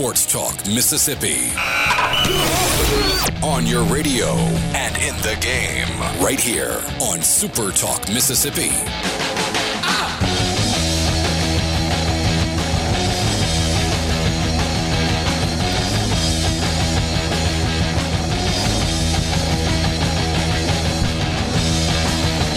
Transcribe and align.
Sports 0.00 0.24
Talk 0.24 0.66
Mississippi. 0.66 1.52
On 3.44 3.66
your 3.66 3.84
radio 3.84 4.28
and 4.72 4.96
in 4.96 5.14
the 5.20 5.36
game, 5.42 6.00
right 6.24 6.40
here 6.40 6.82
on 7.02 7.20
Super 7.20 7.70
Talk 7.70 8.08
Mississippi. 8.08 8.70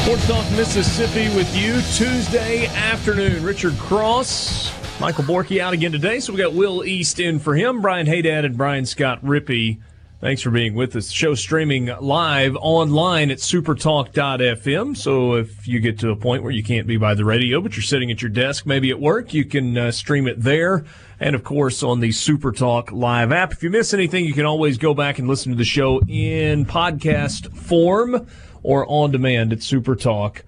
Sports 0.03 0.27
Talk 0.27 0.49
Mississippi 0.51 1.35
with 1.35 1.53
you 1.53 1.81
Tuesday 1.91 2.67
afternoon. 2.67 3.43
Richard 3.43 3.77
Cross, 3.77 4.71
Michael 5.03 5.25
Borky 5.25 5.59
out 5.59 5.73
again 5.73 5.91
today, 5.91 6.21
so 6.21 6.31
we 6.31 6.39
got 6.39 6.53
Will 6.53 6.85
East 6.85 7.19
in 7.19 7.37
for 7.37 7.55
him, 7.55 7.81
Brian 7.81 8.07
Haydad 8.07 8.45
and 8.45 8.55
Brian 8.55 8.85
Scott 8.85 9.21
Rippey. 9.21 9.81
Thanks 10.21 10.41
for 10.41 10.49
being 10.49 10.75
with 10.75 10.95
us. 10.95 11.07
The 11.07 11.13
show 11.13 11.35
streaming 11.35 11.87
live 11.99 12.55
online 12.55 13.29
at 13.29 13.39
supertalk.fm. 13.39 14.95
So 14.95 15.33
if 15.33 15.67
you 15.67 15.81
get 15.81 15.99
to 15.99 16.11
a 16.11 16.15
point 16.15 16.41
where 16.41 16.53
you 16.53 16.63
can't 16.63 16.87
be 16.87 16.95
by 16.95 17.15
the 17.15 17.25
radio, 17.25 17.59
but 17.59 17.75
you're 17.75 17.83
sitting 17.83 18.11
at 18.11 18.21
your 18.21 18.29
desk, 18.29 18.65
maybe 18.65 18.91
at 18.91 19.01
work, 19.01 19.33
you 19.33 19.43
can 19.43 19.77
uh, 19.77 19.91
stream 19.91 20.25
it 20.25 20.41
there. 20.41 20.85
And 21.19 21.35
of 21.35 21.43
course, 21.43 21.83
on 21.83 21.99
the 21.99 22.11
Supertalk 22.11 22.93
live 22.93 23.33
app. 23.33 23.51
If 23.51 23.61
you 23.61 23.71
miss 23.71 23.93
anything, 23.93 24.23
you 24.23 24.33
can 24.33 24.45
always 24.45 24.77
go 24.77 24.93
back 24.93 25.19
and 25.19 25.27
listen 25.27 25.51
to 25.51 25.57
the 25.57 25.65
show 25.65 25.99
in 26.07 26.65
podcast 26.65 27.53
form 27.57 28.25
or 28.63 28.85
on 28.87 29.11
demand 29.11 29.51
at 29.51 29.59
supertalk.fm. 29.59 30.43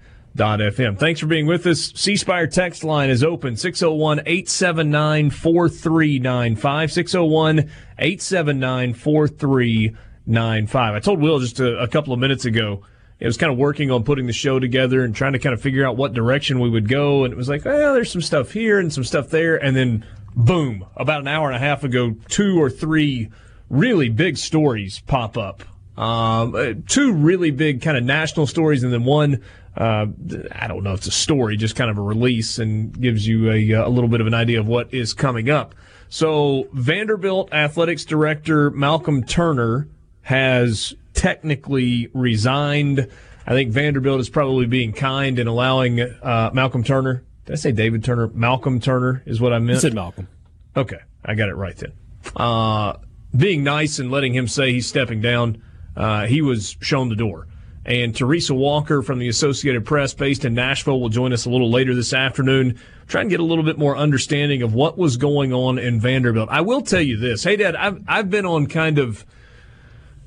Thanks 0.96 1.20
for 1.20 1.26
being 1.26 1.46
with 1.46 1.66
us. 1.66 1.92
C 1.94 2.16
Spire 2.16 2.46
text 2.46 2.84
line 2.84 3.10
is 3.10 3.24
open 3.24 3.56
601 3.56 4.20
879 4.20 5.30
4395. 5.30 6.92
601 6.92 7.58
879 7.98 8.94
4395. 8.94 10.94
I 10.94 11.00
told 11.00 11.20
Will 11.20 11.38
just 11.38 11.58
a, 11.58 11.78
a 11.78 11.88
couple 11.88 12.12
of 12.12 12.18
minutes 12.18 12.44
ago. 12.44 12.82
It 13.18 13.26
was 13.26 13.38
kind 13.38 13.50
of 13.50 13.58
working 13.58 13.90
on 13.90 14.04
putting 14.04 14.26
the 14.26 14.34
show 14.34 14.60
together 14.60 15.02
and 15.02 15.16
trying 15.16 15.32
to 15.32 15.38
kind 15.38 15.54
of 15.54 15.62
figure 15.62 15.86
out 15.86 15.96
what 15.96 16.12
direction 16.12 16.60
we 16.60 16.68
would 16.68 16.86
go. 16.86 17.24
And 17.24 17.32
it 17.32 17.36
was 17.36 17.48
like, 17.48 17.64
well, 17.64 17.94
there's 17.94 18.12
some 18.12 18.20
stuff 18.20 18.52
here 18.52 18.78
and 18.78 18.92
some 18.92 19.04
stuff 19.04 19.30
there. 19.30 19.56
And 19.56 19.74
then, 19.74 20.04
boom, 20.34 20.84
about 20.96 21.22
an 21.22 21.28
hour 21.28 21.48
and 21.48 21.56
a 21.56 21.60
half 21.60 21.82
ago, 21.82 22.14
two 22.28 22.62
or 22.62 22.68
three 22.68 23.30
really 23.70 24.10
big 24.10 24.36
stories 24.36 25.00
pop 25.00 25.38
up 25.38 25.64
um, 25.96 26.54
uh, 26.54 26.74
two 26.86 27.12
really 27.12 27.50
big 27.50 27.80
kind 27.80 27.96
of 27.96 28.04
national 28.04 28.46
stories, 28.46 28.82
and 28.82 28.92
then 28.92 29.04
one. 29.04 29.42
Uh, 29.76 30.06
I 30.52 30.66
don't 30.68 30.82
know 30.82 30.92
if 30.92 31.00
it's 31.00 31.08
a 31.08 31.10
story, 31.10 31.56
just 31.56 31.76
kind 31.76 31.90
of 31.90 31.98
a 31.98 32.02
release, 32.02 32.58
and 32.58 32.98
gives 32.98 33.26
you 33.26 33.50
a, 33.50 33.72
a 33.72 33.88
little 33.88 34.08
bit 34.08 34.20
of 34.20 34.26
an 34.26 34.34
idea 34.34 34.58
of 34.60 34.66
what 34.66 34.92
is 34.92 35.12
coming 35.12 35.50
up. 35.50 35.74
So 36.08 36.68
Vanderbilt 36.72 37.52
athletics 37.52 38.04
director 38.04 38.70
Malcolm 38.70 39.24
Turner 39.24 39.88
has 40.22 40.94
technically 41.14 42.08
resigned. 42.14 43.08
I 43.46 43.52
think 43.52 43.70
Vanderbilt 43.70 44.20
is 44.20 44.28
probably 44.28 44.66
being 44.66 44.92
kind 44.92 45.38
and 45.38 45.48
allowing 45.48 46.00
uh, 46.00 46.50
Malcolm 46.52 46.82
Turner. 46.82 47.22
Did 47.44 47.52
I 47.52 47.56
say 47.56 47.72
David 47.72 48.02
Turner? 48.02 48.28
Malcolm 48.28 48.80
Turner 48.80 49.22
is 49.26 49.40
what 49.40 49.52
I 49.52 49.58
meant. 49.58 49.76
You 49.76 49.80
said 49.80 49.94
Malcolm. 49.94 50.28
Okay, 50.76 50.98
I 51.24 51.34
got 51.34 51.48
it 51.48 51.54
right 51.54 51.76
then. 51.76 51.92
Uh, 52.34 52.94
being 53.36 53.62
nice 53.62 53.98
and 53.98 54.10
letting 54.10 54.34
him 54.34 54.48
say 54.48 54.72
he's 54.72 54.86
stepping 54.86 55.20
down 55.20 55.62
uh, 55.96 56.26
he 56.26 56.42
was 56.42 56.76
shown 56.80 57.08
the 57.08 57.16
door. 57.16 57.48
And 57.86 58.16
Teresa 58.16 58.52
Walker 58.52 59.00
from 59.00 59.20
the 59.20 59.28
Associated 59.28 59.84
Press, 59.84 60.12
based 60.12 60.44
in 60.44 60.54
Nashville, 60.54 61.00
will 61.00 61.08
join 61.08 61.32
us 61.32 61.46
a 61.46 61.50
little 61.50 61.70
later 61.70 61.94
this 61.94 62.12
afternoon. 62.12 62.80
Try 63.06 63.20
and 63.20 63.30
get 63.30 63.38
a 63.38 63.44
little 63.44 63.62
bit 63.62 63.78
more 63.78 63.96
understanding 63.96 64.62
of 64.62 64.74
what 64.74 64.98
was 64.98 65.16
going 65.16 65.52
on 65.52 65.78
in 65.78 66.00
Vanderbilt. 66.00 66.48
I 66.50 66.62
will 66.62 66.82
tell 66.82 67.00
you 67.00 67.16
this. 67.16 67.44
Hey, 67.44 67.54
Dad, 67.54 67.76
I've, 67.76 68.02
I've 68.08 68.28
been 68.28 68.44
on 68.44 68.66
kind 68.66 68.98
of, 68.98 69.24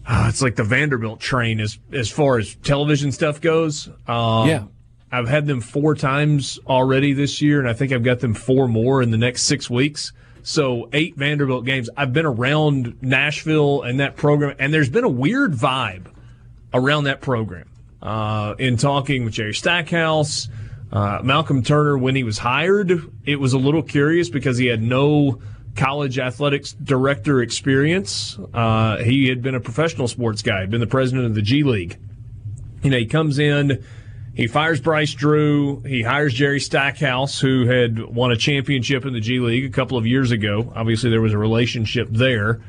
uh, 0.08 0.28
it's 0.30 0.42
like 0.42 0.56
the 0.56 0.64
Vanderbilt 0.64 1.20
train 1.20 1.60
as, 1.60 1.78
as 1.92 2.10
far 2.10 2.38
as 2.38 2.56
television 2.56 3.12
stuff 3.12 3.42
goes. 3.42 3.90
Um, 4.08 4.48
yeah. 4.48 4.64
I've 5.12 5.28
had 5.28 5.46
them 5.46 5.60
four 5.60 5.96
times 5.96 6.60
already 6.66 7.12
this 7.12 7.42
year, 7.42 7.60
and 7.60 7.68
I 7.68 7.74
think 7.74 7.92
I've 7.92 8.04
got 8.04 8.22
them 8.22 8.36
four 8.36 8.70
more 8.70 9.02
in 9.02 9.12
the 9.12 9.18
next 9.18 9.44
six 9.44 9.70
weeks. 9.70 10.14
So 10.44 10.88
eight 10.94 11.18
Vanderbilt 11.18 11.66
games. 11.66 11.90
I've 11.98 12.14
been 12.14 12.26
around 12.26 12.96
Nashville 13.02 13.82
and 13.82 14.00
that 14.00 14.16
program, 14.16 14.56
and 14.60 14.74
there's 14.74 14.90
been 14.90 15.04
a 15.04 15.10
weird 15.10 15.52
vibe 15.52 16.06
around 16.74 17.06
that 17.06 17.22
program. 17.22 17.70
Uh, 18.02 18.56
in 18.58 18.78
talking 18.78 19.26
with 19.26 19.34
Jerry 19.34 19.54
Stackhouse, 19.54 20.48
uh, 20.92 21.20
Malcolm 21.24 21.64
Turner, 21.64 21.98
when 21.98 22.16
he 22.16 22.24
was 22.24 22.38
hired, 22.38 22.92
it 23.26 23.36
was 23.36 23.54
a 23.54 23.58
little 23.58 23.84
curious 23.84 24.30
because 24.30 24.58
he 24.58 24.68
had 24.68 24.82
no 24.82 25.42
college 25.76 26.18
athletics 26.18 26.74
director 26.74 27.42
experience. 27.42 28.40
Uh, 28.54 28.98
he 28.98 29.28
had 29.28 29.42
been 29.42 29.56
a 29.56 29.60
professional 29.60 30.08
sports 30.08 30.42
guy, 30.42 30.66
been 30.66 30.80
the 30.80 30.88
president 30.88 31.26
of 31.26 31.36
the 31.36 31.42
G 31.42 31.64
League. 31.64 31.98
You 32.84 32.92
know, 32.92 32.98
he 32.98 33.06
comes 33.06 33.38
in 33.38 33.84
he 34.40 34.48
fires 34.48 34.80
Bryce 34.80 35.14
Drew. 35.14 35.82
He 35.82 36.02
hires 36.02 36.34
Jerry 36.34 36.62
Stackhouse, 36.62 37.42
who 37.42 37.66
had 37.66 38.00
won 38.00 38.32
a 38.32 38.38
championship 38.38 39.06
in 39.06 39.12
the 39.12 39.20
G 39.20 39.40
League 39.40 39.66
a 39.66 39.70
couple 39.70 39.98
of 39.98 40.08
years 40.08 40.32
ago. 40.32 40.72
Obviously, 40.78 41.10
there 41.10 41.20
was 41.20 41.34
a 41.34 41.38
relationship 41.38 42.08
there. 42.10 42.62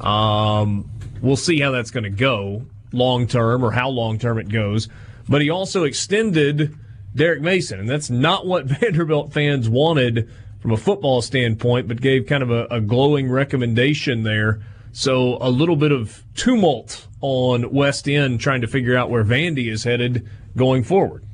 Um, 0.00 0.90
we'll 1.22 1.36
see 1.36 1.58
how 1.60 1.70
that's 1.70 1.90
going 1.90 2.04
to 2.04 2.10
go 2.10 2.66
long 2.94 3.26
term 3.26 3.64
or 3.64 3.72
how 3.72 3.88
long 3.88 4.18
term 4.18 4.38
it 4.38 4.48
goes. 4.48 4.88
But 5.28 5.42
he 5.42 5.50
also 5.50 5.84
extended 5.84 6.76
Derek 7.14 7.40
Mason, 7.40 7.80
and 7.80 7.88
that's 7.88 8.10
not 8.10 8.46
what 8.46 8.64
Vanderbilt 8.80 9.32
fans 9.32 9.68
wanted 9.68 10.30
from 10.60 10.72
a 10.72 10.76
football 10.76 11.20
standpoint, 11.20 11.88
but 11.88 12.00
gave 12.00 12.26
kind 12.26 12.42
of 12.42 12.50
a, 12.50 12.66
a 12.70 12.80
glowing 12.80 13.30
recommendation 13.30 14.22
there. 14.22 14.62
So 14.92 15.38
a 15.40 15.50
little 15.50 15.76
bit 15.76 15.92
of 15.92 16.22
tumult 16.34 17.08
on 17.20 17.72
West 17.72 18.08
End 18.08 18.40
trying 18.40 18.60
to 18.60 18.66
figure 18.66 18.96
out 18.96 19.10
where 19.10 19.24
Vandy 19.24 19.70
is 19.70 19.84
headed 19.84 20.28
going 20.56 20.84
forward. 20.84 21.24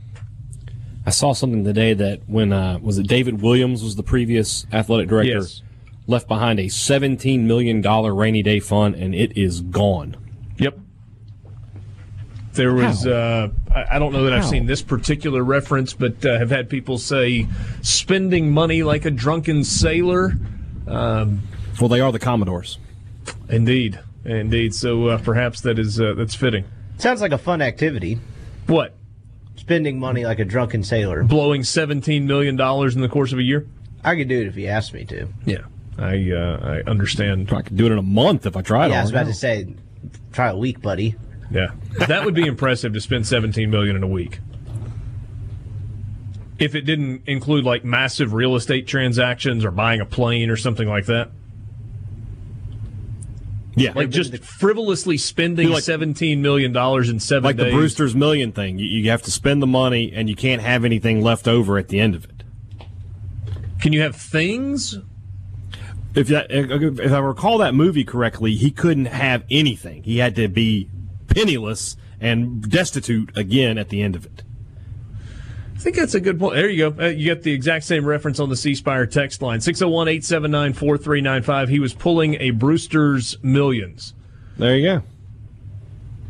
I 1.06 1.10
saw 1.10 1.32
something 1.32 1.65
today 1.65 1.94
that 1.94 2.21
when 2.27 2.53
uh, 2.53 2.78
was 2.81 2.98
it 2.98 3.06
David 3.06 3.42
Williams 3.42 3.82
was 3.82 3.97
the 3.97 4.03
previous 4.03 4.66
athletic 4.72 5.09
director 5.09 5.38
yes. 5.38 5.62
left 6.06 6.28
behind 6.28 6.60
a 6.60 6.69
seventeen 6.69 7.47
million 7.47 7.81
dollar 7.81 8.15
rainy 8.15 8.42
day 8.42 8.60
fund 8.60 8.94
and 8.94 9.15
it 9.15 9.37
is 9.37 9.60
gone. 9.60 10.16
Yep. 12.50 12.56
There 12.56 12.75
was 12.75 13.06
uh, 13.06 13.49
I 13.91 13.99
don't 13.99 14.12
know 14.12 14.25
that 14.25 14.33
I've 14.33 14.43
How? 14.43 14.50
seen 14.50 14.66
this 14.66 14.83
particular 14.83 15.43
reference, 15.43 15.93
but 15.93 16.25
uh, 16.25 16.38
have 16.38 16.50
had 16.50 16.69
people 16.69 16.99
say 16.99 17.47
spending 17.83 18.50
money 18.50 18.83
like 18.83 19.05
a 19.05 19.11
drunken 19.11 19.62
sailor. 19.65 20.33
Um, 20.87 21.43
well, 21.81 21.89
they 21.89 22.00
are 22.00 22.10
the 22.10 22.19
Commodores. 22.19 22.78
Indeed, 23.49 24.00
indeed. 24.25 24.75
So 24.75 25.06
uh, 25.09 25.19
perhaps 25.19 25.60
that 25.62 25.78
is 25.78 26.00
uh, 26.00 26.15
that's 26.16 26.34
fitting. 26.34 26.65
Sounds 26.99 27.21
like 27.21 27.33
a 27.33 27.39
fun 27.39 27.62
activity. 27.62 28.19
What? 28.66 28.97
Spending 29.56 30.00
money 30.00 30.25
like 30.25 30.41
a 30.41 30.44
drunken 30.44 30.83
sailor. 30.83 31.22
Blowing 31.22 31.62
seventeen 31.62 32.27
million 32.27 32.56
dollars 32.56 32.97
in 32.97 33.03
the 33.03 33.09
course 33.09 33.33
of 33.33 33.39
a 33.39 33.43
year. 33.43 33.66
I 34.03 34.16
could 34.16 34.28
do 34.28 34.41
it 34.41 34.47
if 34.49 34.56
you 34.56 34.66
asked 34.66 34.93
me 34.93 35.05
to. 35.05 35.28
Yeah, 35.44 35.65
I 35.99 36.31
uh, 36.33 36.83
I 36.87 36.91
understand. 36.91 37.53
I 37.53 37.63
could 37.63 37.77
do 37.77 37.86
it 37.86 37.92
in 37.92 37.98
a 37.98 38.03
month 38.03 38.47
if 38.47 38.57
I 38.57 38.63
tried. 38.63 38.89
Yeah, 38.89 38.98
I 38.98 39.03
was 39.03 39.10
hard. 39.10 39.22
about 39.22 39.33
to 39.33 39.39
say, 39.39 39.75
try 40.33 40.48
a 40.48 40.57
week, 40.57 40.83
buddy. 40.83 41.15
Yeah, 41.51 41.69
that 42.07 42.25
would 42.25 42.35
be 42.35 42.47
impressive 42.47 42.93
to 42.93 43.01
spend 43.01 43.27
seventeen 43.27 43.71
million 43.71 43.97
in 43.97 44.03
a 44.03 44.09
week. 44.09 44.39
If 46.59 46.75
it 46.75 46.83
didn't 46.83 47.23
include 47.27 47.65
like 47.65 47.85
massive 47.85 48.33
real 48.35 48.55
estate 48.55 48.87
transactions 48.87 49.65
or 49.65 49.71
buying 49.71 50.01
a 50.01 50.07
plane 50.07 50.51
or 50.51 50.57
something 50.57 50.87
like 50.89 51.07
that. 51.07 51.31
Yeah, 53.77 53.93
Like 53.95 54.11
just 54.11 54.37
frivolously 54.39 55.17
spending 55.17 55.71
Like- 55.71 55.83
seventeen 55.85 56.43
million 56.43 56.73
dollars 56.73 57.09
in 57.09 57.19
seven 57.21 57.45
like 57.45 57.57
days. 57.57 57.67
the 57.67 57.73
Brewster's 57.73 58.15
Million 58.15 58.53
thing. 58.53 58.79
You, 58.79 58.85
you 58.87 59.11
have 59.11 59.23
to 59.23 59.31
spend 59.31 59.63
the 59.63 59.67
money 59.67 60.13
and 60.15 60.29
you 60.29 60.37
can't 60.37 60.61
have 60.61 60.85
anything 60.85 61.23
left 61.23 61.49
over 61.49 61.79
at 61.79 61.89
the 61.89 61.99
end 62.01 62.15
of 62.15 62.25
it. 62.25 62.43
Can 63.81 63.93
you 63.93 64.03
have 64.03 64.17
things? 64.17 64.99
If 66.15 66.27
that, 66.29 66.49
if 66.51 67.13
I 67.13 67.19
recall 67.21 67.59
that 67.59 67.75
movie 67.75 68.05
correctly, 68.05 68.55
he 68.57 68.71
couldn't 68.73 69.07
have 69.07 69.45
anything. 69.51 70.03
He 70.03 70.19
had 70.19 70.35
to 70.37 70.49
be 70.49 70.91
penniless 71.30 71.97
and 72.21 72.68
destitute 72.68 73.36
again 73.36 73.78
at 73.78 73.88
the 73.88 74.03
end 74.03 74.15
of 74.15 74.27
it. 74.27 74.42
I 75.74 75.78
think 75.82 75.97
that's 75.97 76.15
a 76.15 76.21
good 76.21 76.38
point. 76.38 76.56
There 76.56 76.68
you 76.68 76.91
go. 76.91 77.04
Uh, 77.04 77.09
you 77.09 77.34
got 77.34 77.42
the 77.42 77.53
exact 77.53 77.86
same 77.86 78.04
reference 78.04 78.38
on 78.38 78.50
the 78.50 78.56
C 78.56 78.74
Spire 78.74 79.06
text 79.06 79.41
line 79.41 79.62
601 79.62 80.09
879 80.09 80.74
4395. 80.74 81.68
He 81.71 81.80
was 81.80 81.94
pulling 81.94 82.34
a 82.34 82.50
Brewster's 82.50 83.38
Millions. 83.42 84.12
There 84.59 84.77
you 84.77 84.86
go. 84.86 85.03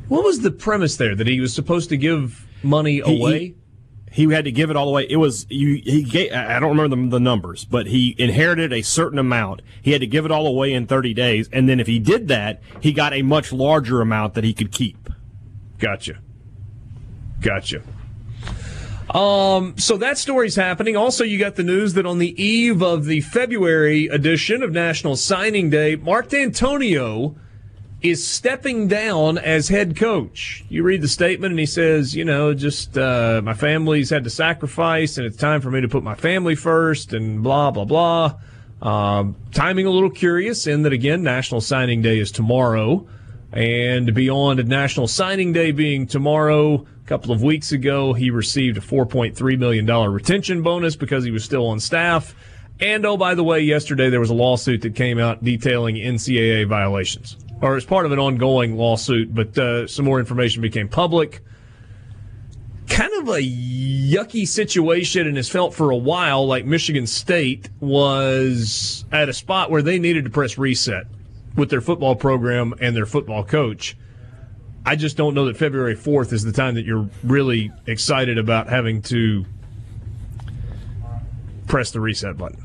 What 0.06 0.23
was 0.23 0.41
the 0.43 0.52
premise 0.52 0.97
there? 0.97 1.17
That 1.17 1.26
he 1.26 1.41
was 1.41 1.52
supposed 1.52 1.88
to 1.88 1.97
give 1.97 2.47
money 2.62 3.02
He- 3.05 3.19
away? 3.20 3.55
He- 4.11 4.31
had 4.33 4.45
to 4.45 4.53
give 4.53 4.71
it 4.71 4.77
all 4.77 4.89
away. 4.89 5.07
It 5.09 5.17
was 5.17 5.47
you. 5.49 5.81
He 5.85 6.03
gave, 6.03 6.33
I 6.33 6.59
don't 6.59 6.77
remember 6.77 6.97
the, 6.97 7.19
the 7.19 7.21
numbers, 7.21 7.65
but 7.65 7.87
he 7.87 8.15
inherited 8.19 8.73
a 8.73 8.83
certain 8.83 9.19
amount. 9.19 9.62
He 9.81 9.93
had 9.93 10.01
to 10.01 10.07
give 10.07 10.25
it 10.25 10.31
all 10.31 10.47
away 10.47 10.73
in 10.73 10.87
30 10.87 11.15
days, 11.15 11.49
and 11.53 11.69
then 11.69 11.81
if 11.81 11.87
he 11.87 11.99
did 11.99 12.29
that, 12.29 12.61
he 12.81 12.93
got 12.93 13.12
a 13.12 13.23
much 13.23 13.53
larger 13.53 14.01
amount 14.01 14.35
that 14.35 14.45
he 14.45 14.53
could 14.53 14.73
keep. 14.73 15.09
Gotcha. 15.79 16.19
Gotcha. 17.41 17.83
Um, 19.15 19.77
so 19.77 19.97
that 19.97 20.19
story's 20.19 20.55
happening. 20.55 20.97
Also, 20.97 21.25
you 21.25 21.39
got 21.39 21.57
the 21.57 21.65
news 21.65 21.95
that 21.95 22.07
on 22.07 22.19
the 22.19 22.41
eve 22.41 22.83
of 22.83 23.07
the 23.07 23.21
February 23.23 24.07
edition 24.07 24.62
of 24.62 24.71
National 24.71 25.17
Signing 25.17 25.69
Day, 25.71 25.97
Mark 25.97 26.29
Dantonio 26.29 27.35
is 28.02 28.26
stepping 28.26 28.88
down 28.88 29.37
as 29.37 29.69
head 29.69 29.97
coach. 29.97 30.64
You 30.69 30.82
read 30.82 31.02
the 31.02 31.08
statement, 31.08 31.52
and 31.52 31.61
he 31.61 31.67
says, 31.67 32.14
you 32.14 32.25
know, 32.25 32.55
just 32.55 32.97
uh, 32.97 33.43
my 33.44 33.55
family's 33.55 34.11
had 34.11 34.25
to 34.25 34.31
sacrifice, 34.31 35.19
and 35.19 35.26
it's 35.26 35.37
time 35.37 35.61
for 35.61 35.70
me 35.70 35.81
to 35.81 35.88
put 35.88 36.02
my 36.02 36.14
family 36.14 36.55
first, 36.55 37.12
and 37.12 37.43
blah 37.43 37.70
blah 37.70 37.85
blah. 37.85 38.35
Um, 38.82 39.37
timing 39.52 39.87
a 39.87 39.91
little 39.91 40.11
curious 40.11 40.67
in 40.67 40.82
that 40.82 40.93
again, 40.93 41.23
National 41.23 41.61
Signing 41.61 42.00
Day 42.00 42.19
is 42.19 42.32
tomorrow, 42.32 43.06
and 43.52 44.14
beyond 44.14 44.67
National 44.67 45.06
Signing 45.06 45.52
Day 45.52 45.70
being 45.73 46.06
tomorrow, 46.06 46.87
a 47.05 47.08
couple 47.08 47.32
of 47.32 47.43
weeks 47.43 47.73
ago, 47.73 48.14
he 48.14 48.31
received 48.31 48.79
a 48.79 48.81
4.3 48.81 49.58
million 49.58 49.85
dollar 49.85 50.11
retention 50.11 50.62
bonus 50.62 50.97
because 50.97 51.25
he 51.25 51.31
was 51.31 51.44
still 51.44 51.67
on 51.67 51.81
staff. 51.81 52.35
And 52.81 53.05
oh, 53.05 53.19
by 53.19 53.35
the 53.35 53.44
way, 53.44 53.61
yesterday 53.61 54.08
there 54.08 54.20
was 54.20 54.31
a 54.31 54.35
lawsuit 54.35 54.81
that 54.82 54.94
came 54.94 55.19
out 55.19 55.44
detailing 55.44 55.97
NCAA 55.97 56.67
violations, 56.67 57.37
or 57.62 57.77
as 57.77 57.85
part 57.85 58.07
of 58.07 58.12
an 58.12 58.19
ongoing 58.19 58.77
lawsuit, 58.77 59.35
but 59.35 59.57
uh, 59.59 59.87
some 59.87 60.05
more 60.05 60.19
information 60.19 60.62
became 60.62 60.89
public. 60.89 61.43
Kind 62.89 63.12
of 63.21 63.29
a 63.29 63.41
yucky 63.41 64.49
situation, 64.49 65.27
and 65.27 65.37
has 65.37 65.49
felt 65.49 65.75
for 65.75 65.91
a 65.91 65.97
while 65.97 66.47
like 66.47 66.65
Michigan 66.65 67.07
State 67.07 67.69
was 67.81 69.05
at 69.12 69.29
a 69.29 69.33
spot 69.33 69.71
where 69.71 69.83
they 69.83 69.99
needed 69.99 70.25
to 70.25 70.31
press 70.31 70.59
reset 70.59 71.07
with 71.57 71.71
their 71.71 71.81
football 71.81 72.17
program 72.17 72.75
and 72.81 72.97
their 72.97 73.07
football 73.07 73.45
coach. 73.45 73.97
I 74.85 74.97
just 74.97 75.17
don't 75.17 75.35
know 75.35 75.45
that 75.45 75.57
February 75.57 75.95
4th 75.95 76.33
is 76.33 76.43
the 76.43 76.53
time 76.53 76.75
that 76.75 76.87
you're 76.87 77.09
really 77.23 77.71
excited 77.87 78.39
about 78.39 78.69
having 78.69 79.03
to 79.03 79.45
press 81.67 81.91
the 81.91 82.01
reset 82.01 82.37
button. 82.37 82.65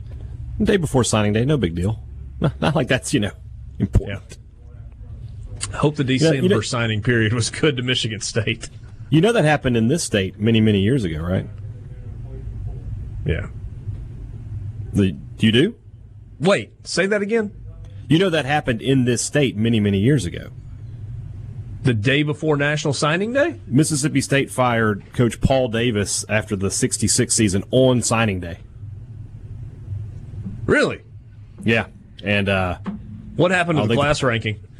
Day 0.63 0.77
before 0.77 1.03
signing 1.03 1.33
day, 1.33 1.45
no 1.45 1.57
big 1.57 1.75
deal. 1.75 2.01
Not, 2.39 2.59
not 2.61 2.75
like 2.75 2.87
that's 2.87 3.13
you 3.13 3.19
know 3.19 3.33
important. 3.79 4.37
I 5.73 5.77
hope 5.77 5.95
the 5.95 6.03
December 6.03 6.43
you 6.43 6.49
know- 6.49 6.61
signing 6.61 7.01
period 7.01 7.33
was 7.33 7.49
good 7.49 7.77
to 7.77 7.83
Michigan 7.83 8.21
State. 8.21 8.69
You 9.09 9.21
know 9.21 9.31
that 9.31 9.45
happened 9.45 9.77
in 9.77 9.87
this 9.87 10.03
state 10.03 10.39
many 10.39 10.61
many 10.61 10.79
years 10.79 11.03
ago, 11.03 11.21
right? 11.21 11.47
Yeah. 13.25 13.47
The, 14.93 15.15
you 15.39 15.51
do? 15.51 15.75
Wait, 16.39 16.73
say 16.87 17.05
that 17.07 17.21
again. 17.21 17.53
You 18.07 18.19
know 18.19 18.29
that 18.29 18.45
happened 18.45 18.81
in 18.81 19.05
this 19.05 19.21
state 19.21 19.57
many 19.57 19.79
many 19.79 19.99
years 19.99 20.25
ago. 20.25 20.51
The 21.83 21.93
day 21.93 22.23
before 22.23 22.57
National 22.57 22.93
Signing 22.93 23.33
Day? 23.33 23.59
Mississippi 23.67 24.21
State 24.21 24.49
fired 24.49 25.03
Coach 25.13 25.39
Paul 25.39 25.67
Davis 25.67 26.25
after 26.27 26.55
the 26.55 26.71
'66 26.71 27.33
season 27.33 27.63
on 27.71 28.01
signing 28.01 28.39
day. 28.39 28.59
Really? 30.65 31.01
Yeah, 31.63 31.87
and 32.23 32.49
uh, 32.49 32.79
What 33.35 33.51
happened 33.51 33.79
to 33.79 33.87
the 33.87 33.95
class 33.95 34.23
ranking? 34.23 34.59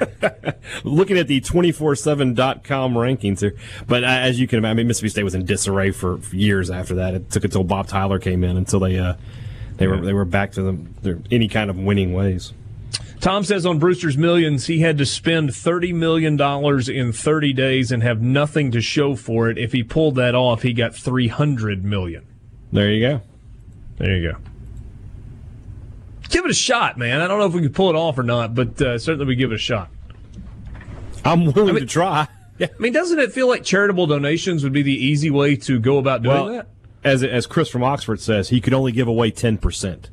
Looking 0.84 1.18
at 1.18 1.26
the 1.26 1.40
247.com 1.40 2.94
rankings 2.94 3.40
here. 3.40 3.56
But 3.86 4.04
uh, 4.04 4.06
as 4.06 4.40
you 4.40 4.46
can 4.46 4.58
imagine, 4.58 4.70
I 4.70 4.74
mean, 4.74 4.86
Mississippi 4.88 5.10
State 5.10 5.24
was 5.24 5.34
in 5.34 5.44
disarray 5.44 5.90
for, 5.90 6.18
for 6.18 6.36
years 6.36 6.70
after 6.70 6.94
that. 6.96 7.14
It 7.14 7.30
took 7.30 7.44
until 7.44 7.64
Bob 7.64 7.88
Tyler 7.88 8.18
came 8.18 8.42
in 8.44 8.56
until 8.56 8.80
they 8.80 8.98
uh, 8.98 9.14
they 9.76 9.86
were 9.86 10.00
they 10.00 10.12
were 10.12 10.24
back 10.24 10.52
to 10.52 10.62
them, 10.62 10.94
their, 11.02 11.18
any 11.30 11.48
kind 11.48 11.70
of 11.70 11.78
winning 11.78 12.12
ways. 12.12 12.52
Tom 13.20 13.44
says 13.44 13.66
on 13.66 13.78
Brewster's 13.78 14.16
Millions, 14.16 14.66
he 14.66 14.80
had 14.80 14.96
to 14.96 15.04
spend 15.04 15.50
$30 15.50 15.92
million 15.92 16.40
in 16.90 17.12
30 17.12 17.52
days 17.52 17.92
and 17.92 18.02
have 18.02 18.22
nothing 18.22 18.70
to 18.70 18.80
show 18.80 19.14
for 19.14 19.50
it. 19.50 19.58
If 19.58 19.72
he 19.72 19.82
pulled 19.82 20.14
that 20.14 20.34
off, 20.34 20.62
he 20.62 20.72
got 20.72 20.94
300 20.94 21.84
million. 21.84 22.26
There 22.72 22.90
you 22.90 23.06
go. 23.06 23.20
There 23.98 24.16
you 24.16 24.32
go. 24.32 24.38
Give 26.30 26.44
it 26.44 26.50
a 26.50 26.54
shot, 26.54 26.96
man. 26.96 27.20
I 27.20 27.26
don't 27.28 27.38
know 27.38 27.46
if 27.46 27.52
we 27.52 27.60
can 27.60 27.72
pull 27.72 27.90
it 27.90 27.96
off 27.96 28.18
or 28.18 28.22
not, 28.22 28.54
but 28.54 28.80
uh, 28.80 28.98
certainly 28.98 29.26
we 29.26 29.34
give 29.36 29.50
it 29.52 29.56
a 29.56 29.58
shot. 29.58 29.90
I'm 31.24 31.52
willing 31.52 31.74
to 31.76 31.86
try. 31.86 32.28
Yeah. 32.58 32.68
I 32.78 32.82
mean, 32.82 32.92
doesn't 32.92 33.18
it 33.18 33.32
feel 33.32 33.48
like 33.48 33.62
charitable 33.64 34.06
donations 34.06 34.62
would 34.64 34.72
be 34.72 34.82
the 34.82 34.94
easy 34.94 35.30
way 35.30 35.56
to 35.56 35.78
go 35.78 35.98
about 35.98 36.22
doing 36.22 36.34
Well, 36.34 36.48
that? 36.52 36.68
as 37.04 37.22
as 37.22 37.46
Chris 37.46 37.68
from 37.68 37.82
Oxford 37.82 38.20
says, 38.20 38.48
he 38.50 38.60
could 38.60 38.72
only 38.74 38.92
give 38.92 39.08
away 39.08 39.30
ten 39.30 39.58
percent. 39.58 40.10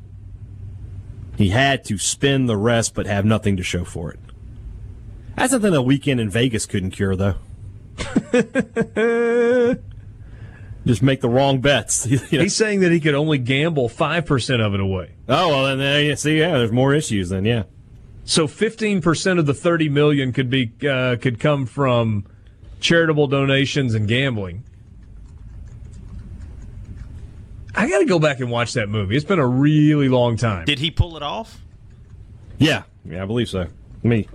He 1.36 1.50
had 1.50 1.84
to 1.84 1.98
spend 1.98 2.48
the 2.48 2.56
rest, 2.56 2.94
but 2.94 3.06
have 3.06 3.24
nothing 3.24 3.56
to 3.56 3.62
show 3.62 3.84
for 3.84 4.10
it. 4.10 4.18
That's 5.36 5.52
something 5.52 5.72
a 5.72 5.80
weekend 5.82 6.18
in 6.20 6.30
Vegas 6.30 6.66
couldn't 6.66 6.90
cure, 6.90 7.14
though. 7.14 7.36
Just 10.88 11.02
make 11.02 11.20
the 11.20 11.28
wrong 11.28 11.60
bets. 11.60 12.06
You 12.06 12.16
know? 12.16 12.42
He's 12.44 12.56
saying 12.56 12.80
that 12.80 12.90
he 12.90 12.98
could 12.98 13.14
only 13.14 13.36
gamble 13.36 13.90
5% 13.90 14.66
of 14.66 14.72
it 14.72 14.80
away. 14.80 15.10
Oh 15.28 15.48
well, 15.48 15.64
then 15.64 15.76
there 15.76 16.02
you 16.02 16.16
see, 16.16 16.38
yeah, 16.38 16.52
there's 16.52 16.72
more 16.72 16.94
issues. 16.94 17.28
Then 17.28 17.44
yeah, 17.44 17.64
So 18.24 18.46
15% 18.48 19.38
of 19.38 19.44
the 19.44 19.52
30 19.52 19.90
million 19.90 20.32
could 20.32 20.48
be 20.48 20.72
uh, 20.88 21.16
could 21.20 21.38
come 21.40 21.66
from 21.66 22.24
charitable 22.80 23.26
donations 23.26 23.94
and 23.94 24.08
gambling. 24.08 24.64
I 27.74 27.86
got 27.86 27.98
to 27.98 28.06
go 28.06 28.18
back 28.18 28.40
and 28.40 28.50
watch 28.50 28.72
that 28.72 28.88
movie. 28.88 29.14
It's 29.14 29.26
been 29.26 29.38
a 29.38 29.46
really 29.46 30.08
long 30.08 30.38
time. 30.38 30.64
Did 30.64 30.78
he 30.78 30.90
pull 30.90 31.18
it 31.18 31.22
off? 31.22 31.60
yeah, 32.56 32.84
yeah, 33.04 33.22
I 33.22 33.26
believe 33.26 33.50
so. 33.50 33.66
Me, 34.02 34.26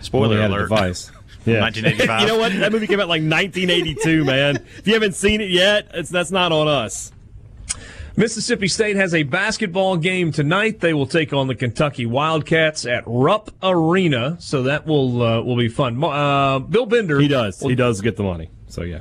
Spoiler 0.00 0.36
really 0.36 0.40
had 0.40 0.50
alert. 0.50 1.10
Yeah. 1.48 1.60
1985. 1.60 2.20
you 2.22 2.26
know 2.26 2.38
what? 2.38 2.52
That 2.52 2.72
movie 2.72 2.86
came 2.86 3.00
out 3.00 3.08
like 3.08 3.22
1982, 3.22 4.24
man. 4.26 4.56
If 4.78 4.86
you 4.86 4.94
haven't 4.94 5.14
seen 5.14 5.40
it 5.40 5.50
yet, 5.50 5.90
it's 5.94 6.10
that's 6.10 6.30
not 6.30 6.52
on 6.52 6.68
us. 6.68 7.12
Mississippi 8.16 8.66
State 8.66 8.96
has 8.96 9.14
a 9.14 9.22
basketball 9.22 9.96
game 9.96 10.32
tonight. 10.32 10.80
They 10.80 10.92
will 10.92 11.06
take 11.06 11.32
on 11.32 11.46
the 11.46 11.54
Kentucky 11.54 12.04
Wildcats 12.04 12.84
at 12.84 13.04
Rupp 13.06 13.50
Arena, 13.62 14.36
so 14.40 14.64
that 14.64 14.86
will 14.86 15.22
uh, 15.22 15.40
will 15.42 15.56
be 15.56 15.68
fun. 15.68 16.02
Uh, 16.02 16.58
Bill 16.58 16.84
Bender, 16.86 17.20
He 17.20 17.28
does. 17.28 17.60
will 17.60 17.68
He 17.68 17.76
does 17.76 18.00
get 18.00 18.16
the 18.16 18.24
money. 18.24 18.50
So 18.66 18.82
yeah. 18.82 19.00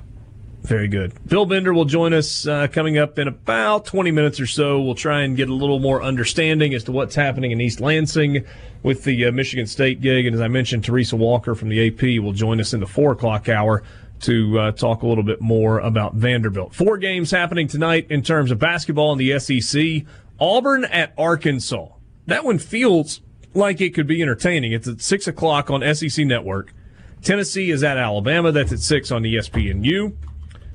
Very 0.68 0.90
good. 0.90 1.14
Bill 1.26 1.46
Bender 1.46 1.74
will 1.74 1.86
join 1.86 2.14
us 2.14 2.46
uh, 2.46 2.68
coming 2.68 2.98
up 2.98 3.18
in 3.18 3.30
about 3.30 3.86
20 3.86 4.12
minutes 4.12 4.38
or 4.42 4.46
so. 4.46 4.82
We'll 4.82 4.96
try 4.96 5.22
and 5.22 5.38
get 5.38 5.48
a 5.48 5.54
little 5.54 5.80
more 5.80 6.04
understanding 6.04 6.74
as 6.74 6.84
to 6.84 6.92
what's 6.92 7.16
happening 7.16 7.52
in 7.52 7.62
East 7.62 7.80
Lansing 7.80 8.44
with 8.84 9.06
the 9.06 9.28
uh, 9.28 9.32
Michigan 9.32 9.66
State 9.66 10.02
gig. 10.02 10.26
And 10.26 10.36
as 10.36 10.42
I 10.42 10.50
mentioned, 10.50 10.84
Teresa 10.84 11.16
Walker 11.16 11.56
from 11.56 11.70
the 11.70 11.88
AP 11.88 12.22
will 12.22 12.34
join 12.34 12.60
us 12.60 12.74
in 12.74 12.82
the 12.82 12.86
4 12.86 13.14
o'clock 13.14 13.48
hour 13.48 13.82
to 14.24 14.60
uh, 14.60 14.72
talk 14.74 15.04
a 15.04 15.08
little 15.08 15.24
bit 15.24 15.40
more 15.40 15.80
about 15.80 16.16
Vanderbilt. 16.16 16.76
Four 16.76 16.98
games 16.98 17.32
happening 17.32 17.70
tonight 17.70 18.08
in 18.10 18.22
terms 18.22 18.52
of 18.52 18.60
basketball 18.60 19.14
in 19.14 19.20
the 19.20 19.40
SEC. 19.40 20.04
Auburn 20.38 20.84
at 20.84 21.14
Arkansas. 21.18 21.88
That 22.26 22.44
one 22.44 22.60
feels 22.60 23.22
like 23.54 23.80
it 23.80 23.94
could 23.94 24.08
be 24.08 24.22
entertaining. 24.22 24.74
It's 24.74 24.90
at 24.90 25.00
6 25.00 25.28
o'clock 25.30 25.72
on 25.72 25.96
SEC 25.96 26.26
Network. 26.26 26.74
Tennessee 27.22 27.72
is 27.72 27.84
at 27.84 27.98
Alabama. 27.98 28.52
That's 28.52 28.74
at 28.74 28.80
6 28.80 29.12
on 29.12 29.24
ESPNU. 29.24 30.14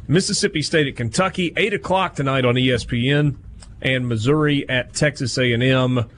Mississippi 0.09 0.63
State 0.63 0.87
at 0.87 0.97
Kentucky, 0.97 1.53
eight 1.57 1.75
o'clock 1.75 2.15
tonight 2.15 2.45
on 2.45 2.55
ESPN, 2.55 3.37
and 3.81 4.09
Missouri 4.09 4.69
at 4.69 4.95
Texas 4.95 5.39
A&M. 5.39 6.09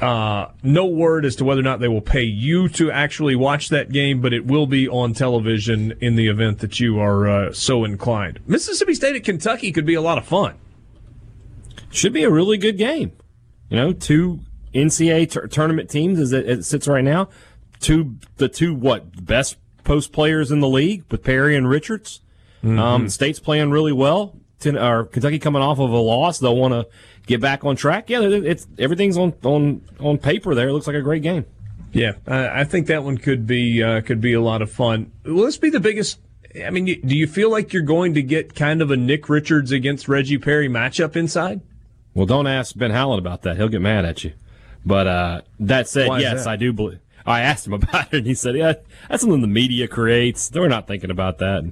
Uh, 0.00 0.48
no 0.62 0.86
word 0.86 1.24
as 1.24 1.36
to 1.36 1.44
whether 1.44 1.60
or 1.60 1.64
not 1.64 1.78
they 1.80 1.88
will 1.88 2.00
pay 2.00 2.22
you 2.22 2.68
to 2.68 2.90
actually 2.90 3.36
watch 3.36 3.68
that 3.68 3.92
game, 3.92 4.20
but 4.20 4.32
it 4.32 4.46
will 4.46 4.66
be 4.66 4.88
on 4.88 5.12
television 5.12 5.92
in 6.00 6.16
the 6.16 6.26
event 6.26 6.58
that 6.60 6.80
you 6.80 6.98
are 6.98 7.28
uh, 7.28 7.52
so 7.52 7.84
inclined. 7.84 8.40
Mississippi 8.46 8.94
State 8.94 9.16
at 9.16 9.24
Kentucky 9.24 9.72
could 9.72 9.86
be 9.86 9.94
a 9.94 10.00
lot 10.00 10.18
of 10.18 10.24
fun. 10.24 10.56
Should 11.90 12.12
be 12.12 12.24
a 12.24 12.30
really 12.30 12.58
good 12.58 12.76
game. 12.76 13.12
You 13.68 13.76
know, 13.76 13.92
two 13.92 14.40
NCAA 14.74 15.30
tur- 15.30 15.46
tournament 15.46 15.88
teams 15.88 16.18
as 16.18 16.32
it, 16.32 16.48
it 16.48 16.64
sits 16.64 16.88
right 16.88 17.04
now. 17.04 17.28
Two 17.80 18.16
the 18.36 18.48
two 18.48 18.74
what 18.74 19.24
best 19.24 19.56
post 19.84 20.12
players 20.12 20.50
in 20.50 20.60
the 20.60 20.68
league 20.68 21.04
with 21.10 21.22
Perry 21.22 21.56
and 21.56 21.68
Richards. 21.68 22.20
Um, 22.64 23.08
State's 23.08 23.38
playing 23.40 23.70
really 23.70 23.92
well. 23.92 24.36
Ten, 24.60 24.78
or 24.78 25.04
Kentucky 25.04 25.38
coming 25.38 25.60
off 25.62 25.78
of 25.78 25.90
a 25.90 25.96
loss, 25.98 26.38
they'll 26.38 26.56
want 26.56 26.72
to 26.72 26.86
get 27.26 27.40
back 27.40 27.64
on 27.64 27.76
track. 27.76 28.08
Yeah, 28.08 28.20
it's 28.22 28.66
everything's 28.78 29.18
on 29.18 29.34
on 29.42 29.82
on 30.00 30.18
paper. 30.18 30.54
There, 30.54 30.68
it 30.68 30.72
looks 30.72 30.86
like 30.86 30.96
a 30.96 31.02
great 31.02 31.22
game. 31.22 31.44
Yeah, 31.92 32.12
I 32.26 32.60
I 32.60 32.64
think 32.64 32.86
that 32.86 33.04
one 33.04 33.18
could 33.18 33.46
be 33.46 33.82
uh, 33.82 34.00
could 34.00 34.20
be 34.20 34.32
a 34.32 34.40
lot 34.40 34.62
of 34.62 34.70
fun. 34.70 35.12
Will 35.24 35.44
this 35.44 35.58
be 35.58 35.70
the 35.70 35.80
biggest 35.80 36.18
I 36.64 36.70
mean, 36.70 36.86
you- 36.86 37.02
do 37.02 37.16
you 37.16 37.26
feel 37.26 37.50
like 37.50 37.72
you're 37.72 37.82
going 37.82 38.14
to 38.14 38.22
get 38.22 38.54
kind 38.54 38.80
of 38.80 38.90
a 38.90 38.96
Nick 38.96 39.28
Richards 39.28 39.72
against 39.72 40.08
Reggie 40.08 40.38
Perry 40.38 40.68
matchup 40.68 41.16
inside? 41.16 41.60
Well, 42.14 42.26
don't 42.26 42.46
ask 42.46 42.76
Ben 42.76 42.92
Howland 42.92 43.18
about 43.18 43.42
that. 43.42 43.56
He'll 43.56 43.68
get 43.68 43.80
mad 43.80 44.04
at 44.04 44.22
you. 44.22 44.32
But 44.86 45.06
uh, 45.08 45.40
that 45.60 45.88
said, 45.88 46.08
Why 46.08 46.20
yes, 46.20 46.44
that? 46.44 46.50
I 46.50 46.56
do 46.56 46.72
believe. 46.72 47.00
I 47.26 47.40
asked 47.40 47.66
him 47.66 47.72
about 47.74 48.12
it, 48.14 48.18
and 48.18 48.26
he 48.26 48.34
said, 48.34 48.54
"Yeah, 48.54 48.74
that's 49.08 49.22
something 49.22 49.40
the 49.40 49.46
media 49.48 49.88
creates. 49.88 50.48
They're 50.48 50.68
not 50.68 50.86
thinking 50.86 51.10
about 51.10 51.38
that." 51.38 51.64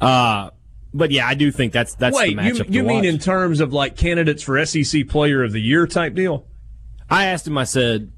Uh, 0.00 0.50
but 0.92 1.10
yeah, 1.10 1.26
I 1.26 1.34
do 1.34 1.50
think 1.50 1.72
that's 1.72 1.94
that's 1.94 2.16
Wait, 2.16 2.36
the 2.36 2.42
you, 2.42 2.52
matchup. 2.54 2.72
you 2.72 2.82
to 2.82 2.88
mean 2.88 3.04
in 3.04 3.18
terms 3.18 3.60
of 3.60 3.72
like 3.72 3.96
candidates 3.96 4.42
for 4.42 4.64
SEC 4.64 5.08
Player 5.08 5.44
of 5.44 5.52
the 5.52 5.60
Year 5.60 5.86
type 5.86 6.14
deal? 6.14 6.46
I 7.08 7.26
asked 7.26 7.46
him. 7.46 7.58
I 7.58 7.64
said, 7.64 8.12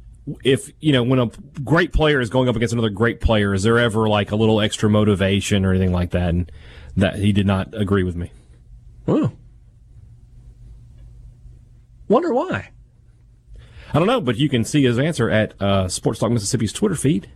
if 0.45 0.71
you 0.81 0.93
know, 0.93 1.03
when 1.03 1.19
a 1.19 1.27
great 1.65 1.93
player 1.93 2.21
is 2.21 2.31
going 2.31 2.49
up 2.49 2.57
against 2.57 2.73
another 2.73 2.91
great 2.91 3.21
player, 3.21 3.53
is 3.53 3.63
there 3.63 3.79
ever 3.79 4.09
like 4.09 4.31
a 4.31 4.37
little 4.37 4.61
extra 4.61 4.89
motivation 4.89 5.65
or 5.65 5.71
anything 5.71 5.93
like 5.93 6.11
that? 6.11 6.29
And 6.31 6.53
that 6.97 7.17
he 7.17 7.33
did 7.33 7.47
not 7.47 7.75
agree 7.75 8.03
with 8.03 8.17
me. 8.17 8.31
Oh. 9.09 9.33
Wonder 12.09 12.33
why. 12.35 12.71
I 13.95 13.99
don't 13.99 14.07
know, 14.07 14.21
but 14.21 14.37
you 14.37 14.49
can 14.49 14.65
see 14.65 14.85
his 14.85 14.99
answer 14.99 15.31
at 15.31 15.61
uh, 15.61 15.89
Sports 15.89 16.19
Talk 16.21 16.31
Mississippi's 16.31 16.73
Twitter 16.73 16.95
feed. 16.95 17.31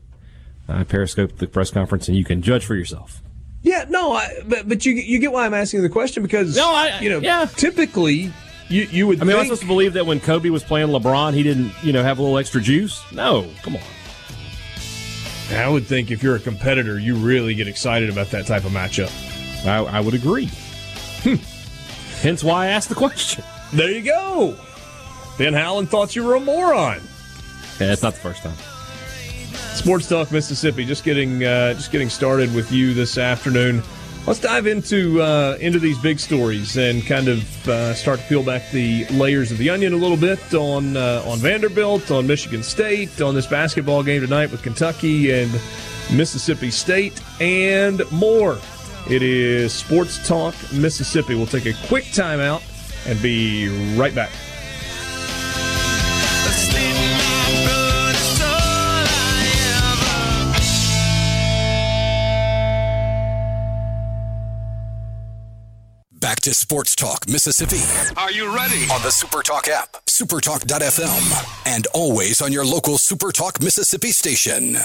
I 0.68 0.84
periscope 0.84 1.36
the 1.36 1.46
press 1.46 1.70
conference, 1.70 2.08
and 2.08 2.16
you 2.16 2.24
can 2.24 2.42
judge 2.42 2.64
for 2.64 2.74
yourself. 2.74 3.22
Yeah, 3.66 3.84
no, 3.88 4.12
I, 4.12 4.28
but 4.46 4.68
but 4.68 4.86
you 4.86 4.92
you 4.92 5.18
get 5.18 5.32
why 5.32 5.44
I'm 5.44 5.52
asking 5.54 5.82
the 5.82 5.88
question 5.88 6.22
because 6.22 6.56
No, 6.56 6.70
I- 6.72 7.00
you 7.00 7.10
know 7.10 7.18
yeah. 7.18 7.46
typically 7.46 8.32
you 8.68 8.82
you 8.92 9.06
would 9.08 9.20
I 9.20 9.24
mean, 9.24 9.30
am 9.32 9.36
I 9.38 9.40
think 9.40 9.46
supposed 9.48 9.62
to 9.62 9.66
believe 9.66 9.92
that 9.94 10.06
when 10.06 10.20
Kobe 10.20 10.50
was 10.50 10.62
playing 10.62 10.88
LeBron, 10.88 11.34
he 11.34 11.42
didn't, 11.42 11.72
you 11.82 11.92
know, 11.92 12.02
have 12.04 12.18
a 12.20 12.22
little 12.22 12.38
extra 12.38 12.60
juice? 12.60 13.02
No, 13.12 13.48
come 13.62 13.74
on. 13.74 13.82
I 15.52 15.68
would 15.68 15.84
think 15.86 16.10
if 16.12 16.22
you're 16.22 16.36
a 16.36 16.40
competitor, 16.40 16.98
you 16.98 17.16
really 17.16 17.54
get 17.54 17.66
excited 17.68 18.08
about 18.08 18.30
that 18.30 18.46
type 18.46 18.64
of 18.64 18.72
matchup. 18.72 19.10
I, 19.66 19.78
I 19.98 20.00
would 20.00 20.14
agree. 20.14 20.46
Hmm. 21.22 21.36
Hence 22.20 22.42
why 22.44 22.66
I 22.66 22.68
asked 22.68 22.88
the 22.88 22.94
question. 22.94 23.42
There 23.72 23.90
you 23.90 24.02
go. 24.02 24.56
Ben 25.38 25.54
Howland 25.54 25.88
thought 25.88 26.14
you 26.16 26.24
were 26.24 26.34
a 26.36 26.40
moron. 26.40 27.00
Yeah, 27.80 27.92
it's 27.92 28.02
not 28.02 28.14
the 28.14 28.20
first 28.20 28.42
time. 28.42 28.56
Sports 29.76 30.08
Talk 30.08 30.32
Mississippi, 30.32 30.84
just 30.84 31.04
getting 31.04 31.44
uh, 31.44 31.74
just 31.74 31.92
getting 31.92 32.08
started 32.08 32.52
with 32.54 32.72
you 32.72 32.94
this 32.94 33.18
afternoon. 33.18 33.82
Let's 34.26 34.40
dive 34.40 34.66
into 34.66 35.20
uh, 35.20 35.56
into 35.60 35.78
these 35.78 35.98
big 35.98 36.18
stories 36.18 36.76
and 36.76 37.06
kind 37.06 37.28
of 37.28 37.68
uh, 37.68 37.94
start 37.94 38.20
to 38.20 38.26
peel 38.26 38.42
back 38.42 38.70
the 38.70 39.04
layers 39.06 39.52
of 39.52 39.58
the 39.58 39.70
onion 39.70 39.92
a 39.92 39.96
little 39.96 40.16
bit 40.16 40.54
on 40.54 40.96
uh, 40.96 41.22
on 41.26 41.38
Vanderbilt, 41.38 42.10
on 42.10 42.26
Michigan 42.26 42.62
State, 42.62 43.20
on 43.20 43.34
this 43.34 43.46
basketball 43.46 44.02
game 44.02 44.22
tonight 44.22 44.50
with 44.50 44.62
Kentucky 44.62 45.30
and 45.30 45.52
Mississippi 46.12 46.70
State, 46.70 47.20
and 47.40 48.02
more. 48.10 48.58
It 49.08 49.22
is 49.22 49.72
Sports 49.72 50.26
Talk 50.26 50.54
Mississippi. 50.72 51.34
We'll 51.34 51.46
take 51.46 51.66
a 51.66 51.74
quick 51.86 52.04
timeout 52.04 52.62
and 53.06 53.20
be 53.22 53.96
right 53.96 54.14
back. 54.14 54.30
To 66.46 66.54
Sports 66.54 66.94
Talk 66.94 67.28
Mississippi 67.28 67.80
Are 68.16 68.30
you 68.30 68.54
ready? 68.54 68.82
on 68.92 69.02
the 69.02 69.08
Supertalk 69.08 69.66
app, 69.68 70.04
supertalk.fm, 70.06 71.66
and 71.66 71.88
always 71.92 72.40
on 72.40 72.52
your 72.52 72.64
local 72.64 72.98
Supertalk 72.98 73.60
Mississippi 73.60 74.12
station. 74.12 74.76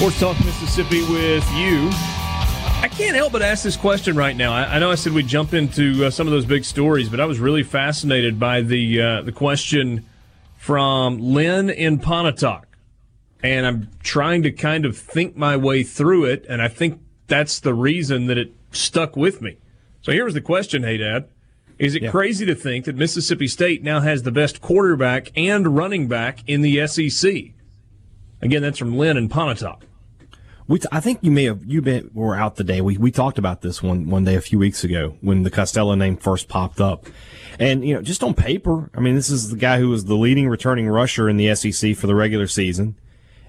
Sports 0.00 0.18
Talk 0.18 0.44
Mississippi 0.46 1.02
with 1.02 1.46
you. 1.52 1.90
I 1.92 2.88
can't 2.90 3.14
help 3.14 3.32
but 3.32 3.42
ask 3.42 3.62
this 3.62 3.76
question 3.76 4.16
right 4.16 4.34
now. 4.34 4.50
I, 4.50 4.76
I 4.76 4.78
know 4.78 4.90
I 4.90 4.94
said 4.94 5.12
we'd 5.12 5.26
jump 5.26 5.52
into 5.52 6.06
uh, 6.06 6.10
some 6.10 6.26
of 6.26 6.30
those 6.30 6.46
big 6.46 6.64
stories, 6.64 7.10
but 7.10 7.20
I 7.20 7.26
was 7.26 7.38
really 7.38 7.62
fascinated 7.62 8.40
by 8.40 8.62
the 8.62 8.98
uh, 8.98 9.20
the 9.20 9.30
question 9.30 10.06
from 10.56 11.18
Lynn 11.18 11.68
in 11.68 11.98
Pontotoc, 11.98 12.66
and 13.42 13.66
I'm 13.66 13.90
trying 14.02 14.42
to 14.44 14.50
kind 14.50 14.86
of 14.86 14.96
think 14.96 15.36
my 15.36 15.58
way 15.58 15.82
through 15.82 16.24
it, 16.24 16.46
and 16.48 16.62
I 16.62 16.68
think 16.68 16.98
that's 17.26 17.60
the 17.60 17.74
reason 17.74 18.24
that 18.28 18.38
it 18.38 18.54
stuck 18.72 19.16
with 19.16 19.42
me. 19.42 19.58
So 20.00 20.12
here 20.12 20.24
was 20.24 20.32
the 20.32 20.40
question, 20.40 20.82
Hey 20.82 20.96
Dad. 20.96 21.28
Is 21.78 21.94
it 21.94 22.10
crazy 22.10 22.46
to 22.46 22.54
think 22.54 22.86
that 22.86 22.96
Mississippi 22.96 23.48
State 23.48 23.82
now 23.82 24.00
has 24.00 24.22
the 24.22 24.32
best 24.32 24.62
quarterback 24.62 25.30
and 25.36 25.76
running 25.76 26.08
back 26.08 26.38
in 26.46 26.62
the 26.62 26.86
SEC? 26.86 27.52
Again, 28.40 28.62
that's 28.62 28.78
from 28.78 28.96
Lynn 28.96 29.18
in 29.18 29.28
Pontotoc. 29.28 29.84
We 30.70 30.78
t- 30.78 30.86
I 30.92 31.00
think 31.00 31.18
you 31.22 31.32
may 31.32 31.46
have 31.46 31.64
you 31.64 31.82
been 31.82 32.12
were 32.14 32.36
out 32.36 32.54
the 32.54 32.62
day 32.62 32.80
we 32.80 32.96
we 32.96 33.10
talked 33.10 33.38
about 33.38 33.60
this 33.60 33.82
one 33.82 34.08
one 34.08 34.22
day 34.22 34.36
a 34.36 34.40
few 34.40 34.56
weeks 34.56 34.84
ago 34.84 35.16
when 35.20 35.42
the 35.42 35.50
Costello 35.50 35.96
name 35.96 36.16
first 36.16 36.46
popped 36.46 36.80
up, 36.80 37.06
and 37.58 37.84
you 37.84 37.92
know 37.92 38.02
just 38.02 38.22
on 38.22 38.34
paper, 38.34 38.88
I 38.94 39.00
mean 39.00 39.16
this 39.16 39.30
is 39.30 39.50
the 39.50 39.56
guy 39.56 39.80
who 39.80 39.88
was 39.88 40.04
the 40.04 40.14
leading 40.14 40.48
returning 40.48 40.86
rusher 40.86 41.28
in 41.28 41.38
the 41.38 41.52
SEC 41.56 41.96
for 41.96 42.06
the 42.06 42.14
regular 42.14 42.46
season, 42.46 42.94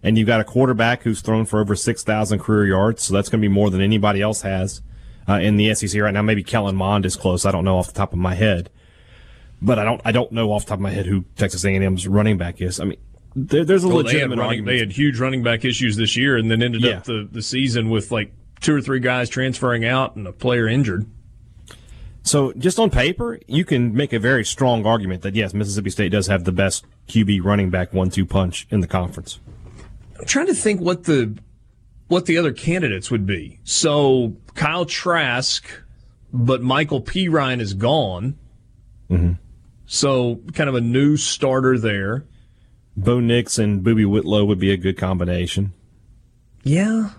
and 0.02 0.18
you've 0.18 0.26
got 0.26 0.42
a 0.42 0.44
quarterback 0.44 1.04
who's 1.04 1.22
thrown 1.22 1.46
for 1.46 1.60
over 1.60 1.76
six 1.76 2.02
thousand 2.02 2.40
career 2.40 2.66
yards, 2.66 3.04
so 3.04 3.14
that's 3.14 3.30
going 3.30 3.40
to 3.40 3.48
be 3.48 3.54
more 3.54 3.70
than 3.70 3.82
anybody 3.82 4.20
else 4.20 4.42
has 4.42 4.82
uh, 5.30 5.34
in 5.34 5.58
the 5.58 5.76
SEC 5.76 6.02
right 6.02 6.16
now. 6.16 6.24
Maybe 6.24 6.42
Kellen 6.42 6.76
Mond 6.76 7.06
is 7.06 7.16
close. 7.16 7.46
I 7.46 7.52
don't 7.52 7.66
know 7.66 7.78
off 7.78 7.86
the 7.86 7.94
top 7.94 8.14
of 8.14 8.18
my 8.18 8.34
head, 8.34 8.72
but 9.62 9.78
I 9.78 9.84
don't 9.84 10.02
I 10.04 10.12
don't 10.12 10.32
know 10.32 10.52
off 10.52 10.66
the 10.66 10.70
top 10.70 10.80
of 10.80 10.82
my 10.82 10.90
head 10.90 11.06
who 11.06 11.26
Texas 11.36 11.64
A&M's 11.64 12.08
running 12.08 12.40
back 12.40 12.62
is. 12.62 12.80
I 12.80 12.86
mean. 12.86 12.98
There, 13.36 13.64
there's 13.64 13.84
a 13.84 13.88
Well, 13.88 13.98
they 13.98 14.04
legitimate 14.04 14.38
running, 14.38 14.48
argument. 14.60 14.68
they 14.68 14.80
had 14.80 14.92
huge 14.92 15.20
running 15.20 15.44
back 15.44 15.64
issues 15.64 15.96
this 15.96 16.18
year, 16.18 16.36
and 16.38 16.52
then 16.52 16.62
ended 16.62 16.82
Yeah. 16.82 16.98
up 16.98 17.06
the, 17.06 17.28
the 17.32 17.42
season 17.42 17.90
with 17.90 18.12
like 18.12 18.34
two 18.60 18.76
or 18.76 18.82
three 18.82 19.00
guys 19.00 19.30
transferring 19.30 19.86
out 19.86 20.16
and 20.16 20.28
a 20.28 20.32
player 20.34 20.68
injured. 20.68 21.06
So, 22.24 22.54
just 22.54 22.78
on 22.78 22.92
paper, 22.92 23.40
you 23.48 23.66
can 23.66 23.96
make 23.96 24.14
a 24.14 24.20
very 24.20 24.46
strong 24.46 24.86
argument 24.86 25.24
that 25.24 25.34
yes, 25.34 25.54
Mississippi 25.56 25.90
State 25.90 26.10
does 26.12 26.28
have 26.28 26.44
the 26.44 26.52
best 26.52 26.86
QB 27.08 27.44
running 27.44 27.70
back 27.72 27.94
one-two 27.94 28.26
punch 28.28 28.68
in 28.70 28.80
the 28.82 28.88
conference. 28.88 29.40
I'm 30.20 30.26
trying 30.26 30.46
to 30.48 30.54
think 30.54 30.82
what 30.82 31.06
the 31.06 31.36
what 32.10 32.26
the 32.28 32.38
other 32.38 32.52
candidates 32.52 33.10
would 33.10 33.26
be. 33.26 33.60
So 33.64 34.36
Kyle 34.54 34.86
Trask, 34.86 35.64
but 36.32 36.62
Lamical 36.62 37.04
Perine 37.04 37.60
is 37.62 37.74
gone. 37.74 38.38
Mm-hmm. 39.10 39.34
So 39.88 40.42
kind 40.54 40.70
of 40.70 40.76
a 40.76 40.82
new 40.82 41.18
starter 41.18 41.80
there. 41.80 42.26
Bo 42.98 43.20
Nix 43.20 43.58
and 43.58 43.84
Boobee 43.84 44.06
Whitlow 44.10 44.46
would 44.46 44.60
be 44.60 44.72
a 44.72 44.78
good 44.78 44.98
combination. 44.98 45.74
Yeah, 46.64 47.12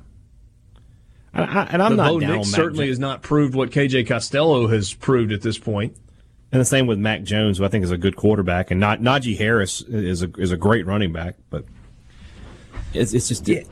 I, 1.34 1.42
I, 1.42 1.62
and 1.72 1.82
I'm 1.82 1.96
but 1.96 2.02
not 2.02 2.08
Bo 2.08 2.20
down 2.20 2.30
Nix 2.36 2.48
Mac 2.52 2.56
certainly 2.56 2.84
Jo- 2.86 2.90
has 2.90 2.98
not 2.98 3.22
proved 3.22 3.54
what 3.54 3.70
KJ 3.70 4.06
Costello 4.06 4.68
has 4.68 4.92
proved 4.94 5.32
at 5.32 5.42
this 5.42 5.58
point. 5.58 5.96
and 6.52 6.60
the 6.60 6.64
same 6.64 6.86
with 6.86 6.98
Mac 6.98 7.22
Jones, 7.22 7.58
who 7.58 7.64
I 7.64 7.68
think 7.68 7.84
is 7.84 7.90
a 7.90 7.96
good 7.98 8.16
quarterback, 8.16 8.70
and 8.70 8.78
not 8.78 9.00
Najee 9.00 9.36
Harris 9.38 9.80
is 9.82 10.22
a 10.22 10.30
is 10.38 10.52
a 10.52 10.56
great 10.56 10.86
running 10.86 11.12
back, 11.12 11.36
but 11.50 11.64
it's 12.94 13.14
it's 13.14 13.28
just 13.28 13.48
it, 13.48 13.66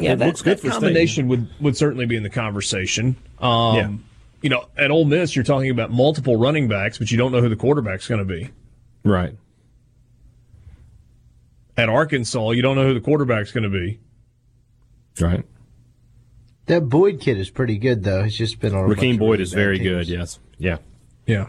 Yeah, 0.00 0.12
it 0.14 0.16
that, 0.20 0.26
looks 0.26 0.42
good 0.42 0.56
that 0.58 0.60
for 0.60 0.68
State. 0.68 0.72
combination 0.80 1.28
would 1.28 1.48
would 1.60 1.76
certainly 1.76 2.06
be 2.06 2.16
in 2.16 2.22
the 2.22 2.30
conversation. 2.30 3.16
Um, 3.40 3.76
Yeah. 3.76 3.92
You 4.42 4.48
know, 4.50 4.64
at 4.76 4.90
Ole 4.90 5.04
Miss, 5.04 5.36
you're 5.36 5.44
talking 5.44 5.70
about 5.70 5.92
multiple 5.92 6.36
running 6.36 6.66
backs, 6.66 6.98
but 6.98 7.12
you 7.12 7.16
don't 7.18 7.30
know 7.30 7.40
who 7.40 7.48
the 7.48 7.54
quarterback's 7.54 8.08
going 8.08 8.18
to 8.18 8.24
be. 8.24 8.50
right? 9.04 9.36
At 11.76 11.88
Arkansas, 11.88 12.50
you 12.50 12.62
don't 12.62 12.76
know 12.76 12.84
who 12.86 12.94
the 12.94 13.00
quarterback's 13.00 13.50
going 13.52 13.64
to 13.64 13.70
be. 13.70 13.98
Right. 15.20 15.44
That 16.66 16.88
Boyd 16.88 17.20
kid 17.20 17.38
is 17.38 17.50
pretty 17.50 17.78
good 17.78 18.04
though. 18.04 18.22
He's 18.24 18.36
just 18.36 18.60
been 18.60 18.74
on. 18.74 18.84
a 18.84 18.88
bunch 18.88 19.00
Rakeem 19.00 19.18
Boyd 19.18 19.30
really 19.32 19.42
is 19.42 19.52
very 19.52 19.78
teams. 19.78 19.88
good. 19.88 20.08
Yes. 20.08 20.38
Yeah. 20.58 20.78
Yeah. 21.26 21.46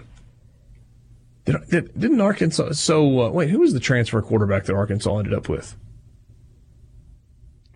Did, 1.46 1.56
did, 1.70 2.00
didn't 2.00 2.22
Arkansas? 2.22 2.72
So 2.74 3.22
uh, 3.22 3.30
wait, 3.30 3.50
who 3.50 3.60
was 3.60 3.74
the 3.74 3.80
transfer 3.80 4.22
quarterback 4.22 4.63
that 4.65 4.74
Arkansas 4.75 5.18
ended 5.18 5.34
up 5.34 5.50
with? 5.50 5.75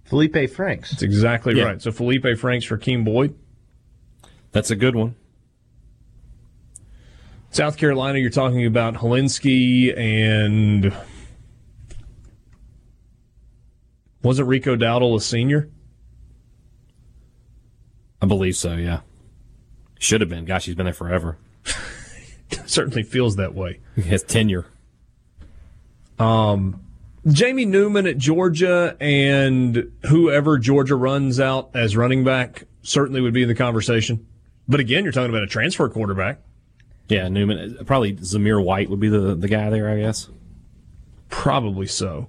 Felipe 0.05 0.49
Franks. 0.49 0.91
That's 0.91 1.03
exactly 1.03 1.55
Yeah. 1.57 1.65
right. 1.65 1.81
So 1.81 1.91
Felipe 1.91 2.25
Franks 2.39 2.65
for 2.65 2.77
Keem 2.77 3.03
Boyd. 3.03 3.35
That's 4.53 4.71
a 4.71 4.75
good 4.75 4.95
one. 4.95 5.15
South 7.51 7.77
Carolina, 7.77 8.19
you're 8.19 8.29
talking 8.29 8.65
about 8.65 8.95
Hilinski 8.95 9.97
and 9.97 10.93
wasn't 14.27 14.47
Rico 14.47 14.75
Dowdle 14.75 15.15
a 15.15 15.21
senior? 15.21 15.69
I 18.21 18.25
believe 18.25 18.55
so. 18.55 18.73
Yeah. 18.75 19.01
Should 19.99 20.21
have 20.21 20.29
been. 20.29 20.45
Gosh, 20.45 20.65
he's 20.65 20.75
been 20.75 20.85
there 20.85 20.93
forever. 20.93 21.37
Certainly 22.65 23.03
feels 23.03 23.35
that 23.37 23.53
way. 23.55 23.79
His 23.95 24.23
tenure. 24.23 24.65
Um, 26.19 26.81
Jamie 27.27 27.65
Newman 27.65 28.07
at 28.07 28.17
Georgia 28.17 28.95
and 28.99 29.91
whoever 30.07 30.57
Georgia 30.57 30.95
runs 30.95 31.39
out 31.39 31.69
as 31.73 31.95
running 31.95 32.23
back 32.23 32.63
certainly 32.81 33.21
would 33.21 33.33
be 33.33 33.43
in 33.43 33.47
the 33.47 33.55
conversation. 33.55 34.25
But 34.67 34.79
again, 34.79 35.03
you're 35.03 35.13
talking 35.13 35.29
about 35.29 35.43
a 35.43 35.47
transfer 35.47 35.87
quarterback. 35.89 36.39
Yeah, 37.07 37.27
Newman. 37.29 37.85
Probably 37.85 38.13
Zamir 38.15 38.63
White 38.63 38.89
would 38.89 38.99
be 38.99 39.09
the 39.09 39.35
the 39.35 39.47
guy 39.47 39.69
there, 39.69 39.89
I 39.89 39.99
guess. 39.99 40.29
Probably 41.29 41.87
so. 41.87 42.27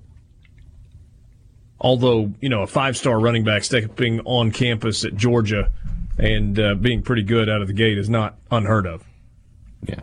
Although, 1.81 2.33
you 2.41 2.49
know, 2.49 2.63
a 2.63 2.67
five 2.67 2.97
star 2.97 3.21
running 3.21 3.45
back 3.45 3.63
stepping 3.65 4.21
on 4.21 4.51
campus 4.51 5.05
at 5.05 5.15
Georgia 5.17 5.71
and 6.19 6.59
uh, 6.59 6.75
being 6.75 7.03
pretty 7.03 7.23
good 7.23 7.49
out 7.49 7.61
of 7.63 7.69
the 7.69 7.73
gate 7.73 7.99
is 7.99 8.11
not 8.11 8.37
unheard 8.51 8.87
of. 8.87 9.05
Yeah. 9.87 10.01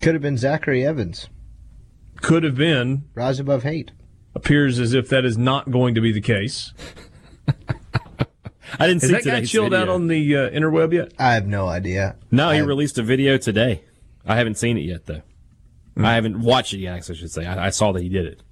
Could 0.00 0.14
have 0.14 0.22
been 0.22 0.36
Zachary 0.38 0.84
Evans. 0.84 1.28
Could 2.20 2.42
have 2.42 2.56
been. 2.56 3.04
Rise 3.14 3.38
above 3.38 3.62
hate. 3.62 3.92
Appears 4.34 4.78
as 4.78 4.92
if 4.94 5.08
that 5.08 5.24
is 5.24 5.36
not 5.38 5.70
going 5.70 5.94
to 5.94 6.00
be 6.00 6.12
the 6.12 6.20
case. 6.20 6.72
I 8.78 8.86
didn't 8.86 9.02
Has 9.02 9.10
see 9.10 9.14
that 9.16 9.24
guy 9.24 9.30
today's 9.36 9.50
chilled 9.50 9.70
video. 9.72 9.82
out 9.82 9.88
on 9.88 10.06
the 10.06 10.36
uh, 10.36 10.50
interweb 10.50 10.92
yet? 10.92 11.12
I 11.18 11.34
have 11.34 11.46
no 11.46 11.66
idea. 11.66 12.16
No, 12.30 12.50
he 12.50 12.58
I- 12.58 12.62
released 12.62 12.98
a 12.98 13.02
video 13.02 13.36
today. 13.36 13.82
I 14.26 14.36
haven't 14.36 14.56
seen 14.58 14.76
it 14.78 14.82
yet, 14.82 15.06
though. 15.06 15.22
I 15.96 16.14
haven't 16.14 16.40
watched 16.40 16.72
it 16.74 16.78
yet. 16.78 16.94
I 16.94 17.00
should 17.00 17.30
say. 17.30 17.46
I, 17.46 17.66
I 17.66 17.70
saw 17.70 17.92
that 17.92 18.02
he 18.02 18.08
did 18.08 18.26
it. 18.26 18.42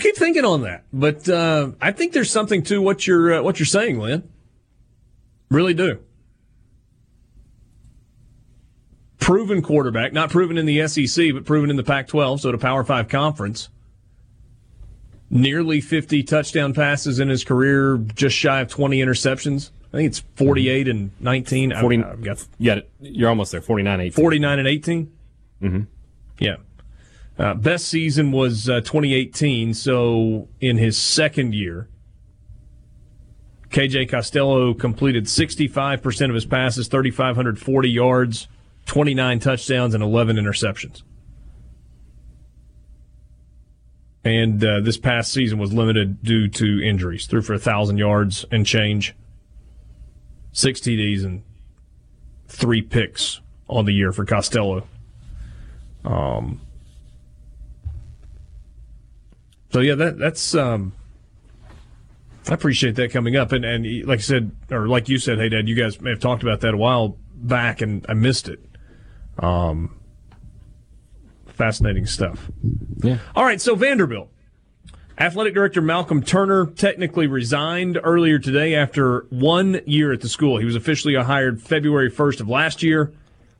We'll 0.00 0.14
keep 0.14 0.18
thinking 0.18 0.46
on 0.46 0.62
that, 0.62 0.84
but 0.94 1.28
uh, 1.28 1.72
I 1.78 1.92
think 1.92 2.14
there's 2.14 2.30
something 2.30 2.62
to 2.62 2.80
what 2.80 3.06
you're 3.06 3.34
uh, 3.34 3.42
what 3.42 3.58
you're 3.58 3.66
saying, 3.66 3.98
Lynn. 3.98 4.26
Really 5.50 5.74
do. 5.74 5.98
Proven 9.18 9.60
quarterback, 9.60 10.14
not 10.14 10.30
proven 10.30 10.56
in 10.56 10.64
the 10.64 10.88
SEC, 10.88 11.34
but 11.34 11.44
proven 11.44 11.68
in 11.68 11.76
the 11.76 11.82
Pac-12, 11.82 12.40
so 12.40 12.48
at 12.48 12.54
a 12.54 12.58
Power 12.58 12.82
Five 12.82 13.08
conference. 13.08 13.68
Nearly 15.28 15.82
50 15.82 16.22
touchdown 16.22 16.72
passes 16.72 17.20
in 17.20 17.28
his 17.28 17.44
career, 17.44 17.98
just 17.98 18.34
shy 18.34 18.60
of 18.60 18.68
20 18.68 19.00
interceptions. 19.00 19.70
I 19.92 19.98
think 19.98 20.06
it's 20.06 20.20
48 20.36 20.88
and 20.88 21.10
19. 21.20 21.74
40 21.78 22.04
I've 22.04 22.24
got 22.24 22.46
Yeah, 22.56 22.80
you're 23.02 23.28
almost 23.28 23.52
there. 23.52 23.60
49 23.60 24.00
8. 24.00 24.14
49 24.14 24.58
and 24.60 24.66
18. 24.66 25.12
Mm-hmm. 25.62 25.82
Yeah. 26.38 26.56
Uh, 27.40 27.54
best 27.54 27.88
season 27.88 28.32
was 28.32 28.68
uh, 28.68 28.80
2018. 28.80 29.72
So 29.72 30.48
in 30.60 30.76
his 30.76 30.98
second 30.98 31.54
year, 31.54 31.88
KJ 33.70 34.10
Costello 34.10 34.74
completed 34.74 35.24
65% 35.24 36.28
of 36.28 36.34
his 36.34 36.44
passes, 36.44 36.88
3,540 36.88 37.88
yards, 37.88 38.46
29 38.84 39.38
touchdowns, 39.38 39.94
and 39.94 40.02
11 40.02 40.36
interceptions. 40.36 41.02
And 44.22 44.62
uh, 44.62 44.80
this 44.82 44.98
past 44.98 45.32
season 45.32 45.58
was 45.58 45.72
limited 45.72 46.22
due 46.22 46.46
to 46.46 46.82
injuries. 46.86 47.26
Threw 47.26 47.40
for 47.40 47.54
1,000 47.54 47.96
yards 47.96 48.44
and 48.50 48.66
change, 48.66 49.14
six 50.52 50.78
TDs, 50.78 51.24
and 51.24 51.42
three 52.48 52.82
picks 52.82 53.40
on 53.66 53.86
the 53.86 53.94
year 53.94 54.12
for 54.12 54.26
Costello. 54.26 54.86
Um. 56.04 56.60
So 59.70 59.80
yeah, 59.80 59.94
that 59.94 60.18
that's 60.18 60.54
um. 60.54 60.92
I 62.48 62.54
appreciate 62.54 62.96
that 62.96 63.12
coming 63.12 63.36
up, 63.36 63.52
and 63.52 63.64
and 63.64 64.06
like 64.06 64.18
I 64.18 64.22
said, 64.22 64.50
or 64.70 64.88
like 64.88 65.08
you 65.08 65.18
said, 65.18 65.38
hey 65.38 65.48
Dad, 65.48 65.68
you 65.68 65.74
guys 65.74 66.00
may 66.00 66.10
have 66.10 66.20
talked 66.20 66.42
about 66.42 66.60
that 66.60 66.74
a 66.74 66.76
while 66.76 67.16
back, 67.34 67.80
and 67.80 68.04
I 68.08 68.14
missed 68.14 68.48
it. 68.48 68.64
Um. 69.38 69.96
Fascinating 71.48 72.06
stuff. 72.06 72.50
Yeah. 73.02 73.18
All 73.36 73.44
right, 73.44 73.60
so 73.60 73.74
Vanderbilt. 73.74 74.30
Athletic 75.18 75.52
Director 75.52 75.82
Malcolm 75.82 76.22
Turner 76.22 76.64
technically 76.64 77.26
resigned 77.26 78.00
earlier 78.02 78.38
today 78.38 78.74
after 78.74 79.26
one 79.28 79.82
year 79.84 80.14
at 80.14 80.22
the 80.22 80.28
school. 80.30 80.56
He 80.56 80.64
was 80.64 80.74
officially 80.74 81.14
hired 81.14 81.60
February 81.60 82.10
1st 82.10 82.40
of 82.40 82.48
last 82.48 82.82
year. 82.82 83.12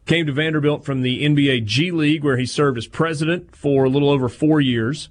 Came 0.06 0.24
to 0.24 0.32
Vanderbilt 0.32 0.86
from 0.86 1.02
the 1.02 1.22
NBA 1.22 1.66
G 1.66 1.90
League, 1.90 2.24
where 2.24 2.38
he 2.38 2.46
served 2.46 2.78
as 2.78 2.86
president 2.86 3.54
for 3.54 3.84
a 3.84 3.90
little 3.90 4.08
over 4.08 4.30
four 4.30 4.62
years. 4.62 5.10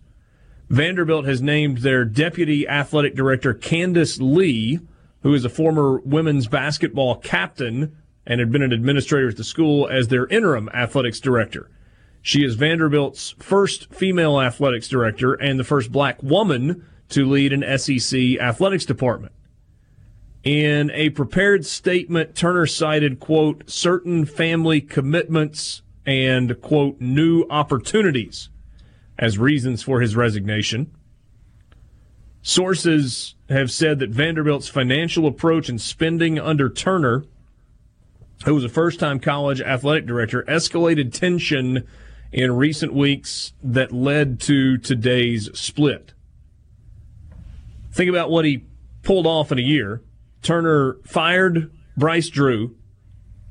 Vanderbilt 0.69 1.25
has 1.25 1.41
named 1.41 1.79
their 1.79 2.05
deputy 2.05 2.67
athletic 2.67 3.15
director, 3.15 3.55
Candice 3.55 4.19
Lee, 4.21 4.79
who 5.23 5.33
is 5.33 5.43
a 5.43 5.49
former 5.49 5.99
women's 6.01 6.47
basketball 6.47 7.15
captain 7.15 7.97
and 8.27 8.39
had 8.39 8.51
been 8.51 8.61
an 8.61 8.71
administrator 8.71 9.29
at 9.29 9.37
the 9.37 9.43
school, 9.43 9.87
as 9.87 10.07
their 10.07 10.27
interim 10.27 10.69
athletics 10.71 11.19
director. 11.19 11.71
She 12.21 12.43
is 12.43 12.53
Vanderbilt's 12.53 13.33
first 13.39 13.91
female 13.91 14.39
athletics 14.39 14.87
director 14.87 15.33
and 15.33 15.59
the 15.59 15.63
first 15.63 15.91
black 15.91 16.21
woman 16.21 16.85
to 17.09 17.25
lead 17.25 17.51
an 17.51 17.79
SEC 17.79 18.37
athletics 18.39 18.85
department. 18.85 19.33
In 20.43 20.91
a 20.91 21.09
prepared 21.09 21.65
statement, 21.65 22.35
Turner 22.35 22.67
cited, 22.67 23.19
quote, 23.19 23.67
certain 23.67 24.25
family 24.25 24.81
commitments 24.81 25.81
and, 26.05 26.61
quote, 26.61 27.01
new 27.01 27.45
opportunities 27.49 28.49
as 29.19 29.37
reasons 29.37 29.83
for 29.83 29.99
his 29.99 30.15
resignation. 30.15 30.89
Sources 32.41 33.35
have 33.49 33.69
said 33.69 33.99
that 33.99 34.09
Vanderbilt's 34.09 34.69
financial 34.69 35.27
approach 35.27 35.67
and 35.67 35.79
spending 35.79 36.39
under 36.39 36.69
Turner, 36.69 37.25
who 38.45 38.55
was 38.55 38.63
a 38.63 38.69
first 38.69 38.97
time 38.97 39.19
college 39.19 39.59
athletic 39.59 40.05
director, 40.05 40.43
escalated 40.43 41.13
tension 41.13 41.85
in 42.31 42.55
recent 42.55 42.93
weeks 42.93 43.51
that 43.61 43.91
led 43.91 44.39
to 44.39 44.77
today's 44.77 45.49
split. 45.53 46.13
Think 47.91 48.09
about 48.09 48.31
what 48.31 48.45
he 48.45 48.63
pulled 49.03 49.27
off 49.27 49.51
in 49.51 49.59
a 49.59 49.63
year. 49.63 50.01
Turner 50.41 50.97
fired 51.05 51.71
Bryce 51.97 52.29
Drew, 52.29 52.77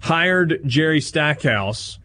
hired 0.01 0.63
Jerry 0.65 1.03
Stackhouse, 1.03 1.99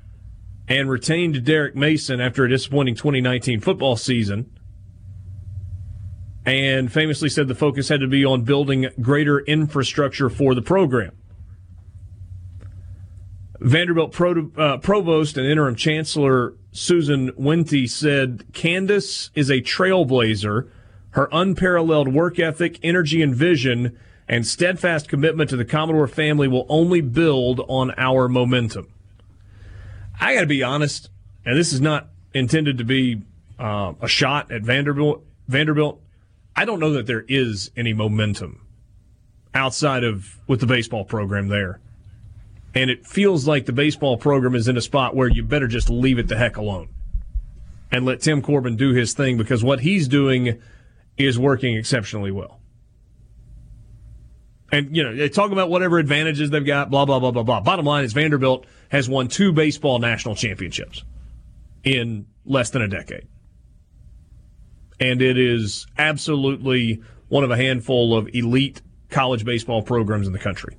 and 0.68 0.90
retained 0.90 1.44
Derek 1.44 1.76
Mason 1.76 2.22
after 2.22 2.46
a 2.46 2.50
disappointing 2.50 2.96
2019 2.96 3.60
football 3.60 3.96
season. 3.96 4.50
And 6.46 6.92
famously 6.92 7.30
said 7.30 7.48
the 7.48 7.56
focus 7.56 7.90
had 7.90 8.02
to 8.02 8.08
be 8.08 8.26
on 8.26 8.44
building 8.44 8.88
greater 9.02 9.40
infrastructure 9.40 10.30
for 10.30 10.54
the 10.54 10.62
program. 10.62 11.12
Vanderbilt 13.60 14.12
Pro, 14.12 14.52
uh, 14.58 14.78
Provost 14.78 15.38
and 15.38 15.48
Interim 15.48 15.76
Chancellor 15.76 16.54
Susan 16.74 17.32
Wente 17.32 17.90
said 17.90 18.44
Candice 18.52 19.30
is 19.36 19.50
a 19.50 19.62
trailblazer. 19.62 20.70
Her 21.12 21.30
unparalleled 21.32 22.14
work 22.14 22.40
ethic, 22.40 22.78
energy, 22.84 23.22
and 23.22 23.34
vision, 23.34 23.98
and 24.28 24.46
steadfast 24.46 25.08
commitment 25.08 25.50
to 25.52 25.56
the 25.56 25.64
Commodore 25.64 26.08
family 26.08 26.48
will 26.48 26.66
only 26.68 27.00
build 27.00 27.62
on 27.70 27.94
our 27.98 28.28
momentum. 28.28 28.88
I 30.20 30.36
got 30.36 30.42
to 30.42 30.48
be 30.48 30.64
honest, 30.64 31.10
and 31.46 31.58
this 31.58 31.74
is 31.74 31.82
not 31.82 32.10
intended 32.34 32.78
to 32.78 32.84
be 32.84 33.22
uh, 33.60 33.94
a 34.02 34.08
shot 34.08 34.52
at 34.52 34.62
Vanderbilt. 34.62 35.24
Vanderbilt, 35.48 36.02
I 36.56 36.66
don't 36.66 36.80
know 36.80 36.94
that 36.94 37.08
there 37.08 37.26
is 37.28 37.72
any 37.76 37.94
momentum 37.94 38.66
outside 39.54 40.04
of 40.04 40.38
with 40.48 40.60
the 40.60 40.66
baseball 40.66 41.06
program 41.06 41.48
there. 41.48 41.80
And 42.76 42.90
it 42.90 43.06
feels 43.06 43.48
like 43.48 43.66
the 43.66 43.74
baseball 43.74 44.18
program 44.18 44.56
is 44.56 44.68
in 44.68 44.78
a 44.78 44.82
spot 44.82 45.16
where 45.16 45.28
you 45.28 45.44
better 45.44 45.68
just 45.68 45.90
leave 45.90 46.18
it 46.18 46.28
the 46.28 46.38
heck 46.38 46.58
alone 46.58 46.90
and 47.92 48.06
let 48.06 48.22
Tim 48.22 48.42
Corbin 48.42 48.76
do 48.76 48.94
his 48.94 49.14
thing 49.14 49.38
because 49.38 49.64
what 49.64 49.82
he's 49.82 50.08
doing 50.08 50.60
is 51.18 51.38
working 51.38 51.78
exceptionally 51.78 52.32
well. 52.32 52.60
And, 54.72 54.96
you 54.98 55.04
know, 55.04 55.16
they 55.16 55.30
talk 55.30 55.52
about 55.52 55.70
whatever 55.70 56.00
advantages 56.00 56.50
they've 56.50 56.66
got, 56.66 56.90
blah, 56.90 57.06
blah, 57.06 57.20
blah, 57.20 57.30
blah, 57.30 57.44
blah. 57.44 57.60
Bottom 57.60 57.86
line 57.86 58.04
is 58.04 58.14
Vanderbilt 58.14 58.66
has 58.94 59.10
won 59.10 59.28
two 59.28 59.52
baseball 59.52 59.98
national 59.98 60.36
championships 60.36 61.04
in 61.84 62.28
less 62.46 62.70
than 62.70 62.84
a 62.84 62.88
decade. 62.88 63.28
And 65.00 65.20
it 65.20 65.36
is 65.36 65.88
absolutely 65.98 67.02
one 67.28 67.44
of 67.44 67.50
a 67.50 67.58
handful 67.58 68.16
of 68.16 68.30
elite 68.34 68.84
college 69.10 69.44
baseball 69.44 69.82
programs 69.82 70.28
in 70.28 70.34
the 70.34 70.40
country. 70.40 70.78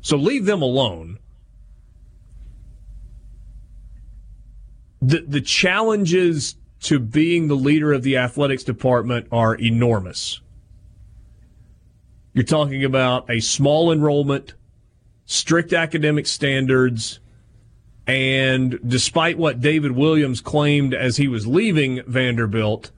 So 0.00 0.16
leave 0.16 0.46
them 0.46 0.62
alone. 0.62 1.18
The 5.02 5.20
the 5.28 5.42
challenges 5.42 6.56
to 6.84 6.98
being 6.98 7.48
the 7.48 7.56
leader 7.56 7.92
of 7.92 8.02
the 8.02 8.16
athletics 8.16 8.64
department 8.64 9.28
are 9.30 9.54
enormous. 9.54 10.40
You're 12.32 12.44
talking 12.44 12.84
about 12.84 13.28
a 13.30 13.40
small 13.40 13.92
enrollment, 13.92 14.54
strict 15.26 15.74
academic 15.74 16.26
standards, 16.26 17.20
and 18.06 18.78
despite 18.86 19.38
what 19.38 19.60
David 19.60 19.92
Williams 19.92 20.40
claimed 20.40 20.94
as 20.94 21.16
he 21.16 21.28
was 21.28 21.46
leaving 21.46 22.02
Vanderbilt, 22.06 22.90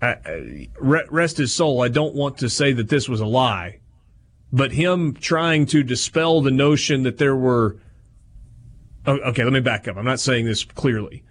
I- 0.00 0.68
rest 0.78 1.38
his 1.38 1.54
soul, 1.54 1.82
I 1.82 1.88
don't 1.88 2.14
want 2.14 2.38
to 2.38 2.50
say 2.50 2.72
that 2.72 2.88
this 2.88 3.08
was 3.08 3.20
a 3.20 3.26
lie 3.26 3.80
but 4.52 4.72
him 4.72 5.12
trying 5.12 5.66
to 5.66 5.82
dispel 5.82 6.40
the 6.40 6.50
notion 6.50 7.02
that 7.02 7.18
there 7.18 7.36
were 7.36 7.76
okay, 9.06 9.44
let 9.44 9.52
me 9.52 9.60
back 9.60 9.86
up. 9.86 9.96
I'm 9.96 10.04
not 10.04 10.18
saying 10.18 10.46
this 10.46 10.64
clearly. 10.64 11.22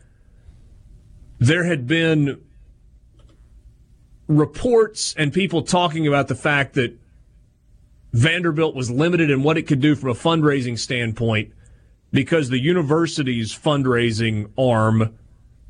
There 1.39 1.65
had 1.65 1.87
been 1.87 2.41
reports 4.27 5.13
and 5.17 5.33
people 5.33 5.61
talking 5.61 6.07
about 6.07 6.29
the 6.29 6.35
fact 6.35 6.75
that 6.75 6.97
Vanderbilt 8.13 8.75
was 8.75 8.89
limited 8.89 9.29
in 9.29 9.43
what 9.43 9.57
it 9.57 9.63
could 9.63 9.81
do 9.81 9.95
from 9.95 10.09
a 10.09 10.13
fundraising 10.13 10.79
standpoint 10.79 11.51
because 12.15 12.47
the 12.47 12.59
university's 12.59 13.53
fundraising 13.53 14.49
arm 14.57 15.17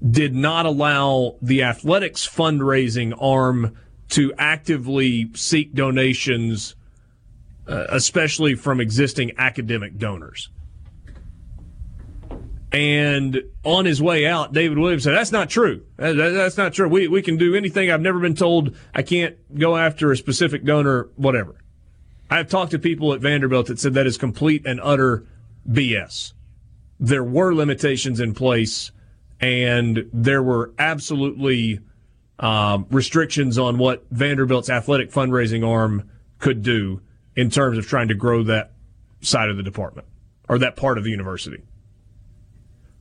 did 0.07 0.35
not 0.35 0.67
allow 0.67 1.37
the 1.41 1.63
athletics 1.63 2.27
fundraising 2.27 3.17
arm 3.19 3.75
to 4.09 4.31
actively 4.37 5.31
seek 5.33 5.73
donations, 5.73 6.75
uh, 7.67 7.85
especially 7.89 8.53
from 8.53 8.79
existing 8.79 9.31
academic 9.39 9.97
donors. 9.97 10.49
And 12.71 13.41
on 13.63 13.85
his 13.85 13.99
way 13.99 14.27
out, 14.27 14.53
David 14.53 14.77
Williams 14.77 15.03
said, 15.03 15.15
That's 15.15 15.31
not 15.31 15.49
true. 15.49 15.83
That, 15.97 16.15
that, 16.15 16.29
that's 16.29 16.57
not 16.57 16.73
true. 16.73 16.87
We, 16.87 17.07
we 17.07 17.23
can 17.23 17.37
do 17.37 17.55
anything. 17.55 17.89
I've 17.89 18.01
never 18.01 18.19
been 18.19 18.35
told 18.35 18.75
I 18.93 19.01
can't 19.01 19.35
go 19.57 19.77
after 19.77 20.11
a 20.11 20.17
specific 20.17 20.63
donor, 20.63 21.09
whatever. 21.15 21.55
I've 22.29 22.49
talked 22.49 22.71
to 22.71 22.79
people 22.79 23.13
at 23.13 23.21
Vanderbilt 23.21 23.67
that 23.67 23.79
said 23.79 23.95
that 23.95 24.05
is 24.05 24.17
complete 24.17 24.63
and 24.67 24.79
utter 24.83 25.25
BS. 25.67 26.33
There 26.99 27.23
were 27.23 27.53
limitations 27.53 28.19
in 28.19 28.33
place, 28.33 28.91
and 29.39 30.09
there 30.13 30.41
were 30.41 30.73
absolutely 30.79 31.79
um, 32.39 32.85
restrictions 32.89 33.57
on 33.57 33.77
what 33.77 34.05
Vanderbilt's 34.11 34.69
athletic 34.69 35.11
fundraising 35.11 35.67
arm 35.67 36.09
could 36.39 36.61
do 36.61 37.01
in 37.35 37.49
terms 37.49 37.77
of 37.77 37.87
trying 37.87 38.07
to 38.07 38.15
grow 38.15 38.43
that 38.43 38.71
side 39.21 39.49
of 39.49 39.57
the 39.57 39.63
department 39.63 40.07
or 40.47 40.57
that 40.59 40.75
part 40.75 40.97
of 40.97 41.03
the 41.03 41.09
university. 41.09 41.63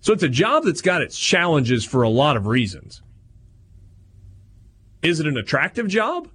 So 0.01 0.13
it's 0.13 0.23
a 0.23 0.29
job 0.29 0.65
that's 0.65 0.81
got 0.83 1.03
its 1.03 1.19
challenges 1.19 1.85
for 1.85 2.03
a 2.03 2.09
lot 2.09 2.37
of 2.37 2.47
reasons. 2.47 3.03
Is 5.03 5.21
it 5.21 5.27
an 5.27 5.37
attractive 5.37 5.89
job? 5.89 6.29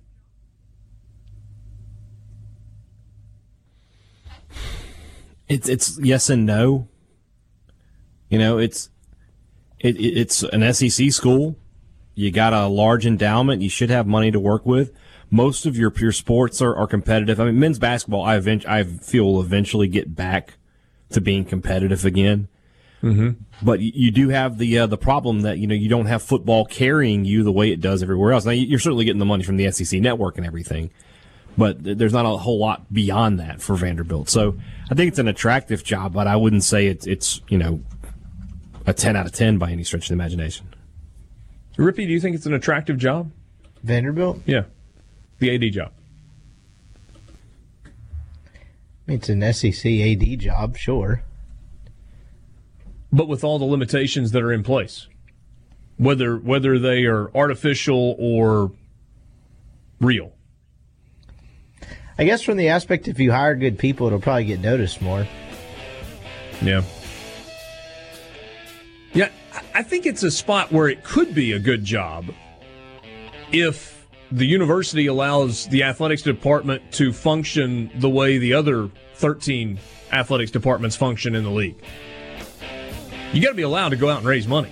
It's 5.48 5.67
it's 5.67 6.00
yes 6.00 6.30
and 6.30 6.45
no. 6.45 6.88
You 8.30 8.39
know, 8.39 8.58
it's 8.58 8.89
it, 9.80 10.00
it's 10.00 10.44
an 10.44 10.74
SEC 10.74 11.12
school. 11.12 11.56
You 12.15 12.32
got 12.32 12.54
a 12.54 12.68
large 12.68 13.06
endowment. 13.06 13.62
You 13.62 13.70
should 13.70 13.89
have 13.89 14.06
money 14.06 14.32
to 14.32 14.39
work 14.39 14.65
with. 14.65 14.92
Most 15.32 15.65
of 15.65 15.78
your 15.78 15.92
pure 15.92 16.12
sports 16.12 16.62
are, 16.62 16.76
are 16.76 16.88
competitive. 16.88 17.39
I 17.39 17.46
mean, 17.46 17.60
men's 17.60 17.80
basketball, 17.80 18.24
I, 18.24 18.36
event- 18.36 18.68
I 18.68 18.84
feel 18.84 19.26
will 19.26 19.42
eventually 19.42 19.88
get 19.88 20.15
back 20.15 20.56
to 21.12 21.22
being 21.22 21.46
competitive 21.46 22.04
again. 22.04 22.48
Mm-hmm. 23.02 23.42
But 23.62 23.80
you 23.80 24.12
do 24.12 24.30
have 24.30 24.58
the 24.58 24.80
uh, 24.80 24.88
the 24.88 24.98
problem 24.98 25.42
that 25.42 25.58
you 25.58 25.68
know 25.68 25.76
you 25.76 25.88
don't 25.88 26.08
have 26.08 26.22
football 26.22 26.65
carrying 26.65 27.24
you 27.24 27.44
the 27.44 27.52
way 27.52 27.72
it 27.72 27.80
does 27.80 28.04
everywhere 28.04 28.34
else. 28.34 28.46
Now 28.46 28.52
you're 28.52 28.80
certainly 28.80 29.06
getting 29.06 29.20
the 29.20 29.26
money 29.26 29.44
from 29.44 29.58
the 29.58 29.72
SEC 29.72 30.02
network 30.02 30.38
and 30.38 30.46
everything, 30.46 30.92
but 31.58 31.78
there's 31.82 32.12
not 32.12 32.26
a 32.26 32.38
whole 32.38 32.60
lot 32.60 32.92
beyond 32.94 33.39
that 33.39 33.62
for 33.62 33.76
Vanderbilt. 33.76 34.30
So 34.30 34.58
I 34.92 34.96
think 34.96 35.10
it's 35.10 35.20
an 35.20 35.30
attractive 35.30 35.84
job, 35.84 36.12
but 36.13 36.28
I 36.28 36.36
wouldn't 36.36 36.65
say 36.65 36.88
it's 36.88 37.08
it's 37.08 37.39
you 37.48 37.58
know 37.58 37.80
a 38.89 38.93
ten 38.93 39.15
out 39.15 39.25
of 39.25 39.32
ten 39.32 39.58
by 39.58 39.71
any 39.71 39.84
stretch 39.84 40.04
of 40.04 40.08
the 40.10 40.13
imagination. 40.13 40.73
Rippy, 41.78 42.08
do 42.08 42.12
you 42.12 42.19
think 42.19 42.36
it's 42.36 42.45
an 42.45 42.54
attractive 42.54 42.97
job? 42.97 43.32
Vanderbilt? 43.84 44.41
Yeah, 44.45 44.63
the 45.39 45.56
AD 45.56 45.71
job. 45.71 45.91
I 47.86 49.12
mean, 49.12 49.17
it's 49.19 49.30
an 49.30 49.54
SEC 49.54 49.86
AD 49.86 50.39
job, 50.39 50.78
sure. 50.78 51.23
But 53.12 53.28
with 53.28 53.43
all 53.43 53.58
the 53.58 53.65
limitations 53.65 54.32
that 54.32 54.43
are 54.43 54.52
in 54.52 54.63
place, 54.63 55.08
whether 55.97 56.38
whether 56.38 56.78
they 56.78 57.06
are 57.06 57.36
artificial 57.36 58.15
or 58.19 58.71
real. 59.99 60.34
I 62.17 62.25
guess 62.25 62.41
from 62.41 62.58
the 62.58 62.67
aspect, 62.67 63.08
if 63.08 63.19
you 63.19 63.32
hire 63.32 63.56
good 63.56 63.80
people, 63.80 64.08
it'll 64.08 64.19
probably 64.19 64.45
get 64.45 64.60
noticed 64.60 65.02
more. 65.02 65.25
Yeah. 66.62 66.84
I 69.73 69.84
think 69.84 70.05
it's 70.05 70.23
a 70.23 70.32
spot 70.32 70.71
where 70.71 70.88
it 70.88 71.03
could 71.03 71.34
be 71.36 71.51
a 71.51 71.60
good 71.60 71.84
job 71.84 72.25
if 73.51 74.08
the 74.32 74.45
university 74.45 75.08
allows 75.08 75.67
the 75.67 75.84
athletics 75.84 76.21
department 76.21 76.91
to 76.93 77.12
function 77.13 77.91
the 77.95 78.10
way 78.10 78.38
the 78.38 78.53
other 78.53 78.89
13 79.15 79.79
athletics 80.12 80.51
departments 80.51 80.95
function 80.95 81.36
in 81.36 81.43
the 81.43 81.49
league. 81.49 81.82
You 83.34 83.41
got 83.41 83.49
to 83.49 83.55
be 83.55 83.63
allowed 83.63 83.89
to 83.89 83.95
go 83.95 84.10
out 84.10 84.19
and 84.19 84.27
raise 84.27 84.47
money. 84.47 84.71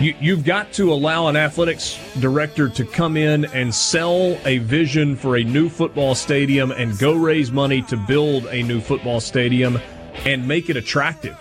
You, 0.00 0.14
you've 0.20 0.44
got 0.44 0.72
to 0.74 0.92
allow 0.92 1.26
an 1.26 1.36
athletics 1.36 1.98
director 2.20 2.68
to 2.68 2.84
come 2.84 3.16
in 3.16 3.46
and 3.46 3.74
sell 3.74 4.38
a 4.44 4.58
vision 4.58 5.16
for 5.16 5.36
a 5.36 5.42
new 5.42 5.68
football 5.68 6.14
stadium 6.14 6.70
and 6.70 6.96
go 6.98 7.14
raise 7.14 7.50
money 7.50 7.82
to 7.82 7.96
build 7.96 8.46
a 8.46 8.62
new 8.62 8.80
football 8.80 9.20
stadium 9.20 9.78
and 10.24 10.46
make 10.46 10.70
it 10.70 10.76
attractive. 10.76 11.36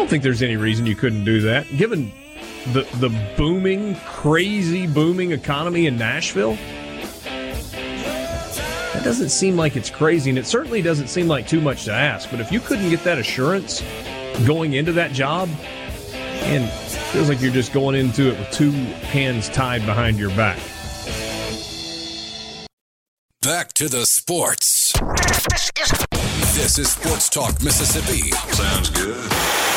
I 0.00 0.02
don't 0.02 0.08
think 0.08 0.22
there's 0.22 0.40
any 0.40 0.56
reason 0.56 0.86
you 0.86 0.96
couldn't 0.96 1.26
do 1.26 1.42
that. 1.42 1.76
Given 1.76 2.10
the 2.72 2.88
the 3.00 3.10
booming, 3.36 3.96
crazy 4.06 4.86
booming 4.86 5.32
economy 5.32 5.84
in 5.84 5.98
Nashville, 5.98 6.56
that 8.94 9.02
doesn't 9.04 9.28
seem 9.28 9.58
like 9.58 9.76
it's 9.76 9.90
crazy, 9.90 10.30
and 10.30 10.38
it 10.38 10.46
certainly 10.46 10.80
doesn't 10.80 11.08
seem 11.08 11.28
like 11.28 11.46
too 11.46 11.60
much 11.60 11.84
to 11.84 11.92
ask. 11.92 12.30
But 12.30 12.40
if 12.40 12.50
you 12.50 12.60
couldn't 12.60 12.88
get 12.88 13.04
that 13.04 13.18
assurance 13.18 13.82
going 14.46 14.72
into 14.72 14.92
that 14.92 15.12
job, 15.12 15.50
and 16.44 16.64
it 16.64 16.70
feels 17.12 17.28
like 17.28 17.42
you're 17.42 17.52
just 17.52 17.74
going 17.74 17.94
into 17.94 18.32
it 18.32 18.38
with 18.38 18.50
two 18.52 18.70
hands 18.70 19.50
tied 19.50 19.84
behind 19.84 20.18
your 20.18 20.30
back. 20.30 20.58
Back 23.42 23.74
to 23.74 23.90
the 23.90 24.06
sports. 24.06 24.94
This 26.54 26.78
is 26.78 26.90
Sports 26.90 27.28
Talk 27.28 27.62
Mississippi. 27.62 28.30
Sounds 28.30 28.88
good. 28.88 29.69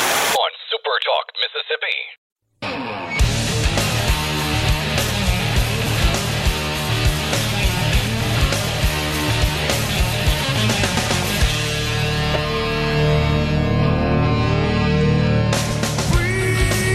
Talk 1.02 1.26
Mississippi. 1.42 1.96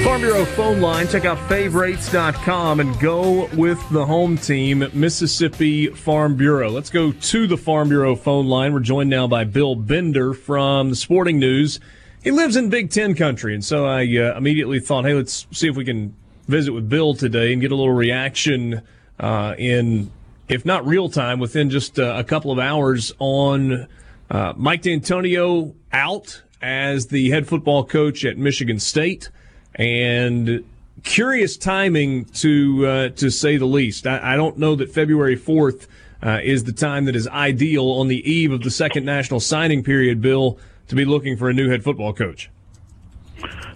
Farm 0.04 0.22
Bureau 0.22 0.46
phone 0.46 0.82
line. 0.82 1.08
Check 1.08 1.26
out 1.26 1.38
favorites.com 1.48 2.80
and 2.80 3.00
go 3.00 3.48
with 3.54 3.80
the 3.90 4.06
home 4.06 4.38
team, 4.38 4.90
Mississippi 4.94 5.88
Farm 5.88 6.36
Bureau. 6.36 6.70
Let's 6.70 6.90
go 6.90 7.12
to 7.12 7.48
the 7.48 7.58
Farm 7.58 7.90
Bureau 7.90 8.16
phone 8.16 8.48
line. 8.48 8.74
We're 8.74 8.80
joined 8.80 9.10
now 9.10 9.28
by 9.28 9.44
Bill 9.44 9.76
Bender 9.76 10.34
from 10.34 10.90
the 10.90 10.96
Sporting 10.96 11.38
News. 11.38 11.80
He 12.22 12.32
lives 12.32 12.58
in 12.58 12.70
Big 12.70 12.92
Ten 12.92 13.16
country, 13.16 13.54
and 13.54 13.64
so 13.64 13.86
I 13.86 14.02
uh, 14.02 14.38
immediately 14.38 14.82
thought, 14.82 15.06
hey, 15.06 15.14
let's 15.14 15.48
see 15.52 15.70
if 15.70 15.78
we 15.78 15.86
can 15.86 16.14
visit 16.48 16.74
with 16.74 16.90
Bill 16.90 17.14
today 17.14 17.54
and 17.54 17.62
get 17.62 17.72
a 17.72 17.76
little 17.76 17.94
reaction 17.94 18.82
uh, 19.20 19.56
in, 19.58 20.12
if 20.50 20.66
not 20.66 20.86
real 20.86 21.08
time, 21.08 21.40
within 21.40 21.70
just 21.70 21.98
uh, 21.98 22.16
a 22.18 22.26
couple 22.26 22.52
of 22.52 22.60
hours 22.60 23.14
on 23.20 23.88
uh, 24.30 24.54
Mike 24.58 24.82
Dantonio 24.82 25.74
out 25.94 26.42
as 26.62 27.08
the 27.08 27.30
head 27.30 27.48
football 27.48 27.86
coach 27.86 28.26
at 28.26 28.38
Michigan 28.38 28.80
State 28.80 29.30
and 29.76 30.66
curious 31.04 31.56
timing 31.56 32.26
to 32.26 32.86
uh, 32.86 33.10
to 33.10 33.30
say 33.30 33.56
the 33.56 33.66
least. 33.66 34.06
I, 34.06 34.34
I 34.34 34.36
don't 34.36 34.58
know 34.58 34.76
that 34.76 34.92
February 34.92 35.38
fourth 35.38 35.88
uh, 36.22 36.40
is 36.44 36.66
the 36.66 36.74
time 36.74 37.06
that 37.06 37.16
is 37.16 37.30
ideal 37.30 37.90
on 37.92 38.10
the 38.10 38.30
eve 38.30 38.52
of 38.52 38.64
the 38.64 38.72
second 38.72 39.06
national 39.06 39.40
signing 39.40 39.84
period. 39.84 40.22
Bill 40.22 40.60
to 40.90 40.96
be 40.96 41.06
looking 41.06 41.38
for 41.38 41.50
a 41.50 41.54
new 41.54 41.70
head 41.70 41.84
football 41.84 42.14
coach. 42.14 42.50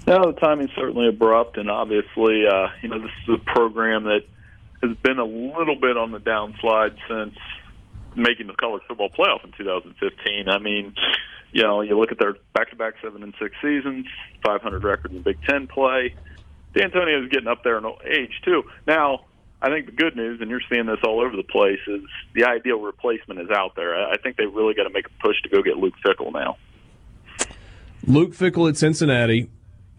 No, 0.05 0.31
the 0.31 0.37
timing's 0.39 0.71
certainly 0.75 1.07
abrupt, 1.07 1.57
and 1.57 1.71
obviously, 1.71 2.45
uh, 2.45 2.67
you 2.81 2.89
know, 2.89 2.99
this 2.99 3.11
is 3.27 3.35
a 3.35 3.53
program 3.53 4.03
that 4.03 4.23
has 4.81 4.97
been 4.97 5.17
a 5.17 5.25
little 5.25 5.77
bit 5.79 5.95
on 5.95 6.11
the 6.11 6.19
downslide 6.19 6.97
since 7.07 7.37
making 8.15 8.47
the 8.47 8.53
college 8.53 8.83
football 8.87 9.09
playoff 9.09 9.43
in 9.45 9.51
2015. 9.57 10.49
I 10.49 10.59
mean, 10.59 10.93
you 11.53 11.63
know, 11.63 11.81
you 11.81 11.97
look 11.97 12.11
at 12.11 12.19
their 12.19 12.35
back-to-back 12.53 12.95
seven 13.01 13.23
and 13.23 13.33
six 13.39 13.55
seasons, 13.61 14.05
500 14.43 14.83
record 14.83 15.13
in 15.13 15.21
Big 15.21 15.37
Ten 15.47 15.67
play. 15.67 16.15
Dantonio 16.75 17.23
is 17.23 17.29
getting 17.29 17.47
up 17.47 17.63
there 17.63 17.77
in 17.77 17.85
age 18.05 18.41
too. 18.43 18.63
Now, 18.85 19.25
I 19.61 19.69
think 19.69 19.85
the 19.85 19.93
good 19.93 20.17
news, 20.17 20.41
and 20.41 20.49
you're 20.49 20.61
seeing 20.69 20.87
this 20.87 20.99
all 21.05 21.21
over 21.21 21.37
the 21.37 21.43
place, 21.43 21.79
is 21.87 22.01
the 22.33 22.45
ideal 22.45 22.81
replacement 22.81 23.39
is 23.39 23.49
out 23.49 23.75
there. 23.75 23.95
I 23.95 24.17
think 24.17 24.35
they 24.35 24.45
really 24.45 24.73
got 24.73 24.83
to 24.83 24.89
make 24.89 25.05
a 25.05 25.23
push 25.25 25.41
to 25.43 25.49
go 25.49 25.61
get 25.61 25.77
Luke 25.77 25.93
Fickell 26.05 26.33
now. 26.33 26.57
Luke 28.05 28.31
Fickell 28.33 28.69
at 28.69 28.77
Cincinnati 28.77 29.49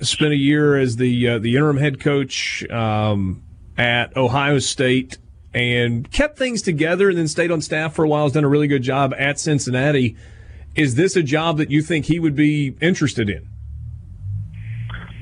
spent 0.00 0.32
a 0.32 0.36
year 0.36 0.76
as 0.76 0.96
the 0.96 1.28
uh, 1.28 1.38
the 1.38 1.56
interim 1.56 1.78
head 1.78 2.00
coach 2.00 2.68
um, 2.70 3.42
at 3.78 4.16
Ohio 4.16 4.58
State 4.58 5.18
and 5.54 6.10
kept 6.10 6.36
things 6.36 6.62
together, 6.62 7.08
and 7.08 7.16
then 7.16 7.28
stayed 7.28 7.50
on 7.50 7.60
staff 7.60 7.94
for 7.94 8.04
a 8.04 8.08
while. 8.08 8.24
Has 8.24 8.32
done 8.32 8.44
a 8.44 8.48
really 8.48 8.66
good 8.66 8.82
job 8.82 9.14
at 9.16 9.38
Cincinnati. 9.38 10.16
Is 10.74 10.96
this 10.96 11.14
a 11.14 11.22
job 11.22 11.58
that 11.58 11.70
you 11.70 11.82
think 11.82 12.06
he 12.06 12.18
would 12.18 12.34
be 12.34 12.76
interested 12.80 13.30
in? 13.30 13.48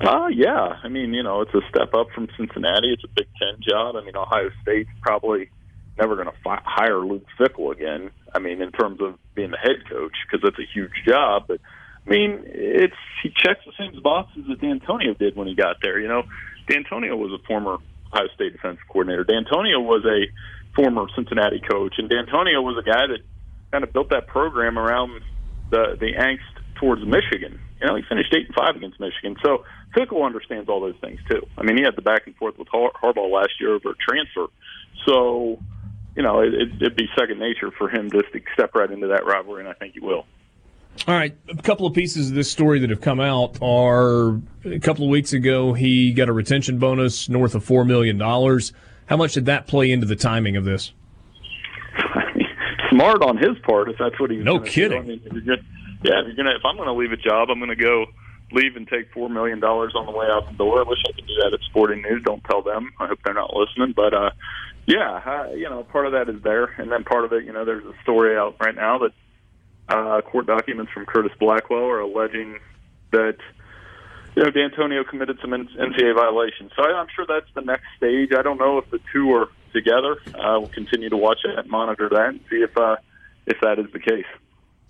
Uh, 0.01 0.29
yeah. 0.29 0.79
I 0.83 0.89
mean, 0.89 1.13
you 1.13 1.23
know, 1.23 1.43
it's 1.43 1.55
a 1.55 1.61
step 1.69 1.95
up 1.95 2.09
from 2.15 2.29
Cincinnati. 2.37 2.89
It's 2.93 3.05
a 3.05 3.09
Big 3.09 3.29
Ten 3.39 3.61
job. 3.61 3.95
I 3.97 4.03
mean, 4.03 4.17
Ohio 4.17 4.51
State's 4.63 4.91
probably 5.03 5.51
never 5.99 6.17
going 6.17 6.29
to 6.29 6.35
hire 6.65 7.01
Luke 7.01 7.27
Fickell 7.39 7.71
again. 7.71 8.11
I 8.35 8.39
mean, 8.39 8.63
in 8.63 8.73
terms 8.73 9.01
of 9.01 9.19
being 9.35 9.51
the 9.51 9.59
head 9.59 9.87
coach, 9.89 10.15
because 10.27 10.43
that's 10.43 10.59
a 10.59 10.67
huge 10.75 10.91
job. 11.07 11.45
But 11.47 11.61
I 12.07 12.11
mean, 12.11 12.43
it's 12.47 12.97
he 13.23 13.31
checks 13.31 13.61
the 13.65 13.73
same 13.79 14.01
boxes 14.03 14.45
that 14.49 14.61
Dantonio 14.61 15.17
did 15.17 15.37
when 15.37 15.47
he 15.47 15.55
got 15.55 15.77
there. 15.83 16.01
You 16.01 16.09
know, 16.09 16.25
Dantonio 16.69 17.17
was 17.17 17.33
a 17.33 17.47
former 17.47 17.79
Ohio 18.13 18.29
State 18.35 18.53
defensive 18.53 18.83
coordinator. 18.89 19.25
Dantonio 19.25 19.81
was 19.81 20.05
a 20.05 20.27
former 20.75 21.07
Cincinnati 21.15 21.61
coach, 21.61 21.95
and 21.99 22.11
Dantonio 22.11 22.63
was 22.63 22.77
a 22.79 22.89
guy 22.89 23.07
that 23.07 23.21
kind 23.71 23.85
of 23.85 23.93
built 23.93 24.11
that 24.11 24.27
program 24.27 24.79
around 24.79 25.23
the 25.71 25.97
the 25.99 26.13
angst 26.19 26.63
towards 26.81 27.03
Michigan. 27.05 27.61
You 27.81 27.87
know, 27.87 27.97
he 27.97 28.03
finished 28.09 28.33
eight 28.35 28.47
and 28.47 28.55
five 28.55 28.77
against 28.77 28.99
Michigan. 29.01 29.37
So 29.43 29.65
Fickell 29.97 30.25
understands 30.25 30.69
all 30.69 30.81
those 30.81 30.99
things 31.01 31.21
too. 31.31 31.47
I 31.57 31.63
mean, 31.63 31.77
he 31.77 31.85
had 31.85 31.97
the 31.97 32.03
back 32.03 32.27
and 32.27 32.37
forth 32.37 32.59
with 32.59 32.69
Har- 32.69 32.93
Harbaugh 33.03 33.31
last 33.31 33.53
year 33.61 33.75
over 33.75 33.95
transfer. 33.99 34.47
So, 35.07 35.59
you 36.17 36.23
know, 36.23 36.41
it, 36.41 36.53
it'd 36.81 36.97
be 36.97 37.09
second 37.19 37.39
nature 37.39 37.71
for 37.77 37.89
him 37.89 38.11
just 38.11 38.33
to 38.33 38.41
step 38.55 38.75
right 38.75 38.91
into 38.91 39.09
that 39.09 39.25
rivalry, 39.27 39.61
and 39.61 39.69
I 39.69 39.75
think 39.75 39.95
he 39.95 40.01
will. 40.01 40.27
All 41.09 41.15
right, 41.15 41.37
a 41.49 41.63
couple 41.63 41.87
of 41.87 41.95
pieces 41.95 42.29
of 42.29 42.35
this 42.37 42.51
story 42.51 42.79
that 42.79 42.91
have 42.91 43.01
come 43.01 43.19
out 43.19 43.59
are 43.61 44.41
a 44.65 44.79
couple 44.81 45.05
of 45.05 45.11
weeks 45.11 45.33
ago 45.33 45.73
he 45.73 46.13
got 46.13 46.29
a 46.29 46.33
retention 46.33 46.79
bonus 46.79 47.29
north 47.29 47.55
of 47.55 47.65
four 47.65 47.85
million 47.85 48.19
dollars. 48.19 48.73
How 49.07 49.17
much 49.17 49.35
did 49.35 49.47
that 49.47 49.67
play 49.67 49.91
into 49.91 50.07
the 50.07 50.15
timing 50.15 50.57
of 50.57 50.65
this? 50.65 50.93
Smart 52.91 53.23
on 53.23 53.37
his 53.37 53.59
part, 53.65 53.89
if 53.89 53.97
that's 53.99 54.19
what 54.21 54.31
he's. 54.31 54.45
No 54.45 54.61
kidding. 54.61 54.99
I 54.99 55.03
mean, 55.03 55.21
if 55.25 55.33
you're 55.33 55.43
gonna, 55.43 55.69
yeah, 56.05 56.21
if 56.21 56.27
you're 56.27 56.37
gonna, 56.37 56.55
if 56.57 56.65
I'm 56.65 56.77
going 56.77 56.89
to 56.89 56.95
leave 56.95 57.13
a 57.13 57.17
job, 57.17 57.49
I'm 57.51 57.59
going 57.59 57.71
to 57.71 57.77
go 57.77 58.07
leave 58.53 58.77
and 58.77 58.87
take 58.87 59.13
four 59.13 59.29
million 59.29 59.61
dollars 59.61 59.95
on 59.97 60.07
the 60.07 60.13
way 60.13 60.27
out 60.31 60.47
the 60.51 60.57
door. 60.57 60.81
I 60.81 60.89
wish 60.89 60.99
I 61.09 61.13
could 61.13 61.27
do 61.27 61.35
that 61.43 61.53
at 61.53 61.61
Sporting 61.71 62.03
News. 62.03 62.23
Don't 62.25 62.45
tell 62.45 62.63
them. 62.63 62.93
I 63.01 63.09
hope 63.09 63.19
they're 63.25 63.35
not 63.35 63.55
listening. 63.57 63.93
But 63.97 64.15
uh, 64.15 64.31
yeah, 64.87 65.21
uh, 65.25 65.53
you 65.53 65.69
know, 65.69 65.83
part 65.85 66.07
of 66.07 66.13
that 66.13 66.29
is 66.29 66.41
there, 66.43 66.67
and 66.79 66.93
then 66.93 67.03
part 67.05 67.25
of 67.25 67.33
it, 67.33 67.45
you 67.45 67.53
know, 67.53 67.65
there's 67.65 67.85
a 67.85 67.95
story 68.03 68.37
out 68.37 68.57
right 68.61 68.75
now 68.75 68.99
that 68.99 69.13
uh, 69.89 70.21
court 70.23 70.47
documents 70.47 70.93
from 70.93 71.07
Curtis 71.07 71.33
Blackwell 71.39 71.85
are 71.85 72.01
alleging 72.01 72.59
that 73.11 73.37
you 74.37 74.45
know 74.45 74.51
Dantonio 74.51 75.07
committed 75.09 75.39
some 75.41 75.51
NCAA 75.51 76.15
violations. 76.15 76.73
So 76.77 76.83
I'm 76.83 77.09
sure 77.15 77.27
that's 77.27 77.53
the 77.55 77.63
next 77.63 77.85
stage. 77.97 78.31
I 78.37 78.43
don't 78.43 78.59
know 78.59 78.79
if 78.79 78.91
the 78.91 79.01
two 79.13 79.33
are 79.33 79.49
together. 79.73 80.19
Uh, 80.29 80.61
we'll 80.61 80.69
continue 80.69 81.09
to 81.09 81.17
watch 81.17 81.39
that, 81.45 81.59
and 81.59 81.71
monitor 81.71 82.09
that, 82.09 82.29
and 82.29 82.41
see 82.51 82.57
if 82.57 82.77
uh, 82.77 82.97
if 83.47 83.61
that 83.61 83.79
is 83.79 83.87
the 83.93 84.01
case. 84.01 84.27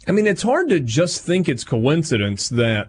I 0.06 0.12
mean, 0.12 0.26
it's 0.26 0.42
hard 0.42 0.68
to 0.70 0.80
just 0.80 1.24
think 1.24 1.48
it's 1.48 1.62
coincidence 1.62 2.48
that 2.48 2.88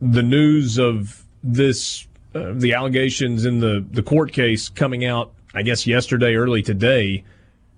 the 0.00 0.22
news 0.22 0.78
of 0.78 1.24
this, 1.42 2.06
uh, 2.34 2.52
the 2.54 2.74
allegations 2.74 3.44
in 3.44 3.60
the, 3.60 3.84
the 3.90 4.02
court 4.02 4.32
case 4.32 4.68
coming 4.68 5.04
out, 5.04 5.32
I 5.54 5.62
guess, 5.62 5.86
yesterday, 5.86 6.34
early 6.34 6.62
today, 6.62 7.24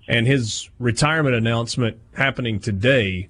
and 0.07 0.25
his 0.25 0.69
retirement 0.79 1.35
announcement 1.35 1.97
happening 2.13 2.59
today. 2.59 3.29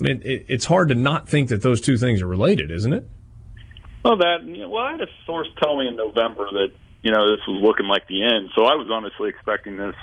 I 0.00 0.10
it, 0.10 0.46
it's 0.48 0.64
hard 0.64 0.88
to 0.88 0.94
not 0.94 1.28
think 1.28 1.48
that 1.48 1.62
those 1.62 1.80
two 1.80 1.96
things 1.96 2.22
are 2.22 2.26
related, 2.26 2.70
isn't 2.70 2.92
it? 2.92 3.08
Well, 4.04 4.16
that 4.18 4.38
well, 4.68 4.84
I 4.84 4.92
had 4.92 5.00
a 5.00 5.08
source 5.26 5.48
tell 5.62 5.76
me 5.76 5.88
in 5.88 5.96
November 5.96 6.46
that 6.52 6.72
you 7.02 7.10
know 7.10 7.30
this 7.30 7.46
was 7.46 7.62
looking 7.62 7.86
like 7.86 8.06
the 8.06 8.22
end. 8.22 8.50
So 8.54 8.64
I 8.64 8.74
was 8.74 8.88
honestly 8.90 9.28
expecting 9.28 9.76
this 9.76 9.96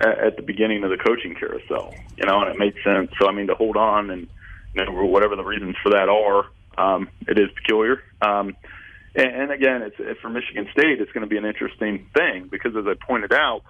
at, 0.00 0.18
at 0.18 0.36
the 0.36 0.42
beginning 0.42 0.84
of 0.84 0.90
the 0.90 0.96
coaching 0.96 1.34
carousel, 1.34 1.94
you 2.16 2.26
know, 2.26 2.40
and 2.42 2.50
it 2.50 2.58
made 2.58 2.74
sense. 2.84 3.10
So 3.20 3.28
I 3.28 3.32
mean, 3.32 3.46
to 3.46 3.54
hold 3.54 3.76
on 3.76 4.10
and 4.10 4.28
you 4.74 4.84
know 4.84 5.04
whatever 5.04 5.36
the 5.36 5.44
reasons 5.44 5.76
for 5.82 5.90
that 5.90 6.08
are, 6.08 6.46
um, 6.76 7.08
it 7.28 7.38
is 7.38 7.48
peculiar. 7.54 8.02
Um, 8.20 8.56
and, 9.14 9.26
and 9.26 9.50
again, 9.52 9.82
it's 9.82 10.20
for 10.20 10.28
Michigan 10.28 10.68
State. 10.72 11.00
It's 11.00 11.12
going 11.12 11.22
to 11.22 11.28
be 11.28 11.36
an 11.36 11.44
interesting 11.44 12.08
thing 12.14 12.48
because, 12.50 12.76
as 12.76 12.84
I 12.86 12.94
pointed 12.94 13.32
out, 13.32 13.62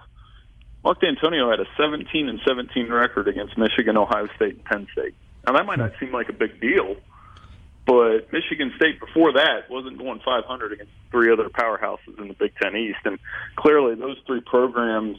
Mark 0.83 0.99
Dantonio 1.01 1.49
had 1.49 1.59
a 1.59 1.65
17 1.77 2.29
and 2.29 2.39
17 2.47 2.89
record 2.89 3.27
against 3.27 3.57
Michigan, 3.57 3.97
Ohio 3.97 4.27
State, 4.35 4.55
and 4.55 4.65
Penn 4.65 4.87
State. 4.91 5.15
Now 5.45 5.53
that 5.53 5.65
might 5.65 5.79
not 5.79 5.91
seem 5.99 6.11
like 6.11 6.29
a 6.29 6.33
big 6.33 6.59
deal, 6.61 6.95
but 7.85 8.31
Michigan 8.31 8.71
State 8.75 8.99
before 8.99 9.33
that 9.33 9.69
wasn't 9.69 9.97
going 9.97 10.19
500 10.23 10.73
against 10.73 10.91
three 11.09 11.31
other 11.31 11.49
powerhouses 11.49 12.19
in 12.19 12.27
the 12.27 12.35
Big 12.35 12.53
Ten 12.61 12.75
East, 12.75 12.99
and 13.05 13.19
clearly 13.55 13.95
those 13.95 14.17
three 14.27 14.41
programs 14.41 15.17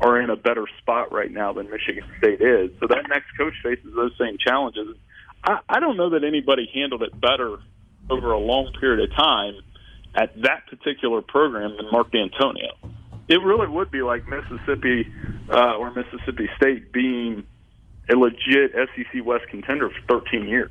are 0.00 0.20
in 0.20 0.30
a 0.30 0.36
better 0.36 0.66
spot 0.78 1.12
right 1.12 1.30
now 1.30 1.52
than 1.52 1.68
Michigan 1.70 2.04
State 2.18 2.40
is. 2.40 2.70
So 2.80 2.86
that 2.86 3.04
next 3.08 3.26
coach 3.36 3.54
faces 3.62 3.92
those 3.94 4.12
same 4.18 4.38
challenges. 4.38 4.96
I, 5.44 5.58
I 5.68 5.80
don't 5.80 5.96
know 5.96 6.10
that 6.10 6.24
anybody 6.24 6.70
handled 6.72 7.02
it 7.02 7.18
better 7.20 7.58
over 8.08 8.32
a 8.32 8.38
long 8.38 8.72
period 8.80 9.10
of 9.10 9.14
time 9.16 9.54
at 10.14 10.34
that 10.42 10.66
particular 10.68 11.22
program 11.22 11.76
than 11.76 11.90
Mark 11.92 12.10
Dantonio. 12.12 12.72
It 13.28 13.42
really 13.42 13.68
would 13.68 13.90
be 13.90 14.02
like 14.02 14.26
Mississippi 14.26 15.06
uh, 15.48 15.76
or 15.76 15.92
Mississippi 15.92 16.48
State 16.56 16.92
being 16.92 17.44
a 18.10 18.16
legit 18.16 18.72
SEC 18.72 19.24
West 19.24 19.46
contender 19.48 19.90
for 19.90 20.20
13 20.20 20.48
years. 20.48 20.70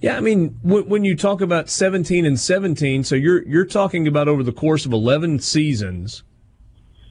Yeah, 0.00 0.16
I 0.16 0.20
mean, 0.20 0.58
when 0.62 1.04
you 1.04 1.14
talk 1.14 1.42
about 1.42 1.68
17 1.68 2.24
and 2.24 2.40
17, 2.40 3.04
so 3.04 3.14
you're 3.14 3.46
you're 3.46 3.66
talking 3.66 4.08
about 4.08 4.28
over 4.28 4.42
the 4.42 4.52
course 4.52 4.86
of 4.86 4.94
11 4.94 5.40
seasons, 5.40 6.22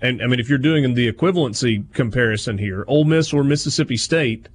and 0.01 0.23
I 0.23 0.25
mean, 0.25 0.39
if 0.39 0.49
you're 0.49 0.57
doing 0.57 0.91
the 0.95 1.11
equivalency 1.11 1.91
comparison 1.93 2.57
here, 2.57 2.85
Ole 2.87 3.05
Miss 3.05 3.31
or 3.31 3.43
Mississippi 3.43 3.95
State 3.95 4.49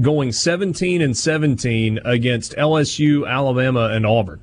going 0.00 0.32
17 0.32 1.02
and 1.02 1.16
17 1.16 1.98
against 2.04 2.52
LSU, 2.56 3.28
Alabama, 3.28 3.90
and 3.92 4.06
Auburn. 4.06 4.40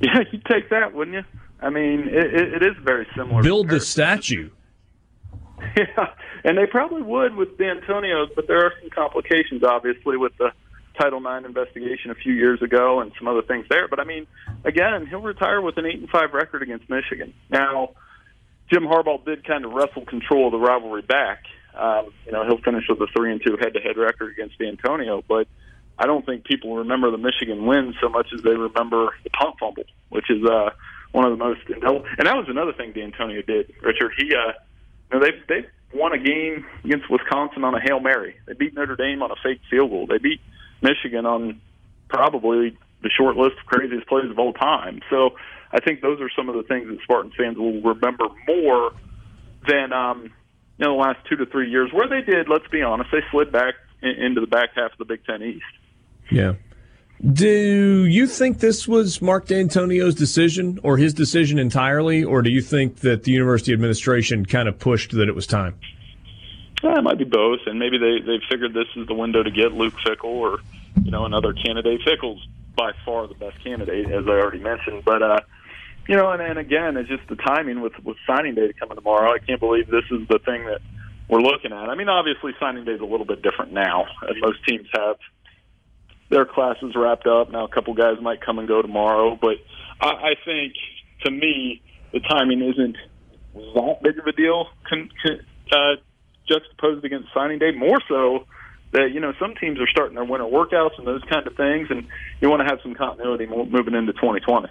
Yeah, 0.00 0.20
you'd 0.32 0.44
take 0.46 0.70
that, 0.70 0.94
wouldn't 0.94 1.16
you? 1.16 1.24
I 1.60 1.70
mean, 1.70 2.08
it, 2.08 2.34
it 2.34 2.62
is 2.62 2.76
very 2.82 3.06
similar. 3.14 3.42
Build 3.42 3.68
the 3.68 3.80
statue. 3.80 4.50
Yeah, 5.76 6.08
and 6.44 6.58
they 6.58 6.66
probably 6.66 7.02
would 7.02 7.34
with 7.34 7.56
Dantonio, 7.56 8.26
but 8.34 8.46
there 8.46 8.64
are 8.66 8.72
some 8.80 8.90
complications, 8.90 9.62
obviously, 9.64 10.16
with 10.16 10.36
the 10.38 10.52
Title 11.00 11.18
IX 11.18 11.46
investigation 11.46 12.10
a 12.10 12.14
few 12.14 12.32
years 12.32 12.62
ago 12.62 13.00
and 13.00 13.12
some 13.18 13.26
other 13.26 13.42
things 13.42 13.66
there. 13.68 13.88
But 13.88 13.98
I 13.98 14.04
mean, 14.04 14.26
again, 14.64 15.06
he'll 15.06 15.20
retire 15.20 15.60
with 15.60 15.76
an 15.78 15.86
eight 15.86 15.98
and 15.98 16.08
five 16.08 16.32
record 16.32 16.62
against 16.62 16.88
Michigan. 16.88 17.34
Now, 17.50 17.90
Jim 18.70 18.84
Harbaugh 18.84 19.24
did 19.24 19.44
kind 19.44 19.64
of 19.64 19.72
wrestle 19.72 20.04
control 20.04 20.46
of 20.46 20.52
the 20.52 20.58
rivalry 20.58 21.02
back. 21.02 21.44
Um, 21.74 22.12
you 22.26 22.32
know, 22.32 22.44
he'll 22.46 22.62
finish 22.62 22.84
with 22.88 23.00
a 23.00 23.08
three 23.16 23.32
and 23.32 23.42
two 23.44 23.56
head 23.60 23.74
to 23.74 23.80
head 23.80 23.96
record 23.96 24.32
against 24.32 24.58
Dantonio, 24.58 25.24
but 25.26 25.48
I 25.98 26.06
don't 26.06 26.24
think 26.24 26.44
people 26.44 26.76
remember 26.76 27.10
the 27.10 27.18
Michigan 27.18 27.66
win 27.66 27.94
so 28.00 28.08
much 28.08 28.28
as 28.34 28.42
they 28.42 28.54
remember 28.54 29.14
the 29.24 29.30
punt 29.30 29.56
fumble, 29.58 29.84
which 30.10 30.30
is 30.30 30.44
uh, 30.44 30.70
one 31.12 31.24
of 31.24 31.36
the 31.36 31.44
most. 31.44 31.60
And 31.68 31.82
that 31.82 32.36
was 32.36 32.46
another 32.48 32.72
thing 32.72 32.92
Dantonio 32.92 33.44
did, 33.44 33.72
Richard. 33.82 34.12
He, 34.16 34.34
uh, 34.34 34.52
you 35.12 35.18
know, 35.18 35.20
they 35.20 35.32
they 35.48 35.66
won 35.94 36.12
a 36.12 36.18
game 36.18 36.66
against 36.84 37.08
Wisconsin 37.10 37.64
on 37.64 37.74
a 37.74 37.80
hail 37.80 38.00
mary. 38.00 38.36
They 38.46 38.54
beat 38.54 38.74
Notre 38.74 38.96
Dame 38.96 39.22
on 39.22 39.30
a 39.30 39.36
fake 39.42 39.60
field 39.70 39.90
goal. 39.90 40.06
They 40.06 40.18
beat 40.18 40.40
Michigan 40.82 41.24
on 41.24 41.60
probably 42.08 42.76
the 43.02 43.10
short 43.10 43.36
list 43.36 43.56
of 43.60 43.66
craziest 43.66 44.06
plays 44.06 44.30
of 44.30 44.38
all 44.38 44.52
time. 44.52 45.00
So 45.10 45.36
I 45.72 45.80
think 45.80 46.00
those 46.00 46.20
are 46.20 46.30
some 46.36 46.48
of 46.48 46.56
the 46.56 46.62
things 46.62 46.88
that 46.88 46.98
Spartan 47.02 47.32
fans 47.36 47.56
will 47.56 47.80
remember 47.80 48.26
more 48.48 48.92
than 49.68 49.92
um, 49.92 50.24
you 50.78 50.86
know 50.86 50.96
the 50.96 51.02
last 51.02 51.18
two 51.28 51.36
to 51.36 51.46
three 51.46 51.70
years, 51.70 51.90
where 51.92 52.08
they 52.08 52.20
did. 52.20 52.48
Let's 52.48 52.66
be 52.68 52.82
honest, 52.82 53.10
they 53.12 53.22
slid 53.30 53.52
back 53.52 53.74
in, 54.02 54.10
into 54.10 54.40
the 54.40 54.46
back 54.46 54.70
half 54.74 54.92
of 54.92 54.98
the 54.98 55.04
Big 55.04 55.24
Ten 55.24 55.42
East. 55.42 55.64
Yeah. 56.30 56.54
Do 57.32 58.04
you 58.04 58.26
think 58.26 58.58
this 58.58 58.86
was 58.86 59.22
Mark 59.22 59.46
Dantonio's 59.46 60.14
decision 60.14 60.78
or 60.82 60.98
his 60.98 61.14
decision 61.14 61.58
entirely, 61.58 62.22
or 62.22 62.42
do 62.42 62.50
you 62.50 62.60
think 62.60 62.96
that 62.96 63.22
the 63.22 63.32
university 63.32 63.72
administration 63.72 64.44
kind 64.44 64.68
of 64.68 64.78
pushed 64.78 65.12
that 65.12 65.26
it 65.26 65.34
was 65.34 65.46
time? 65.46 65.78
Yeah, 66.82 66.98
it 66.98 67.02
might 67.02 67.16
be 67.16 67.24
both, 67.24 67.60
and 67.64 67.78
maybe 67.78 67.96
they 67.96 68.20
they 68.20 68.40
figured 68.50 68.74
this 68.74 68.88
is 68.94 69.06
the 69.06 69.14
window 69.14 69.42
to 69.42 69.50
get 69.50 69.72
Luke 69.72 69.94
Fickell 70.06 70.24
or 70.24 70.58
you 71.02 71.10
know 71.10 71.24
another 71.24 71.54
candidate. 71.54 72.02
Fickell's 72.02 72.46
by 72.76 72.92
far 73.06 73.26
the 73.26 73.34
best 73.34 73.62
candidate, 73.64 74.10
as 74.10 74.26
I 74.26 74.32
already 74.32 74.58
mentioned, 74.58 75.02
but 75.02 75.22
uh, 75.22 75.40
you 76.06 76.16
know, 76.16 76.30
and, 76.30 76.42
and 76.42 76.58
again, 76.58 76.98
it's 76.98 77.08
just 77.08 77.26
the 77.28 77.36
timing 77.36 77.80
with 77.80 77.94
with 78.04 78.18
signing 78.26 78.54
day 78.54 78.74
coming 78.78 78.96
tomorrow. 78.96 79.32
I 79.32 79.38
can't 79.38 79.60
believe 79.60 79.86
this 79.86 80.04
is 80.10 80.28
the 80.28 80.40
thing 80.40 80.66
that 80.66 80.82
we're 81.28 81.40
looking 81.40 81.72
at. 81.72 81.88
I 81.88 81.94
mean, 81.94 82.10
obviously, 82.10 82.52
signing 82.60 82.84
day 82.84 82.92
is 82.92 83.00
a 83.00 83.06
little 83.06 83.24
bit 83.24 83.40
different 83.40 83.72
now, 83.72 84.04
most 84.42 84.58
teams 84.68 84.88
have 84.92 85.16
their 86.34 86.44
classes 86.44 86.94
wrapped 86.96 87.28
up. 87.28 87.50
Now, 87.50 87.64
a 87.64 87.68
couple 87.68 87.94
guys 87.94 88.20
might 88.20 88.40
come 88.40 88.58
and 88.58 88.66
go 88.66 88.82
tomorrow, 88.82 89.38
but 89.40 89.54
I, 90.00 90.08
I 90.08 90.34
think 90.44 90.74
to 91.24 91.30
me, 91.30 91.80
the 92.12 92.18
timing 92.18 92.60
isn't 92.60 92.96
that 93.54 93.98
big 94.02 94.18
of 94.18 94.26
a 94.26 94.32
deal. 94.32 94.66
Con, 94.88 95.08
con, 95.22 95.40
uh, 95.72 95.94
juxtaposed 96.48 97.04
against 97.04 97.28
signing 97.32 97.60
day, 97.60 97.70
more 97.70 98.00
so 98.08 98.46
that 98.92 99.12
you 99.12 99.20
know 99.20 99.32
some 99.40 99.54
teams 99.60 99.78
are 99.78 99.86
starting 99.86 100.16
their 100.16 100.24
winter 100.24 100.44
workouts 100.44 100.98
and 100.98 101.06
those 101.06 101.22
kind 101.30 101.46
of 101.46 101.56
things, 101.56 101.86
and 101.88 102.04
you 102.40 102.50
want 102.50 102.60
to 102.60 102.66
have 102.66 102.80
some 102.82 102.94
continuity 102.94 103.46
moving 103.46 103.94
into 103.94 104.12
2020. 104.14 104.68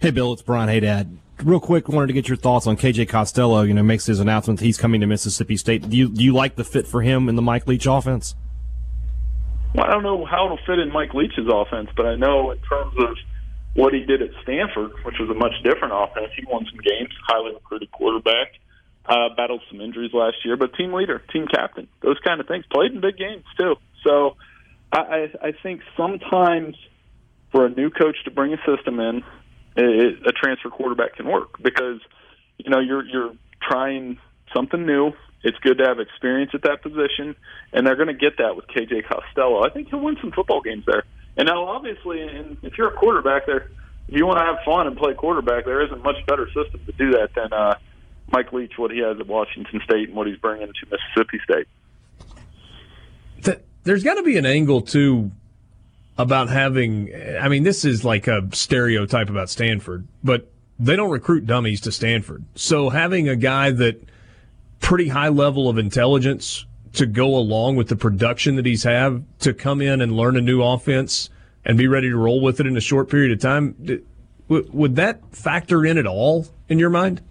Hey, 0.00 0.10
Bill, 0.10 0.34
it's 0.34 0.42
Brian 0.42 0.68
Hey 0.68 0.80
Dad. 0.80 1.16
Real 1.42 1.58
quick, 1.58 1.88
wanted 1.88 2.08
to 2.08 2.12
get 2.12 2.28
your 2.28 2.36
thoughts 2.36 2.66
on 2.66 2.76
KJ 2.76 3.08
Costello. 3.08 3.62
You 3.62 3.72
know, 3.72 3.82
makes 3.82 4.04
his 4.04 4.20
announcement 4.20 4.60
he's 4.60 4.76
coming 4.76 5.00
to 5.00 5.06
Mississippi 5.06 5.56
State. 5.56 5.88
Do 5.88 5.96
you 5.96 6.10
do 6.10 6.22
you 6.22 6.34
like 6.34 6.56
the 6.56 6.64
fit 6.64 6.86
for 6.86 7.00
him 7.00 7.30
in 7.30 7.34
the 7.34 7.42
Mike 7.42 7.66
Leach 7.66 7.86
offense? 7.86 8.34
Well, 9.74 9.86
I 9.86 9.90
don't 9.90 10.02
know 10.02 10.24
how 10.24 10.46
it'll 10.46 10.58
fit 10.66 10.78
in 10.78 10.92
Mike 10.92 11.14
Leach's 11.14 11.48
offense, 11.50 11.90
but 11.96 12.06
I 12.06 12.14
know 12.16 12.52
in 12.52 12.58
terms 12.58 12.94
of 12.98 13.16
what 13.74 13.92
he 13.92 14.04
did 14.04 14.22
at 14.22 14.30
Stanford, 14.42 14.92
which 15.04 15.16
was 15.18 15.28
a 15.30 15.34
much 15.34 15.52
different 15.64 15.92
offense, 15.94 16.30
he 16.36 16.44
won 16.46 16.64
some 16.70 16.78
games, 16.78 17.10
highly 17.26 17.52
recruited 17.52 17.90
quarterback, 17.90 18.54
uh, 19.06 19.34
battled 19.36 19.62
some 19.70 19.80
injuries 19.80 20.12
last 20.14 20.36
year, 20.44 20.56
but 20.56 20.74
team 20.74 20.92
leader, 20.92 21.20
team 21.32 21.46
captain, 21.52 21.88
those 22.02 22.18
kind 22.24 22.40
of 22.40 22.46
things. 22.46 22.64
Played 22.72 22.92
in 22.92 23.00
big 23.00 23.16
games 23.18 23.44
too. 23.58 23.74
So 24.04 24.36
I, 24.92 24.98
I, 24.98 25.48
I 25.48 25.52
think 25.62 25.80
sometimes 25.96 26.76
for 27.50 27.66
a 27.66 27.70
new 27.70 27.90
coach 27.90 28.16
to 28.24 28.30
bring 28.30 28.52
a 28.54 28.58
system 28.64 29.00
in, 29.00 29.22
it, 29.76 30.18
a 30.26 30.32
transfer 30.32 30.70
quarterback 30.70 31.16
can 31.16 31.26
work 31.26 31.60
because 31.60 32.00
you 32.58 32.70
know 32.70 32.78
you're 32.78 33.04
you're 33.04 33.32
trying 33.60 34.18
something 34.54 34.86
new. 34.86 35.12
It's 35.44 35.58
good 35.58 35.78
to 35.78 35.84
have 35.84 36.00
experience 36.00 36.52
at 36.54 36.62
that 36.62 36.82
position, 36.82 37.36
and 37.72 37.86
they're 37.86 37.96
going 37.96 38.08
to 38.08 38.14
get 38.14 38.38
that 38.38 38.56
with 38.56 38.66
KJ 38.66 39.06
Costello. 39.06 39.64
I 39.64 39.68
think 39.70 39.90
he'll 39.90 40.00
win 40.00 40.16
some 40.20 40.32
football 40.32 40.62
games 40.62 40.84
there. 40.86 41.04
And 41.36 41.46
now, 41.46 41.66
obviously, 41.66 42.22
and 42.22 42.56
if 42.62 42.78
you're 42.78 42.88
a 42.88 42.96
quarterback 42.96 43.46
there, 43.46 43.70
if 44.08 44.16
you 44.16 44.26
want 44.26 44.38
to 44.38 44.44
have 44.44 44.64
fun 44.64 44.86
and 44.86 44.96
play 44.96 45.14
quarterback, 45.14 45.66
there 45.66 45.84
isn't 45.84 46.02
much 46.02 46.16
better 46.26 46.46
system 46.46 46.80
to 46.86 46.92
do 46.92 47.10
that 47.12 47.34
than 47.34 47.52
uh, 47.52 47.76
Mike 48.32 48.52
Leach, 48.52 48.72
what 48.76 48.90
he 48.90 48.98
has 49.00 49.20
at 49.20 49.26
Washington 49.26 49.80
State 49.84 50.08
and 50.08 50.16
what 50.16 50.26
he's 50.26 50.38
bringing 50.38 50.68
to 50.68 50.86
Mississippi 50.90 51.40
State. 51.44 51.66
There's 53.84 54.02
got 54.02 54.14
to 54.14 54.22
be 54.22 54.38
an 54.38 54.46
angle 54.46 54.80
too 54.80 55.30
about 56.16 56.48
having. 56.48 57.12
I 57.38 57.48
mean, 57.48 57.62
this 57.62 57.84
is 57.84 58.02
like 58.02 58.26
a 58.26 58.48
stereotype 58.52 59.28
about 59.28 59.50
Stanford, 59.50 60.08
but 60.22 60.50
they 60.78 60.96
don't 60.96 61.10
recruit 61.10 61.46
dummies 61.46 61.82
to 61.82 61.92
Stanford. 61.92 62.44
So 62.54 62.88
having 62.88 63.28
a 63.28 63.36
guy 63.36 63.70
that 63.70 64.02
pretty 64.84 65.08
high 65.08 65.30
level 65.30 65.70
of 65.70 65.78
intelligence 65.78 66.66
to 66.92 67.06
go 67.06 67.36
along 67.36 67.74
with 67.74 67.88
the 67.88 67.96
production 67.96 68.56
that 68.56 68.66
he's 68.66 68.82
have 68.82 69.22
to 69.38 69.54
come 69.54 69.80
in 69.80 70.02
and 70.02 70.12
learn 70.12 70.36
a 70.36 70.42
new 70.42 70.62
offense 70.62 71.30
and 71.64 71.78
be 71.78 71.88
ready 71.88 72.10
to 72.10 72.16
roll 72.16 72.42
with 72.42 72.60
it 72.60 72.66
in 72.66 72.76
a 72.76 72.80
short 72.80 73.08
period 73.08 73.32
of 73.32 73.40
time. 73.40 74.02
Would 74.48 74.96
that 74.96 75.34
factor 75.34 75.86
in 75.86 75.96
at 75.96 76.06
all 76.06 76.46
in 76.68 76.78
your 76.78 76.90
mind? 76.90 77.22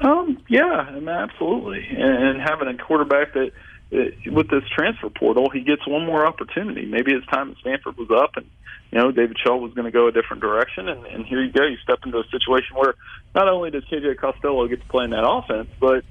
Um, 0.00 0.42
yeah, 0.48 0.98
absolutely. 1.08 1.86
And 1.96 2.40
having 2.40 2.66
a 2.66 2.76
quarterback 2.76 3.34
that, 3.34 3.52
with 4.26 4.50
this 4.50 4.64
transfer 4.76 5.08
portal, 5.08 5.50
he 5.50 5.60
gets 5.60 5.86
one 5.86 6.04
more 6.04 6.26
opportunity. 6.26 6.84
Maybe 6.84 7.12
his 7.12 7.24
time 7.26 7.52
at 7.52 7.58
Stanford 7.58 7.96
was 7.96 8.10
up, 8.10 8.36
and 8.36 8.50
you 8.90 8.98
know 8.98 9.12
David 9.12 9.36
Shaw 9.38 9.56
was 9.56 9.72
going 9.74 9.84
to 9.84 9.92
go 9.92 10.08
a 10.08 10.12
different 10.12 10.42
direction. 10.42 10.88
And, 10.88 11.06
and 11.06 11.24
here 11.24 11.40
you 11.40 11.52
go, 11.52 11.64
you 11.64 11.76
step 11.84 12.00
into 12.04 12.18
a 12.18 12.24
situation 12.24 12.74
where 12.74 12.94
not 13.34 13.48
only 13.48 13.70
does 13.70 13.84
KJ 13.84 14.18
Costello 14.18 14.66
get 14.68 14.80
to 14.82 14.88
play 14.88 15.04
in 15.04 15.10
that 15.10 15.26
offense, 15.26 15.68
but 15.80 16.04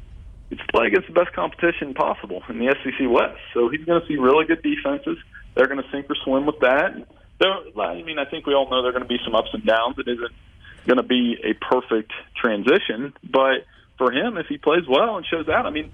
it's 0.49 0.61
play 0.71 0.87
against 0.87 1.07
the 1.07 1.13
best 1.13 1.33
competition 1.33 1.93
possible 1.93 2.43
in 2.49 2.59
the 2.59 2.75
SEC 2.83 3.09
West. 3.09 3.39
So 3.53 3.69
he's 3.69 3.85
going 3.85 4.01
to 4.01 4.07
see 4.07 4.17
really 4.17 4.45
good 4.45 4.61
defenses. 4.61 5.17
They're 5.55 5.67
going 5.67 5.81
to 5.81 5.89
sink 5.91 6.09
or 6.09 6.15
swim 6.23 6.45
with 6.45 6.59
that. 6.59 7.07
I 7.43 8.01
mean, 8.03 8.19
I 8.19 8.25
think 8.25 8.45
we 8.45 8.53
all 8.53 8.69
know 8.69 8.81
there 8.81 8.89
are 8.89 8.93
going 8.93 9.03
to 9.03 9.09
be 9.09 9.19
some 9.23 9.35
ups 9.35 9.49
and 9.53 9.65
downs. 9.65 9.95
It 9.97 10.07
isn't 10.07 10.31
going 10.85 10.97
to 10.97 11.03
be 11.03 11.37
a 11.43 11.53
perfect 11.53 12.11
transition, 12.35 13.13
but 13.23 13.65
for 13.97 14.11
him, 14.11 14.37
if 14.37 14.47
he 14.47 14.57
plays 14.57 14.83
well 14.87 15.17
and 15.17 15.25
shows 15.25 15.47
out, 15.47 15.65
I 15.65 15.69
mean, 15.69 15.91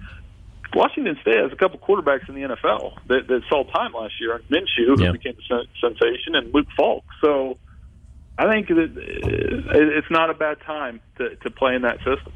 Washington 0.74 1.18
State 1.22 1.38
has 1.38 1.52
a 1.52 1.56
couple 1.56 1.80
quarterbacks 1.80 2.28
in 2.28 2.36
the 2.36 2.42
NFL 2.42 2.96
that, 3.08 3.28
that 3.28 3.42
saw 3.50 3.64
time 3.64 3.94
last 3.94 4.14
year. 4.20 4.42
Minshew, 4.50 5.00
yeah. 5.00 5.08
who 5.08 5.14
became 5.14 5.36
a 5.52 5.64
sensation, 5.80 6.36
and 6.36 6.54
Luke 6.54 6.68
Falk. 6.76 7.04
So 7.22 7.58
I 8.38 8.48
think 8.52 8.68
that 8.68 8.78
uh, 8.78 9.78
it's 9.98 10.12
not 10.12 10.30
a 10.30 10.34
bad 10.34 10.62
time 10.62 11.02
to, 11.18 11.36
to 11.38 11.50
play 11.50 11.76
in 11.76 11.82
that 11.82 11.98
system. 11.98 12.34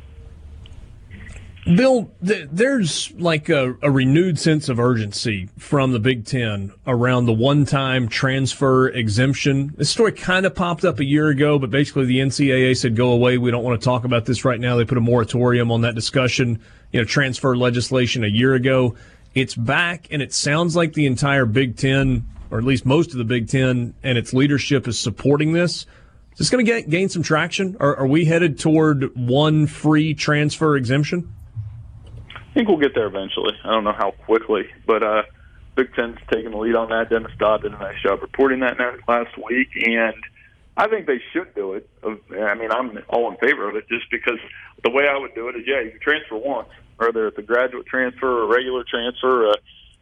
Bill, 1.64 2.12
th- 2.26 2.50
there's 2.52 3.12
like 3.20 3.48
a, 3.50 3.76
a, 3.84 3.92
renewed 3.92 4.40
sense 4.40 4.68
of 4.68 4.80
urgency 4.80 5.48
from 5.60 5.92
the 5.92 6.00
Big 6.00 6.26
Ten 6.26 6.74
around 6.88 7.28
the 7.28 7.34
one 7.34 7.66
time 7.66 8.08
transfer 8.08 8.90
exemption. 8.90 9.72
This 9.78 9.92
story 9.92 10.12
kind 10.12 10.48
of 10.48 10.56
popped 10.56 10.84
up 10.84 11.00
a 11.00 11.06
year 11.06 11.28
ago, 11.28 11.60
but 11.60 11.70
basically 11.70 12.06
the 12.06 12.18
NCAA 12.18 12.76
said, 12.76 12.96
go 12.96 13.12
away. 13.12 13.38
We 13.38 13.52
don't 13.52 13.64
want 13.64 13.80
to 13.80 13.86
talk 13.86 14.06
about 14.06 14.26
this 14.26 14.44
right 14.44 14.60
now. 14.60 14.76
They 14.76 14.86
put 14.86 14.98
a 14.98 15.02
moratorium 15.02 15.72
on 15.72 15.82
that 15.82 15.94
discussion, 15.94 16.60
you 16.92 17.00
know, 17.00 17.06
transfer 17.06 17.56
legislation 17.56 18.24
a 18.24 18.28
year 18.28 18.56
ago. 18.56 18.96
It's 19.36 19.54
back, 19.54 20.08
and 20.10 20.22
it 20.22 20.34
sounds 20.34 20.76
like 20.76 20.94
the 20.94 21.06
entire 21.06 21.46
Big 21.46 21.78
Ten, 21.78 22.26
or 22.52 22.60
at 22.60 22.64
least 22.64 22.86
most 22.86 23.12
of 23.12 23.18
the 23.18 23.24
Big 23.24 23.48
Ten 23.48 23.96
and 24.04 24.18
its 24.18 24.34
leadership, 24.34 24.88
is 24.88 25.00
supporting 25.00 25.54
this. 25.54 25.86
Is 26.34 26.38
this 26.38 26.50
going 26.50 26.66
to 26.66 26.82
gain 26.84 27.10
some 27.10 27.24
traction? 27.24 27.78
Are, 27.80 27.96
are 27.96 28.08
we 28.08 28.26
headed 28.26 28.60
toward 28.60 29.16
one 29.16 29.68
free 29.68 30.14
transfer 30.14 30.76
exemption? 30.76 31.34
I 32.36 32.54
think 32.54 32.68
we'll 32.68 32.78
get 32.80 32.94
there 32.94 33.08
eventually. 33.08 33.54
I 33.64 33.72
don't 33.72 33.84
know 33.84 33.94
how 33.94 34.12
quickly, 34.12 34.70
but 34.86 35.04
uh, 35.04 35.24
Big 35.76 35.94
Ten's 35.94 36.18
taking 36.32 36.52
the 36.52 36.58
lead 36.58 36.76
on 36.76 36.90
that. 36.90 37.10
Dennis 37.10 37.32
Dodd 37.40 37.62
did 37.62 37.74
a 37.74 37.78
nice 37.78 38.02
job 38.04 38.22
reporting 38.22 38.60
that 38.60 38.78
last 39.08 39.38
week, 39.38 39.70
and 39.76 40.14
I 40.76 40.88
think 40.88 41.06
they 41.06 41.22
should 41.32 41.54
do 41.56 41.74
it. 41.74 41.90
I 42.04 42.56
mean, 42.56 42.72
I'm 42.72 43.00
all 43.08 43.32
in 43.32 43.38
favor 43.38 43.70
of 43.70 43.76
it 43.76 43.88
just 43.88 44.10
because 44.12 44.40
the 44.84 44.90
way 44.90 45.08
I 45.08 45.18
would 45.18 45.34
do 45.36 45.48
it 45.48 45.56
is, 45.56 45.64
yeah, 45.66 45.82
you 45.82 45.98
transfer 46.02 46.38
once, 46.38 46.70
whether 46.98 47.28
it's 47.28 47.38
a 47.38 47.42
graduate 47.42 47.86
transfer, 47.86 48.28
or 48.28 48.44
a 48.44 48.48
regular 48.48 48.84
transfer, 48.90 49.50
uh, 49.50 49.56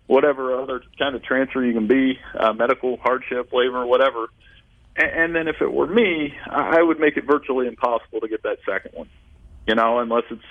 whatever 0.10 0.60
other 0.60 0.82
kind 0.98 1.16
of 1.16 1.22
transfer 1.22 1.64
you 1.64 1.72
can 1.72 1.88
be, 1.88 2.18
uh, 2.38 2.52
medical 2.52 2.98
hardship 2.98 3.54
waiver, 3.54 3.86
whatever. 3.86 4.30
And, 4.96 5.12
and 5.12 5.36
then 5.36 5.48
if 5.48 5.62
it 5.62 5.72
were 5.72 5.86
me, 5.86 6.34
I 6.50 6.82
would 6.82 7.00
make 7.00 7.16
it 7.16 7.26
virtually 7.28 7.68
impossible 7.68 8.20
to 8.22 8.28
get 8.28 8.42
that 8.42 8.58
second 8.68 8.98
one. 8.98 9.08
You 9.68 9.76
know, 9.76 10.00
unless 10.00 10.24
it's 10.32 10.42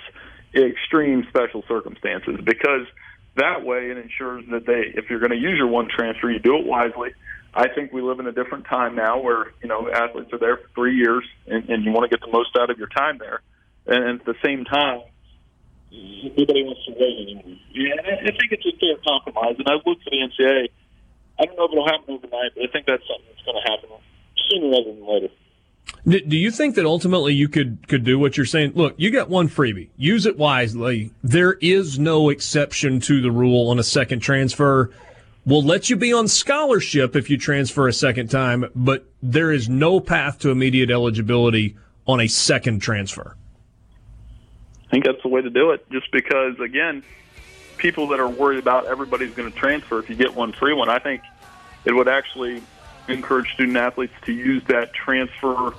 extreme 0.54 1.26
special 1.28 1.64
circumstances 1.66 2.38
because 2.44 2.86
that 3.34 3.64
way 3.64 3.90
it 3.90 3.98
ensures 3.98 4.44
that 4.50 4.64
they 4.64 4.98
if 4.98 5.10
you're 5.10 5.18
going 5.18 5.32
to 5.32 5.36
use 5.36 5.58
your 5.58 5.66
one 5.66 5.88
transfer 5.94 6.30
you 6.30 6.38
do 6.38 6.56
it 6.56 6.64
wisely 6.64 7.10
i 7.52 7.68
think 7.68 7.92
we 7.92 8.00
live 8.00 8.18
in 8.18 8.26
a 8.26 8.32
different 8.32 8.64
time 8.64 8.96
now 8.96 9.20
where 9.20 9.52
you 9.62 9.68
know 9.68 9.90
athletes 9.92 10.32
are 10.32 10.38
there 10.38 10.56
for 10.56 10.68
three 10.74 10.96
years 10.96 11.22
and, 11.46 11.68
and 11.68 11.84
you 11.84 11.92
want 11.92 12.10
to 12.10 12.16
get 12.16 12.24
the 12.24 12.32
most 12.32 12.48
out 12.58 12.70
of 12.70 12.78
your 12.78 12.88
time 12.88 13.18
there 13.18 13.42
and 13.86 14.20
at 14.20 14.26
the 14.26 14.34
same 14.42 14.64
time 14.64 15.02
nobody 15.90 16.62
wants 16.64 16.84
to 16.84 16.92
wait 16.98 17.16
anymore 17.22 17.58
yeah 17.72 17.94
i 18.04 18.30
think 18.32 18.52
it's 18.52 18.66
a 18.66 18.74
fair 18.78 18.96
compromise 19.06 19.56
and 19.58 19.68
i 19.68 19.74
look 19.74 19.98
for 20.02 20.10
the 20.10 20.18
ncaa 20.18 20.68
i 21.38 21.44
don't 21.44 21.56
know 21.56 21.64
if 21.64 21.72
it'll 21.72 21.86
happen 21.86 22.14
overnight 22.14 22.52
but 22.54 22.64
i 22.64 22.68
think 22.72 22.86
that's 22.86 23.02
something 23.08 23.26
that's 23.32 23.44
going 23.44 23.56
to 23.56 23.70
happen 23.70 23.88
sooner 24.48 24.70
rather 24.70 24.92
than 24.92 25.06
later 25.06 25.28
do 26.06 26.36
you 26.36 26.50
think 26.50 26.74
that 26.76 26.86
ultimately 26.86 27.34
you 27.34 27.48
could 27.48 27.86
could 27.88 28.04
do 28.04 28.18
what 28.18 28.36
you're 28.36 28.46
saying? 28.46 28.72
Look, 28.74 28.94
you 28.96 29.10
got 29.10 29.28
one 29.28 29.48
freebie. 29.48 29.88
Use 29.96 30.26
it 30.26 30.38
wisely. 30.38 31.12
There 31.22 31.54
is 31.54 31.98
no 31.98 32.30
exception 32.30 33.00
to 33.00 33.20
the 33.20 33.30
rule 33.30 33.70
on 33.70 33.78
a 33.78 33.82
second 33.82 34.20
transfer. 34.20 34.90
We'll 35.44 35.62
let 35.62 35.88
you 35.88 35.96
be 35.96 36.12
on 36.12 36.28
scholarship 36.28 37.16
if 37.16 37.30
you 37.30 37.38
transfer 37.38 37.88
a 37.88 37.92
second 37.92 38.30
time, 38.30 38.66
but 38.74 39.06
there 39.22 39.50
is 39.50 39.68
no 39.68 39.98
path 39.98 40.38
to 40.40 40.50
immediate 40.50 40.90
eligibility 40.90 41.76
on 42.06 42.20
a 42.20 42.28
second 42.28 42.80
transfer. 42.80 43.36
I 44.88 44.90
think 44.90 45.04
that's 45.04 45.22
the 45.22 45.28
way 45.28 45.42
to 45.42 45.50
do 45.50 45.72
it. 45.72 45.88
Just 45.90 46.10
because, 46.10 46.58
again, 46.60 47.02
people 47.76 48.08
that 48.08 48.20
are 48.20 48.28
worried 48.28 48.58
about 48.58 48.86
everybody's 48.86 49.34
going 49.34 49.52
to 49.52 49.56
transfer 49.56 49.98
if 49.98 50.08
you 50.08 50.16
get 50.16 50.34
one 50.34 50.52
free 50.52 50.72
one, 50.72 50.88
I 50.88 50.98
think 50.98 51.22
it 51.84 51.92
would 51.92 52.08
actually 52.08 52.62
encourage 53.06 53.52
student 53.52 53.76
athletes 53.76 54.14
to 54.24 54.32
use 54.32 54.62
that 54.68 54.94
transfer 54.94 55.74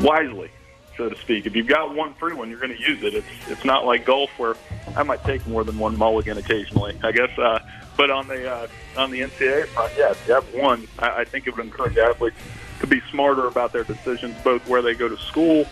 wisely, 0.00 0.50
so 0.96 1.08
to 1.08 1.16
speak. 1.16 1.46
If 1.46 1.56
you've 1.56 1.66
got 1.66 1.94
one 1.94 2.14
free 2.14 2.34
one, 2.34 2.50
you're 2.50 2.60
going 2.60 2.76
to 2.76 2.80
use 2.80 3.02
it. 3.02 3.14
It's 3.14 3.26
it's 3.48 3.64
not 3.64 3.84
like 3.84 4.04
golf 4.04 4.30
where 4.38 4.54
I 4.96 5.02
might 5.02 5.24
take 5.24 5.44
more 5.48 5.64
than 5.64 5.78
one 5.78 5.98
mulligan 5.98 6.38
occasionally. 6.38 6.96
I 7.02 7.10
guess, 7.10 7.36
uh, 7.36 7.58
but 7.96 8.10
on 8.10 8.28
the 8.28 8.48
uh, 8.48 8.68
on 8.96 9.10
the 9.10 9.22
NCAA 9.22 9.66
front, 9.66 9.92
yeah, 9.96 10.12
if 10.12 10.28
you 10.28 10.34
have 10.34 10.54
one, 10.54 10.86
I, 11.00 11.20
I 11.20 11.24
think 11.24 11.48
it 11.48 11.56
would 11.56 11.64
encourage 11.64 11.96
athletes 11.96 12.36
to 12.80 12.86
be 12.86 13.00
smarter 13.10 13.46
about 13.46 13.72
their 13.72 13.84
decisions, 13.84 14.36
both 14.42 14.66
where 14.68 14.82
they 14.82 14.94
go 14.94 15.08
to 15.08 15.16
school, 15.16 15.66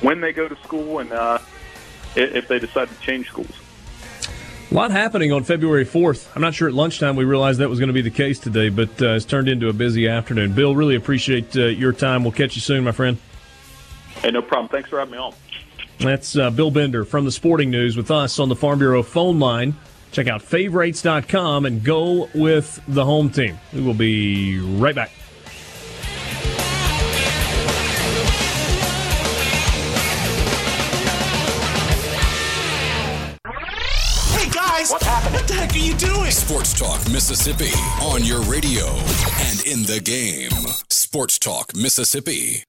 when 0.00 0.20
they 0.20 0.32
go 0.32 0.48
to 0.48 0.56
school, 0.56 0.98
and 0.98 1.12
uh, 1.12 1.38
if 2.14 2.48
they 2.48 2.58
decide 2.58 2.88
to 2.88 3.00
change 3.00 3.28
schools. 3.28 3.52
A 4.70 4.74
lot 4.74 4.90
happening 4.90 5.32
on 5.32 5.44
February 5.44 5.86
4th. 5.86 6.28
I'm 6.34 6.42
not 6.42 6.54
sure 6.54 6.66
at 6.66 6.74
lunchtime 6.74 7.14
we 7.14 7.24
realized 7.24 7.60
that 7.60 7.68
was 7.68 7.78
going 7.78 7.86
to 7.86 7.94
be 7.94 8.02
the 8.02 8.10
case 8.10 8.38
today, 8.40 8.68
but 8.68 9.00
uh, 9.00 9.10
it's 9.10 9.24
turned 9.24 9.48
into 9.48 9.68
a 9.68 9.72
busy 9.72 10.08
afternoon. 10.08 10.54
Bill, 10.54 10.74
really 10.74 10.96
appreciate 10.96 11.56
uh, 11.56 11.66
your 11.66 11.92
time. 11.92 12.24
We'll 12.24 12.32
catch 12.32 12.56
you 12.56 12.60
soon, 12.60 12.82
my 12.82 12.92
friend. 12.92 13.18
Hey, 14.22 14.32
no 14.32 14.42
problem. 14.42 14.68
Thanks 14.68 14.88
for 14.88 14.98
having 14.98 15.12
me 15.12 15.18
on. 15.18 15.34
That's 15.98 16.36
uh, 16.36 16.50
Bill 16.50 16.70
Bender 16.70 17.04
from 17.04 17.24
the 17.24 17.32
Sporting 17.32 17.70
News 17.70 17.96
with 17.96 18.10
us 18.10 18.38
on 18.38 18.48
the 18.48 18.56
Farm 18.56 18.78
Bureau 18.80 19.02
phone 19.02 19.38
line. 19.38 19.76
Check 20.10 20.26
out 20.26 20.42
favorites.com 20.42 21.64
and 21.64 21.84
go 21.84 22.28
with 22.34 22.80
the 22.88 23.04
home 23.04 23.30
team. 23.30 23.58
We 23.72 23.82
will 23.82 23.94
be 23.94 24.58
right 24.58 24.94
back. 24.94 25.10
What 35.36 35.48
the 35.48 35.52
heck 35.52 35.74
are 35.74 35.76
you 35.76 35.92
doing? 35.96 36.30
Sports 36.30 36.72
Talk 36.72 36.98
Mississippi 37.12 37.68
on 38.00 38.24
your 38.24 38.40
radio 38.44 38.86
and 38.86 39.66
in 39.66 39.82
the 39.82 40.00
game. 40.02 40.50
Sports 40.88 41.38
Talk 41.38 41.76
Mississippi. 41.76 42.64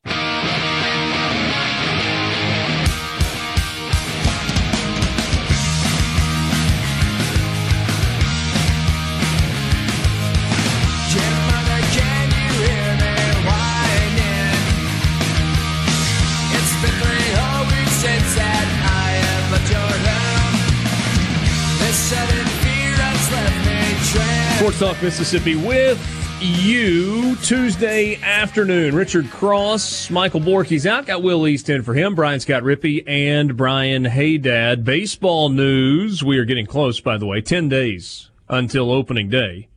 Sports 24.67 24.79
Talk 24.79 25.01
Mississippi 25.01 25.55
with 25.55 25.97
you 26.41 27.37
Tuesday 27.37 28.19
afternoon. 28.21 28.95
Richard 28.95 29.31
Cross, 29.31 30.09
Michael 30.09 30.41
Borky's 30.41 30.85
out. 30.85 31.05
Got 31.05 31.23
Will 31.23 31.47
East 31.47 31.69
in 31.69 31.83
for 31.83 31.93
him. 31.93 32.15
Brian 32.15 32.41
Scott 32.41 32.63
Rippey 32.63 33.01
and 33.07 33.55
Brian 33.55 34.03
Haydad. 34.03 34.83
Baseball 34.83 35.47
news. 35.47 36.21
We 36.21 36.37
are 36.37 36.43
getting 36.43 36.65
close, 36.65 36.99
by 36.99 37.17
the 37.17 37.25
way. 37.25 37.39
10 37.39 37.69
days 37.69 38.29
until 38.49 38.91
opening 38.91 39.29
day. 39.29 39.69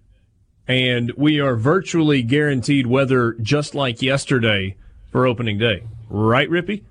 And 0.66 1.12
we 1.16 1.38
are 1.38 1.54
virtually 1.54 2.24
guaranteed 2.24 2.88
weather 2.88 3.34
just 3.34 3.76
like 3.76 4.02
yesterday 4.02 4.74
for 5.12 5.24
opening 5.24 5.56
day. 5.56 5.84
Right, 6.08 6.50
Rippey? 6.50 6.82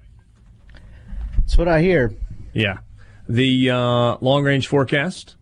That's 1.36 1.58
what 1.58 1.68
I 1.68 1.82
hear. 1.82 2.14
Yeah. 2.54 2.78
The 3.28 3.72
uh, 3.72 4.18
long 4.22 4.46
range 4.46 4.70
forecast, 4.70 5.36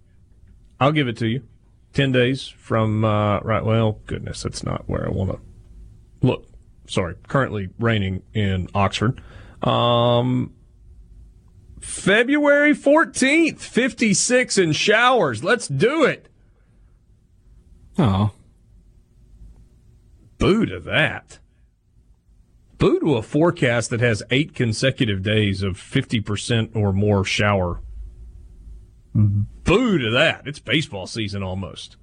I'll 0.80 0.92
give 0.92 1.08
it 1.08 1.18
to 1.18 1.28
you. 1.28 1.44
10 1.98 2.12
days 2.12 2.48
from, 2.48 3.04
uh, 3.04 3.40
right, 3.40 3.66
well, 3.66 4.02
goodness, 4.06 4.44
that's 4.44 4.64
not 4.64 4.88
where 4.88 5.08
I 5.08 5.10
want 5.10 5.32
to 5.32 5.40
look. 6.22 6.48
Sorry. 6.86 7.16
Currently 7.28 7.70
raining 7.80 8.22
in 8.36 8.70
Oxford. 8.76 9.20
Um, 9.64 10.54
February 11.82 12.76
14th, 12.76 13.58
56 13.62 14.60
in 14.60 14.74
showers. 14.74 15.44
Let's 15.44 15.68
do 15.68 16.04
it. 16.04 16.30
Oh, 17.98 18.30
Boo 20.38 20.68
to 20.68 20.80
that. 20.80 21.40
Boo 22.78 23.00
to 23.00 23.16
a 23.16 23.24
forecast 23.24 23.90
that 23.90 24.02
has 24.02 24.22
eight 24.30 24.54
consecutive 24.54 25.24
days 25.24 25.64
of 25.64 25.78
50% 25.78 26.76
or 26.76 26.94
more 26.94 27.26
shower. 27.26 27.82
Boo 29.18 29.98
to 29.98 30.12
that. 30.12 30.44
It's 30.46 30.60
baseball 30.60 31.08
season 31.08 31.42
almost. 31.42 31.98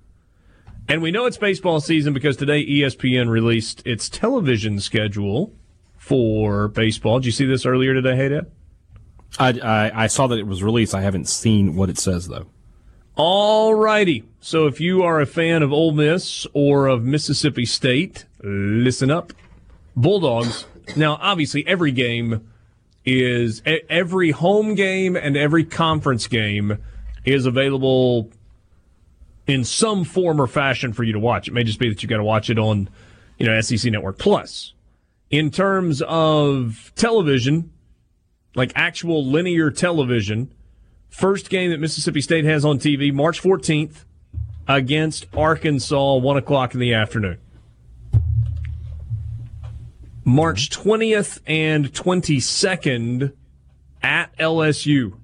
And 0.89 1.01
we 1.01 1.11
know 1.11 1.27
it's 1.27 1.39
baseball 1.39 1.81
season 1.81 2.13
because 2.13 2.37
today 2.37 2.67
ESPN 2.67 3.29
released 3.29 3.87
its 3.87 4.09
television 4.09 4.81
schedule 4.81 5.53
for 5.97 6.69
baseball. 6.69 7.21
Did 7.21 7.27
you 7.27 7.33
see 7.33 7.47
this 7.47 7.65
earlier 7.65 7.95
today, 7.95 8.17
Hey 8.17 8.29
Dad? 8.29 8.51
I, 9.39 9.49
I 9.49 10.05
I 10.05 10.07
saw 10.09 10.27
that 10.27 10.39
it 10.39 10.47
was 10.47 10.63
released. 10.63 10.95
I 10.95 11.01
haven't 11.01 11.29
seen 11.29 11.77
what 11.77 11.89
it 11.89 11.99
says 11.99 12.29
though. 12.29 12.47
All 13.17 13.75
righty. 13.75 14.25
So 14.41 14.67
if 14.67 14.81
you 14.81 15.03
are 15.03 15.21
a 15.21 15.27
fan 15.27 15.63
of 15.63 15.73
Ole 15.73 15.93
Miss 15.93 16.47
or 16.53 16.89
of 16.89 17.05
Mississippi 17.05 17.65
State, 17.65 18.25
listen 18.43 19.11
up. 19.11 19.33
Bulldogs. 19.95 20.67
Now, 20.97 21.19
obviously, 21.21 21.65
every 21.67 21.93
game 21.93 22.51
is 23.05 23.63
every 23.67 24.33
home 24.33 24.75
game 24.75 25.15
and 25.15 25.37
every 25.37 25.65
conference 25.65 26.27
game 26.27 26.79
is 27.25 27.47
available 27.47 28.31
in 29.47 29.65
some 29.65 30.05
form 30.05 30.41
or 30.41 30.47
fashion 30.47 30.93
for 30.93 31.05
you 31.05 31.13
to 31.13 31.19
watch. 31.19 31.49
It 31.49 31.55
may 31.55 31.65
just 31.65 31.79
be 31.79 31.89
that 31.89 32.03
you've 32.03 32.11
got 32.11 32.19
to 32.19 32.25
watch 32.25 32.51
it 32.51 32.59
on, 32.59 32.89
you 33.39 33.47
know, 33.47 33.61
SEC 33.61 33.91
Network 33.91 34.19
Plus. 34.19 34.73
In 35.31 35.51
terms 35.51 36.03
of 36.03 36.93
television, 36.95 37.73
like 38.55 38.73
actual 38.77 39.25
linear 39.25 39.71
television, 39.71 40.51
First 41.15 41.49
game 41.49 41.71
that 41.71 41.79
Mississippi 41.79 42.21
State 42.21 42.45
has 42.45 42.65
on 42.65 42.81
TV, 42.81 43.13
March 43.13 43.41
14th, 43.41 44.05
against 44.67 45.29
Arkansas, 45.33 46.17
1 46.17 46.37
o'clock 46.37 46.75
in 46.75 46.81
the 46.81 46.93
afternoon. 46.93 47.39
March 50.25 50.71
20th 50.71 51.39
and 51.47 51.93
22nd 51.93 53.33
at 54.03 54.37
LSU. 54.39 55.17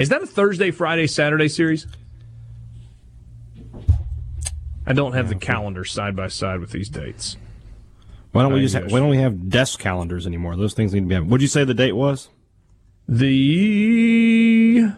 Is 0.00 0.08
that 0.08 0.22
a 0.22 0.26
Thursday, 0.26 0.70
Friday, 0.70 1.06
Saturday 1.06 1.46
series? 1.48 1.86
I 4.86 4.94
don't 4.94 5.12
have 5.12 5.28
the 5.28 5.34
calendar 5.34 5.84
side 5.84 6.16
by 6.16 6.28
side 6.28 6.58
with 6.60 6.70
these 6.70 6.88
dates. 6.88 7.36
Why 8.32 8.42
don't 8.42 8.54
we 8.54 8.62
just 8.62 8.74
ha- 8.74 8.84
why 8.88 8.98
don't 8.98 9.10
we 9.10 9.18
have 9.18 9.50
desk 9.50 9.78
calendars 9.78 10.26
anymore? 10.26 10.56
Those 10.56 10.72
things 10.72 10.94
need 10.94 11.00
to 11.00 11.06
be. 11.06 11.16
What'd 11.20 11.42
you 11.42 11.48
say 11.48 11.64
the 11.64 11.74
date 11.74 11.92
was? 11.92 12.30
The 13.08 14.92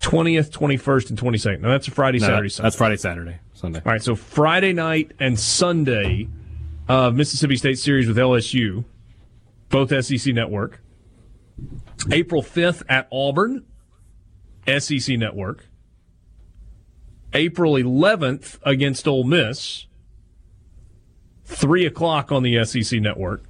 20th, 0.00 0.50
21st, 0.50 1.10
and 1.10 1.18
22nd. 1.18 1.60
No, 1.60 1.70
that's 1.70 1.88
a 1.88 1.92
Friday, 1.92 2.18
No, 2.18 2.26
Saturday, 2.26 2.48
that- 2.48 2.52
Sunday. 2.52 2.66
that's 2.66 2.76
Friday, 2.76 2.96
Saturday, 2.96 3.36
Sunday. 3.54 3.80
All 3.86 3.92
right, 3.92 4.02
so 4.02 4.14
Friday 4.14 4.74
night 4.74 5.12
and 5.18 5.38
Sunday 5.40 6.28
of 6.88 7.14
Mississippi 7.14 7.56
State 7.56 7.78
series 7.78 8.06
with 8.06 8.18
LSU, 8.18 8.84
both 9.70 9.90
SEC 10.04 10.34
network. 10.34 10.80
April 12.10 12.42
5th 12.42 12.82
at 12.88 13.08
Auburn, 13.10 13.64
SEC 14.66 15.16
network. 15.18 15.66
April 17.32 17.74
11th 17.74 18.58
against 18.62 19.06
Ole 19.06 19.24
Miss, 19.24 19.86
3 21.44 21.86
o'clock 21.86 22.32
on 22.32 22.42
the 22.42 22.64
SEC 22.64 23.00
network. 23.00 23.44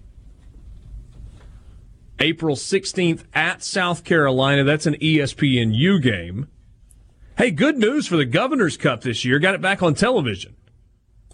April 2.19 2.57
16th 2.57 3.25
at 3.35 3.63
South 3.63 4.03
Carolina, 4.03 4.65
that's 4.65 4.87
an 4.87 4.95
ESPNU 4.95 6.03
game. 6.03 6.49
Hey, 7.37 7.51
good 7.51 7.77
news 7.77 8.07
for 8.07 8.17
the 8.17 8.25
Governor's 8.25 8.79
Cup 8.79 9.03
this 9.03 9.25
year. 9.25 9.39
Got 9.39 9.55
it 9.55 9.61
back 9.61 9.83
on 9.83 9.95
television. 9.95 10.57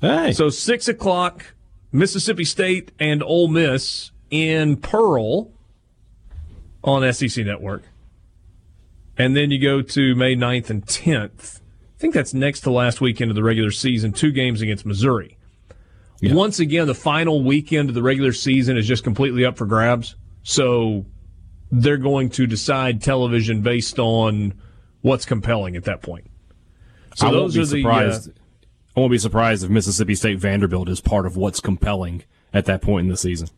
Hey, 0.00 0.32
So 0.32 0.50
six 0.50 0.88
o'clock, 0.88 1.54
Mississippi 1.92 2.44
State 2.44 2.90
and 2.98 3.22
Ole 3.22 3.46
Miss 3.46 4.10
in 4.30 4.76
Pearl 4.78 5.52
on 6.84 7.10
SEC 7.12 7.44
Network. 7.44 7.82
And 9.16 9.36
then 9.36 9.50
you 9.50 9.60
go 9.60 9.82
to 9.82 10.14
May 10.14 10.34
9th 10.34 10.70
and 10.70 10.84
10th. 10.84 11.60
I 11.60 11.98
think 11.98 12.14
that's 12.14 12.34
next 12.34 12.60
to 12.60 12.70
last 12.70 13.00
weekend 13.00 13.30
of 13.30 13.34
the 13.34 13.42
regular 13.42 13.70
season, 13.70 14.12
two 14.12 14.32
games 14.32 14.60
against 14.60 14.84
Missouri. 14.84 15.38
Once 16.22 16.60
again, 16.60 16.86
the 16.86 16.94
final 16.94 17.42
weekend 17.42 17.88
of 17.88 17.94
the 17.94 18.02
regular 18.02 18.32
season 18.32 18.76
is 18.76 18.86
just 18.86 19.02
completely 19.02 19.44
up 19.44 19.56
for 19.56 19.66
grabs. 19.66 20.14
So 20.44 21.04
they're 21.70 21.96
going 21.96 22.30
to 22.30 22.46
decide 22.46 23.02
television 23.02 23.62
based 23.62 23.98
on 23.98 24.54
what's 25.00 25.24
compelling 25.24 25.74
at 25.74 25.84
that 25.84 26.00
point. 26.02 26.30
So 27.16 27.28
I 27.28 27.30
those 27.32 27.54
be 27.54 27.60
are 27.60 27.66
the 27.66 27.88
uh. 27.88 28.18
I 28.94 29.00
won't 29.00 29.10
be 29.10 29.18
surprised 29.18 29.64
if 29.64 29.70
Mississippi 29.70 30.14
State 30.14 30.38
Vanderbilt 30.38 30.88
is 30.88 31.00
part 31.00 31.24
of 31.24 31.36
what's 31.36 31.60
compelling 31.60 32.24
at 32.52 32.66
that 32.66 32.82
point 32.82 33.04
in 33.04 33.10
the 33.10 33.16
season. 33.16 33.48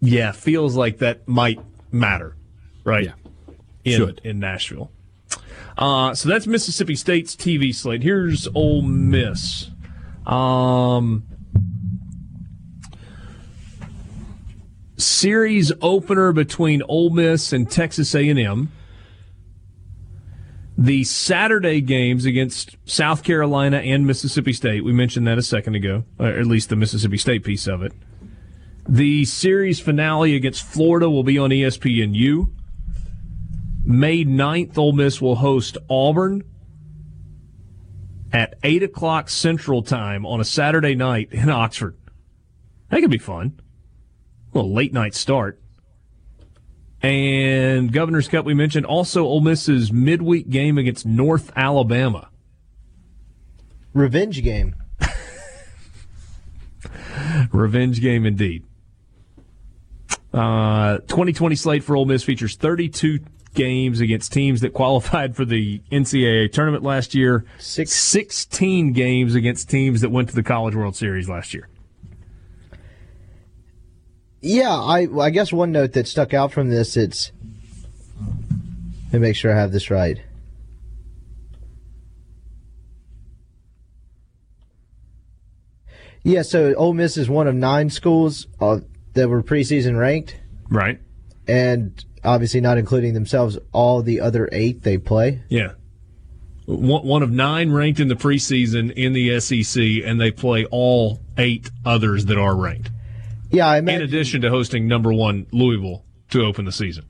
Yeah, 0.00 0.32
feels 0.32 0.74
like 0.74 0.98
that 0.98 1.26
might 1.28 1.60
matter, 1.92 2.34
right? 2.84 3.04
Yeah. 3.04 3.12
in, 3.84 3.98
Should. 3.98 4.20
in 4.24 4.38
Nashville. 4.38 4.90
Uh, 5.76 6.14
so 6.14 6.28
that's 6.28 6.46
Mississippi 6.46 6.94
State's 6.94 7.34
TV 7.34 7.74
slate. 7.74 8.02
Here's 8.02 8.46
Ole 8.54 8.82
Miss. 8.82 9.70
Um, 10.26 11.24
series 14.96 15.72
opener 15.80 16.32
between 16.32 16.82
Ole 16.88 17.10
Miss 17.10 17.52
and 17.52 17.70
Texas 17.70 18.14
A&M. 18.14 18.70
The 20.76 21.04
Saturday 21.04 21.80
games 21.80 22.24
against 22.24 22.76
South 22.86 23.22
Carolina 23.22 23.78
and 23.78 24.06
Mississippi 24.06 24.52
State. 24.52 24.84
We 24.84 24.92
mentioned 24.92 25.26
that 25.26 25.38
a 25.38 25.42
second 25.42 25.74
ago, 25.74 26.04
or 26.18 26.28
at 26.28 26.46
least 26.46 26.70
the 26.70 26.76
Mississippi 26.76 27.18
State 27.18 27.44
piece 27.44 27.66
of 27.66 27.82
it. 27.82 27.92
The 28.88 29.24
series 29.24 29.80
finale 29.80 30.34
against 30.34 30.64
Florida 30.64 31.08
will 31.08 31.22
be 31.22 31.38
on 31.38 31.50
ESPNU. 31.50 32.50
May 33.92 34.24
9th, 34.24 34.78
Ole 34.78 34.92
Miss 34.92 35.20
will 35.20 35.36
host 35.36 35.76
Auburn 35.90 36.42
at 38.32 38.54
8 38.62 38.82
o'clock 38.82 39.28
Central 39.28 39.82
Time 39.82 40.24
on 40.24 40.40
a 40.40 40.44
Saturday 40.44 40.94
night 40.94 41.28
in 41.30 41.50
Oxford. 41.50 41.94
That 42.88 43.02
could 43.02 43.10
be 43.10 43.18
fun. 43.18 43.60
A 44.52 44.58
little 44.58 44.72
late 44.72 44.94
night 44.94 45.14
start. 45.14 45.60
And 47.02 47.92
Governor's 47.92 48.28
Cup, 48.28 48.46
we 48.46 48.54
mentioned 48.54 48.86
also 48.86 49.24
Ole 49.24 49.42
Miss's 49.42 49.92
midweek 49.92 50.48
game 50.48 50.78
against 50.78 51.04
North 51.04 51.52
Alabama. 51.54 52.30
Revenge 53.92 54.42
game. 54.42 54.74
Revenge 57.52 58.00
game 58.00 58.24
indeed. 58.24 58.64
Uh, 60.32 60.98
2020 60.98 61.56
slate 61.56 61.84
for 61.84 61.94
Ole 61.94 62.06
Miss 62.06 62.22
features 62.22 62.56
32 62.56 63.18
games 63.54 64.00
against 64.00 64.32
teams 64.32 64.60
that 64.62 64.72
qualified 64.72 65.36
for 65.36 65.44
the 65.44 65.80
NCAA 65.90 66.50
tournament 66.52 66.82
last 66.82 67.14
year. 67.14 67.44
Six. 67.58 67.92
16 67.92 68.92
games 68.92 69.34
against 69.34 69.68
teams 69.70 70.00
that 70.00 70.10
went 70.10 70.28
to 70.30 70.34
the 70.34 70.42
College 70.42 70.74
World 70.74 70.96
Series 70.96 71.28
last 71.28 71.52
year. 71.54 71.68
Yeah, 74.40 74.74
I 74.74 75.06
I 75.20 75.30
guess 75.30 75.52
one 75.52 75.70
note 75.70 75.92
that 75.92 76.08
stuck 76.08 76.34
out 76.34 76.52
from 76.52 76.68
this 76.68 76.96
it's 76.96 77.30
let 79.12 79.14
me 79.14 79.18
make 79.28 79.36
sure 79.36 79.52
I 79.52 79.60
have 79.60 79.70
this 79.70 79.88
right. 79.90 80.18
Yeah, 86.24 86.42
so 86.42 86.74
Ole 86.74 86.94
Miss 86.94 87.16
is 87.16 87.28
one 87.28 87.48
of 87.48 87.54
nine 87.54 87.90
schools 87.90 88.46
uh, 88.60 88.80
that 89.14 89.28
were 89.28 89.42
preseason 89.42 89.98
ranked, 89.98 90.36
Right. 90.70 91.00
and 91.48 92.04
obviously 92.24 92.60
not 92.60 92.78
including 92.78 93.14
themselves, 93.14 93.58
all 93.72 94.02
the 94.02 94.20
other 94.20 94.48
eight 94.52 94.82
they 94.82 94.98
play. 94.98 95.42
Yeah. 95.48 95.72
one, 96.66 97.22
of 97.22 97.30
nine 97.30 97.72
ranked 97.72 98.00
in 98.00 98.08
the 98.08 98.14
preseason 98.14 98.92
in 98.92 99.12
the 99.12 99.40
SEC, 99.40 99.82
and 100.04 100.20
they 100.20 100.30
play 100.30 100.64
all 100.66 101.20
eight 101.38 101.70
others 101.84 102.26
that 102.26 102.38
are 102.38 102.56
ranked. 102.56 102.90
Yeah, 103.50 103.68
I 103.68 103.80
mean 103.80 103.96
In 103.96 104.02
addition 104.02 104.40
to 104.42 104.50
hosting 104.50 104.88
number 104.88 105.12
one 105.12 105.46
Louisville 105.52 106.04
to 106.30 106.42
open 106.42 106.64
the 106.64 106.72
season. 106.72 107.04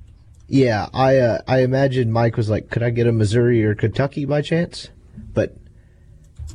Yeah, 0.49 0.89
I 0.93 1.19
uh, 1.19 1.39
I 1.47 1.63
imagine 1.63 2.11
Mike 2.11 2.37
was 2.37 2.51
like, 2.51 2.69
"Could 2.69 2.83
I 2.83 2.91
get 2.91 3.07
a 3.07 3.13
Missouri 3.13 3.65
or 3.65 3.75
Kentucky 3.75 4.25
by 4.25 4.43
chance?" 4.43 4.91
But 5.33 5.57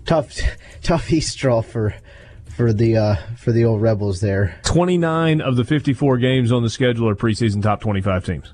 tough, 0.05 0.37
tough 0.83 1.11
East 1.11 1.37
draw 1.37 1.61
for 1.61 1.95
for 2.57 2.73
the 2.73 2.97
uh, 2.97 3.15
for 3.37 3.51
the 3.51 3.63
old 3.63 3.83
rebels 3.83 4.19
there. 4.19 4.59
29 4.63 5.41
of 5.41 5.55
the 5.55 5.63
54 5.63 6.17
games 6.17 6.51
on 6.51 6.63
the 6.63 6.69
schedule 6.71 7.07
are 7.07 7.15
preseason 7.15 7.61
top 7.61 7.81
25 7.81 8.25
teams. 8.25 8.53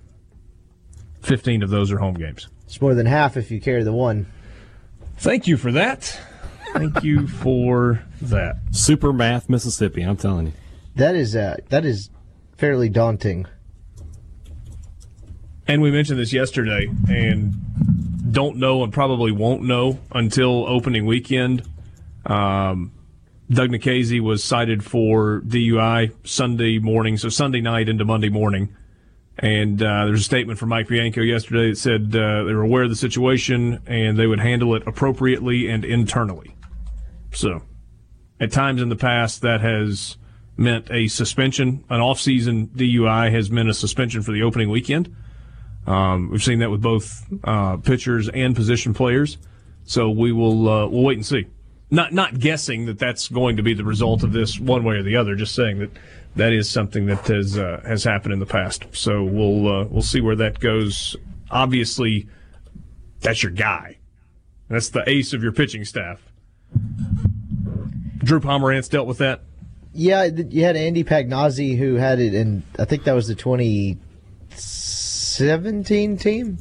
15 1.22 1.64
of 1.64 1.70
those 1.70 1.90
are 1.90 1.98
home 1.98 2.16
games. 2.16 2.50
It's 2.66 2.82
more 2.82 2.94
than 2.94 3.06
half 3.06 3.38
if 3.38 3.50
you 3.50 3.62
carry 3.62 3.82
the 3.84 3.94
one. 3.94 4.26
Thank 5.18 5.48
you 5.48 5.56
for 5.56 5.72
that. 5.72 6.20
Thank 6.74 7.02
you 7.04 7.28
for 7.28 8.04
that. 8.22 8.58
Super 8.72 9.14
math, 9.14 9.48
Mississippi. 9.48 10.02
I'm 10.02 10.18
telling 10.18 10.48
you. 10.48 10.54
That 10.96 11.16
is 11.16 11.34
uh, 11.34 11.58
that 11.70 11.86
is 11.86 12.10
fairly 12.58 12.90
daunting. 12.90 13.48
And 15.66 15.82
we 15.82 15.92
mentioned 15.92 16.20
this 16.20 16.34
yesterday 16.34 16.90
and 17.08 17.54
don't 18.34 18.58
know 18.58 18.84
and 18.84 18.92
probably 18.92 19.32
won't 19.32 19.64
know 19.64 20.00
until 20.12 20.68
opening 20.68 21.06
weekend. 21.06 21.64
Um, 22.26 22.92
Doug 23.54 23.70
Nikhazy 23.70 24.20
was 24.20 24.44
cited 24.44 24.84
for 24.84 25.42
DUI 25.42 26.14
Sunday 26.24 26.80
morning, 26.80 27.18
so 27.18 27.30
Sunday 27.30 27.62
night 27.62 27.90
into 27.90 28.06
Monday 28.06 28.30
morning. 28.30 28.76
And 29.40 29.82
uh, 29.82 30.06
there's 30.06 30.22
a 30.22 30.24
statement 30.24 30.60
from 30.60 30.70
Mike 30.70 30.88
Bianco 30.88 31.22
yesterday 31.22 31.70
that 31.70 31.78
said 31.78 32.16
uh, 32.16 32.44
they 32.44 32.54
were 32.54 32.62
aware 32.62 32.84
of 32.84 32.90
the 32.90 32.96
situation 32.96 33.82
and 33.88 34.18
they 34.18 34.28
would 34.28 34.40
handle 34.40 34.76
it 34.76 34.84
appropriately 34.86 35.68
and 35.68 35.84
internally. 35.84 36.56
So, 37.32 37.64
at 38.40 38.52
times 38.52 38.82
in 38.82 38.90
the 38.90 38.96
past, 38.96 39.42
that 39.42 39.62
has 39.62 40.18
meant 40.56 40.92
a 40.92 41.08
suspension. 41.08 41.84
An 41.90 42.00
off-season 42.00 42.68
DUI 42.68 43.32
has 43.32 43.50
meant 43.50 43.70
a 43.70 43.74
suspension 43.74 44.22
for 44.22 44.32
the 44.32 44.44
opening 44.44 44.70
weekend. 44.70 45.16
Um, 45.88 46.30
we've 46.30 46.44
seen 46.44 46.60
that 46.60 46.70
with 46.70 46.82
both 46.82 47.26
uh, 47.44 47.78
pitchers 47.78 48.30
and 48.30 48.56
position 48.56 48.94
players. 48.94 49.38
So 49.86 50.10
we 50.10 50.32
will 50.32 50.70
uh, 50.70 50.88
we'll 50.88 51.04
wait 51.04 51.18
and 51.18 51.26
see. 51.26 51.48
Not 51.94 52.12
not 52.12 52.38
guessing 52.40 52.88
that 52.88 52.98
that's 52.98 53.28
going 53.28 53.58
to 53.58 53.64
be 53.64 53.76
the 53.76 53.84
result 53.84 54.24
of 54.24 54.34
this 54.34 54.60
one 54.60 54.84
way 54.84 54.96
or 54.96 55.04
the 55.04 55.16
other. 55.16 55.36
Just 55.36 55.54
saying 55.54 55.78
that 55.78 55.92
that 56.36 56.52
is 56.52 56.68
something 56.68 57.06
that 57.06 57.28
has 57.28 57.56
uh, 57.56 57.84
has 57.86 58.04
happened 58.04 58.34
in 58.34 58.40
the 58.40 58.48
past. 58.48 58.86
So 58.94 59.24
we'll 59.24 59.68
uh, 59.68 59.86
we'll 59.86 60.02
see 60.02 60.20
where 60.20 60.36
that 60.38 60.60
goes. 60.60 61.16
Obviously, 61.52 62.28
that's 63.22 63.44
your 63.44 63.52
guy. 63.52 64.00
That's 64.70 64.90
the 64.90 65.08
ace 65.08 65.34
of 65.34 65.44
your 65.44 65.52
pitching 65.52 65.86
staff. 65.86 66.20
Drew 68.18 68.40
Pomeranz 68.40 68.90
dealt 68.90 69.06
with 69.06 69.20
that. 69.20 69.42
Yeah, 69.94 70.24
you 70.24 70.64
had 70.64 70.76
Andy 70.76 71.04
Pagnozzi 71.04 71.78
who 71.78 71.94
had 71.94 72.20
it, 72.20 72.34
and 72.34 72.64
I 72.80 72.86
think 72.86 73.04
that 73.04 73.14
was 73.14 73.28
the 73.28 73.36
2017 73.36 76.18
team, 76.18 76.58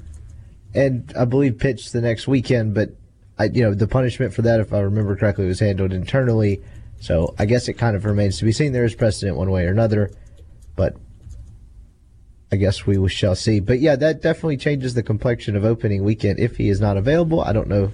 and 0.74 1.11
I 1.18 1.24
believe 1.24 1.59
pitched 1.59 1.95
the 1.95 2.03
next 2.03 2.28
weekend. 2.28 2.74
But 2.74 2.91
I, 3.39 3.45
you 3.45 3.62
know, 3.62 3.74
the 3.74 3.89
punishment 3.89 4.35
for 4.35 4.43
that, 4.43 4.61
if 4.61 4.72
I 4.72 4.80
remember 4.80 5.16
correctly, 5.16 5.47
was 5.47 5.61
handled 5.61 5.93
internally. 5.93 6.62
So 7.01 7.35
I 7.39 7.47
guess 7.47 7.68
it 7.68 7.74
kind 7.74 7.97
of 7.97 8.05
remains 8.05 8.39
to 8.39 8.45
be 8.45 8.53
seen. 8.53 8.72
There 8.72 8.85
is 8.85 8.95
precedent 8.95 9.37
one 9.37 9.51
way 9.51 9.66
or 9.66 9.70
another, 9.70 10.11
but 10.76 10.97
I 12.53 12.57
guess 12.57 12.87
we 12.87 13.09
shall 13.09 13.35
see. 13.35 13.61
But 13.61 13.80
yeah, 13.80 13.97
that 13.97 14.22
definitely 14.22 14.59
changes 14.59 14.95
the 14.95 15.03
complexion 15.03 15.57
of 15.57 15.64
opening 15.64 16.05
weekend 16.05 16.39
if 16.39 16.59
he 16.59 16.68
is 16.68 16.80
not 16.80 16.97
available. 16.97 17.41
I 17.41 17.53
don't 17.53 17.68
know. 17.68 17.93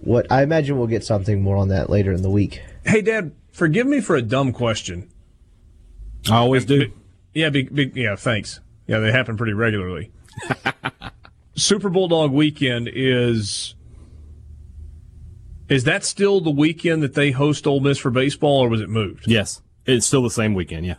What 0.00 0.30
I 0.30 0.42
imagine 0.42 0.78
we'll 0.78 0.86
get 0.86 1.04
something 1.04 1.42
more 1.42 1.56
on 1.56 1.68
that 1.68 1.90
later 1.90 2.12
in 2.12 2.22
the 2.22 2.30
week. 2.30 2.62
Hey, 2.86 3.02
Dad, 3.02 3.32
forgive 3.50 3.86
me 3.86 4.00
for 4.00 4.16
a 4.16 4.22
dumb 4.22 4.52
question. 4.52 5.10
I 6.30 6.36
always 6.36 6.64
do. 6.64 6.92
Yeah, 7.34 7.50
be, 7.50 7.64
be, 7.64 7.92
yeah, 7.94 8.16
thanks. 8.16 8.60
Yeah, 8.86 9.00
they 9.00 9.12
happen 9.12 9.36
pretty 9.36 9.52
regularly. 9.52 10.10
Super 11.58 11.88
Bulldog 11.90 12.30
weekend 12.32 12.88
is 12.92 13.74
is 15.68 15.84
that 15.84 16.04
still 16.04 16.40
the 16.40 16.50
weekend 16.50 17.02
that 17.02 17.14
they 17.14 17.30
host 17.30 17.66
Ole 17.66 17.80
Miss 17.80 17.98
for 17.98 18.10
baseball, 18.10 18.60
or 18.60 18.68
was 18.68 18.80
it 18.80 18.88
moved? 18.88 19.24
Yes, 19.26 19.60
it's 19.84 20.06
still 20.06 20.22
the 20.22 20.30
same 20.30 20.54
weekend. 20.54 20.86
Yeah. 20.86 20.94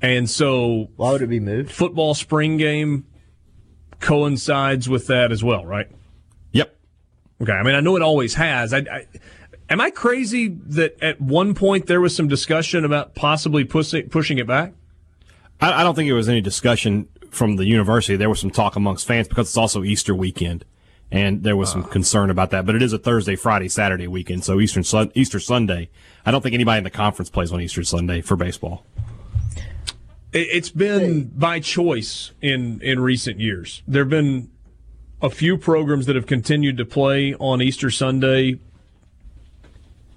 And 0.00 0.30
so 0.30 0.90
Why 0.96 1.10
would 1.12 1.22
it 1.22 1.26
be 1.26 1.40
moved? 1.40 1.70
football 1.70 2.14
spring 2.14 2.56
game 2.56 3.04
coincides 4.00 4.88
with 4.88 5.08
that 5.08 5.32
as 5.32 5.42
well, 5.42 5.66
right? 5.66 5.88
Yep. 6.52 6.76
Okay. 7.42 7.52
I 7.52 7.62
mean, 7.64 7.74
I 7.74 7.80
know 7.80 7.96
it 7.96 8.02
always 8.02 8.34
has. 8.34 8.72
I, 8.72 8.78
I 8.78 9.06
am 9.68 9.80
I 9.80 9.90
crazy 9.90 10.48
that 10.48 11.02
at 11.02 11.20
one 11.20 11.52
point 11.54 11.86
there 11.86 12.00
was 12.00 12.14
some 12.14 12.28
discussion 12.28 12.84
about 12.84 13.14
possibly 13.14 13.64
pushing 13.64 14.08
pushing 14.08 14.38
it 14.38 14.46
back? 14.46 14.72
I, 15.60 15.80
I 15.80 15.82
don't 15.82 15.94
think 15.96 16.08
there 16.08 16.14
was 16.14 16.28
any 16.28 16.40
discussion 16.40 17.08
from 17.38 17.56
the 17.56 17.64
university. 17.64 18.16
There 18.16 18.28
was 18.28 18.40
some 18.40 18.50
talk 18.50 18.76
amongst 18.76 19.06
fans 19.06 19.28
because 19.28 19.48
it's 19.48 19.56
also 19.56 19.84
Easter 19.84 20.14
weekend, 20.14 20.64
and 21.10 21.42
there 21.44 21.56
was 21.56 21.70
some 21.70 21.84
ah. 21.84 21.88
concern 21.88 22.28
about 22.28 22.50
that. 22.50 22.66
But 22.66 22.74
it 22.74 22.82
is 22.82 22.92
a 22.92 22.98
Thursday, 22.98 23.36
Friday, 23.36 23.68
Saturday 23.68 24.08
weekend, 24.08 24.44
so 24.44 24.60
Eastern 24.60 24.84
Sun- 24.84 25.12
Easter 25.14 25.40
Sunday. 25.40 25.88
I 26.26 26.30
don't 26.32 26.42
think 26.42 26.54
anybody 26.54 26.78
in 26.78 26.84
the 26.84 26.90
conference 26.90 27.30
plays 27.30 27.52
on 27.52 27.60
Easter 27.60 27.84
Sunday 27.84 28.20
for 28.20 28.36
baseball. 28.36 28.84
It- 30.32 30.48
It's 30.52 30.68
been 30.70 31.30
by 31.34 31.60
choice 31.60 32.32
in 32.42 32.80
in 32.82 33.00
recent 33.00 33.40
years. 33.40 33.82
There 33.88 34.02
have 34.02 34.10
been 34.10 34.50
a 35.22 35.30
few 35.30 35.56
programs 35.56 36.06
that 36.06 36.16
have 36.16 36.26
continued 36.26 36.76
to 36.76 36.84
play 36.84 37.34
on 37.34 37.62
Easter 37.62 37.90
Sunday, 37.90 38.58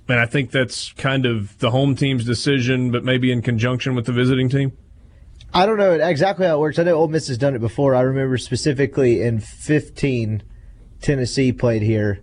and 0.10 0.20
I 0.20 0.26
think 0.26 0.52
that's 0.52 0.92
kind 0.94 1.26
of 1.26 1.58
the 1.60 1.72
home 1.72 1.96
team's 1.96 2.26
decision, 2.26 2.92
but 2.92 3.04
maybe 3.04 3.32
in 3.32 3.42
conjunction 3.42 3.96
with 3.96 4.06
the 4.06 4.12
visiting 4.12 4.50
team. 4.50 4.74
I 5.54 5.66
don't 5.66 5.78
know 5.78 5.92
exactly 5.94 6.46
how 6.48 6.56
it 6.58 6.60
works. 6.60 6.80
I 6.80 6.84
know 6.84 6.96
Ole 6.96 7.08
Miss 7.10 7.28
has 7.28 7.38
done 7.38 7.56
it 7.56 7.60
before. 7.60 7.94
I 7.94 8.02
remember 8.02 8.38
specifically 8.38 9.22
in 9.22 9.40
15, 9.40 10.44
Tennessee 11.02 11.52
played 11.52 11.82
here. 11.82 12.20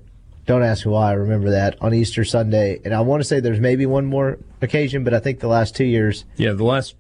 Don't 0.46 0.62
ask 0.62 0.86
why 0.86 1.10
I 1.10 1.12
remember 1.12 1.50
that 1.50 1.76
on 1.82 1.92
Easter 1.92 2.24
Sunday. 2.24 2.80
And 2.84 2.94
I 2.94 3.02
want 3.02 3.20
to 3.20 3.24
say 3.24 3.38
there's 3.40 3.60
maybe 3.60 3.84
one 3.84 4.06
more 4.06 4.38
occasion, 4.62 5.04
but 5.04 5.12
I 5.12 5.18
think 5.18 5.40
the 5.40 5.48
last 5.48 5.76
two 5.76 5.84
years, 5.84 6.24
Yeah, 6.36 6.52
the 6.52 6.64
last 6.64 6.94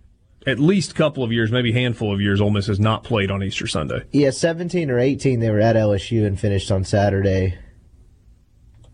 at 0.46 0.58
least 0.58 0.94
couple 0.94 1.24
of 1.24 1.32
years, 1.32 1.50
maybe 1.50 1.72
handful 1.72 2.12
of 2.12 2.20
years, 2.20 2.40
Ole 2.42 2.50
Miss 2.50 2.66
has 2.66 2.78
not 2.78 3.04
played 3.04 3.30
on 3.30 3.42
Easter 3.42 3.66
Sunday. 3.66 4.02
yeah, 4.12 4.30
17 4.30 4.90
or 4.90 4.98
18, 4.98 5.40
they 5.40 5.50
were 5.50 5.60
at 5.60 5.76
LSU 5.76 6.26
and 6.26 6.38
finished 6.38 6.70
on 6.70 6.84
Saturday. 6.84 7.56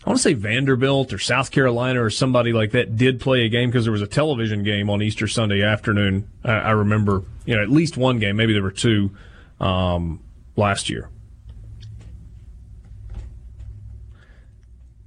I 0.04 0.10
want 0.10 0.18
to 0.18 0.22
say 0.22 0.34
Vanderbilt 0.34 1.14
or 1.14 1.18
South 1.18 1.50
Carolina 1.50 2.02
or 2.02 2.10
somebody 2.10 2.52
like 2.52 2.72
that 2.72 2.96
did 2.96 3.20
play 3.20 3.46
a 3.46 3.48
game 3.48 3.70
because 3.70 3.84
there 3.84 3.92
was 3.92 4.02
a 4.02 4.06
television 4.06 4.62
game 4.62 4.90
on 4.90 5.00
Easter 5.00 5.26
Sunday 5.26 5.62
afternoon. 5.62 6.28
I, 6.44 6.52
I 6.52 6.70
remember, 6.72 7.22
you 7.46 7.56
know, 7.56 7.62
at 7.62 7.70
least 7.70 7.96
one 7.96 8.18
game. 8.18 8.36
Maybe 8.36 8.52
there 8.52 8.62
were 8.62 8.70
two 8.70 9.12
um, 9.60 10.22
last 10.56 10.90
year. 10.90 11.08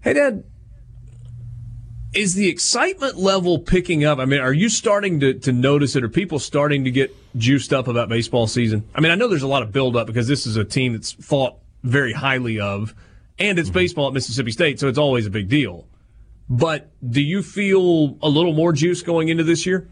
Hey, 0.01 0.13
Dad, 0.13 0.43
is 2.15 2.33
the 2.33 2.49
excitement 2.49 3.17
level 3.17 3.59
picking 3.59 4.03
up? 4.03 4.17
I 4.17 4.25
mean, 4.25 4.39
are 4.39 4.53
you 4.53 4.67
starting 4.69 5.19
to, 5.19 5.35
to 5.35 5.51
notice 5.51 5.95
it? 5.95 6.03
Are 6.03 6.09
people 6.09 6.39
starting 6.39 6.85
to 6.85 6.91
get 6.91 7.15
juiced 7.37 7.71
up 7.71 7.87
about 7.87 8.09
baseball 8.09 8.47
season? 8.47 8.87
I 8.95 9.01
mean, 9.01 9.11
I 9.11 9.15
know 9.15 9.27
there's 9.27 9.43
a 9.43 9.47
lot 9.47 9.61
of 9.61 9.71
buildup 9.71 10.07
because 10.07 10.27
this 10.27 10.47
is 10.47 10.57
a 10.57 10.63
team 10.63 10.93
that's 10.93 11.11
thought 11.11 11.57
very 11.83 12.13
highly 12.13 12.59
of, 12.59 12.95
and 13.39 13.59
it's 13.59 13.69
mm-hmm. 13.69 13.79
baseball 13.79 14.07
at 14.07 14.13
Mississippi 14.13 14.51
State, 14.51 14.79
so 14.79 14.87
it's 14.87 14.97
always 14.97 15.25
a 15.25 15.29
big 15.29 15.49
deal. 15.49 15.87
But 16.49 16.89
do 17.07 17.21
you 17.21 17.43
feel 17.43 18.17
a 18.21 18.29
little 18.29 18.53
more 18.53 18.71
juice 18.71 19.01
going 19.01 19.29
into 19.29 19.43
this 19.43 19.65
year? 19.65 19.87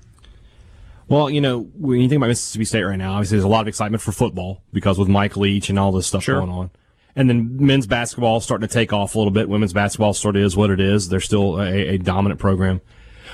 Well, 1.07 1.29
you 1.29 1.41
know, 1.41 1.61
when 1.77 1.99
you 2.01 2.09
think 2.09 2.17
about 2.17 2.27
Mississippi 2.27 2.65
State 2.65 2.83
right 2.83 2.95
now, 2.95 3.13
obviously 3.13 3.37
there's 3.37 3.45
a 3.45 3.49
lot 3.49 3.61
of 3.61 3.67
excitement 3.67 4.01
for 4.01 4.11
football 4.11 4.63
because 4.73 4.97
with 4.97 5.07
Mike 5.07 5.37
Leach 5.37 5.69
and 5.69 5.77
all 5.77 5.91
this 5.91 6.07
stuff 6.07 6.23
Sure. 6.23 6.39
going 6.39 6.49
on. 6.49 6.71
And 7.15 7.29
then 7.29 7.57
men's 7.57 7.87
basketball 7.87 8.37
is 8.37 8.43
starting 8.43 8.67
to 8.67 8.73
take 8.73 8.91
off 8.91 9.15
a 9.15 9.17
little 9.17 9.31
bit. 9.31 9.47
Women's 9.47 9.71
basketball 9.71 10.13
sort 10.13 10.35
of 10.35 10.41
is 10.41 10.57
what 10.57 10.69
it 10.69 10.81
is. 10.81 11.07
They're 11.09 11.21
still 11.21 11.61
a, 11.61 11.93
a 11.93 11.97
dominant 11.97 12.39
program. 12.39 12.81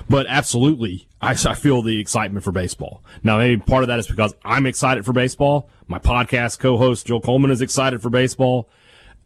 But 0.09 0.25
absolutely, 0.27 1.07
I, 1.21 1.31
I 1.31 1.55
feel 1.55 1.81
the 1.81 1.99
excitement 1.99 2.43
for 2.43 2.51
baseball. 2.51 3.03
Now, 3.23 3.37
maybe 3.37 3.61
part 3.61 3.83
of 3.83 3.87
that 3.87 3.99
is 3.99 4.07
because 4.07 4.33
I'm 4.43 4.65
excited 4.65 5.05
for 5.05 5.13
baseball. 5.13 5.69
My 5.87 5.99
podcast 5.99 6.59
co-host, 6.59 7.07
Joel 7.07 7.21
Coleman, 7.21 7.51
is 7.51 7.61
excited 7.61 8.01
for 8.01 8.09
baseball. 8.09 8.69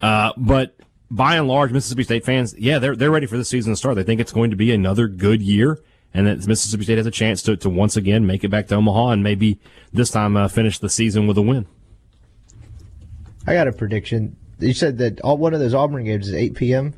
Uh, 0.02 0.32
but 0.38 0.76
by 1.10 1.36
and 1.36 1.48
large, 1.48 1.72
Mississippi 1.72 2.04
State 2.04 2.26
fans, 2.26 2.56
yeah, 2.58 2.80
they're, 2.80 2.96
they're 2.96 3.12
ready 3.12 3.26
for 3.26 3.38
the 3.38 3.46
season 3.46 3.74
to 3.74 3.78
start. 3.78 3.96
They 3.96 4.04
think 4.04 4.22
it's 4.22 4.32
going 4.32 4.50
to 4.50 4.56
be 4.56 4.72
another 4.72 5.08
good 5.08 5.42
year 5.42 5.80
and 6.16 6.28
that 6.28 6.48
Mississippi 6.48 6.86
State 6.86 6.98
has 6.98 7.06
a 7.06 7.12
chance 7.12 7.42
to, 7.44 7.58
to 7.58 7.70
once 7.70 7.98
again 7.98 8.26
make 8.26 8.44
it 8.46 8.48
back 8.48 8.68
to 8.68 8.76
Omaha 8.76 9.10
and 9.10 9.24
maybe 9.24 9.60
this 9.92 10.10
time 10.10 10.38
uh, 10.38 10.48
finish 10.48 10.80
the 10.80 10.90
season 10.90 11.28
with 11.28 11.38
a 11.38 11.42
win. 11.42 11.68
I 13.46 13.54
got 13.54 13.68
a 13.68 13.74
prediction. 13.74 14.38
You 14.60 14.74
said 14.74 14.98
that 15.00 15.20
all, 15.22 15.38
one 15.38 15.54
of 15.54 15.60
those 15.60 15.74
Auburn 15.74 16.06
games 16.06 16.30
is 16.30 16.34
8 16.34 16.56
p.m. 16.56 16.94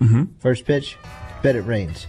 Mm-hmm. 0.00 0.24
First 0.38 0.64
pitch. 0.64 0.96
Bet 1.42 1.56
it 1.56 1.62
rains. 1.62 2.06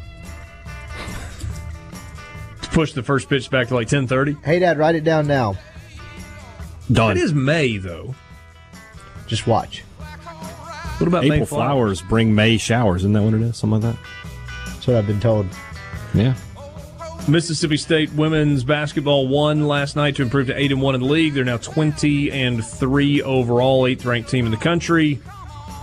Push 2.72 2.94
the 2.94 3.02
first 3.02 3.28
pitch 3.28 3.50
back 3.50 3.70
to 3.70 3.76
like 3.76 3.88
10:30. 3.88 4.44
Hey, 4.44 4.60
Dad, 4.60 4.78
write 4.78 4.94
it 4.94 5.04
down 5.04 5.26
now. 5.26 5.56
Done. 6.92 7.18
It 7.18 7.24
is 7.24 7.34
May 7.34 7.78
though. 7.78 8.14
Just 9.26 9.48
watch. 9.48 9.84
What 10.98 11.08
about 11.08 11.24
April 11.26 11.40
May 11.40 11.46
flowers 11.46 12.02
bring 12.02 12.34
May 12.34 12.58
showers. 12.58 13.02
Isn't 13.02 13.14
that 13.14 13.22
what 13.22 13.34
it 13.36 13.42
is? 13.42 13.58
Something 13.58 13.82
like 13.82 13.94
that. 13.94 14.04
That's 14.66 14.88
what 14.88 14.98
I've 14.98 15.08
been 15.08 15.20
told. 15.20 15.48
Yeah. 16.14 16.36
Mississippi 17.28 17.78
State 17.78 18.12
women's 18.14 18.64
basketball 18.64 19.28
won 19.28 19.68
last 19.68 19.96
night 19.96 20.16
to 20.16 20.24
improve 20.24 20.48
to 20.48 20.58
eight 20.58 20.72
and 20.72 20.82
one 20.82 20.96
in 20.96 21.02
the 21.02 21.08
league. 21.08 21.34
They're 21.34 21.44
now 21.44 21.58
twenty 21.58 22.32
and 22.32 22.66
three 22.66 23.22
overall, 23.22 23.86
eighth 23.86 24.06
ranked 24.06 24.30
team 24.30 24.46
in 24.46 24.52
the 24.52 24.58
country. 24.58 25.20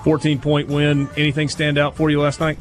Fourteen 0.03 0.41
point 0.41 0.69
win. 0.69 1.09
Anything 1.17 1.49
stand 1.49 1.79
out 1.79 1.97
for 1.97 2.11
you 2.11 2.21
last 2.21 2.41
night? 2.41 2.59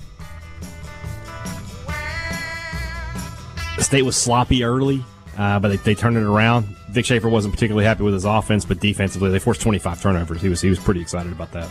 The 3.78 3.84
state 3.84 4.04
was 4.04 4.16
sloppy 4.16 4.64
early, 4.64 5.04
uh, 5.38 5.60
but 5.60 5.70
they, 5.70 5.78
they 5.78 5.96
turned 5.96 6.18
it 6.18 6.24
around. 6.24 6.66
Vic 6.92 7.06
Schaefer 7.06 7.30
wasn't 7.30 7.54
particularly 7.54 7.86
happy 7.86 8.04
with 8.04 8.14
his 8.14 8.26
offense, 8.26 8.66
but 8.66 8.80
defensively 8.80 9.32
they 9.32 9.40
forced 9.40 9.62
25 9.62 10.02
turnovers. 10.02 10.42
He 10.42 10.50
was 10.50 10.62
he 10.62 10.70
was 10.70 10.80
pretty 10.80 11.02
excited 11.02 11.32
about 11.32 11.52
that. 11.54 11.70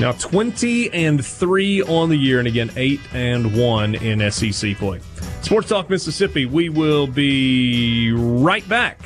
Now 0.00 0.12
20 0.12 0.90
and 0.94 1.22
3 1.22 1.82
on 1.82 2.08
the 2.08 2.16
year, 2.16 2.38
and 2.38 2.48
again, 2.48 2.70
8 2.74 3.00
and 3.12 3.54
1 3.54 3.96
in 3.96 4.30
SEC 4.30 4.74
play. 4.76 4.98
Sports 5.42 5.68
Talk 5.68 5.90
Mississippi, 5.90 6.46
we 6.46 6.70
will 6.70 7.06
be 7.06 8.10
right 8.12 8.66
back. 8.66 8.98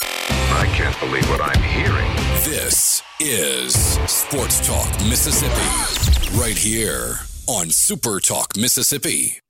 I 0.00 0.66
can't 0.74 0.98
believe 0.98 1.28
what 1.28 1.42
I'm 1.42 1.62
hearing. 1.62 2.10
This 2.44 3.02
is 3.20 3.74
Sports 4.10 4.66
Talk 4.66 4.90
Mississippi. 5.00 6.38
Right 6.40 6.56
here 6.56 7.16
on 7.46 7.68
Super 7.68 8.18
Talk 8.18 8.56
Mississippi. 8.56 9.41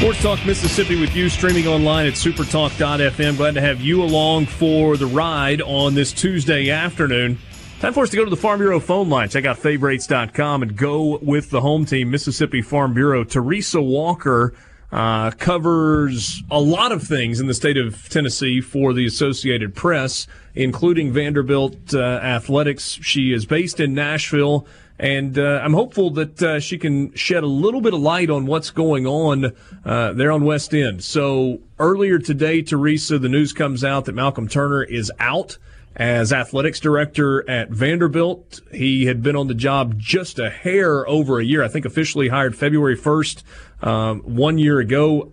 Sports 0.00 0.22
Talk 0.22 0.46
Mississippi 0.46 0.98
with 0.98 1.14
you, 1.14 1.28
streaming 1.28 1.66
online 1.66 2.06
at 2.06 2.14
supertalk.fm. 2.14 3.36
Glad 3.36 3.52
to 3.52 3.60
have 3.60 3.82
you 3.82 4.02
along 4.02 4.46
for 4.46 4.96
the 4.96 5.04
ride 5.04 5.60
on 5.60 5.92
this 5.92 6.14
Tuesday 6.14 6.70
afternoon. 6.70 7.36
Time 7.80 7.92
for 7.92 8.04
us 8.04 8.08
to 8.08 8.16
go 8.16 8.24
to 8.24 8.30
the 8.30 8.36
Farm 8.36 8.60
Bureau 8.60 8.80
phone 8.80 9.10
line. 9.10 9.28
Check 9.28 9.44
out 9.44 9.58
favorites.com 9.58 10.62
and 10.62 10.74
go 10.74 11.18
with 11.18 11.50
the 11.50 11.60
home 11.60 11.84
team, 11.84 12.10
Mississippi 12.10 12.62
Farm 12.62 12.94
Bureau. 12.94 13.24
Teresa 13.24 13.82
Walker 13.82 14.54
uh, 14.90 15.32
covers 15.32 16.42
a 16.50 16.60
lot 16.60 16.92
of 16.92 17.02
things 17.02 17.38
in 17.38 17.46
the 17.46 17.52
state 17.52 17.76
of 17.76 18.08
Tennessee 18.08 18.62
for 18.62 18.94
the 18.94 19.04
Associated 19.04 19.74
Press, 19.74 20.26
including 20.54 21.12
Vanderbilt 21.12 21.94
uh, 21.94 21.98
athletics. 21.98 22.98
She 23.02 23.34
is 23.34 23.44
based 23.44 23.78
in 23.80 23.92
Nashville, 23.92 24.66
and 25.00 25.38
uh, 25.38 25.62
I'm 25.64 25.72
hopeful 25.72 26.10
that 26.10 26.42
uh, 26.42 26.60
she 26.60 26.76
can 26.76 27.14
shed 27.14 27.42
a 27.42 27.46
little 27.46 27.80
bit 27.80 27.94
of 27.94 28.00
light 28.00 28.28
on 28.28 28.44
what's 28.44 28.70
going 28.70 29.06
on 29.06 29.56
uh, 29.82 30.12
there 30.12 30.30
on 30.30 30.44
West 30.44 30.74
End. 30.74 31.02
So 31.02 31.60
earlier 31.78 32.18
today, 32.18 32.60
Teresa, 32.60 33.18
the 33.18 33.30
news 33.30 33.54
comes 33.54 33.82
out 33.82 34.04
that 34.04 34.14
Malcolm 34.14 34.46
Turner 34.46 34.82
is 34.82 35.10
out 35.18 35.56
as 35.96 36.34
athletics 36.34 36.80
director 36.80 37.48
at 37.48 37.70
Vanderbilt. 37.70 38.60
He 38.74 39.06
had 39.06 39.22
been 39.22 39.36
on 39.36 39.48
the 39.48 39.54
job 39.54 39.98
just 39.98 40.38
a 40.38 40.50
hair 40.50 41.08
over 41.08 41.40
a 41.40 41.44
year. 41.44 41.64
I 41.64 41.68
think 41.68 41.86
officially 41.86 42.28
hired 42.28 42.54
February 42.54 42.96
1st, 42.96 43.42
um, 43.82 44.20
one 44.20 44.58
year 44.58 44.80
ago. 44.80 45.32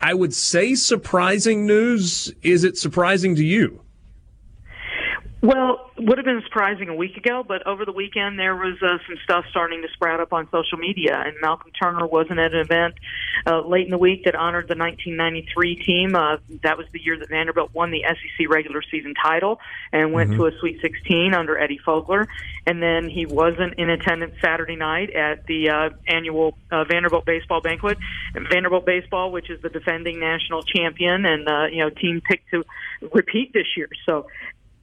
I 0.00 0.14
would 0.14 0.32
say 0.32 0.74
surprising 0.74 1.66
news. 1.66 2.32
Is 2.40 2.64
it 2.64 2.78
surprising 2.78 3.36
to 3.36 3.44
you? 3.44 3.82
Well, 5.42 5.90
would 5.98 6.18
have 6.18 6.24
been 6.24 6.40
surprising 6.44 6.88
a 6.88 6.94
week 6.94 7.16
ago, 7.16 7.44
but 7.46 7.66
over 7.66 7.84
the 7.84 7.90
weekend 7.90 8.38
there 8.38 8.54
was 8.54 8.80
uh, 8.80 8.98
some 9.08 9.16
stuff 9.24 9.44
starting 9.50 9.82
to 9.82 9.88
sprout 9.92 10.20
up 10.20 10.32
on 10.32 10.48
social 10.52 10.78
media, 10.78 11.20
and 11.20 11.34
Malcolm 11.42 11.72
Turner 11.72 12.06
wasn't 12.06 12.38
at 12.38 12.54
an 12.54 12.60
event 12.60 12.94
uh, 13.44 13.60
late 13.60 13.84
in 13.84 13.90
the 13.90 13.98
week 13.98 14.24
that 14.24 14.36
honored 14.36 14.68
the 14.68 14.76
1993 14.76 15.82
team. 15.82 16.14
Uh, 16.14 16.36
that 16.62 16.78
was 16.78 16.86
the 16.92 17.02
year 17.02 17.18
that 17.18 17.28
Vanderbilt 17.28 17.74
won 17.74 17.90
the 17.90 18.04
SEC 18.06 18.48
regular 18.48 18.82
season 18.88 19.14
title 19.20 19.58
and 19.92 20.12
went 20.12 20.30
to 20.30 20.46
a 20.46 20.52
Sweet 20.60 20.80
16 20.80 21.34
under 21.34 21.58
Eddie 21.58 21.80
Fogler. 21.84 22.28
And 22.64 22.80
then 22.80 23.08
he 23.08 23.26
wasn't 23.26 23.74
in 23.74 23.90
attendance 23.90 24.34
Saturday 24.40 24.76
night 24.76 25.10
at 25.10 25.46
the 25.46 25.70
uh, 25.70 25.90
annual 26.06 26.56
uh, 26.70 26.84
Vanderbilt 26.84 27.24
baseball 27.24 27.60
banquet. 27.60 27.98
And 28.36 28.46
Vanderbilt 28.48 28.86
baseball, 28.86 29.32
which 29.32 29.50
is 29.50 29.60
the 29.60 29.70
defending 29.70 30.20
national 30.20 30.62
champion 30.62 31.26
and 31.26 31.48
uh, 31.48 31.64
you 31.64 31.80
know 31.80 31.90
team 31.90 32.20
picked 32.20 32.48
to 32.50 32.64
repeat 33.12 33.52
this 33.52 33.66
year, 33.76 33.88
so 34.06 34.26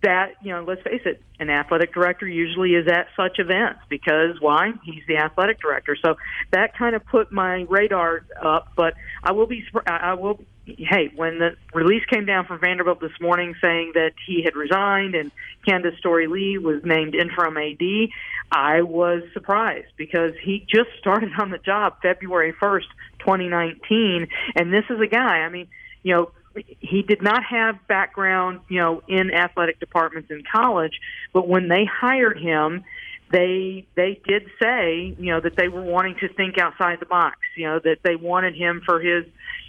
that 0.01 0.33
you 0.41 0.51
know 0.51 0.63
let's 0.65 0.81
face 0.81 1.01
it 1.05 1.21
an 1.39 1.49
athletic 1.49 1.93
director 1.93 2.27
usually 2.27 2.71
is 2.71 2.87
at 2.87 3.07
such 3.15 3.39
events 3.39 3.79
because 3.89 4.39
why? 4.39 4.71
He's 4.83 5.03
the 5.07 5.17
athletic 5.17 5.59
director. 5.61 5.97
So 6.03 6.15
that 6.51 6.77
kind 6.77 6.95
of 6.95 7.05
put 7.05 7.31
my 7.31 7.65
radar 7.69 8.21
up 8.41 8.69
but 8.75 8.93
i 9.23 9.31
will 9.31 9.47
be 9.47 9.63
i 9.85 10.13
will 10.13 10.39
hey 10.65 11.11
when 11.15 11.39
the 11.39 11.55
release 11.73 12.03
came 12.05 12.25
down 12.25 12.45
from 12.45 12.59
vanderbilt 12.59 12.99
this 13.01 13.11
morning 13.19 13.55
saying 13.61 13.91
that 13.95 14.11
he 14.25 14.43
had 14.43 14.55
resigned 14.55 15.15
and 15.15 15.31
candice 15.67 15.97
storey 15.97 16.27
lee 16.27 16.57
was 16.57 16.81
named 16.83 17.15
interim 17.15 17.57
ad 17.57 18.09
i 18.51 18.81
was 18.81 19.23
surprised 19.33 19.87
because 19.97 20.33
he 20.43 20.65
just 20.69 20.89
started 20.99 21.29
on 21.39 21.51
the 21.51 21.57
job 21.57 21.95
february 22.01 22.53
1st 22.53 22.87
2019 23.19 24.27
and 24.55 24.73
this 24.73 24.85
is 24.89 24.99
a 25.01 25.07
guy 25.07 25.39
i 25.39 25.49
mean 25.49 25.67
you 26.03 26.13
know 26.13 26.31
he 26.79 27.03
did 27.03 27.21
not 27.21 27.43
have 27.43 27.75
background, 27.87 28.61
you 28.69 28.79
know, 28.79 29.01
in 29.07 29.31
athletic 29.31 29.79
departments 29.79 30.29
in 30.31 30.43
college, 30.51 30.99
but 31.33 31.47
when 31.47 31.67
they 31.67 31.85
hired 31.85 32.39
him, 32.39 32.83
they 33.31 33.85
they 33.95 34.19
did 34.27 34.47
say, 34.61 35.15
you 35.19 35.31
know, 35.31 35.39
that 35.39 35.55
they 35.55 35.67
were 35.67 35.83
wanting 35.83 36.15
to 36.19 36.33
think 36.33 36.57
outside 36.57 36.99
the 36.99 37.05
box, 37.05 37.37
you 37.55 37.65
know, 37.65 37.79
that 37.79 37.97
they 38.03 38.15
wanted 38.15 38.55
him 38.55 38.81
for 38.85 38.99
his, 38.99 39.25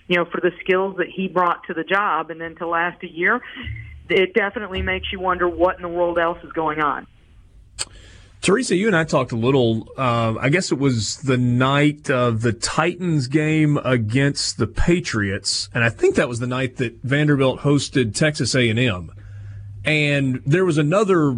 you 0.09 0.17
know, 0.17 0.25
for 0.25 0.41
the 0.41 0.53
skills 0.61 0.97
that 0.97 1.09
he 1.09 1.29
brought 1.29 1.65
to 1.67 1.75
the 1.75 1.85
job 1.85 2.31
and 2.31 2.41
then 2.41 2.57
to 2.57 2.67
last 2.67 3.03
a 3.03 3.11
year, 3.11 3.41
it 4.09 4.35
definitely 4.35 4.83
makes 4.83 5.13
you 5.13 5.21
wonder 5.21 5.49
what 5.49 5.77
in 5.77 5.83
the 5.83 5.89
world 5.89 6.19
else 6.19 6.39
is 6.43 6.53
going 6.53 6.81
on. 6.81 7.07
Teresa, 8.41 8.75
you 8.75 8.87
and 8.87 8.97
I 8.97 9.05
talked 9.05 9.33
a 9.33 9.37
little. 9.37 9.87
Uh, 9.99 10.35
I 10.41 10.49
guess 10.49 10.73
it 10.73 10.79
was 10.79 11.19
the 11.19 11.37
night 11.37 12.09
of 12.09 12.41
the 12.41 12.55
Titans 12.55 13.27
game 13.27 13.77
against 13.85 14.57
the 14.57 14.67
Patriots, 14.67 15.69
and 15.75 15.85
I 15.85 15.91
think 15.91 16.17
that 16.17 16.29
was 16.29 16.39
the 16.39 16.47
night 16.47 16.77
that 16.77 17.03
Vanderbilt 17.03 17.61
hosted 17.61 18.15
Texas 18.15 18.55
A 18.55 18.71
and 18.71 18.79
M. 18.79 19.13
And 19.85 20.43
there 20.47 20.65
was 20.65 20.79
another 20.79 21.37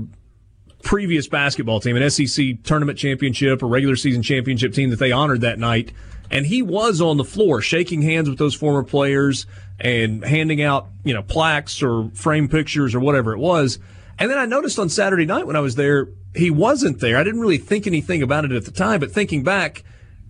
previous 0.82 1.26
basketball 1.26 1.80
team, 1.80 1.96
an 1.96 2.08
SEC 2.08 2.62
tournament 2.62 2.98
championship 2.98 3.62
or 3.62 3.66
regular 3.66 3.96
season 3.96 4.22
championship 4.22 4.72
team 4.72 4.90
that 4.90 4.98
they 4.98 5.12
honored 5.12 5.40
that 5.40 5.58
night. 5.58 5.92
And 6.30 6.46
he 6.46 6.62
was 6.62 7.00
on 7.00 7.18
the 7.18 7.24
floor 7.24 7.60
shaking 7.60 8.02
hands 8.02 8.28
with 8.28 8.38
those 8.38 8.54
former 8.54 8.82
players 8.82 9.46
and 9.78 10.24
handing 10.24 10.62
out, 10.62 10.88
you 11.04 11.14
know, 11.14 11.22
plaques 11.22 11.82
or 11.82 12.10
frame 12.14 12.48
pictures 12.48 12.94
or 12.94 13.00
whatever 13.00 13.32
it 13.32 13.38
was. 13.38 13.78
And 14.18 14.30
then 14.30 14.38
I 14.38 14.46
noticed 14.46 14.78
on 14.78 14.88
Saturday 14.88 15.26
night 15.26 15.46
when 15.46 15.56
I 15.56 15.60
was 15.60 15.74
there, 15.74 16.08
he 16.34 16.50
wasn't 16.50 17.00
there. 17.00 17.16
I 17.16 17.24
didn't 17.24 17.40
really 17.40 17.58
think 17.58 17.86
anything 17.86 18.22
about 18.22 18.44
it 18.44 18.52
at 18.52 18.64
the 18.64 18.70
time, 18.70 19.00
but 19.00 19.12
thinking 19.12 19.42
back, 19.42 19.84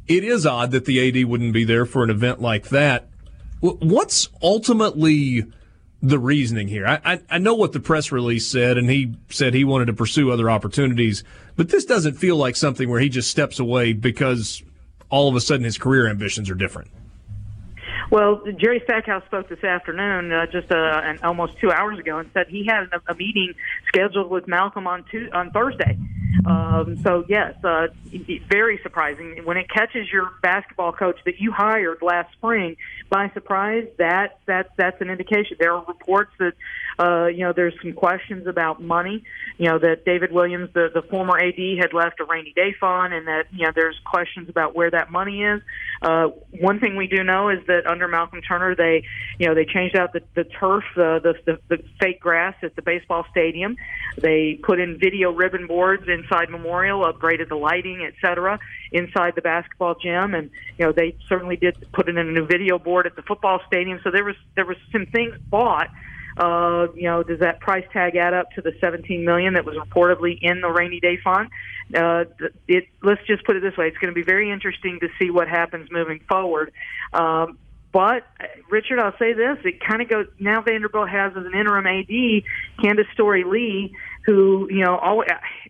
it 0.09 0.25
is 0.25 0.45
odd 0.45 0.73
that 0.73 0.85
the 0.85 1.09
AD 1.09 1.29
wouldn't 1.29 1.53
be 1.53 1.65
there 1.65 1.87
for 1.87 2.03
an 2.03 2.11
event 2.11 2.41
like 2.41 2.69
that. 2.71 3.09
What's 3.61 4.29
ultimately 4.43 5.45
the 6.03 6.19
reasoning 6.19 6.67
here? 6.67 6.87
I, 6.87 7.01
I, 7.05 7.21
I 7.31 7.39
know 7.39 7.55
what 7.55 7.73
the 7.73 7.79
press 7.79 8.11
release 8.11 8.47
said, 8.47 8.77
and 8.77 8.91
he 8.91 9.15
said 9.29 9.55
he 9.55 9.65
wanted 9.65 9.87
to 9.87 9.93
pursue 9.93 10.33
other 10.33 10.51
opportunities, 10.51 11.23
but 11.55 11.69
this 11.69 11.85
doesn't 11.85 12.15
feel 12.15 12.37
like 12.37 12.57
something 12.57 12.91
where 12.91 13.01
he 13.01 13.09
just 13.09 13.31
steps 13.31 13.61
away 13.61 13.93
because 13.93 14.63
all 15.11 15.29
of 15.29 15.37
a 15.37 15.41
sudden 15.41 15.65
his 15.65 15.79
career 15.79 16.09
ambitions 16.09 16.51
are 16.51 16.55
different. 16.55 16.91
Well, 18.13 18.43
Jerry 18.59 18.83
Stackhouse 18.85 19.25
spoke 19.25 19.49
this 19.49 19.65
afternoon, 19.65 20.33
uh, 20.33 20.45
just 20.45 20.71
uh, 20.71 21.01
an, 21.03 21.21
almost 21.23 21.59
two 21.59 21.73
hours 21.73 21.99
ago, 21.99 22.19
and 22.19 22.29
said 22.35 22.47
he 22.47 22.67
had 22.67 22.83
a, 22.93 23.11
a 23.11 23.15
meeting 23.15 23.55
scheduled 23.89 24.31
with 24.31 24.47
Malcolm 24.47 24.87
on 24.87 25.07
two, 25.11 25.31
on 25.33 25.51
Thursday. 25.51 25.97
Um, 26.45 26.99
so 27.03 27.25
yes, 27.27 27.55
uh, 27.65 27.87
very 28.51 28.79
surprising 28.83 29.41
when 29.45 29.57
it 29.57 29.71
catches 29.71 30.13
your 30.13 30.31
basketball 30.43 30.93
coach 30.93 31.21
that 31.25 31.41
you 31.41 31.53
hired 31.53 32.03
last 32.03 32.35
spring 32.35 32.77
by 33.09 33.31
surprise. 33.33 33.89
That 33.97 34.39
that 34.45 34.73
that's 34.77 35.01
an 35.01 35.09
indication. 35.09 35.57
There 35.59 35.73
are 35.73 35.83
reports 35.87 36.33
that 36.39 36.53
uh, 36.99 37.27
you 37.27 37.45
know 37.45 37.53
there's 37.55 37.75
some 37.83 37.93
questions 37.93 38.47
about 38.47 38.83
money. 38.83 39.25
You 39.59 39.69
know 39.69 39.79
that 39.79 40.05
David 40.05 40.33
Williams, 40.33 40.71
the 40.75 40.89
the 40.93 41.03
former 41.03 41.39
AD, 41.39 41.59
had 41.81 41.93
left 41.93 42.21
a 42.21 42.25
rainy 42.25 42.53
day 42.55 42.75
fund, 42.79 43.13
and 43.13 43.27
that 43.27 43.47
you 43.53 43.65
know 43.67 43.73
there's 43.75 43.99
questions 44.05 44.49
about 44.49 44.75
where 44.75 44.91
that 44.91 45.11
money 45.11 45.43
is. 45.43 45.61
Uh, 46.03 46.29
one 46.61 46.81
thing 46.81 46.97
we 46.97 47.07
do 47.07 47.23
know 47.23 47.49
is 47.49 47.61
that 47.67 47.87
under 47.87 48.09
Malcolm 48.09 48.43
Turner, 48.43 48.75
they 48.75 49.05
you 49.39 49.47
know 49.47 49.55
they 49.55 49.65
changed 49.65 49.97
out 49.97 50.13
the 50.13 50.23
the 50.35 50.45
turf, 50.45 50.85
uh, 50.97 51.19
the, 51.21 51.35
the 51.47 51.59
the 51.69 51.83
fake 52.01 52.21
grass 52.21 52.55
at 52.63 52.77
the 52.77 52.83
baseball 52.83 53.25
stadium. 53.31 53.77
They 54.19 54.61
put 54.63 54.79
in 54.79 54.99
video 54.99 55.33
ribbon 55.33 55.67
boards 55.67 56.05
inside 56.09 56.51
Memorial, 56.51 57.05
upgraded 57.05 57.49
the 57.49 57.57
lighting, 57.57 58.05
et 58.07 58.15
cetera, 58.21 58.59
inside 58.91 59.35
the 59.35 59.43
basketball 59.43 59.95
gym, 59.95 60.35
and 60.35 60.51
you 60.79 60.85
know 60.85 60.93
they 60.93 61.17
certainly 61.29 61.57
did 61.57 61.77
put 61.93 62.09
in 62.09 62.19
a 62.19 62.25
new 62.25 62.47
video 62.47 62.79
board 62.79 63.07
at 63.07 63.17
the 63.17 63.23
football 63.23 63.61
stadium. 63.67 64.01
So 64.05 64.11
there 64.11 64.25
was 64.25 64.37
there 64.55 64.67
was 64.67 64.77
some 64.91 65.07
things 65.07 65.35
bought 65.51 65.89
Uh, 66.37 66.87
you 66.95 67.05
know, 67.05 67.23
does 67.23 67.41
that 67.41 67.61
price 67.61 67.85
tag 67.93 68.17
add 68.17 68.35
up 68.35 68.51
to 68.53 68.63
the 68.63 68.73
17 68.81 69.25
million 69.25 69.55
that 69.55 69.65
was 69.65 69.77
reportedly 69.77 70.39
in 70.41 70.61
the 70.61 70.69
rainy 70.69 71.01
day 71.01 71.19
fund? 71.23 71.49
Uh, 71.95 72.25
it, 72.69 72.85
let's 73.03 73.21
just 73.27 73.45
put 73.45 73.57
it 73.57 73.61
this 73.61 73.77
way: 73.77 73.89
it's 73.89 73.99
going 73.99 74.13
to 74.13 74.15
be 74.15 74.25
very 74.25 74.51
interesting 74.51 74.99
to 75.01 75.09
see 75.19 75.31
what 75.31 75.49
happens 75.49 75.91
moving 75.91 76.21
forward. 76.29 76.73
Um, 77.13 77.59
but 77.93 78.27
Richard, 78.71 78.99
I'll 78.99 79.17
say 79.19 79.35
this: 79.35 79.59
it 79.65 79.81
kind 79.81 80.01
of 80.01 80.09
goes 80.09 80.27
now. 80.39 80.63
Vanderbilt 80.63 81.11
has 81.11 81.33
as 81.37 81.45
an 81.45 81.55
interim 81.55 81.87
AD 81.87 82.09
Candice 82.83 83.13
Storey 83.13 83.45
Lee, 83.45 83.95
who 84.25 84.67
you 84.71 84.83
know, 84.85 84.97
all, 84.97 85.23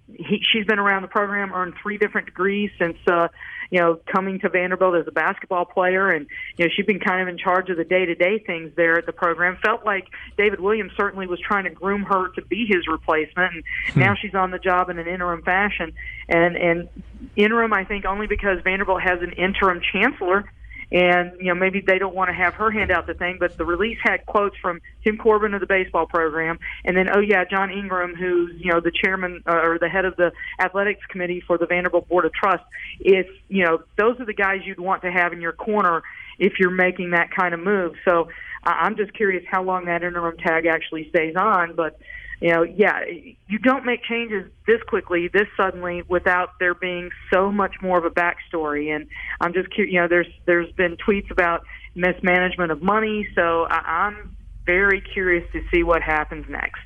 he, 0.06 0.40
she's 0.52 0.64
been 0.64 0.78
around 0.78 1.02
the 1.02 1.08
program, 1.08 1.52
earned 1.52 1.74
three 1.82 1.98
different 1.98 2.26
degrees 2.26 2.70
since 2.78 2.96
uh, 3.08 3.28
you 3.72 3.80
know 3.80 3.98
coming 4.06 4.38
to 4.40 4.50
Vanderbilt 4.50 4.94
as 4.94 5.08
a 5.08 5.10
basketball 5.10 5.64
player, 5.64 6.10
and 6.10 6.26
you 6.58 6.64
know 6.64 6.70
she's 6.76 6.84
been 6.84 7.00
kind 7.00 7.22
of 7.22 7.26
in 7.26 7.38
charge 7.38 7.70
of 7.70 7.78
the 7.78 7.84
day-to-day 7.84 8.40
things 8.46 8.70
there 8.76 8.98
at 8.98 9.06
the 9.06 9.12
program. 9.12 9.56
Felt 9.64 9.84
like 9.86 10.08
David 10.36 10.60
Williams 10.60 10.92
certainly 10.94 11.26
was 11.26 11.40
trying 11.40 11.64
to 11.64 11.70
groom 11.70 12.02
her 12.02 12.28
to 12.34 12.42
be 12.42 12.66
his 12.68 12.86
replacement, 12.86 13.54
and 13.54 13.64
hmm. 13.94 14.00
now 14.00 14.14
she's 14.14 14.34
on 14.34 14.50
the 14.50 14.58
job 14.58 14.90
in 14.90 14.98
an 14.98 15.08
interim 15.08 15.42
fashion, 15.42 15.94
and 16.28 16.54
and 16.54 16.88
interim 17.34 17.72
I 17.72 17.84
think 17.84 18.04
only 18.04 18.26
because 18.26 18.58
Vanderbilt 18.62 19.00
has 19.00 19.22
an 19.22 19.32
interim 19.32 19.80
chancellor 19.92 20.44
and 20.92 21.32
you 21.38 21.46
know 21.46 21.54
maybe 21.54 21.80
they 21.80 21.98
don't 21.98 22.14
want 22.14 22.28
to 22.28 22.34
have 22.34 22.54
her 22.54 22.70
hand 22.70 22.90
out 22.90 23.06
the 23.06 23.14
thing, 23.14 23.38
but 23.40 23.56
the 23.56 23.64
release 23.64 23.98
had 24.02 24.24
quotes 24.26 24.56
from 24.58 24.80
Tim 25.02 25.16
Corbin 25.16 25.54
of 25.54 25.60
the 25.60 25.66
baseball 25.66 26.06
program, 26.06 26.58
and 26.84 26.96
then 26.96 27.08
oh 27.14 27.20
yeah, 27.20 27.44
John 27.44 27.70
Ingram, 27.70 28.14
who's 28.14 28.52
you 28.60 28.70
know 28.70 28.80
the 28.80 28.92
chairman 28.92 29.42
uh, 29.46 29.56
or 29.56 29.78
the 29.78 29.88
head 29.88 30.04
of 30.04 30.16
the 30.16 30.32
athletics 30.60 31.00
committee 31.08 31.42
for 31.46 31.56
the 31.56 31.66
Vanderbilt 31.66 32.08
Board 32.08 32.26
of 32.26 32.32
Trust. 32.34 32.62
If 33.00 33.26
you 33.48 33.64
know 33.64 33.82
those 33.96 34.20
are 34.20 34.26
the 34.26 34.34
guys 34.34 34.60
you'd 34.64 34.78
want 34.78 35.02
to 35.02 35.10
have 35.10 35.32
in 35.32 35.40
your 35.40 35.52
corner 35.52 36.02
if 36.38 36.54
you're 36.58 36.70
making 36.70 37.10
that 37.10 37.30
kind 37.30 37.54
of 37.54 37.60
move. 37.60 37.94
So 38.04 38.28
I'm 38.64 38.96
just 38.96 39.12
curious 39.14 39.44
how 39.50 39.62
long 39.62 39.86
that 39.86 40.02
interim 40.02 40.36
tag 40.36 40.66
actually 40.66 41.08
stays 41.08 41.36
on, 41.36 41.74
but 41.74 41.98
you 42.42 42.50
know, 42.50 42.64
yeah, 42.64 43.04
you 43.46 43.58
don't 43.60 43.86
make 43.86 44.02
changes 44.02 44.50
this 44.66 44.82
quickly, 44.88 45.28
this 45.28 45.46
suddenly, 45.56 46.02
without 46.08 46.58
there 46.58 46.74
being 46.74 47.10
so 47.32 47.52
much 47.52 47.76
more 47.80 47.98
of 47.98 48.04
a 48.04 48.10
backstory. 48.10 48.92
And 48.92 49.06
I'm 49.40 49.52
just 49.52 49.72
curious, 49.72 49.94
you 49.94 50.00
know, 50.00 50.08
there's 50.08 50.26
there's 50.44 50.72
been 50.72 50.96
tweets 50.96 51.30
about 51.30 51.62
mismanagement 51.94 52.72
of 52.72 52.82
money, 52.82 53.28
so 53.36 53.66
I, 53.70 54.06
I'm 54.08 54.36
very 54.66 55.00
curious 55.00 55.50
to 55.52 55.62
see 55.72 55.84
what 55.84 56.02
happens 56.02 56.46
next. 56.48 56.82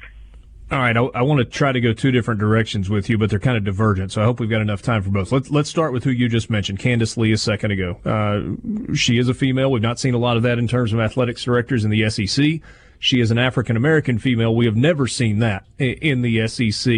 All 0.70 0.78
right, 0.78 0.96
I, 0.96 1.00
I, 1.00 1.22
want 1.22 1.38
to 1.38 1.44
try 1.44 1.72
to 1.72 1.80
go 1.80 1.92
two 1.92 2.11
different 2.11 2.40
directions 2.40 2.90
with 2.90 3.09
you, 3.09 3.16
but 3.16 3.30
they're 3.30 3.38
kind 3.38 3.57
of 3.57 3.64
divergent. 3.64 4.12
So 4.12 4.20
I 4.20 4.24
hope 4.24 4.40
we've 4.40 4.50
got 4.50 4.61
enough 4.61 4.82
time 4.82 5.00
for 5.00 5.11
both. 5.11 5.32
Let's 5.32 5.48
let's 5.50 5.70
start 5.70 5.94
with 5.94 6.04
who 6.04 6.11
you 6.11 6.28
just 6.28 6.50
mentioned, 6.50 6.80
Candice 6.80 7.16
Lee, 7.16 7.32
a 7.32 7.38
second 7.38 7.70
ago. 7.70 7.98
Uh, 8.04 8.94
she 8.94 9.16
is 9.16 9.28
a 9.30 9.34
female. 9.34 9.70
We've 9.70 9.80
not 9.80 9.98
seen 9.98 10.12
a 10.12 10.18
lot 10.18 10.36
of 10.36 10.42
that 10.42 10.59
in 10.59 10.68
terms 10.68 10.92
of 10.92 11.00
athletics 11.00 11.44
directors 11.44 11.84
in 11.84 11.90
the 11.90 12.11
SEC. 12.11 12.61
She 12.99 13.20
is 13.20 13.30
an 13.30 13.38
African 13.38 13.76
American 13.76 14.18
female. 14.18 14.55
We 14.55 14.66
have 14.66 14.76
never 14.76 15.07
seen 15.07 15.38
that 15.40 15.64
in 15.78 16.22
the 16.22 16.47
SEC. 16.49 16.94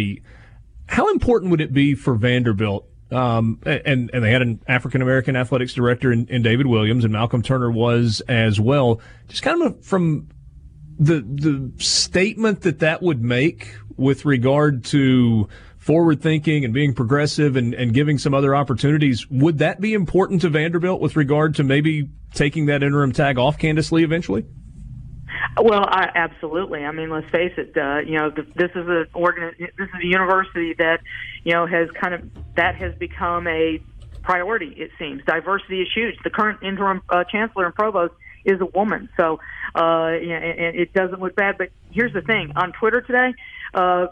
How 0.87 1.11
important 1.11 1.51
would 1.51 1.61
it 1.61 1.73
be 1.73 1.95
for 1.95 2.15
Vanderbilt? 2.15 2.85
Um, 3.11 3.59
and 3.65 4.11
and 4.13 4.23
they 4.23 4.31
had 4.31 4.43
an 4.43 4.61
African 4.67 5.01
American 5.01 5.35
athletics 5.35 5.73
director 5.73 6.11
in, 6.11 6.27
in, 6.27 6.43
David 6.43 6.67
Williams, 6.67 7.03
and 7.03 7.13
Malcolm 7.13 7.41
Turner 7.41 7.71
was 7.71 8.21
as 8.27 8.59
well. 8.59 9.01
Just 9.27 9.41
kind 9.41 9.63
of 9.63 9.83
from 9.83 10.29
the 10.99 11.21
the 11.21 11.71
statement 11.83 12.61
that 12.61 12.79
that 12.79 13.01
would 13.01 13.23
make 13.23 13.75
with 13.97 14.25
regard 14.25 14.83
to 14.85 15.49
forward 15.77 16.21
thinking 16.21 16.63
and 16.63 16.73
being 16.73 16.93
progressive 16.93 17.55
and, 17.55 17.73
and 17.73 17.93
giving 17.93 18.19
some 18.19 18.33
other 18.33 18.55
opportunities. 18.55 19.27
Would 19.31 19.57
that 19.57 19.81
be 19.81 19.93
important 19.93 20.41
to 20.41 20.49
Vanderbilt 20.49 21.01
with 21.01 21.15
regard 21.15 21.55
to 21.55 21.63
maybe 21.63 22.09
taking 22.33 22.67
that 22.67 22.83
interim 22.83 23.11
tag 23.11 23.39
off 23.39 23.57
Candice 23.57 23.91
Lee 23.91 24.03
eventually? 24.03 24.45
Well, 25.57 25.85
I, 25.85 26.09
absolutely. 26.15 26.85
I 26.85 26.91
mean, 26.91 27.09
let's 27.09 27.29
face 27.29 27.53
it. 27.57 27.75
Uh, 27.75 27.99
you 27.99 28.17
know, 28.17 28.29
this 28.29 28.71
is 28.75 28.87
a 28.87 29.05
organ. 29.13 29.51
This 29.59 29.69
is 29.77 30.01
a 30.01 30.05
university 30.05 30.73
that, 30.77 30.99
you 31.43 31.53
know, 31.53 31.65
has 31.65 31.89
kind 31.91 32.13
of 32.13 32.21
that 32.55 32.75
has 32.75 32.95
become 32.95 33.47
a 33.47 33.81
priority. 34.21 34.73
It 34.77 34.91
seems 34.99 35.23
diversity 35.25 35.81
is 35.81 35.87
huge. 35.93 36.15
The 36.23 36.29
current 36.29 36.63
interim 36.63 37.01
uh, 37.09 37.23
chancellor 37.25 37.65
and 37.65 37.75
provost 37.75 38.13
is 38.45 38.61
a 38.61 38.65
woman, 38.65 39.09
so 39.17 39.39
uh, 39.75 40.11
you 40.21 40.33
and 40.33 40.75
it 40.75 40.93
doesn't 40.93 41.19
look 41.19 41.35
bad. 41.35 41.57
But 41.57 41.69
here's 41.91 42.13
the 42.13 42.21
thing: 42.21 42.53
on 42.55 42.71
Twitter 42.71 43.01
today, 43.01 43.33
uh, 43.73 44.07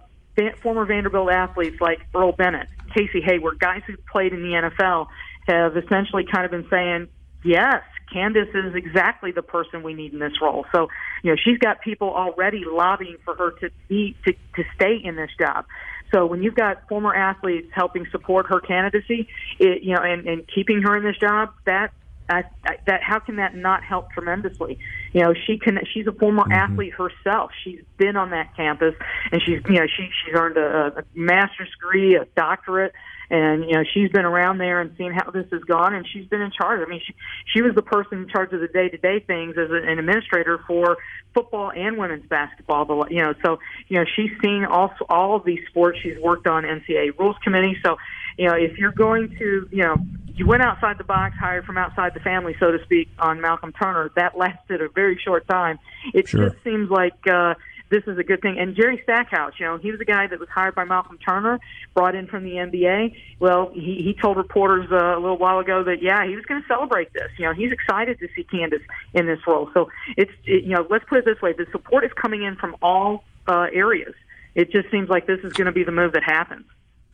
former 0.61 0.85
Vanderbilt 0.85 1.31
athletes 1.31 1.79
like 1.81 1.99
Earl 2.15 2.31
Bennett, 2.31 2.67
Casey 2.93 3.21
Hayward, 3.21 3.59
guys 3.59 3.81
who 3.87 3.95
played 4.11 4.33
in 4.33 4.41
the 4.41 4.69
NFL, 4.69 5.07
have 5.47 5.77
essentially 5.77 6.25
kind 6.31 6.45
of 6.45 6.51
been 6.51 6.67
saying, 6.69 7.07
yes, 7.43 7.81
Candice 8.13 8.49
is 8.55 8.75
exactly 8.75 9.31
the 9.31 9.41
person 9.41 9.83
we 9.83 9.93
need 9.93 10.13
in 10.13 10.19
this 10.19 10.41
role. 10.41 10.65
So, 10.73 10.87
you 11.23 11.31
know, 11.31 11.37
she's 11.43 11.57
got 11.57 11.81
people 11.81 12.09
already 12.09 12.63
lobbying 12.65 13.17
for 13.25 13.35
her 13.35 13.51
to 13.59 13.69
be 13.87 14.15
to, 14.25 14.33
to 14.33 14.63
stay 14.75 14.97
in 15.03 15.15
this 15.15 15.31
job. 15.39 15.65
So 16.13 16.25
when 16.25 16.41
you've 16.41 16.55
got 16.55 16.87
former 16.87 17.13
athletes 17.13 17.67
helping 17.73 18.05
support 18.11 18.47
her 18.47 18.61
candidacy, 18.61 19.27
it, 19.59 19.83
you 19.83 19.93
know, 19.93 20.01
and, 20.01 20.25
and 20.25 20.43
keeping 20.53 20.81
her 20.83 20.95
in 20.95 21.03
this 21.03 21.17
job, 21.17 21.49
that 21.65 21.91
I, 22.29 22.43
I, 22.65 22.77
that 22.87 23.03
how 23.03 23.19
can 23.19 23.37
that 23.37 23.55
not 23.55 23.83
help 23.83 24.11
tremendously? 24.11 24.79
You 25.13 25.23
know, 25.23 25.33
she 25.45 25.57
can. 25.57 25.79
She's 25.93 26.07
a 26.07 26.11
former 26.11 26.43
mm-hmm. 26.43 26.51
athlete 26.51 26.93
herself. 26.93 27.51
She's 27.63 27.81
been 27.97 28.15
on 28.15 28.31
that 28.31 28.55
campus, 28.55 28.95
and 29.31 29.41
she's 29.41 29.61
you 29.67 29.75
know 29.75 29.87
she 29.87 30.09
she's 30.25 30.35
earned 30.35 30.57
a, 30.57 30.99
a 30.99 31.03
master's 31.13 31.69
degree, 31.71 32.15
a 32.15 32.25
doctorate 32.35 32.93
and 33.29 33.63
you 33.65 33.73
know 33.73 33.83
she's 33.93 34.09
been 34.11 34.25
around 34.25 34.57
there 34.57 34.79
and 34.81 34.95
seen 34.97 35.11
how 35.11 35.29
this 35.31 35.45
has 35.51 35.61
gone 35.63 35.93
and 35.93 36.07
she's 36.11 36.25
been 36.27 36.41
in 36.41 36.51
charge 36.51 36.81
i 36.85 36.89
mean 36.89 37.01
she 37.05 37.13
she 37.53 37.61
was 37.61 37.75
the 37.75 37.81
person 37.81 38.19
in 38.19 38.29
charge 38.29 38.53
of 38.53 38.61
the 38.61 38.67
day 38.67 38.89
to 38.89 38.97
day 38.97 39.19
things 39.19 39.55
as 39.57 39.69
an 39.69 39.99
administrator 39.99 40.59
for 40.67 40.97
football 41.33 41.71
and 41.71 41.97
women's 41.97 42.25
basketball 42.27 42.85
the 42.85 43.13
you 43.13 43.21
know 43.21 43.33
so 43.43 43.59
you 43.87 43.97
know 43.97 44.05
she's 44.15 44.31
seen 44.41 44.65
all 44.65 44.91
all 45.09 45.35
of 45.35 45.43
these 45.43 45.59
sports 45.69 45.99
she's 46.01 46.17
worked 46.19 46.47
on 46.47 46.63
ncaa 46.63 47.17
rules 47.19 47.35
committee 47.43 47.77
so 47.83 47.97
you 48.37 48.47
know 48.47 48.55
if 48.55 48.77
you're 48.77 48.91
going 48.91 49.29
to 49.37 49.67
you 49.71 49.83
know 49.83 49.97
you 50.37 50.45
went 50.45 50.61
outside 50.61 50.99
the 50.99 51.03
box, 51.03 51.35
hired 51.39 51.65
from 51.65 51.79
outside 51.79 52.13
the 52.13 52.19
family, 52.19 52.55
so 52.59 52.69
to 52.69 52.77
speak, 52.83 53.09
on 53.17 53.41
Malcolm 53.41 53.73
Turner. 53.73 54.11
That 54.15 54.37
lasted 54.37 54.81
a 54.81 54.87
very 54.87 55.19
short 55.25 55.47
time. 55.47 55.79
It 56.13 56.27
sure. 56.27 56.49
just 56.49 56.63
seems 56.63 56.91
like 56.91 57.15
uh, 57.27 57.55
this 57.89 58.03
is 58.07 58.17
a 58.17 58.23
good 58.23 58.41
thing. 58.41 58.57
And 58.59 58.75
Jerry 58.75 58.99
Stackhouse, 59.03 59.53
you 59.59 59.65
know, 59.65 59.77
he 59.77 59.91
was 59.91 59.99
a 60.01 60.05
guy 60.05 60.27
that 60.27 60.39
was 60.39 60.49
hired 60.49 60.75
by 60.75 60.83
Malcolm 60.83 61.17
Turner, 61.17 61.59
brought 61.93 62.15
in 62.15 62.27
from 62.27 62.43
the 62.43 62.51
NBA. 62.51 63.15
Well, 63.39 63.71
he, 63.73 64.01
he 64.03 64.15
told 64.21 64.37
reporters 64.37 64.87
uh, 64.91 65.17
a 65.17 65.19
little 65.19 65.37
while 65.37 65.59
ago 65.59 65.83
that 65.83 66.01
yeah, 66.01 66.25
he 66.27 66.35
was 66.35 66.45
going 66.45 66.61
to 66.61 66.67
celebrate 66.67 67.13
this. 67.13 67.29
You 67.37 67.45
know, 67.45 67.53
he's 67.53 67.71
excited 67.71 68.19
to 68.19 68.27
see 68.35 68.43
Candice 68.43 68.83
in 69.13 69.25
this 69.25 69.39
role. 69.47 69.69
So 69.73 69.89
it's 70.15 70.31
it, 70.45 70.63
you 70.63 70.75
know, 70.75 70.85
let's 70.89 71.05
put 71.05 71.19
it 71.19 71.25
this 71.25 71.41
way: 71.41 71.53
the 71.53 71.65
support 71.71 72.03
is 72.03 72.11
coming 72.13 72.43
in 72.43 72.55
from 72.55 72.75
all 72.81 73.23
uh, 73.47 73.67
areas. 73.73 74.13
It 74.55 74.71
just 74.71 74.89
seems 74.91 75.07
like 75.09 75.27
this 75.27 75.39
is 75.43 75.53
going 75.53 75.67
to 75.67 75.71
be 75.71 75.83
the 75.83 75.91
move 75.91 76.13
that 76.13 76.23
happens. 76.23 76.65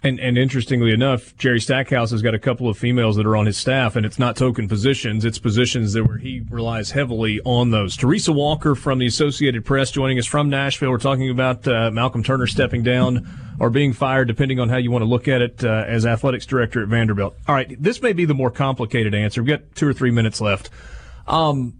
And, 0.05 0.19
and 0.19 0.37
interestingly 0.37 0.91
enough, 0.91 1.33
Jerry 1.37 1.61
Stackhouse 1.61 2.11
has 2.11 2.21
got 2.21 2.35
a 2.35 2.39
couple 2.39 2.67
of 2.67 2.77
females 2.77 3.15
that 3.15 3.25
are 3.25 3.37
on 3.37 3.45
his 3.45 3.55
staff, 3.55 3.95
and 3.95 4.05
it's 4.05 4.19
not 4.19 4.35
token 4.35 4.67
positions; 4.67 5.23
it's 5.23 5.39
positions 5.39 5.93
that 5.93 6.03
where 6.03 6.17
he 6.17 6.41
relies 6.49 6.91
heavily 6.91 7.39
on 7.45 7.71
those. 7.71 7.95
Teresa 7.95 8.33
Walker 8.33 8.75
from 8.75 8.99
the 8.99 9.05
Associated 9.05 9.63
Press 9.63 9.91
joining 9.91 10.19
us 10.19 10.25
from 10.25 10.49
Nashville. 10.49 10.91
We're 10.91 10.97
talking 10.97 11.29
about 11.29 11.65
uh, 11.65 11.89
Malcolm 11.89 12.21
Turner 12.21 12.47
stepping 12.47 12.83
down 12.83 13.29
or 13.61 13.69
being 13.69 13.93
fired, 13.93 14.27
depending 14.27 14.59
on 14.59 14.67
how 14.67 14.75
you 14.75 14.91
want 14.91 15.03
to 15.03 15.07
look 15.07 15.29
at 15.29 15.41
it, 15.41 15.63
uh, 15.63 15.85
as 15.87 16.05
athletics 16.05 16.45
director 16.45 16.83
at 16.83 16.89
Vanderbilt. 16.89 17.37
All 17.47 17.55
right, 17.55 17.81
this 17.81 18.01
may 18.01 18.11
be 18.11 18.25
the 18.25 18.33
more 18.33 18.51
complicated 18.51 19.15
answer. 19.15 19.41
We've 19.41 19.57
got 19.57 19.73
two 19.73 19.87
or 19.87 19.93
three 19.93 20.11
minutes 20.11 20.41
left. 20.41 20.69
Um, 21.27 21.75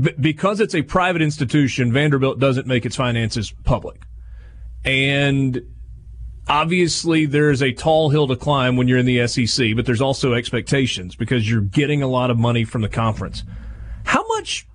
b- 0.00 0.14
because 0.18 0.58
it's 0.60 0.74
a 0.74 0.80
private 0.80 1.20
institution, 1.20 1.92
Vanderbilt 1.92 2.38
doesn't 2.38 2.66
make 2.66 2.86
its 2.86 2.96
finances 2.96 3.52
public, 3.64 4.00
and 4.86 5.60
obviously 6.48 7.26
there's 7.26 7.62
a 7.62 7.72
tall 7.72 8.10
hill 8.10 8.28
to 8.28 8.36
climb 8.36 8.76
when 8.76 8.88
you're 8.88 8.98
in 8.98 9.06
the 9.06 9.26
SEC, 9.26 9.74
but 9.76 9.86
there's 9.86 10.00
also 10.00 10.34
expectations 10.34 11.14
because 11.14 11.48
you're 11.48 11.60
getting 11.60 12.02
a 12.02 12.08
lot 12.08 12.30
of 12.30 12.38
money 12.38 12.64
from 12.64 12.82
the 12.82 12.88
conference. 12.88 13.44
How 14.04 14.26
much 14.28 14.66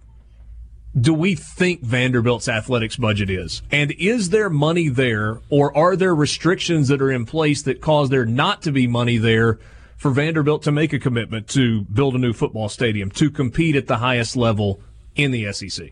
do 1.00 1.14
we 1.14 1.36
think 1.36 1.82
Vanderbilt's 1.82 2.48
athletics 2.48 2.96
budget 2.96 3.30
is? 3.30 3.62
And 3.72 3.92
is 3.92 4.30
there 4.30 4.50
money 4.50 4.88
there, 4.90 5.42
or 5.50 5.76
are 5.78 5.96
there 5.96 6.16
restrictions 6.16 6.88
that 6.88 7.02
are 7.02 7.12
in 7.12 7.26
place 7.26 7.62
that 7.64 7.82
cause 7.82 8.10
there 8.10 8.26
not 8.26 8.62
to 8.64 8.72
be 8.72 8.88
money 8.88 9.18
there 9.18 9.60
for 9.96 10.12
Vanderbilt 10.12 10.64
to 10.64 10.72
make 10.72 10.94
a 10.94 11.00
commitment 11.00 11.48
to 11.50 11.82
build 11.82 12.16
a 12.16 12.20
new 12.20 12.34
football 12.34 12.70
stadium, 12.70 13.12
to 13.12 13.30
compete 13.30 13.76
at 13.76 13.88
the 13.88 13.98
highest 13.98 14.36
level 14.36 14.82
in 15.16 15.32
the 15.32 15.52
SEC? 15.52 15.92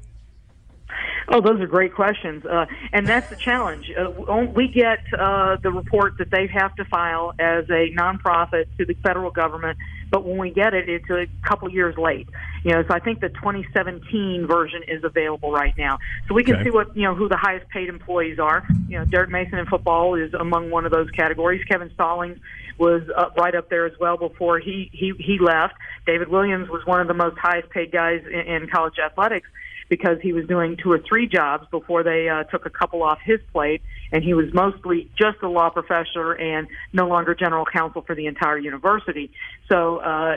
Oh, 1.28 1.42
those 1.42 1.60
are 1.60 1.68
great 1.68 1.94
questions, 1.94 2.46
uh, 2.46 2.68
and 2.94 3.08
that's 3.08 3.30
the 3.30 3.36
challenge. 3.36 3.92
Uh, 3.92 4.12
we 4.54 4.68
get 4.68 5.00
uh, 5.18 5.58
the 5.62 5.72
report 5.72 6.20
that 6.20 6.30
they 6.30 6.48
have 6.48 6.76
to 6.76 6.86
file 6.86 7.34
as 7.40 7.66
a 7.70 7.92
nonprofit 7.98 8.66
to 8.78 8.86
the 8.86 8.94
federal 8.96 9.32
government, 9.32 9.78
but 10.12 10.24
when 10.24 10.38
we 10.38 10.52
get 10.52 10.76
it, 10.76 10.88
it's 10.88 11.10
a 11.10 11.28
couple 11.42 11.70
years 11.72 11.98
late. 11.98 12.30
You 12.64 12.74
know, 12.74 12.84
so 12.88 12.94
I 12.94 13.00
think 13.00 13.22
the 13.22 13.30
2017 13.30 14.46
version 14.46 14.84
is 14.88 15.04
available 15.04 15.52
right 15.52 15.74
now, 15.78 15.98
so 16.28 16.36
we 16.36 16.44
can 16.44 16.56
okay. 16.56 16.66
see 16.66 16.70
what 16.70 16.96
you 16.96 17.04
know 17.04 17.16
who 17.16 17.28
the 17.28 17.38
highest 17.38 17.70
paid 17.70 17.90
employees 17.90 18.38
are. 18.38 18.68
You 18.88 19.00
know, 19.00 19.06
Derek 19.06 19.32
Mason 19.32 19.58
in 19.58 19.66
football 19.66 20.16
is 20.16 20.34
among 20.36 20.70
one 20.70 20.86
of 20.86 20.92
those 20.92 21.10
categories. 21.12 21.64
Kevin 21.66 21.90
Stallings 21.96 22.38
was 22.78 23.02
right 23.38 23.56
up 23.56 23.70
there 23.70 23.86
as 23.86 23.94
well 24.00 24.18
before 24.18 24.60
he 24.60 24.90
he 24.94 25.14
he 25.20 25.40
left. 25.40 25.74
David 26.06 26.28
Williams 26.28 26.70
was 26.70 26.86
one 26.86 27.02
of 27.02 27.08
the 27.08 27.14
most 27.14 27.38
highest 27.38 27.70
paid 27.72 27.92
guys 27.92 28.22
in, 28.26 28.40
in 28.42 28.68
college 28.68 28.96
athletics. 29.04 29.50
Because 29.90 30.18
he 30.22 30.34
was 30.34 30.46
doing 30.48 30.78
two 30.82 30.92
or 30.92 31.00
three 31.00 31.28
jobs 31.28 31.68
before 31.70 32.04
they 32.04 32.28
uh, 32.28 32.44
took 32.46 32.66
a 32.66 32.70
couple 32.70 33.04
off 33.04 33.20
his 33.24 33.40
plate, 33.54 33.82
and 34.12 34.24
he 34.24 34.34
was 34.34 34.54
mostly 34.54 35.10
just 35.18 35.38
a 35.44 35.48
law 35.48 35.70
professor 35.70 36.34
and 36.34 36.68
no 36.94 37.08
longer 37.08 37.36
general 37.36 37.66
counsel 37.66 38.02
for 38.02 38.16
the 38.16 38.26
entire 38.26 38.58
university. 38.58 39.32
So, 39.70 39.98
uh, 39.98 40.36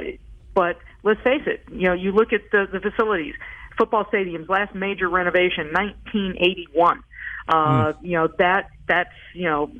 but 0.55 0.78
let's 1.03 1.20
face 1.22 1.42
it, 1.46 1.62
you 1.72 1.86
know, 1.88 1.94
you 1.94 2.12
look 2.12 2.32
at 2.32 2.42
the, 2.53 2.66
the 2.70 2.80
facilities, 2.80 3.34
football 3.76 4.05
stadiums, 4.05 4.49
last 4.49 4.74
major 4.74 5.09
renovation, 5.09 5.72
1981. 5.72 7.03
Uh, 7.49 7.55
mm. 7.55 7.96
You 8.03 8.18
know 8.18 8.28
that 8.38 8.68
that's 8.86 9.14
you 9.32 9.44
know 9.44 9.70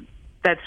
that's 0.43 0.61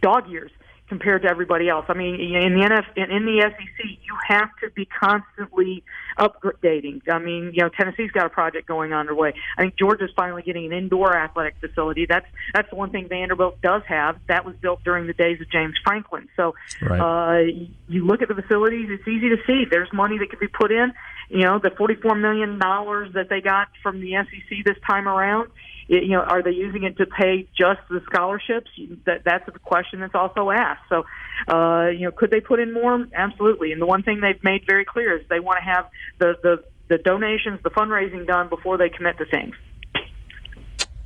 dog 0.00 0.28
years 0.28 0.52
compared 0.94 1.22
to 1.22 1.28
everybody 1.28 1.68
else. 1.68 1.84
I 1.88 1.94
mean, 1.94 2.14
in 2.14 2.54
the 2.54 2.60
NF, 2.60 2.86
in 2.96 3.26
the 3.26 3.40
SEC, 3.42 3.84
you 3.84 4.16
have 4.28 4.48
to 4.62 4.70
be 4.70 4.86
constantly 4.86 5.82
updating. 6.16 7.02
I 7.10 7.18
mean, 7.18 7.50
you 7.52 7.62
know, 7.62 7.68
Tennessee's 7.68 8.12
got 8.12 8.26
a 8.26 8.28
project 8.28 8.68
going 8.68 8.92
underway. 8.92 9.34
I 9.58 9.62
think 9.62 9.76
Georgia's 9.76 10.12
finally 10.14 10.42
getting 10.42 10.66
an 10.66 10.72
indoor 10.72 11.16
athletic 11.16 11.56
facility. 11.58 12.06
That's 12.08 12.26
that's 12.54 12.70
the 12.70 12.76
one 12.76 12.90
thing 12.90 13.08
Vanderbilt 13.08 13.60
does 13.60 13.82
have. 13.88 14.20
That 14.28 14.44
was 14.44 14.54
built 14.62 14.84
during 14.84 15.08
the 15.08 15.14
days 15.14 15.40
of 15.40 15.50
James 15.50 15.74
Franklin. 15.82 16.28
So, 16.36 16.54
right. 16.80 17.00
uh, 17.00 17.52
you 17.88 18.06
look 18.06 18.22
at 18.22 18.28
the 18.28 18.36
facilities; 18.36 18.86
it's 18.88 19.08
easy 19.08 19.30
to 19.30 19.38
see. 19.48 19.64
There's 19.68 19.92
money 19.92 20.16
that 20.18 20.30
could 20.30 20.38
be 20.38 20.46
put 20.46 20.70
in. 20.70 20.92
You 21.28 21.42
know, 21.42 21.58
the 21.58 21.70
forty-four 21.70 22.14
million 22.14 22.58
dollars 22.58 23.12
that 23.14 23.28
they 23.28 23.40
got 23.40 23.68
from 23.82 24.00
the 24.00 24.12
SEC 24.12 24.64
this 24.64 24.76
time 24.86 25.08
around 25.08 25.50
you 25.86 26.08
know, 26.08 26.20
are 26.20 26.42
they 26.42 26.50
using 26.50 26.84
it 26.84 26.96
to 26.96 27.06
pay 27.06 27.46
just 27.56 27.80
the 27.90 28.00
scholarships? 28.06 28.70
That 29.04 29.22
that's 29.24 29.46
a 29.48 29.52
question 29.58 30.00
that's 30.00 30.14
also 30.14 30.50
asked. 30.50 30.82
So, 30.88 31.04
uh, 31.48 31.88
you 31.88 32.06
know, 32.06 32.10
could 32.10 32.30
they 32.30 32.40
put 32.40 32.60
in 32.60 32.72
more? 32.72 33.06
Absolutely. 33.14 33.72
And 33.72 33.82
the 33.82 33.86
one 33.86 34.02
thing 34.02 34.20
they've 34.20 34.42
made 34.42 34.64
very 34.66 34.84
clear 34.84 35.18
is 35.18 35.26
they 35.28 35.40
want 35.40 35.58
to 35.58 35.64
have 35.64 35.90
the 36.18 36.34
the 36.42 36.64
the 36.88 36.98
donations, 36.98 37.60
the 37.62 37.70
fundraising 37.70 38.26
done 38.26 38.48
before 38.48 38.78
they 38.78 38.88
commit 38.88 39.18
to 39.18 39.24
things. 39.26 39.54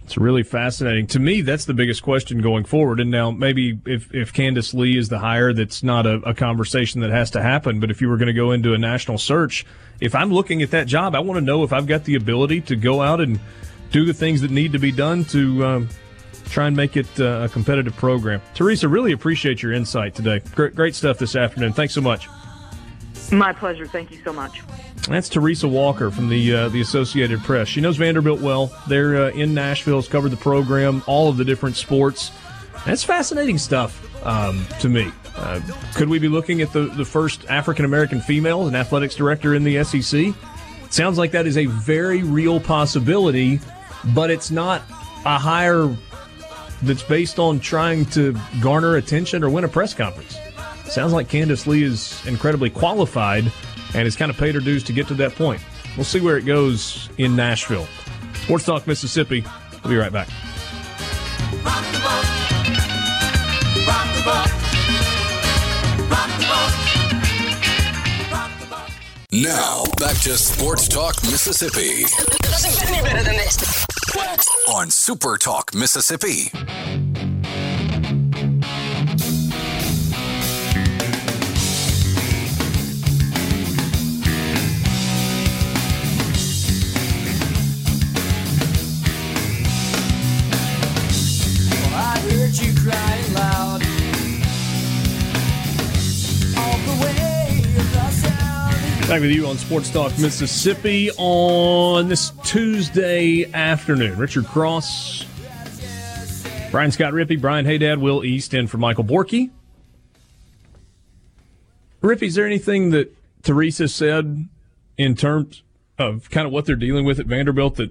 It's 0.02 0.16
really 0.16 0.42
fascinating. 0.42 1.06
To 1.08 1.18
me, 1.18 1.42
that's 1.42 1.66
the 1.66 1.74
biggest 1.74 2.02
question 2.02 2.40
going 2.40 2.64
forward. 2.64 2.98
And 2.98 3.10
now, 3.10 3.30
maybe 3.30 3.78
if, 3.84 4.12
if 4.14 4.32
Candice 4.32 4.72
Lee 4.72 4.96
is 4.96 5.10
the 5.10 5.18
hire, 5.18 5.52
that's 5.52 5.82
not 5.82 6.06
a, 6.06 6.14
a 6.20 6.32
conversation 6.32 7.02
that 7.02 7.10
has 7.10 7.30
to 7.32 7.42
happen. 7.42 7.78
But 7.78 7.90
if 7.90 8.00
you 8.00 8.08
were 8.08 8.16
going 8.16 8.28
to 8.28 8.32
go 8.32 8.52
into 8.52 8.72
a 8.72 8.78
national 8.78 9.18
search, 9.18 9.66
if 10.00 10.14
I'm 10.14 10.32
looking 10.32 10.62
at 10.62 10.70
that 10.70 10.86
job, 10.86 11.14
I 11.14 11.20
want 11.20 11.38
to 11.38 11.44
know 11.44 11.64
if 11.64 11.72
I've 11.72 11.86
got 11.86 12.04
the 12.04 12.14
ability 12.14 12.60
to 12.62 12.76
go 12.76 13.02
out 13.02 13.20
and 13.20 13.40
do 13.90 14.04
the 14.04 14.14
things 14.14 14.40
that 14.42 14.50
need 14.50 14.72
to 14.72 14.78
be 14.78 14.92
done 14.92 15.24
to 15.26 15.64
um, 15.64 15.88
try 16.46 16.66
and 16.66 16.76
make 16.76 16.96
it 16.96 17.08
uh, 17.18 17.42
a 17.44 17.48
competitive 17.48 17.96
program. 17.96 18.40
Teresa, 18.54 18.88
really 18.88 19.12
appreciate 19.12 19.62
your 19.62 19.72
insight 19.72 20.14
today. 20.14 20.40
Great, 20.54 20.74
great 20.74 20.94
stuff 20.94 21.18
this 21.18 21.34
afternoon. 21.34 21.72
Thanks 21.72 21.94
so 21.94 22.00
much. 22.00 22.28
My 23.32 23.52
pleasure. 23.52 23.86
Thank 23.86 24.10
you 24.10 24.18
so 24.24 24.32
much. 24.32 24.62
That's 25.08 25.28
Teresa 25.28 25.68
Walker 25.68 26.10
from 26.10 26.28
the 26.28 26.54
uh, 26.54 26.68
the 26.70 26.80
Associated 26.80 27.40
Press. 27.40 27.68
She 27.68 27.80
knows 27.80 27.96
Vanderbilt 27.96 28.40
well. 28.40 28.72
They're 28.88 29.24
uh, 29.24 29.30
in 29.30 29.52
Nashville. 29.52 29.96
Has 29.96 30.08
covered 30.08 30.30
the 30.30 30.38
program, 30.38 31.02
all 31.06 31.28
of 31.28 31.36
the 31.36 31.44
different 31.44 31.76
sports. 31.76 32.30
That's 32.86 33.04
fascinating 33.04 33.58
stuff 33.58 34.07
um, 34.22 34.66
to 34.80 34.88
me. 34.88 35.10
Uh, 35.36 35.60
could 35.94 36.08
we 36.08 36.18
be 36.18 36.28
looking 36.28 36.62
at 36.62 36.72
the, 36.72 36.86
the 36.86 37.04
first 37.04 37.44
African 37.48 37.84
American 37.84 38.20
female 38.20 38.62
as 38.62 38.68
an 38.68 38.74
athletics 38.74 39.14
director 39.14 39.54
in 39.54 39.64
the 39.64 39.84
SEC? 39.84 40.34
Sounds 40.90 41.18
like 41.18 41.32
that 41.32 41.46
is 41.46 41.56
a 41.56 41.66
very 41.66 42.22
real 42.22 42.60
possibility 42.60 43.60
but 44.14 44.30
it's 44.30 44.50
not 44.50 44.82
a 45.24 45.38
hire 45.38 45.94
that's 46.82 47.02
based 47.02 47.38
on 47.38 47.60
trying 47.60 48.04
to 48.06 48.36
garner 48.60 48.96
attention 48.96 49.42
or 49.42 49.50
win 49.50 49.64
a 49.64 49.68
press 49.68 49.94
conference. 49.94 50.36
Sounds 50.84 51.12
like 51.12 51.28
Candice 51.28 51.66
Lee 51.66 51.82
is 51.82 52.24
incredibly 52.26 52.70
qualified 52.70 53.44
and 53.94 54.04
has 54.04 54.16
kind 54.16 54.30
of 54.30 54.36
paid 54.36 54.54
her 54.54 54.60
dues 54.60 54.84
to 54.84 54.92
get 54.92 55.08
to 55.08 55.14
that 55.14 55.34
point. 55.34 55.60
We'll 55.96 56.04
see 56.04 56.20
where 56.20 56.36
it 56.36 56.46
goes 56.46 57.08
in 57.18 57.34
Nashville. 57.34 57.88
Sports 58.34 58.64
Talk 58.64 58.86
Mississippi. 58.86 59.44
We'll 59.82 59.90
be 59.90 59.96
right 59.96 60.12
back. 60.12 60.28
Now, 69.30 69.84
back 69.98 70.16
to 70.22 70.38
Sports 70.38 70.88
Talk 70.88 71.22
Mississippi. 71.24 71.80
It 71.80 72.42
doesn't 72.42 72.72
get 72.80 72.90
any 72.90 73.02
better 73.02 73.22
than 73.22 73.36
this. 73.36 73.86
On 74.70 74.88
Super 74.88 75.36
Talk 75.36 75.74
Mississippi. 75.74 76.50
Back 99.08 99.22
with 99.22 99.30
you 99.30 99.46
on 99.46 99.56
Sports 99.56 99.90
Talk 99.90 100.12
Mississippi 100.18 101.10
on 101.16 102.08
this 102.08 102.30
Tuesday 102.44 103.50
afternoon. 103.54 104.18
Richard 104.18 104.44
Cross, 104.44 105.24
Brian 106.70 106.90
Scott 106.90 107.14
Rippey, 107.14 107.40
Brian 107.40 107.64
Haydad, 107.64 108.02
Will 108.02 108.22
East, 108.22 108.52
in 108.52 108.66
for 108.66 108.76
Michael 108.76 109.04
Borky. 109.04 109.48
Rippey, 112.02 112.24
is 112.24 112.34
there 112.34 112.44
anything 112.44 112.90
that 112.90 113.16
Teresa 113.42 113.88
said 113.88 114.46
in 114.98 115.14
terms 115.14 115.62
of 115.98 116.28
kind 116.28 116.46
of 116.46 116.52
what 116.52 116.66
they're 116.66 116.76
dealing 116.76 117.06
with 117.06 117.18
at 117.18 117.24
Vanderbilt 117.24 117.76
that 117.76 117.90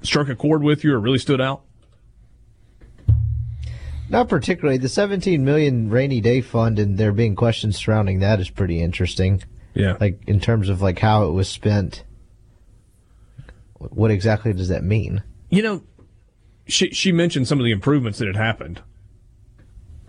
struck 0.00 0.30
a 0.30 0.34
chord 0.34 0.62
with 0.62 0.82
you 0.82 0.94
or 0.94 0.98
really 0.98 1.18
stood 1.18 1.42
out? 1.42 1.60
Not 4.08 4.30
particularly. 4.30 4.78
The 4.78 4.88
17 4.88 5.44
million 5.44 5.90
rainy 5.90 6.22
day 6.22 6.40
fund 6.40 6.78
and 6.78 6.96
there 6.96 7.12
being 7.12 7.36
questions 7.36 7.76
surrounding 7.76 8.20
that 8.20 8.40
is 8.40 8.48
pretty 8.48 8.80
interesting. 8.80 9.42
Yeah. 9.74 9.96
Like 10.00 10.20
in 10.26 10.40
terms 10.40 10.68
of 10.68 10.82
like 10.82 10.98
how 10.98 11.26
it 11.28 11.32
was 11.32 11.48
spent. 11.48 12.04
What 13.78 14.10
exactly 14.10 14.52
does 14.52 14.68
that 14.68 14.84
mean? 14.84 15.22
You 15.48 15.62
know, 15.62 15.82
she 16.66 16.90
she 16.90 17.12
mentioned 17.12 17.48
some 17.48 17.58
of 17.58 17.64
the 17.64 17.72
improvements 17.72 18.18
that 18.18 18.26
had 18.26 18.36
happened 18.36 18.82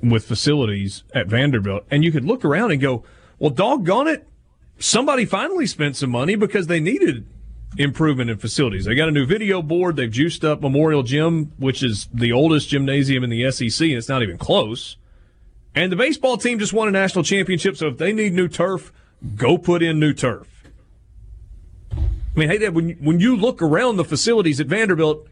with 0.01 0.25
facilities 0.25 1.03
at 1.13 1.27
Vanderbilt, 1.27 1.85
and 1.89 2.03
you 2.03 2.11
could 2.11 2.25
look 2.25 2.43
around 2.43 2.71
and 2.71 2.81
go, 2.81 3.03
"Well, 3.39 3.51
doggone 3.51 4.07
it, 4.07 4.27
somebody 4.77 5.25
finally 5.25 5.67
spent 5.67 5.95
some 5.95 6.09
money 6.09 6.35
because 6.35 6.67
they 6.67 6.79
needed 6.79 7.25
improvement 7.77 8.29
in 8.29 8.37
facilities. 8.37 8.85
They 8.85 8.95
got 8.95 9.07
a 9.07 9.11
new 9.11 9.25
video 9.25 9.61
board. 9.61 9.95
They've 9.95 10.11
juiced 10.11 10.43
up 10.43 10.61
Memorial 10.61 11.03
Gym, 11.03 11.53
which 11.57 11.83
is 11.83 12.09
the 12.13 12.31
oldest 12.31 12.69
gymnasium 12.69 13.23
in 13.23 13.29
the 13.29 13.49
SEC, 13.51 13.87
and 13.87 13.97
it's 13.97 14.09
not 14.09 14.23
even 14.23 14.37
close. 14.37 14.97
And 15.73 15.91
the 15.91 15.95
baseball 15.95 16.37
team 16.37 16.59
just 16.59 16.73
won 16.73 16.89
a 16.89 16.91
national 16.91 17.23
championship, 17.23 17.77
so 17.77 17.87
if 17.87 17.97
they 17.97 18.11
need 18.11 18.33
new 18.33 18.49
turf, 18.49 18.91
go 19.35 19.57
put 19.57 19.81
in 19.81 19.99
new 19.99 20.13
turf. 20.13 20.47
I 21.93 22.39
mean, 22.39 22.49
hey, 22.49 22.57
Dad, 22.57 22.73
when 22.73 22.91
when 23.01 23.19
you 23.19 23.35
look 23.35 23.61
around 23.61 23.97
the 23.97 24.05
facilities 24.05 24.59
at 24.59 24.67
Vanderbilt, 24.67 25.27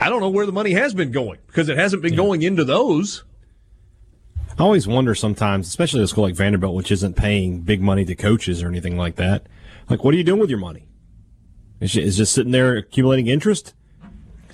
I 0.00 0.08
don't 0.08 0.20
know 0.20 0.30
where 0.30 0.46
the 0.46 0.52
money 0.52 0.72
has 0.72 0.94
been 0.94 1.12
going 1.12 1.38
because 1.46 1.68
it 1.68 1.76
hasn't 1.76 2.02
been 2.02 2.12
yeah. 2.14 2.18
going 2.18 2.42
into 2.42 2.64
those. 2.64 3.24
I 4.58 4.62
always 4.62 4.86
wonder 4.86 5.14
sometimes, 5.14 5.66
especially 5.66 6.02
a 6.02 6.06
school 6.06 6.24
like 6.24 6.36
Vanderbilt, 6.36 6.74
which 6.74 6.92
isn't 6.92 7.14
paying 7.14 7.60
big 7.60 7.82
money 7.82 8.04
to 8.04 8.14
coaches 8.14 8.62
or 8.62 8.68
anything 8.68 8.96
like 8.96 9.16
that. 9.16 9.46
Like, 9.90 10.04
what 10.04 10.14
are 10.14 10.16
you 10.16 10.24
doing 10.24 10.40
with 10.40 10.48
your 10.48 10.60
money? 10.60 10.86
Is 11.80 11.96
it 11.96 12.08
just 12.10 12.32
sitting 12.32 12.52
there 12.52 12.76
accumulating 12.76 13.26
interest? 13.26 13.74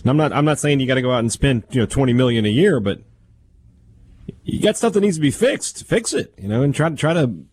And 0.00 0.10
I'm 0.10 0.16
not. 0.16 0.32
I'm 0.32 0.44
not 0.44 0.58
saying 0.58 0.80
you 0.80 0.86
got 0.86 0.94
to 0.94 1.02
go 1.02 1.12
out 1.12 1.20
and 1.20 1.30
spend 1.30 1.64
you 1.70 1.80
know 1.80 1.86
20 1.86 2.12
million 2.14 2.44
a 2.46 2.48
year, 2.48 2.80
but 2.80 3.02
you 4.42 4.60
got 4.60 4.76
stuff 4.76 4.94
that 4.94 5.00
needs 5.00 5.16
to 5.16 5.20
be 5.20 5.30
fixed. 5.30 5.84
Fix 5.84 6.12
it, 6.12 6.34
you 6.38 6.48
know, 6.48 6.62
and 6.62 6.74
try 6.74 6.88
to 6.88 6.96
try 6.96 7.12
to 7.12 7.44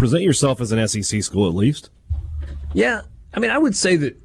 present 0.00 0.22
yourself 0.22 0.62
as 0.62 0.72
an 0.72 0.88
SEC 0.88 1.22
school 1.22 1.46
at 1.46 1.54
least. 1.54 1.90
Yeah, 2.72 3.02
I 3.34 3.38
mean, 3.38 3.50
I 3.50 3.58
would 3.58 3.76
say 3.76 3.96
that 3.96 4.16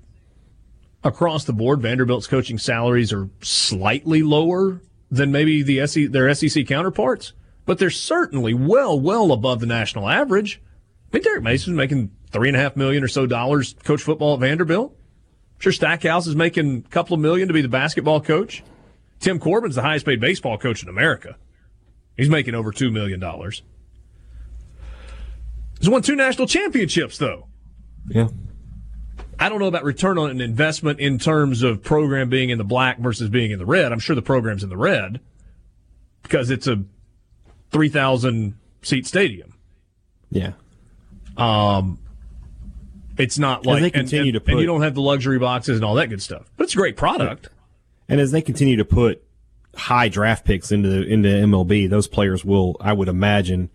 across 1.03 1.43
the 1.43 1.51
board, 1.51 1.81
Vanderbilt's 1.81 2.27
coaching 2.27 2.57
salaries 2.57 3.11
are 3.11 3.29
slightly 3.41 4.23
lower 4.23 4.81
than 5.11 5.33
maybe 5.33 5.63
the 5.63 5.85
SEC, 5.85 6.11
their 6.11 6.33
SEC 6.33 6.65
counterparts, 6.65 7.33
but 7.65 7.77
they're 7.77 7.89
certainly 7.89 8.53
well, 8.53 8.97
well 8.97 9.33
above 9.33 9.59
the 9.59 9.65
national 9.65 10.07
average. 10.07 10.61
I 11.11 11.17
mean, 11.17 11.23
Derek 11.23 11.43
Mason's 11.43 11.75
making 11.75 12.11
three 12.31 12.47
and 12.47 12.55
a 12.55 12.59
half 12.59 12.77
million 12.77 13.03
or 13.03 13.09
so 13.09 13.27
dollars 13.27 13.75
coach 13.83 14.01
football 14.01 14.35
at 14.35 14.39
Vanderbilt. 14.39 14.95
I'm 14.95 15.59
sure 15.59 15.73
Stackhouse 15.73 16.25
is 16.25 16.37
making 16.37 16.85
a 16.85 16.89
couple 16.89 17.15
of 17.15 17.19
million 17.19 17.49
to 17.49 17.53
be 17.53 17.61
the 17.61 17.67
basketball 17.67 18.21
coach. 18.21 18.63
Tim 19.19 19.39
Corbin's 19.39 19.75
the 19.75 19.81
highest 19.81 20.05
paid 20.05 20.21
baseball 20.21 20.57
coach 20.57 20.83
in 20.83 20.87
America. 20.87 21.35
He's 22.15 22.29
making 22.29 22.55
over 22.55 22.71
two 22.71 22.91
million 22.91 23.19
dollars. 23.19 23.61
He's 25.85 25.91
won 25.91 26.01
two 26.01 26.15
national 26.15 26.47
championships, 26.47 27.19
though. 27.19 27.45
Yeah. 28.09 28.29
I 29.37 29.49
don't 29.49 29.59
know 29.59 29.67
about 29.67 29.83
return 29.83 30.17
on 30.17 30.31
an 30.31 30.41
investment 30.41 30.99
in 30.99 31.19
terms 31.19 31.61
of 31.61 31.83
program 31.83 32.27
being 32.27 32.49
in 32.49 32.57
the 32.57 32.63
black 32.63 32.97
versus 32.97 33.29
being 33.29 33.51
in 33.51 33.59
the 33.59 33.67
red. 33.67 33.91
I'm 33.91 33.99
sure 33.99 34.15
the 34.15 34.23
program's 34.23 34.63
in 34.63 34.69
the 34.69 34.77
red 34.77 35.19
because 36.23 36.49
it's 36.49 36.65
a 36.65 36.83
3,000 37.69 38.55
seat 38.81 39.05
stadium. 39.05 39.53
Yeah. 40.31 40.53
Um, 41.37 41.99
It's 43.19 43.37
not 43.37 43.67
like 43.67 43.83
they 43.83 43.91
continue 43.91 44.33
and, 44.35 44.43
to 44.43 44.51
and 44.53 44.59
you 44.59 44.65
don't 44.65 44.81
have 44.81 44.95
the 44.95 45.01
luxury 45.01 45.37
boxes 45.37 45.75
and 45.75 45.85
all 45.85 45.93
that 45.93 46.07
good 46.07 46.23
stuff. 46.23 46.49
But 46.57 46.63
it's 46.63 46.73
a 46.73 46.77
great 46.77 46.97
product. 46.97 47.49
And 48.09 48.19
as 48.19 48.31
they 48.31 48.41
continue 48.41 48.77
to 48.77 48.85
put 48.85 49.23
high 49.75 50.09
draft 50.09 50.45
picks 50.45 50.71
into 50.71 50.89
the, 50.89 51.03
into 51.03 51.29
MLB, 51.29 51.87
those 51.87 52.07
players 52.07 52.43
will, 52.43 52.75
I 52.81 52.91
would 52.91 53.07
imagine, 53.07 53.69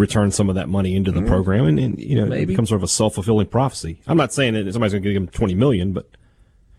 return 0.00 0.30
some 0.30 0.48
of 0.48 0.54
that 0.56 0.68
money 0.68 0.96
into 0.96 1.12
the 1.12 1.22
program, 1.22 1.66
and, 1.66 1.78
and 1.78 1.98
you 2.00 2.16
know, 2.16 2.32
it 2.34 2.46
becomes 2.46 2.68
sort 2.70 2.78
of 2.80 2.82
a 2.84 2.88
self 2.88 3.14
fulfilling 3.14 3.46
prophecy. 3.46 4.00
I'm 4.06 4.16
not 4.16 4.32
saying 4.32 4.54
that 4.54 4.72
somebody's 4.72 4.92
going 4.92 5.02
to 5.02 5.12
give 5.12 5.22
them 5.22 5.28
20 5.28 5.54
million, 5.54 5.92
but 5.92 6.08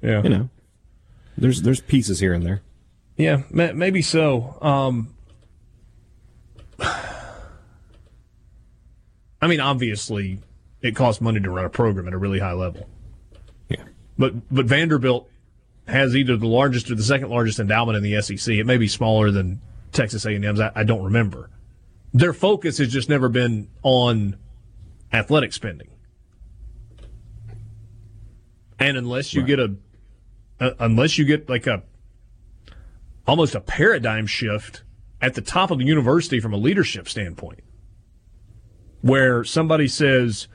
Yeah. 0.01 0.23
you 0.23 0.29
know, 0.29 0.49
there's 1.37 1.61
there's 1.61 1.79
pieces 1.81 2.19
here 2.19 2.33
and 2.33 2.45
there. 2.45 2.61
Yeah, 3.17 3.43
maybe 3.51 4.01
so. 4.01 4.57
Um, 4.61 5.13
I 9.41 9.47
mean, 9.47 9.59
obviously, 9.59 10.39
it 10.81 10.95
costs 10.95 11.21
money 11.21 11.39
to 11.39 11.49
run 11.49 11.65
a 11.65 11.69
program 11.69 12.07
at 12.07 12.13
a 12.13 12.17
really 12.17 12.39
high 12.39 12.53
level. 12.53 12.87
Yeah. 13.69 13.83
But 14.17 14.33
but 14.53 14.65
Vanderbilt 14.65 15.29
has 15.87 16.15
either 16.15 16.37
the 16.37 16.47
largest 16.47 16.89
or 16.91 16.95
the 16.95 17.03
second 17.03 17.29
largest 17.29 17.59
endowment 17.59 17.97
in 17.97 18.03
the 18.03 18.21
SEC. 18.21 18.53
It 18.55 18.65
may 18.65 18.77
be 18.77 18.87
smaller 18.87 19.31
than 19.31 19.61
Texas 19.91 20.25
A&M's. 20.25 20.59
I, 20.59 20.71
I 20.75 20.83
don't 20.83 21.03
remember. 21.03 21.49
Their 22.13 22.33
focus 22.33 22.77
has 22.77 22.89
just 22.89 23.09
never 23.09 23.29
been 23.29 23.69
on 23.83 24.37
athletic 25.13 25.53
spending. 25.53 25.89
And 28.79 28.97
unless 28.97 29.33
you 29.33 29.43
get 29.43 29.59
a, 29.59 29.75
unless 30.79 31.17
you 31.17 31.25
get 31.25 31.47
like 31.47 31.67
a 31.67 31.83
almost 33.27 33.55
a 33.55 33.61
paradigm 33.61 34.25
shift 34.25 34.83
at 35.21 35.35
the 35.35 35.41
top 35.41 35.71
of 35.71 35.77
the 35.77 35.85
university 35.85 36.39
from 36.39 36.53
a 36.53 36.57
leadership 36.57 37.07
standpoint, 37.07 37.59
where 39.01 39.43
somebody 39.43 39.87
says, 39.87 40.47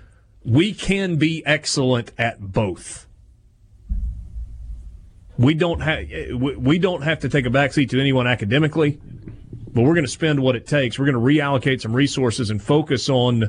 we 0.45 0.73
can 0.73 1.17
be 1.17 1.45
excellent 1.47 2.13
at 2.19 2.53
both. 2.53 3.07
We 5.39 5.55
don't 5.55 5.81
have 5.81 6.07
we 6.41 6.79
don't 6.79 7.03
have 7.03 7.21
to 7.21 7.29
take 7.29 7.47
a 7.47 7.51
backseat 7.51 7.91
to 7.91 8.01
anyone 8.01 8.27
academically, 8.27 8.99
but 9.77 9.83
we're 9.83 9.93
going 9.95 10.07
to 10.07 10.11
spend 10.11 10.41
what 10.41 10.57
it 10.57 10.67
takes. 10.67 10.99
We're 10.99 11.05
going 11.05 11.15
to 11.15 11.21
reallocate 11.43 11.83
some 11.83 11.95
resources 11.95 12.49
and 12.49 12.63
focus 12.63 13.11
on 13.11 13.45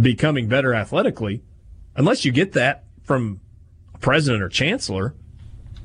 becoming 0.00 0.48
better 0.48 0.72
athletically. 0.74 1.42
Unless 1.94 2.24
you 2.24 2.32
get 2.32 2.52
that 2.52 2.84
from 3.02 3.38
a 3.94 3.98
president 3.98 4.42
or 4.42 4.48
chancellor, 4.48 5.14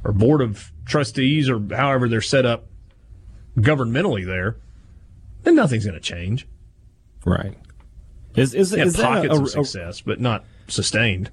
or 0.05 0.13
board 0.13 0.39
of 0.41 0.71
trustees 0.85 1.49
or 1.49 1.61
however 1.75 2.07
they're 2.07 2.21
set 2.21 2.45
up 2.45 2.67
governmentally 3.57 4.25
there, 4.25 4.55
then 5.43 5.53
nothing's 5.53 5.83
going 5.85 5.95
to 5.95 5.99
change. 5.99 6.47
Right. 7.25 7.57
Is 8.35 8.53
is, 8.53 8.71
Yeah, 8.71 8.85
is 8.85 8.93
that 8.93 9.03
pockets 9.03 9.35
a, 9.35 9.37
of 9.37 9.43
a- 9.43 9.49
success, 9.49 9.99
but 9.99 10.21
not 10.21 10.45
sustained. 10.69 11.29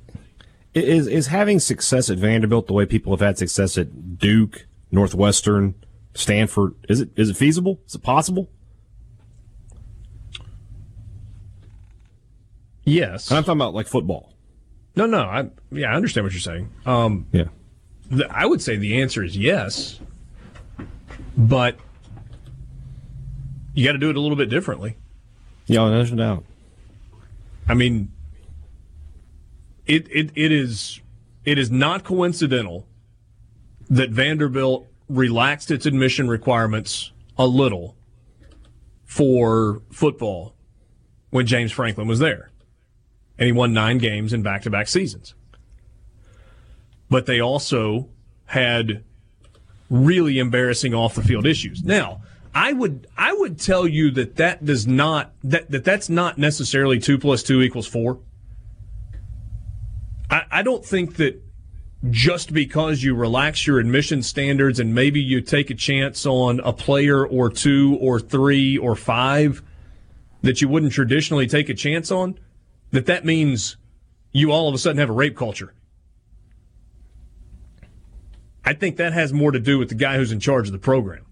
is 0.74 1.06
is 1.06 1.28
having 1.28 1.60
success 1.60 2.10
at 2.10 2.18
Vanderbilt 2.18 2.66
the 2.66 2.72
way 2.72 2.84
people 2.84 3.12
have 3.12 3.20
had 3.20 3.38
success 3.38 3.78
at 3.78 4.18
Duke, 4.18 4.66
Northwestern, 4.90 5.76
Stanford? 6.18 6.74
Is 6.88 7.00
it 7.00 7.10
is 7.16 7.30
it 7.30 7.36
feasible? 7.36 7.80
Is 7.86 7.94
it 7.94 8.02
possible? 8.02 8.48
Yes. 12.84 13.30
And 13.30 13.38
I'm 13.38 13.44
talking 13.44 13.58
about 13.58 13.74
like 13.74 13.86
football. 13.88 14.32
No, 14.94 15.06
no. 15.06 15.22
I 15.22 15.50
yeah, 15.70 15.92
I 15.92 15.94
understand 15.96 16.24
what 16.24 16.32
you're 16.32 16.40
saying. 16.40 16.70
Um, 16.86 17.26
Yeah. 17.32 17.44
th- 18.10 18.22
I 18.30 18.46
would 18.46 18.62
say 18.62 18.76
the 18.76 19.00
answer 19.02 19.22
is 19.22 19.36
yes, 19.36 20.00
but 21.36 21.78
you 23.74 23.84
got 23.84 23.92
to 23.92 23.98
do 23.98 24.08
it 24.10 24.16
a 24.16 24.20
little 24.20 24.36
bit 24.36 24.48
differently. 24.48 24.96
Yeah, 25.66 25.88
there's 25.88 26.12
no 26.12 26.16
doubt. 26.36 26.44
I 27.68 27.74
mean, 27.74 28.12
it 29.86 30.06
it, 30.10 30.30
it 30.36 30.52
is 30.52 31.00
it 31.44 31.58
is 31.58 31.70
not 31.70 32.04
coincidental 32.04 32.86
that 33.90 34.10
Vanderbilt 34.10 34.86
relaxed 35.08 35.70
its 35.70 35.86
admission 35.86 36.28
requirements 36.28 37.12
a 37.38 37.46
little 37.46 37.96
for 39.04 39.82
football 39.90 40.54
when 41.30 41.46
James 41.46 41.72
Franklin 41.72 42.08
was 42.08 42.18
there, 42.18 42.50
and 43.38 43.46
he 43.46 43.52
won 43.52 43.72
nine 43.72 43.98
games 43.98 44.32
in 44.32 44.42
back-to-back 44.42 44.88
seasons. 44.88 45.34
But 47.08 47.26
they 47.26 47.40
also 47.40 48.08
had 48.46 49.04
really 49.88 50.38
embarrassing 50.38 50.94
off-the-field 50.94 51.46
issues. 51.46 51.84
Now, 51.84 52.22
I 52.54 52.72
would 52.72 53.06
I 53.16 53.32
would 53.32 53.60
tell 53.60 53.86
you 53.86 54.10
that 54.12 54.36
that 54.36 54.64
does 54.64 54.86
not 54.86 55.34
that, 55.44 55.70
that 55.70 55.84
that's 55.84 56.08
not 56.08 56.38
necessarily 56.38 56.98
two 56.98 57.18
plus 57.18 57.42
two 57.42 57.60
equals 57.60 57.86
four. 57.86 58.18
I, 60.30 60.42
I 60.50 60.62
don't 60.62 60.84
think 60.84 61.16
that 61.16 61.42
just 62.10 62.52
because 62.52 63.02
you 63.02 63.14
relax 63.14 63.66
your 63.66 63.78
admission 63.78 64.22
standards 64.22 64.78
and 64.78 64.94
maybe 64.94 65.20
you 65.20 65.40
take 65.40 65.70
a 65.70 65.74
chance 65.74 66.26
on 66.26 66.60
a 66.60 66.72
player 66.72 67.26
or 67.26 67.50
two 67.50 67.98
or 68.00 68.20
three 68.20 68.76
or 68.78 68.94
five 68.94 69.62
that 70.42 70.60
you 70.60 70.68
wouldn't 70.68 70.92
traditionally 70.92 71.46
take 71.46 71.68
a 71.68 71.74
chance 71.74 72.10
on, 72.10 72.38
that 72.90 73.06
that 73.06 73.24
means 73.24 73.76
you 74.32 74.52
all 74.52 74.68
of 74.68 74.74
a 74.74 74.78
sudden 74.78 74.98
have 74.98 75.10
a 75.10 75.14
rape 75.14 75.36
culture. 75.36 75.72
I 78.64 78.74
think 78.74 78.96
that 78.96 79.12
has 79.12 79.32
more 79.32 79.52
to 79.52 79.60
do 79.60 79.78
with 79.78 79.88
the 79.88 79.94
guy 79.94 80.16
who's 80.16 80.32
in 80.32 80.40
charge 80.40 80.66
of 80.66 80.72
the 80.72 80.78
program. 80.78 81.24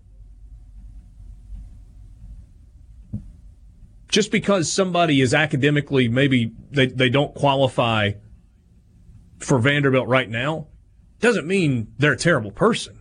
Just 4.08 4.30
because 4.30 4.70
somebody 4.72 5.20
is 5.20 5.34
academically 5.34 6.08
maybe 6.08 6.52
they, 6.70 6.86
they 6.86 7.08
don't 7.08 7.34
qualify 7.34 8.12
for 9.44 9.58
Vanderbilt 9.58 10.08
right 10.08 10.28
now 10.28 10.66
doesn't 11.20 11.46
mean 11.46 11.92
they're 11.98 12.12
a 12.12 12.16
terrible 12.16 12.50
person. 12.50 13.00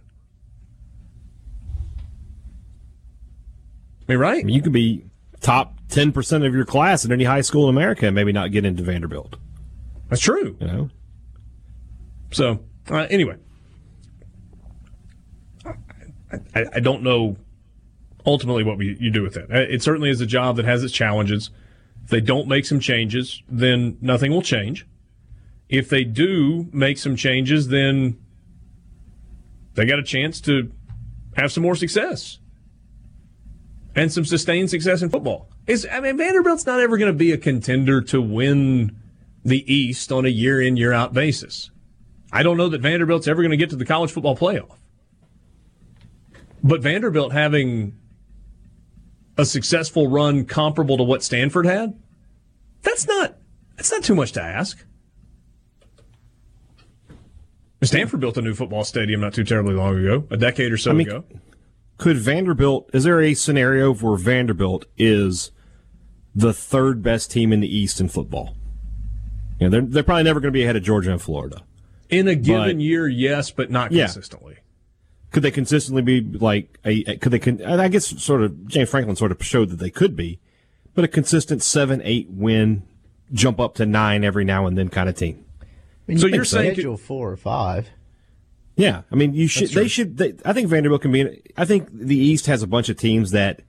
I 4.02 4.12
mean, 4.12 4.20
right? 4.20 4.41
I 4.41 4.44
mean, 4.44 4.56
you 4.56 4.62
could 4.62 4.74
be 4.74 5.06
top 5.39 5.76
ten 5.89 6.12
percent 6.12 6.44
of 6.44 6.54
your 6.54 6.66
class 6.66 7.06
at 7.06 7.12
any 7.12 7.24
high 7.24 7.41
school 7.41 7.70
in 7.70 7.76
America 7.76 8.06
and 8.06 8.16
maybe 8.16 8.32
not 8.32 8.52
get 8.52 8.66
into 8.66 8.84
Vanderbilt. 8.84 9.38
That's 10.10 10.22
true. 10.22 10.58
You 10.60 10.68
know, 10.68 10.89
So, 12.32 12.60
uh, 12.89 13.08
anyway, 13.10 13.38
I, 15.66 15.72
I, 16.54 16.66
I 16.76 16.80
don't 16.80 17.04
know 17.04 17.38
ultimately 18.26 18.64
what 18.64 18.78
we, 18.78 18.98
you 19.00 19.12
do 19.12 19.24
with 19.24 19.34
that. 19.36 19.52
Uh, 19.52 19.66
It 19.70 19.82
certainly 19.82 20.10
is 20.10 20.22
a 20.22 20.26
job 20.26 20.58
that 20.58 20.66
has 20.66 20.84
its 20.84 20.94
challenges. 20.94 21.50
If 22.04 22.10
they 22.10 22.22
don't 22.22 22.48
make 22.48 22.66
some 22.66 22.80
changes, 22.80 23.41
then 23.48 23.98
nothing 24.02 24.32
will 24.32 24.41
change. 24.41 24.86
If 25.74 25.89
they 25.89 26.03
do 26.03 26.69
make 26.71 26.99
some 26.99 27.15
changes, 27.15 27.69
then 27.69 28.19
they 29.74 29.88
got 29.88 29.97
a 29.97 30.03
chance 30.03 30.39
to 30.41 30.71
have 31.36 31.51
some 31.51 31.63
more 31.63 31.76
success 31.76 32.38
and 33.95 34.13
some 34.13 34.24
sustained 34.24 34.69
success 34.69 35.01
in 35.01 35.09
football. 35.09 35.49
Is 35.65 35.88
I 35.91 35.99
mean 35.99 36.15
Vanderbilt's 36.15 36.67
not 36.67 36.80
ever 36.80 36.95
going 36.99 37.11
to 37.11 37.17
be 37.17 37.32
a 37.32 37.39
contender 37.39 38.01
to 38.01 38.21
win 38.21 38.95
the 39.43 39.74
East 39.74 40.11
on 40.11 40.28
a 40.28 40.30
year 40.30 40.61
in 40.61 40.78
year 40.78 40.93
out 40.93 41.11
basis. 41.11 41.71
I 42.32 42.43
don't 42.43 42.57
know 42.57 42.69
that 42.69 42.82
Vanderbilt's 42.82 43.28
ever 43.28 43.41
going 43.41 43.49
to 43.49 43.57
get 43.57 43.71
to 43.71 43.76
the 43.76 43.84
college 43.84 44.11
football 44.11 44.38
playoff. 44.38 44.78
But 46.63 46.84
Vanderbilt 46.84 47.34
having 47.34 47.97
a 49.39 49.45
successful 49.45 50.07
run 50.07 50.45
comparable 50.45 50.97
to 50.97 51.03
what 51.03 51.24
Stanford 51.24 51.65
had, 51.65 51.99
that's 52.84 53.07
not 53.07 53.38
that's 53.76 53.91
not 53.91 54.03
too 54.03 54.13
much 54.13 54.34
to 54.34 54.41
ask. 54.43 54.86
Stanford 57.88 58.20
built 58.20 58.38
a 58.38 58.42
new 58.42 58.54
football 58.54 58.84
stadium 58.84 59.22
not 59.22 59.34
too 59.34 59.44
terribly 59.44 59.74
long 59.74 59.98
ago, 59.98 60.26
a 60.30 60.38
decade 60.38 60.72
or 60.72 60.78
so 60.78 60.92
I 60.92 60.94
mean, 60.94 61.08
ago. 61.08 61.24
could 61.98 62.18
Vanderbilt? 62.18 62.90
Is 62.94 63.04
there 63.04 63.22
a 63.22 63.34
scenario 63.34 63.94
where 63.94 64.18
Vanderbilt 64.18 64.86
is 64.98 65.52
the 66.36 66.54
third 66.54 67.02
best 67.04 67.32
team 67.32 67.52
in 67.54 67.60
the 67.60 67.78
East 67.78 68.00
in 68.00 68.10
football? 68.10 68.56
You 69.60 69.68
know, 69.68 69.72
they're 69.72 69.82
they're 69.90 70.04
probably 70.04 70.24
never 70.24 70.40
going 70.40 70.52
to 70.52 70.58
be 70.58 70.64
ahead 70.64 70.76
of 70.76 70.84
Georgia 70.84 71.12
and 71.12 71.22
Florida. 71.22 71.64
In 72.10 72.28
a 72.28 72.36
given 72.36 72.78
But- 72.78 72.82
year, 72.82 73.08
yes, 73.08 73.52
but 73.52 73.72
not 73.72 73.92
Yeah. 73.92 74.06
consistently. 74.06 74.56
Could 75.32 75.42
they 75.44 75.52
consistently 75.52 76.02
be 76.04 76.22
like 76.38 76.80
a? 76.86 77.18
Could 77.18 77.32
they? 77.32 77.40
con- 77.40 77.62
I 77.64 77.88
guess 77.88 78.22
sort 78.22 78.44
of 78.44 78.68
James 78.68 78.90
Franklin 78.90 79.16
sort 79.16 79.32
of 79.32 79.44
showed 79.44 79.70
that 79.70 79.80
they 79.80 79.90
could 79.90 80.16
be, 80.16 80.40
but 80.94 81.04
a 81.04 81.08
consistent 81.08 81.64
seven, 81.64 82.02
eight 82.04 82.30
win, 82.30 82.84
jump 83.32 83.60
up 83.60 83.74
to 83.76 83.86
nine 83.88 84.24
every 84.24 84.46
now 84.46 84.68
and 84.68 84.78
then 84.78 84.90
kind 84.90 85.10
of 85.10 85.16
team. 85.16 85.43
Mean, 86.08 86.18
So 86.18 86.28
you 86.28 86.36
you're 86.36 86.45
saying- 86.45 86.74
schedule 86.74 86.97
four 86.97 87.32
or 87.32 87.38
five. 87.38 87.89
Yeah, 88.76 89.04
I 89.12 89.16
mean, 89.16 89.34
you 89.34 89.47
should. 89.47 89.70
They 89.70 89.88
should. 89.88 90.18
They, 90.18 90.34
I 90.43 90.51
think 90.54 90.68
Vanderbilt 90.68 91.01
can 91.04 91.12
be. 91.12 91.22
in- 91.22 91.38
I 91.56 91.64
think 91.66 91.89
the 91.93 92.18
East 92.18 92.47
has 92.47 92.64
a 92.64 92.68
bunch 92.68 92.89
of 92.89 92.97
teams 92.97 93.30
that 93.32 93.62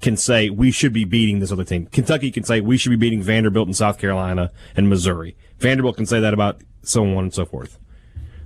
can 0.00 0.16
say 0.16 0.50
we 0.50 0.72
should 0.72 0.92
be 0.92 1.04
beating 1.04 1.38
this 1.38 1.52
other 1.52 1.62
team. 1.64 1.86
Kentucky 1.86 2.32
can 2.32 2.42
say 2.42 2.60
we 2.60 2.76
should 2.76 2.90
be 2.90 2.96
beating 2.96 3.22
Vanderbilt 3.22 3.68
and 3.68 3.76
South 3.76 3.98
Carolina 3.98 4.50
and 4.76 4.88
Missouri. 4.88 5.36
Vanderbilt 5.60 5.96
can 5.96 6.06
say 6.06 6.18
that 6.18 6.34
about 6.34 6.60
so 6.82 7.04
on 7.04 7.18
and 7.24 7.32
so 7.32 7.44
forth. 7.44 7.78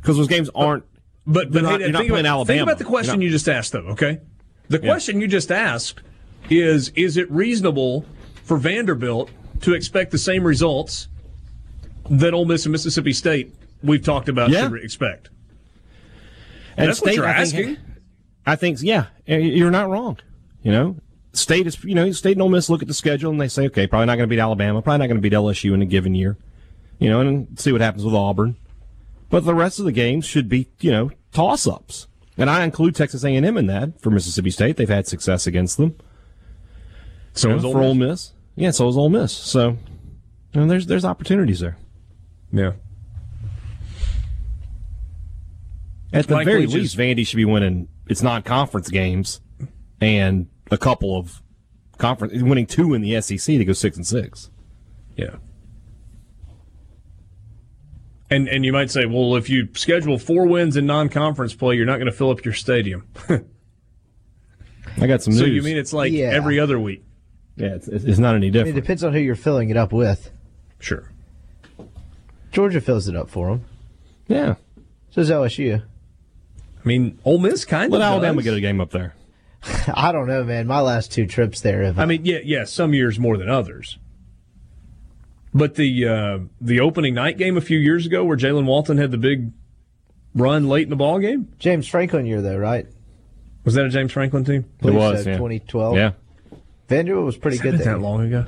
Because 0.03 0.19
those 0.19 0.29
games 0.29 0.51
aren't. 0.55 0.85
But, 1.27 1.51
but 1.51 1.63
not- 1.63 1.81
hey, 1.81 1.87
think, 1.87 1.97
playing 1.97 2.11
about, 2.11 2.27
Alabama. 2.27 2.45
think 2.59 2.63
about 2.63 2.79
the 2.79 2.85
question 2.85 3.15
not- 3.19 3.23
you 3.25 3.31
just 3.31 3.49
asked, 3.49 3.73
though. 3.73 3.87
Okay, 3.89 4.21
the 4.69 4.79
question 4.79 5.19
you 5.21 5.27
just 5.27 5.51
asked 5.51 6.03
is: 6.51 6.91
Is 6.91 7.17
it 7.17 7.31
reasonable 7.31 8.05
for 8.45 8.59
Vanderbilt 8.59 9.31
to 9.63 9.73
expect 9.73 10.11
the 10.11 10.19
same 10.19 10.45
results 10.45 11.09
that 12.11 12.35
Ole 12.35 12.45
Miss 12.45 12.65
and 12.67 12.73
Mississippi 12.73 13.13
State 13.13 13.55
we've 13.83 14.03
talked 14.05 14.29
about 14.29 14.51
Yeah. 14.51 14.69
should 14.69 14.83
expect. 14.83 15.29
And 16.77 16.89
That's 16.89 17.01
what 17.01 17.15
you're 17.15 17.27
I 17.27 17.45
think- 17.45 17.69
asking. 17.71 17.77
I 18.49 18.55
think, 18.57 18.79
yeah, 18.83 19.07
you're 19.27 19.71
not 19.73 19.89
wrong. 19.91 20.19
You 20.63 20.71
know, 20.73 20.97
State 21.33 21.67
is, 21.67 21.83
you 21.85 21.95
know, 21.95 22.11
State 22.13 22.33
and 22.33 22.43
Ole 22.43 22.49
Miss 22.49 22.71
look 22.71 22.81
at 22.83 22.89
the 22.89 22.95
schedule 22.95 23.31
and 23.31 23.41
they 23.41 23.49
say, 23.49 23.67
okay, 23.67 23.87
probably 23.87 24.07
not 24.07 24.17
going 24.17 24.29
to 24.29 24.33
beat 24.35 24.41
Alabama, 24.41 24.81
probably 24.83 24.99
not 24.99 25.07
going 25.09 25.17
to 25.17 25.23
beat 25.23 25.33
LSU 25.33 25.75
in 25.75 25.83
a 25.83 25.87
given 25.87 26.15
year. 26.15 26.37
You 26.99 27.11
know, 27.11 27.21
and 27.21 27.59
see 27.59 27.73
what 27.73 27.81
happens 27.81 28.05
with 28.05 28.15
Auburn. 28.15 28.57
But 29.29 29.45
the 29.45 29.55
rest 29.55 29.79
of 29.81 29.85
the 29.85 29.93
games 29.93 30.25
should 30.25 30.49
be, 30.49 30.69
you 30.81 30.91
know, 30.93 31.11
toss 31.33 31.67
ups. 31.67 32.07
And 32.39 32.49
I 32.49 32.63
include 32.65 32.95
Texas 32.95 33.25
A&M 33.25 33.57
in 33.57 33.67
that 33.67 34.01
for 34.01 34.11
Mississippi 34.11 34.51
State. 34.51 34.77
They've 34.77 34.89
had 34.89 35.07
success 35.07 35.47
against 35.47 35.77
them. 35.79 35.97
So 37.35 37.49
You 37.49 37.53
know, 37.55 37.59
is 37.59 37.65
Ole 37.65 37.73
for 37.73 37.79
Miss. 37.79 37.87
Ole 37.87 37.95
Miss. 37.95 38.33
Yeah, 38.55 38.71
so 38.71 38.89
is 38.89 38.97
Ole 38.97 39.09
Miss. 39.11 39.33
So, 39.33 39.77
you 40.53 40.61
know, 40.61 40.67
there's 40.67 40.87
there's 40.87 41.05
opportunities 41.05 41.61
there. 41.61 41.77
Yeah. 42.53 42.73
At 46.13 46.29
the 46.29 46.35
Mike 46.37 46.47
very 46.47 46.67
Leach's- 46.67 46.75
least, 46.75 46.97
Vandy 46.99 47.27
should 47.27 47.37
be 47.37 47.45
winning 47.45 47.89
its 48.09 48.23
non-conference 48.23 48.89
games 48.89 49.41
and 50.01 50.47
a 50.71 50.79
couple 50.79 51.19
of 51.19 51.43
conference, 51.99 52.43
winning 52.43 52.67
two 52.67 52.95
in 52.95 53.03
the 53.03 53.21
SEC 53.21 53.59
to 53.59 53.65
go 53.65 53.73
six 53.73 53.97
and 53.97 54.07
six. 54.07 54.51
Yeah. 55.17 55.37
And 58.31 58.49
and 58.49 58.65
you 58.65 58.73
might 58.73 58.91
say, 58.91 59.05
well, 59.07 59.37
if 59.37 59.49
you 59.49 59.69
schedule 59.75 60.19
four 60.19 60.47
wins 60.47 60.77
in 60.77 60.87
non-conference 60.87 61.55
play, 61.55 61.77
you're 61.77 61.87
not 61.87 61.97
going 61.97 62.11
to 62.11 62.17
fill 62.17 62.31
up 62.31 62.45
your 62.45 62.55
stadium. 62.55 63.07
I 64.99 65.07
got 65.07 65.23
some 65.23 65.33
so 65.35 65.45
you 65.45 65.63
mean 65.63 65.77
it's 65.77 65.93
like 65.93 66.13
Yeah. 66.13 66.31
every 66.33 66.59
other 66.59 66.79
week? 66.81 67.05
yeah, 67.57 67.69
it's, 67.75 67.89
it's 67.89 68.19
not 68.19 68.35
any 68.35 68.47
I 68.47 68.51
mean, 68.51 68.53
different. 68.53 68.77
it 68.79 68.81
depends 68.81 69.05
on 69.05 69.13
who 69.13 69.19
you're 69.21 69.35
filling 69.35 69.71
it 69.71 69.77
up 69.77 69.93
with. 69.93 70.31
Sure. 70.79 71.11
Georgia 72.57 72.81
fills 72.81 73.07
it 73.07 73.15
up 73.15 73.29
for 73.29 73.49
them. 73.49 73.67
yeah, 74.29 74.55
So 75.11 75.21
does 75.21 75.31
LSU. 75.31 75.83
I 75.83 76.89
mean, 76.89 77.19
Ole 77.23 77.37
Miss 77.37 77.67
kind 77.67 77.93
let 77.93 78.01
of 78.01 78.05
Alabama 78.05 78.37
does. 78.37 78.45
get 78.45 78.55
a 78.55 78.63
game 78.63 78.81
up 78.81 78.93
there. 78.93 79.15
I 79.93 80.11
don't 80.11 80.27
know, 80.27 80.43
man. 80.43 80.67
My 80.67 80.81
last 80.81 81.13
two 81.13 81.27
trips 81.27 81.61
there 81.61 81.83
have. 81.83 81.99
I 81.99 82.07
mean, 82.07 82.25
yeah, 82.25 82.39
yeah, 82.43 82.65
some 82.65 82.95
years 82.95 83.21
more 83.21 83.37
than 83.37 83.51
others. 83.51 83.99
But 85.53 85.75
the 85.75 86.09
uh, 86.09 86.39
the 86.59 86.81
opening 86.81 87.13
night 87.13 87.37
game 87.37 87.59
a 87.59 87.61
few 87.61 87.79
years 87.79 88.07
ago, 88.07 88.25
where 88.25 88.39
Jaylen 88.39 88.65
Walton 88.65 88.97
had 88.97 89.11
the 89.11 89.19
big 89.19 89.53
run 90.35 90.67
late 90.67 90.85
in 90.85 90.91
the 90.91 90.97
ball 90.97 91.19
game, 91.19 91.53
James 91.59 91.87
Franklin 91.87 92.25
year 92.25 92.41
though, 92.41 92.57
right? 92.57 92.87
was 93.65 93.75
that 93.75 93.85
a 93.85 93.91
James 93.91 94.13
Franklin 94.13 94.47
team? 94.47 94.65
It 94.83 94.95
was 94.95 95.25
so, 95.25 95.31
yeah. 95.31 95.37
2012. 95.37 95.97
Yeah, 95.97 96.13
Vanderbilt 96.89 97.27
was 97.27 97.37
pretty 97.37 97.59
good 97.59 97.75
Isn't 97.75 97.85
that 97.85 97.99
that 97.99 98.01
long 98.01 98.23
ago? 98.23 98.47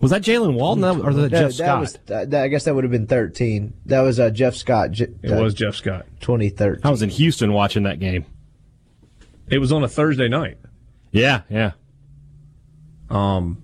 Was 0.00 0.10
that 0.10 0.22
Jaylen 0.22 0.54
Walton 0.54 0.84
or 0.84 1.06
was 1.06 1.16
that 1.16 1.32
No, 1.32 1.38
Jeff 1.38 1.48
that 1.50 1.54
Scott? 1.54 1.80
was. 1.80 1.92
That, 2.06 2.30
that- 2.30 2.44
I 2.44 2.48
guess 2.48 2.64
that 2.64 2.74
would 2.74 2.84
have 2.84 2.90
been 2.90 3.06
13. 3.06 3.72
That 3.86 4.00
was 4.02 4.18
uh, 4.20 4.30
Jeff 4.30 4.54
Scott. 4.54 4.90
J- 4.92 5.08
It 5.22 5.30
uh, 5.32 5.42
was 5.42 5.54
Jeff 5.54 5.74
Scott. 5.76 6.06
2013. 6.20 6.80
I 6.84 6.90
was 6.90 7.02
in 7.02 7.10
Houston 7.10 7.52
watching 7.52 7.82
that 7.84 7.98
game. 8.00 8.24
It 9.48 9.58
was 9.58 9.72
on 9.72 9.84
a 9.84 9.88
Thursday 9.88 10.28
night. 10.28 10.58
Yeah, 11.12 11.42
yeah. 11.50 11.72
Um, 13.10 13.62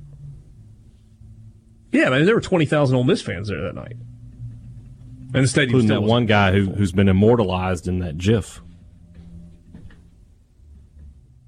yeah, 1.90 2.10
man, 2.10 2.26
there 2.26 2.34
were 2.34 2.40
twenty 2.42 2.66
thousand 2.66 2.96
Ole 2.96 3.04
Miss 3.04 3.22
fans 3.22 3.48
there 3.48 3.62
that 3.62 3.74
night, 3.74 3.96
and 5.34 5.42
the 5.44 5.48
stadium 5.48 5.80
Including 5.80 5.88
that 5.88 6.08
one 6.08 6.26
guy 6.26 6.52
who, 6.52 6.66
who's 6.70 6.92
been 6.92 7.08
immortalized 7.08 7.88
in 7.88 7.98
that 8.00 8.18
GIF. 8.18 8.60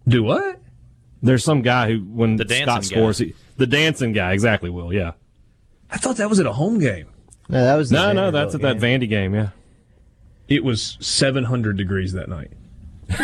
Do 0.08 0.22
what? 0.24 0.61
There's 1.22 1.44
some 1.44 1.62
guy 1.62 1.92
who, 1.92 1.98
when 2.00 2.36
The 2.36 2.44
dancing 2.44 2.66
Scott 2.66 2.82
guy. 2.82 2.86
scores, 2.88 3.18
he, 3.18 3.34
the 3.56 3.66
dancing 3.66 4.12
guy, 4.12 4.32
exactly. 4.32 4.70
Will, 4.70 4.92
yeah. 4.92 5.12
I 5.90 5.96
thought 5.98 6.16
that 6.16 6.28
was 6.28 6.40
at 6.40 6.46
a 6.46 6.52
home 6.52 6.78
game. 6.80 7.06
No, 7.48 7.62
that 7.62 7.76
was. 7.76 7.90
the 7.90 7.96
No, 7.96 8.12
no, 8.12 8.30
Vanderbilt 8.30 8.52
that's 8.52 8.54
at 8.64 8.80
that. 8.80 8.84
Vandy 8.84 9.08
game. 9.08 9.34
Yeah, 9.34 9.50
It 10.48 10.64
was 10.64 10.96
seven 11.00 11.44
hundred 11.44 11.76
degrees 11.76 12.12
that 12.14 12.28
night. 12.28 12.50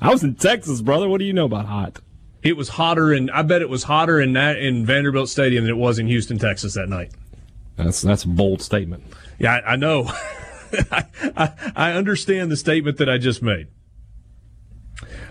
I 0.00 0.10
was 0.10 0.22
in 0.22 0.34
Texas, 0.34 0.80
brother. 0.82 1.08
What 1.08 1.18
do 1.18 1.24
you 1.24 1.32
know 1.32 1.46
about 1.46 1.66
hot? 1.66 2.00
It 2.42 2.56
was 2.56 2.68
hotter, 2.70 3.12
and 3.12 3.30
I 3.30 3.42
bet 3.42 3.62
it 3.62 3.68
was 3.70 3.84
hotter 3.84 4.20
in 4.20 4.34
that 4.34 4.58
in 4.58 4.84
Vanderbilt 4.84 5.28
Stadium 5.30 5.64
than 5.64 5.72
it 5.72 5.78
was 5.78 5.98
in 5.98 6.06
Houston, 6.06 6.38
Texas 6.38 6.74
that 6.74 6.88
night. 6.88 7.10
That's 7.76 8.02
that's 8.02 8.24
a 8.24 8.28
bold 8.28 8.62
statement. 8.62 9.02
Yeah, 9.38 9.54
I, 9.66 9.72
I 9.72 9.76
know. 9.76 10.04
I, 10.90 11.04
I, 11.36 11.52
I 11.74 11.92
understand 11.92 12.50
the 12.50 12.56
statement 12.56 12.98
that 12.98 13.08
I 13.08 13.18
just 13.18 13.42
made. 13.42 13.68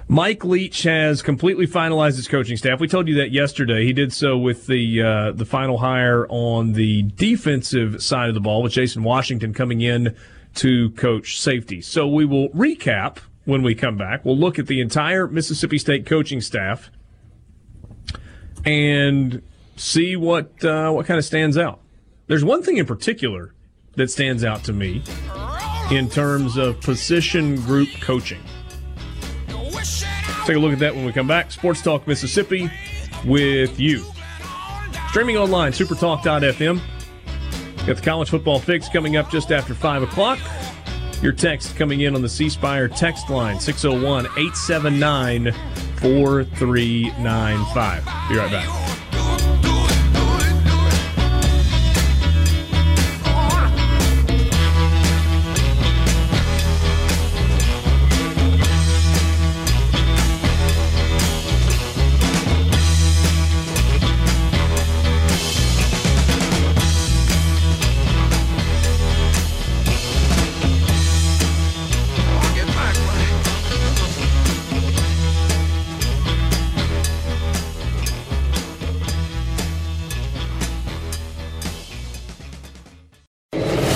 Mike 0.08 0.44
Leach 0.44 0.84
has 0.84 1.22
completely 1.22 1.66
finalized 1.66 2.16
his 2.16 2.28
coaching 2.28 2.58
staff. 2.58 2.80
We 2.80 2.88
told 2.88 3.08
you 3.08 3.16
that 3.16 3.32
yesterday. 3.32 3.86
He 3.86 3.94
did 3.94 4.14
so 4.14 4.38
with 4.38 4.68
the 4.68 5.02
uh, 5.02 5.32
the 5.32 5.46
final 5.46 5.78
hire 5.78 6.28
on 6.30 6.74
the 6.74 7.04
defensive 7.04 8.04
side 8.04 8.30
of 8.30 8.36
the 8.36 8.42
ball, 8.42 8.62
with 8.62 8.74
Jason 8.74 9.04
Washington 9.04 9.54
coming 9.54 9.82
in 9.82 10.16
to 10.56 10.92
coach 10.92 11.40
safety. 11.40 11.82
So 11.82 12.08
we 12.08 12.26
will 12.26 12.50
recap 12.50 13.18
when 13.46 13.64
we 13.64 13.76
come 13.76 13.98
back. 13.98 14.24
We'll 14.24 14.38
look 14.38 14.60
at 14.60 14.68
the 14.68 14.82
entire 14.82 15.28
Mississippi 15.28 15.78
State 15.78 16.06
coaching 16.06 16.42
staff 16.42 16.90
and 18.66 19.42
see 19.76 20.16
what 20.16 20.64
uh, 20.64 20.92
what 20.92 21.06
kind 21.06 21.18
of 21.18 21.26
stands 21.26 21.58
out. 21.58 21.80
There's 22.28 22.46
one 22.46 22.64
thing 22.64 22.78
in 22.78 22.86
particular 22.86 23.54
that 23.96 24.10
stands 24.10 24.44
out 24.44 24.64
to 24.66 24.74
me 24.74 25.04
in 25.92 26.10
terms 26.10 26.58
of 26.58 26.80
position 26.82 27.58
group 27.58 27.90
coaching. 28.02 28.42
Take 30.46 30.58
a 30.58 30.60
look 30.60 30.74
at 30.74 30.80
that 30.80 30.94
when 30.94 31.06
we 31.06 31.14
come 31.14 31.28
back. 31.28 31.52
Sports 31.52 31.82
Talk 31.82 32.06
Mississippi 32.06 32.70
with 33.26 33.80
you. 33.80 34.04
Streaming 35.10 35.38
online, 35.38 35.72
supertalk.fm. 35.72 36.82
Got 37.86 37.96
the 37.96 38.02
college 38.02 38.30
football 38.30 38.60
fix 38.60 38.90
coming 38.90 39.16
up 39.16 39.30
just 39.30 39.52
after 39.52 39.74
5 39.74 40.04
o'clock. 40.04 40.40
Your 41.22 41.32
text 41.32 41.78
coming 41.78 42.02
in 42.02 42.16
on 42.16 42.22
the 42.22 42.28
C 42.28 42.50
Spire 42.50 42.90
text 42.90 43.30
line 43.30 43.58
601 43.60 44.26
879 44.26 45.54
4395. 46.02 48.30
Be 48.30 48.36
right 48.36 48.52
back. 48.52 49.03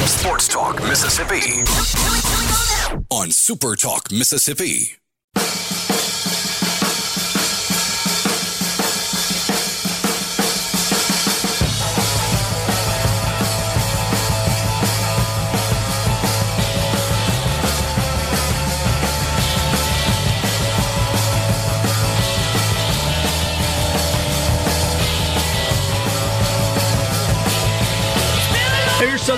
Sports 0.07 0.47
Talk 0.47 0.81
Mississippi. 0.83 1.63
On 3.11 3.29
Super 3.29 3.75
Talk 3.75 4.09
Mississippi. 4.09 4.96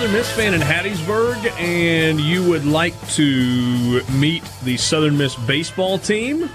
Southern 0.00 0.16
Miss 0.16 0.32
fan 0.32 0.54
in 0.54 0.62
Hattiesburg, 0.62 1.36
and 1.58 2.18
you 2.18 2.48
would 2.48 2.64
like 2.64 2.94
to 3.10 4.02
meet 4.12 4.42
the 4.64 4.78
Southern 4.78 5.18
Miss 5.18 5.34
baseball 5.34 5.98
team. 5.98 6.48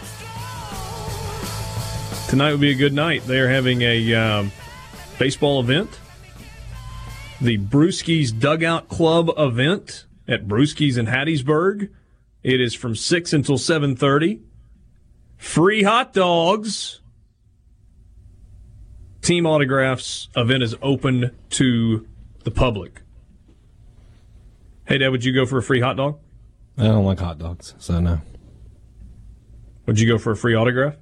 Tonight 2.28 2.54
would 2.54 2.60
be 2.60 2.72
a 2.72 2.76
good 2.76 2.94
night. 2.94 3.22
They 3.28 3.38
are 3.38 3.48
having 3.48 3.84
a 3.84 4.16
um, 4.16 4.52
baseball 5.20 5.60
event, 5.60 6.00
the 7.40 7.60
Brewskis 7.60 8.32
Dugout 8.32 8.90
Club 8.90 9.30
event 9.38 10.08
at 10.28 10.48
Brewskis 10.48 10.98
in 10.98 11.06
Hattiesburg. 11.06 11.90
It 12.42 12.60
is 12.60 12.74
from 12.74 12.96
six 12.96 13.32
until 13.32 13.60
seven 13.60 13.96
thirty. 13.96 14.42
Free 15.38 15.84
hot 15.84 16.14
dogs. 16.14 17.00
Team 19.22 19.46
autographs. 19.46 20.30
Event 20.36 20.64
is 20.64 20.76
open 20.82 21.30
to 21.52 22.08
the 22.44 22.50
public. 22.50 23.04
Hey, 24.88 24.98
Dad, 25.00 25.10
would 25.10 25.24
you 25.26 25.34
go 25.34 25.46
for 25.46 25.58
a 25.58 25.64
free 25.64 25.82
hot 25.82 25.98
dog? 25.98 26.20
I 26.78 26.84
don't 26.84 27.06
like 27.06 27.20
hot 27.20 27.40
dogs, 27.40 27.74
so 27.80 28.00
no. 28.00 28.22
Would 29.86 30.00
you 30.00 30.08
go 30.08 30.18
for 30.18 30.32
a 30.32 30.38
free 30.38 30.54
autograph? 30.56 30.96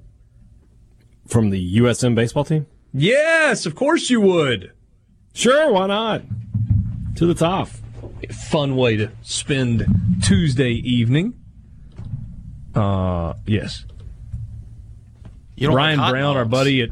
From 1.26 1.50
the 1.50 1.78
USM 1.78 2.14
baseball 2.14 2.44
team? 2.44 2.66
Yes, 2.92 3.66
of 3.66 3.74
course 3.74 4.10
you 4.10 4.20
would. 4.20 4.72
Sure, 5.32 5.72
why 5.72 5.86
not? 5.86 6.22
To 7.16 7.26
the 7.26 7.34
top. 7.34 7.68
Fun 8.50 8.76
way 8.76 8.96
to 8.96 9.10
spend 9.22 9.84
Tuesday 10.22 10.70
evening. 10.70 11.34
Uh, 12.74 13.34
yes. 13.46 13.84
You 15.56 15.68
don't 15.68 15.76
Ryan 15.76 15.98
like 15.98 16.04
hot 16.06 16.10
Brown, 16.12 16.36
our 16.36 16.44
buddy 16.44 16.82
at 16.82 16.90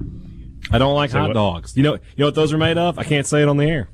I 0.71 0.79
don't 0.79 0.95
like 0.95 1.11
Say 1.11 1.19
hot 1.19 1.29
what? 1.29 1.35
dogs. 1.35 1.77
You 1.77 1.83
know, 1.83 1.95
you 1.95 2.01
know 2.19 2.27
what 2.27 2.35
those 2.35 2.53
are 2.53 2.59
made 2.59 2.79
of? 2.79 2.99
I 2.99 3.05
can't 3.05 3.27
say 3.27 3.43
it 3.43 3.49
on 3.49 3.57
the 3.57 3.67
air. 3.67 3.89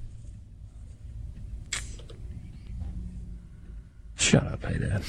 Shut 4.28 4.46
up, 4.46 4.62
hey 4.62 4.78
Dad. 4.78 5.02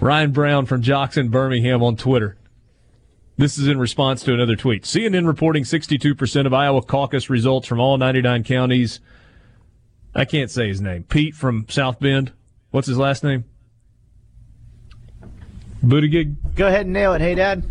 Ryan 0.00 0.32
Brown 0.32 0.66
from 0.66 0.82
Jockson 0.82 1.30
Birmingham 1.30 1.82
on 1.82 1.96
Twitter. 1.96 2.36
This 3.38 3.56
is 3.56 3.68
in 3.68 3.78
response 3.78 4.22
to 4.24 4.34
another 4.34 4.54
tweet. 4.54 4.82
CNN 4.82 5.26
reporting 5.26 5.64
62% 5.64 6.44
of 6.44 6.52
Iowa 6.52 6.82
caucus 6.82 7.30
results 7.30 7.66
from 7.66 7.80
all 7.80 7.96
99 7.96 8.44
counties. 8.44 9.00
I 10.14 10.26
can't 10.26 10.50
say 10.50 10.68
his 10.68 10.82
name. 10.82 11.04
Pete 11.04 11.34
from 11.34 11.64
South 11.70 11.98
Bend. 11.98 12.32
What's 12.70 12.86
his 12.86 12.98
last 12.98 13.24
name? 13.24 13.44
Buttigieg. 15.82 16.36
Go 16.54 16.66
ahead 16.66 16.82
and 16.82 16.92
nail 16.92 17.14
it. 17.14 17.22
Hey, 17.22 17.34
Dad. 17.34 17.64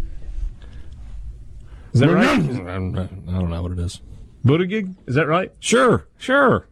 Is 1.93 1.99
that 1.99 2.09
right? 2.09 2.25
I 2.25 2.39
don't 2.39 3.49
know 3.51 3.61
what 3.61 3.73
it 3.73 3.79
is. 3.79 4.01
Buttigieg? 4.43 4.95
Is 5.05 5.13
that 5.13 5.27
right? 5.27 5.51
Sure, 5.59 6.07
sure. 6.17 6.67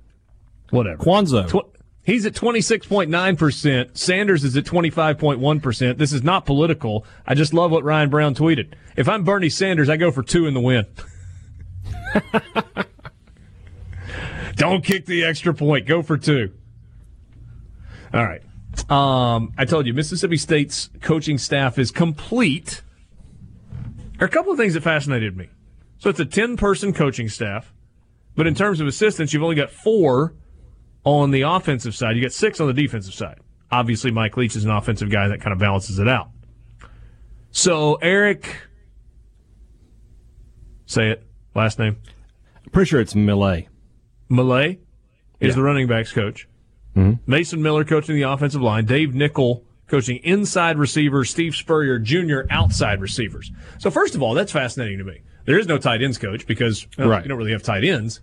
Whatever. 0.76 1.04
Kwanzaa. 1.04 1.48
Tw- 1.50 1.76
he's 2.04 2.26
at 2.26 2.34
26.9%. 2.34 3.98
Sanders 3.98 4.44
is 4.44 4.56
at 4.58 4.66
25.1%. 4.66 5.98
This 5.98 6.14
is 6.14 6.24
not 6.24 6.46
political. 6.46 7.06
I 7.26 7.34
just 7.34 7.54
love 7.54 7.72
what 7.72 7.84
Ryan 7.84 8.10
Brown 8.10 8.36
tweeted. 8.36 8.74
If 8.96 9.10
I'm 9.10 9.24
Bernie 9.24 9.50
Sanders, 9.50 9.90
I 9.90 9.98
go 9.98 10.12
for 10.12 10.24
two 10.24 10.46
in 10.48 10.54
the 10.54 10.62
win. 10.62 10.86
Don't 14.56 14.84
kick 14.84 15.06
the 15.06 15.26
extra 15.26 15.54
point. 15.54 15.86
Go 15.86 16.02
for 16.02 16.18
two. 16.18 16.52
All 18.14 18.24
right. 18.24 18.42
Um, 18.90 19.54
I 19.58 19.66
told 19.66 19.86
you, 19.86 19.94
Mississippi 19.94 20.38
State's 20.38 20.90
coaching 21.02 21.38
staff 21.38 21.78
is 21.78 21.92
complete. 21.92 22.82
There 24.18 24.26
are 24.26 24.28
a 24.28 24.32
couple 24.32 24.52
of 24.52 24.58
things 24.58 24.74
that 24.76 24.84
fascinated 24.84 25.36
me. 25.36 25.50
So 25.98 26.10
it's 26.10 26.20
a 26.20 26.26
10 26.26 26.58
person 26.58 26.94
coaching 26.94 27.30
staff, 27.30 27.74
but 28.36 28.48
in 28.48 28.56
terms 28.56 28.80
of 28.80 28.88
assistants, 28.88 29.34
you've 29.34 29.44
only 29.44 29.56
got 29.56 29.72
four 29.72 30.34
on 31.06 31.32
the 31.32 31.42
offensive 31.44 31.96
side. 31.96 32.16
You 32.18 32.22
got 32.22 32.34
six 32.34 32.60
on 32.60 32.68
the 32.68 32.74
defensive 32.74 33.14
side. 33.14 33.40
Obviously, 33.72 34.12
Mike 34.12 34.36
Leach 34.38 34.56
is 34.56 34.66
an 34.66 34.72
offensive 34.72 35.10
guy 35.10 35.28
that 35.30 35.40
kind 35.42 35.54
of 35.54 35.60
balances 35.60 35.98
it 36.00 36.08
out. 36.08 36.30
So 37.52 37.96
Eric, 37.96 38.54
say 40.86 41.10
it 41.12 41.24
last 41.56 41.80
name 41.80 41.98
I'm 42.66 42.72
pretty 42.72 42.90
sure 42.90 43.00
it's 43.00 43.16
Millet. 43.16 43.68
Malay 44.30 44.80
is 45.40 45.50
Yeah. 45.50 45.56
the 45.56 45.62
running 45.64 45.88
backs 45.88 46.12
coach. 46.12 46.48
Mm-hmm. 46.96 47.30
Mason 47.32 47.62
Miller 47.62 47.84
coaching 47.86 48.16
the 48.16 48.24
offensive 48.24 48.62
line. 48.62 48.86
Dave 48.86 49.14
Nichol 49.14 49.64
coaching 49.88 50.18
inside 50.24 50.78
receivers. 50.78 51.30
Steve 51.30 51.56
Spurrier 51.56 52.00
Jr. 52.00 52.42
outside 52.50 53.02
receivers. 53.02 53.52
So 53.78 53.92
first 53.92 54.16
of 54.16 54.22
all, 54.24 54.34
that's 54.34 54.52
fascinating 54.52 54.98
to 54.98 55.04
me. 55.04 55.22
There 55.46 55.60
is 55.60 55.68
no 55.68 55.78
tight 55.78 56.02
ends 56.02 56.18
coach 56.18 56.48
because 56.48 56.88
well, 56.98 57.08
Right. 57.10 57.24
you 57.24 57.30
don't 57.30 57.38
really 57.38 57.52
have 57.52 57.62
tight 57.64 57.84
ends. 57.84 58.22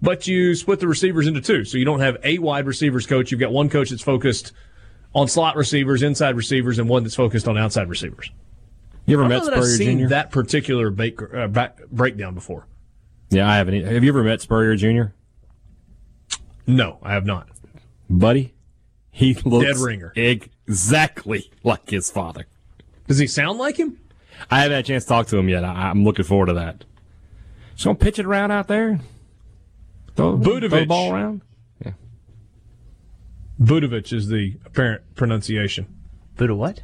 But 0.00 0.26
you 0.26 0.54
split 0.54 0.80
the 0.80 0.86
receivers 0.88 1.26
into 1.26 1.40
two. 1.40 1.64
So 1.64 1.76
you 1.76 1.84
don't 1.84 2.00
have 2.00 2.16
a 2.22 2.38
wide 2.38 2.66
receivers 2.66 3.06
coach. 3.06 3.30
You've 3.32 3.40
got 3.40 3.52
one 3.52 3.68
coach 3.68 3.90
that's 3.90 4.02
focused 4.02 4.52
on 5.14 5.26
slot 5.26 5.56
receivers, 5.56 6.02
inside 6.02 6.36
receivers, 6.36 6.78
and 6.78 6.88
one 6.88 7.02
that's 7.02 7.16
focused 7.16 7.48
on 7.48 7.58
outside 7.58 7.88
receivers. 7.88 8.30
You 9.06 9.16
ever 9.16 9.24
I 9.24 9.28
met 9.28 9.34
don't 9.38 9.44
know 9.46 9.50
that 9.52 9.58
I've 9.58 9.64
Spurrier 9.64 9.76
seen 9.76 9.98
Jr.? 10.00 10.08
that 10.08 10.30
particular 10.30 10.90
bake, 10.90 11.20
uh, 11.34 11.48
back, 11.48 11.78
breakdown 11.90 12.34
before. 12.34 12.66
Yeah, 13.30 13.50
I 13.50 13.56
haven't. 13.56 13.84
Have 13.84 14.04
you 14.04 14.10
ever 14.10 14.22
met 14.22 14.40
Spurrier 14.40 14.76
Jr.? 14.76 15.12
No, 16.66 16.98
I 17.02 17.12
have 17.14 17.24
not. 17.26 17.48
Buddy, 18.10 18.54
he 19.10 19.34
looks 19.44 19.66
Dead 19.66 19.76
ringer. 19.78 20.12
exactly 20.14 21.50
like 21.64 21.88
his 21.90 22.10
father. 22.10 22.46
Does 23.06 23.18
he 23.18 23.26
sound 23.26 23.58
like 23.58 23.78
him? 23.78 23.98
I 24.50 24.60
haven't 24.60 24.76
had 24.76 24.84
a 24.84 24.86
chance 24.88 25.04
to 25.04 25.08
talk 25.08 25.26
to 25.28 25.38
him 25.38 25.48
yet. 25.48 25.64
I, 25.64 25.88
I'm 25.90 26.04
looking 26.04 26.24
forward 26.24 26.46
to 26.46 26.52
that. 26.54 26.84
Just 27.74 27.84
gonna 27.86 27.96
pitch 27.98 28.18
it 28.18 28.26
around 28.26 28.50
out 28.50 28.68
there. 28.68 29.00
Throw, 30.18 30.36
throw 30.36 30.58
the 30.58 30.66
Budovich. 30.66 30.88
ball 30.88 31.14
around. 31.14 31.42
Budovich 33.60 34.12
is 34.12 34.28
the 34.28 34.56
apparent 34.64 35.14
pronunciation. 35.14 35.86
Buddha 36.36 36.56
what? 36.56 36.82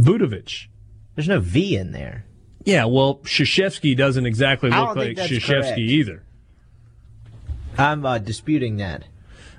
Budovich. 0.00 0.68
There's 1.14 1.28
no 1.28 1.40
V 1.40 1.76
in 1.76 1.92
there. 1.92 2.24
Yeah, 2.64 2.86
well, 2.86 3.16
Shashevsky 3.24 3.94
doesn't 3.94 4.24
exactly 4.24 4.70
look 4.70 4.96
like 4.96 5.18
think 5.18 5.18
Shashevsky 5.18 5.78
either. 5.78 6.22
I'm 7.76 8.06
uh, 8.06 8.18
disputing 8.18 8.78
that. 8.78 9.04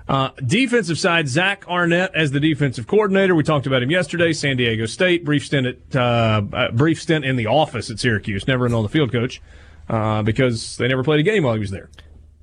Uh, 0.08 0.30
defensive 0.44 0.98
side, 0.98 1.28
Zach 1.28 1.68
Arnett 1.68 2.16
as 2.16 2.32
the 2.32 2.40
defensive 2.40 2.88
coordinator. 2.88 3.36
We 3.36 3.44
talked 3.44 3.68
about 3.68 3.84
him 3.84 3.92
yesterday. 3.92 4.34
San 4.34 4.58
Diego 4.58 4.88
State, 4.88 5.24
brief 5.24 5.46
stint 5.46 5.68
at 5.68 5.96
uh, 5.96 6.42
uh, 6.52 6.72
brief 6.72 7.00
stint 7.00 7.26
in 7.26 7.36
the 7.36 7.46
office 7.46 7.92
at 7.92 8.00
Syracuse. 8.00 8.48
Never 8.48 8.66
an 8.66 8.74
on 8.74 8.82
the 8.82 8.90
field 8.90 9.12
coach 9.12 9.40
uh, 9.88 10.24
because 10.24 10.78
they 10.78 10.88
never 10.88 11.04
played 11.04 11.20
a 11.20 11.24
game 11.24 11.44
while 11.44 11.54
he 11.54 11.60
was 11.60 11.72
there. 11.72 11.90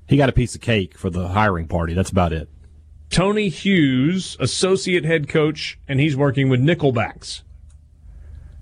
He 0.07 0.17
got 0.17 0.29
a 0.29 0.33
piece 0.33 0.55
of 0.55 0.61
cake 0.61 0.97
for 0.97 1.09
the 1.09 1.29
hiring 1.29 1.67
party. 1.67 1.93
That's 1.93 2.09
about 2.09 2.33
it. 2.33 2.49
Tony 3.09 3.49
Hughes, 3.49 4.37
associate 4.39 5.03
head 5.03 5.27
coach, 5.27 5.77
and 5.87 5.99
he's 5.99 6.15
working 6.15 6.49
with 6.49 6.61
Nickelbacks. 6.61 7.43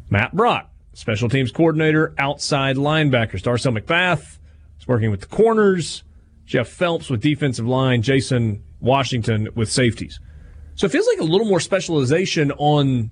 Matt 0.09 0.35
Brock, 0.35 0.71
special 0.93 1.29
teams 1.29 1.51
coordinator, 1.51 2.13
outside 2.17 2.75
linebackers. 2.75 3.41
Darcel 3.41 3.77
McBath 3.77 4.39
is 4.79 4.87
working 4.87 5.11
with 5.11 5.21
the 5.21 5.27
corners. 5.27 6.03
Jeff 6.45 6.67
Phelps 6.67 7.11
with 7.11 7.21
defensive 7.21 7.67
line. 7.67 8.01
Jason 8.01 8.63
Washington 8.79 9.49
with 9.53 9.71
safeties. 9.71 10.19
So 10.73 10.87
it 10.87 10.91
feels 10.91 11.07
like 11.07 11.19
a 11.19 11.23
little 11.23 11.45
more 11.45 11.59
specialization 11.59 12.51
on 12.53 13.11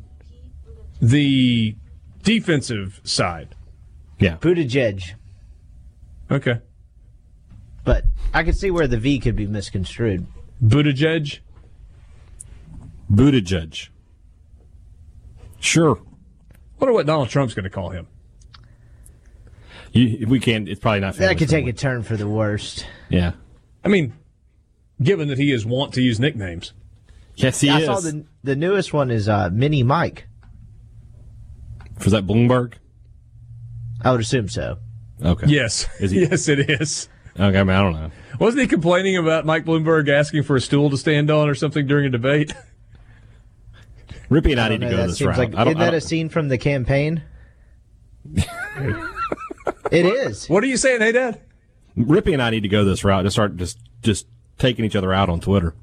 the 1.01 1.75
defensive 2.23 2.99
side. 3.03 3.53
Yeah. 4.19 4.37
Buttigieg. 4.37 5.03
Okay. 6.31 6.61
But 7.87 8.03
I 8.33 8.43
could 8.43 8.57
see 8.57 8.69
where 8.69 8.85
the 8.85 8.97
V 8.97 9.17
could 9.17 9.37
be 9.37 9.47
misconstrued. 9.47 10.27
Buttigieg. 10.61 11.39
Buttigieg. 13.09 13.87
Sure. 15.61 15.97
Wonder 16.79 16.93
what 16.93 17.05
Donald 17.05 17.29
Trump's 17.29 17.53
going 17.53 17.63
to 17.63 17.69
call 17.69 17.91
him. 17.91 18.07
You, 19.93 20.27
we 20.27 20.41
can't. 20.41 20.67
It's 20.67 20.81
probably 20.81 20.99
not. 20.99 21.15
That 21.15 21.37
could 21.37 21.49
family 21.49 21.67
take 21.71 21.75
a 21.75 21.77
turn 21.77 22.03
for 22.03 22.17
the 22.17 22.27
worst. 22.27 22.85
Yeah. 23.07 23.31
I 23.85 23.87
mean, 23.87 24.11
given 25.01 25.29
that 25.29 25.37
he 25.37 25.53
is 25.53 25.65
wont 25.65 25.93
to 25.93 26.01
use 26.01 26.19
nicknames. 26.19 26.73
Yes, 27.35 27.61
he 27.61 27.69
I 27.69 27.79
is. 27.79 27.85
saw 27.85 28.01
the 28.01 28.25
the 28.43 28.57
newest 28.57 28.91
one 28.91 29.09
is 29.09 29.29
uh, 29.29 29.49
Mini 29.53 29.81
Mike. 29.81 30.27
Was 32.03 32.11
that 32.11 32.27
Bloomberg? 32.27 32.73
I 34.01 34.11
would 34.11 34.19
assume 34.19 34.49
so. 34.49 34.77
Okay. 35.23 35.47
Yes. 35.47 35.87
Is 36.01 36.11
he- 36.11 36.19
yes, 36.29 36.49
it 36.49 36.69
is. 36.69 37.07
Okay. 37.39 37.59
I 37.59 37.63
mean, 37.63 37.75
I 37.75 37.81
don't 37.81 37.93
know. 37.93 38.11
Wasn't 38.39 38.61
he 38.61 38.67
complaining 38.67 39.17
about 39.17 39.45
Mike 39.45 39.65
Bloomberg 39.65 40.09
asking 40.09 40.43
for 40.43 40.55
a 40.55 40.61
stool 40.61 40.89
to 40.89 40.97
stand 40.97 41.29
on 41.31 41.49
or 41.49 41.55
something 41.55 41.85
during 41.87 42.05
a 42.05 42.09
debate? 42.09 42.53
Rippy 44.29 44.51
and 44.51 44.59
I, 44.59 44.65
I 44.65 44.69
need 44.69 44.81
don't 44.81 44.89
to 44.89 44.95
go 44.95 45.01
that 45.03 45.07
this 45.07 45.21
route. 45.21 45.37
like 45.37 45.55
I 45.55 45.63
don't, 45.63 45.67
isn't 45.69 45.79
that 45.79 45.85
I 45.85 45.87
a 45.87 45.91
don't- 45.91 46.01
scene 46.01 46.29
from 46.29 46.49
the 46.49 46.57
campaign? 46.57 47.23
it 49.91 50.05
is. 50.05 50.47
What 50.49 50.63
are 50.63 50.67
you 50.67 50.77
saying, 50.77 50.99
hey, 51.01 51.11
Dad? 51.13 51.39
Rippy 51.97 52.33
and 52.33 52.41
I 52.41 52.49
need 52.49 52.61
to 52.63 52.67
go 52.67 52.83
this 52.83 53.03
route. 53.03 53.23
Just 53.23 53.35
start 53.35 53.55
just 53.57 53.79
just 54.03 54.27
taking 54.57 54.83
each 54.85 54.95
other 54.95 55.13
out 55.13 55.29
on 55.29 55.39
Twitter. 55.39 55.73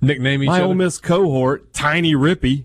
Nickname 0.00 0.42
each 0.42 0.46
My 0.48 0.56
other. 0.56 0.64
Ole 0.64 0.74
Miss 0.74 0.98
cohort, 0.98 1.72
Tiny 1.72 2.14
Rippy. 2.14 2.64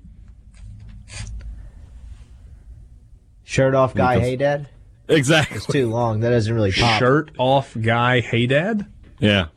Shirt 3.43 3.75
off 3.75 3.93
guy, 3.93 4.15
Because- 4.15 4.27
hey 4.29 4.35
dad. 4.37 4.67
Exactly. 5.11 5.57
It's 5.57 5.65
too 5.65 5.89
long. 5.89 6.21
That 6.21 6.29
doesn't 6.29 6.53
really 6.53 6.71
pop. 6.71 6.99
Shirt 6.99 7.31
off 7.37 7.75
guy, 7.79 8.21
hey, 8.21 8.47
Dad? 8.47 8.85
Yeah. 9.19 9.47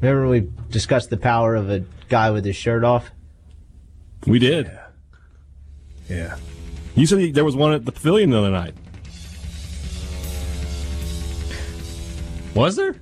Remember 0.00 0.28
when 0.28 0.42
we 0.44 0.50
discussed 0.70 1.10
the 1.10 1.16
power 1.16 1.54
of 1.54 1.70
a 1.70 1.84
guy 2.08 2.30
with 2.30 2.44
his 2.44 2.56
shirt 2.56 2.82
off? 2.84 3.10
We 4.26 4.38
did. 4.38 4.70
Yeah. 6.08 6.36
You 6.94 7.06
said 7.06 7.34
there 7.34 7.44
was 7.44 7.56
one 7.56 7.72
at 7.72 7.84
the 7.84 7.92
pavilion 7.92 8.30
the 8.30 8.38
other 8.38 8.50
night. 8.50 8.74
Was 12.54 12.76
there? 12.76 12.96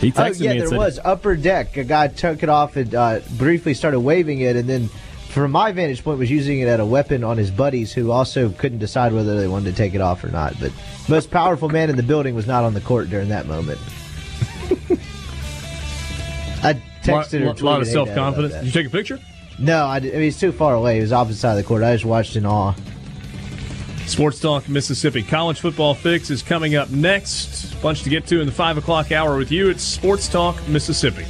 He 0.00 0.08
Oh 0.08 0.20
texted 0.20 0.40
yeah, 0.40 0.50
me 0.50 0.58
and 0.58 0.60
there 0.60 0.68
said, 0.68 0.78
was 0.78 1.00
upper 1.04 1.36
deck. 1.36 1.76
A 1.76 1.84
guy 1.84 2.08
took 2.08 2.42
it 2.42 2.48
off 2.48 2.76
and 2.76 2.94
uh, 2.94 3.20
briefly 3.36 3.74
started 3.74 4.00
waving 4.00 4.40
it, 4.40 4.56
and 4.56 4.68
then, 4.68 4.90
from 5.28 5.52
my 5.52 5.72
vantage 5.72 6.02
point, 6.02 6.18
was 6.18 6.30
using 6.30 6.60
it 6.60 6.68
as 6.68 6.80
a 6.80 6.86
weapon 6.86 7.22
on 7.22 7.36
his 7.36 7.50
buddies, 7.50 7.92
who 7.92 8.10
also 8.10 8.48
couldn't 8.50 8.78
decide 8.78 9.12
whether 9.12 9.38
they 9.38 9.48
wanted 9.48 9.70
to 9.70 9.76
take 9.76 9.94
it 9.94 10.00
off 10.00 10.24
or 10.24 10.28
not. 10.28 10.58
But 10.58 10.72
most 11.08 11.30
powerful 11.30 11.68
man 11.68 11.90
in 11.90 11.96
the 11.96 12.02
building 12.02 12.34
was 12.34 12.46
not 12.46 12.64
on 12.64 12.74
the 12.74 12.80
court 12.80 13.10
during 13.10 13.28
that 13.28 13.46
moment. 13.46 13.78
I 16.62 16.80
texted 17.02 17.44
lot, 17.46 17.60
or 17.60 17.64
lot 17.64 17.80
of 17.80 17.86
tweeted, 17.86 17.90
"Hey, 17.90 17.92
Dad," 17.92 17.92
self 17.92 18.14
confidence. 18.14 18.54
Did 18.54 18.64
you 18.64 18.72
take 18.72 18.86
a 18.86 18.90
picture? 18.90 19.20
No, 19.58 19.86
I, 19.86 19.96
I 19.96 20.00
mean, 20.00 20.14
it's 20.14 20.40
too 20.40 20.52
far 20.52 20.74
away. 20.74 20.96
He 20.96 21.00
was 21.00 21.12
opposite 21.12 21.38
side 21.38 21.50
of 21.52 21.56
the 21.56 21.64
court. 21.64 21.82
I 21.82 21.92
just 21.92 22.04
watched 22.04 22.36
in 22.36 22.46
awe. 22.46 22.74
Sports 24.06 24.40
Talk 24.40 24.68
Mississippi. 24.68 25.22
College 25.22 25.60
football 25.60 25.94
fix 25.94 26.30
is 26.30 26.42
coming 26.42 26.76
up 26.76 26.90
next. 26.90 27.74
Bunch 27.82 28.02
to 28.04 28.10
get 28.10 28.26
to 28.28 28.40
in 28.40 28.46
the 28.46 28.52
5 28.52 28.78
o'clock 28.78 29.12
hour 29.12 29.36
with 29.36 29.52
you. 29.52 29.68
It's 29.68 29.82
Sports 29.82 30.28
Talk 30.28 30.56
Mississippi. 30.66 31.26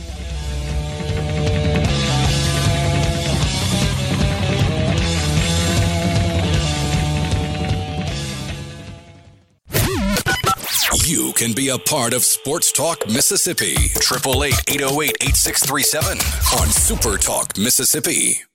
Can 11.38 11.52
be 11.52 11.68
a 11.68 11.78
part 11.78 12.14
of 12.14 12.24
Sports 12.24 12.72
Talk 12.72 13.06
Mississippi. 13.06 13.76
888 13.94 14.54
808 14.68 15.16
8637 15.20 16.18
on 16.60 16.66
Super 16.66 17.16
Talk 17.16 17.56
Mississippi. 17.56 18.47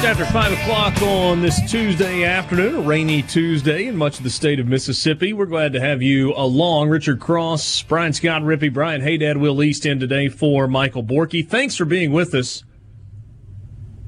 Just 0.00 0.18
after 0.18 0.32
5 0.32 0.52
o'clock 0.54 1.02
on 1.02 1.42
this 1.42 1.60
Tuesday 1.70 2.24
afternoon, 2.24 2.74
a 2.74 2.80
rainy 2.80 3.20
Tuesday 3.20 3.84
in 3.84 3.98
much 3.98 4.16
of 4.16 4.24
the 4.24 4.30
state 4.30 4.58
of 4.58 4.66
Mississippi. 4.66 5.34
We're 5.34 5.44
glad 5.44 5.74
to 5.74 5.80
have 5.80 6.00
you 6.00 6.32
along. 6.36 6.88
Richard 6.88 7.20
Cross, 7.20 7.82
Brian 7.82 8.14
Scott 8.14 8.40
Rippey, 8.40 8.72
Brian 8.72 9.02
Haydad, 9.02 9.38
Will 9.38 9.62
East 9.62 9.84
in 9.84 10.00
today 10.00 10.30
for 10.30 10.66
Michael 10.66 11.04
Borky. 11.04 11.46
Thanks 11.46 11.76
for 11.76 11.84
being 11.84 12.12
with 12.12 12.34
us. 12.34 12.64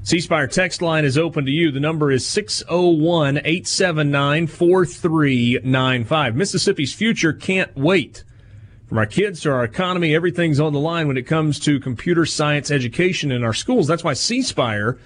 C 0.02 0.18
Spire 0.18 0.46
text 0.46 0.80
line 0.80 1.04
is 1.04 1.18
open 1.18 1.44
to 1.44 1.50
you. 1.50 1.70
The 1.70 1.78
number 1.78 2.10
is 2.10 2.26
601 2.26 3.36
879 3.44 4.46
4395. 4.46 6.34
Mississippi's 6.34 6.94
future 6.94 7.34
can't 7.34 7.76
wait. 7.76 8.24
From 8.86 8.96
our 8.96 9.04
kids 9.04 9.42
to 9.42 9.52
our 9.52 9.62
economy, 9.62 10.14
everything's 10.14 10.58
on 10.58 10.72
the 10.72 10.80
line 10.80 11.06
when 11.06 11.18
it 11.18 11.26
comes 11.26 11.60
to 11.60 11.78
computer 11.78 12.24
science 12.24 12.70
education 12.70 13.30
in 13.30 13.44
our 13.44 13.52
schools. 13.52 13.86
That's 13.86 14.02
why 14.02 14.14
C 14.14 14.40
Spire 14.40 14.98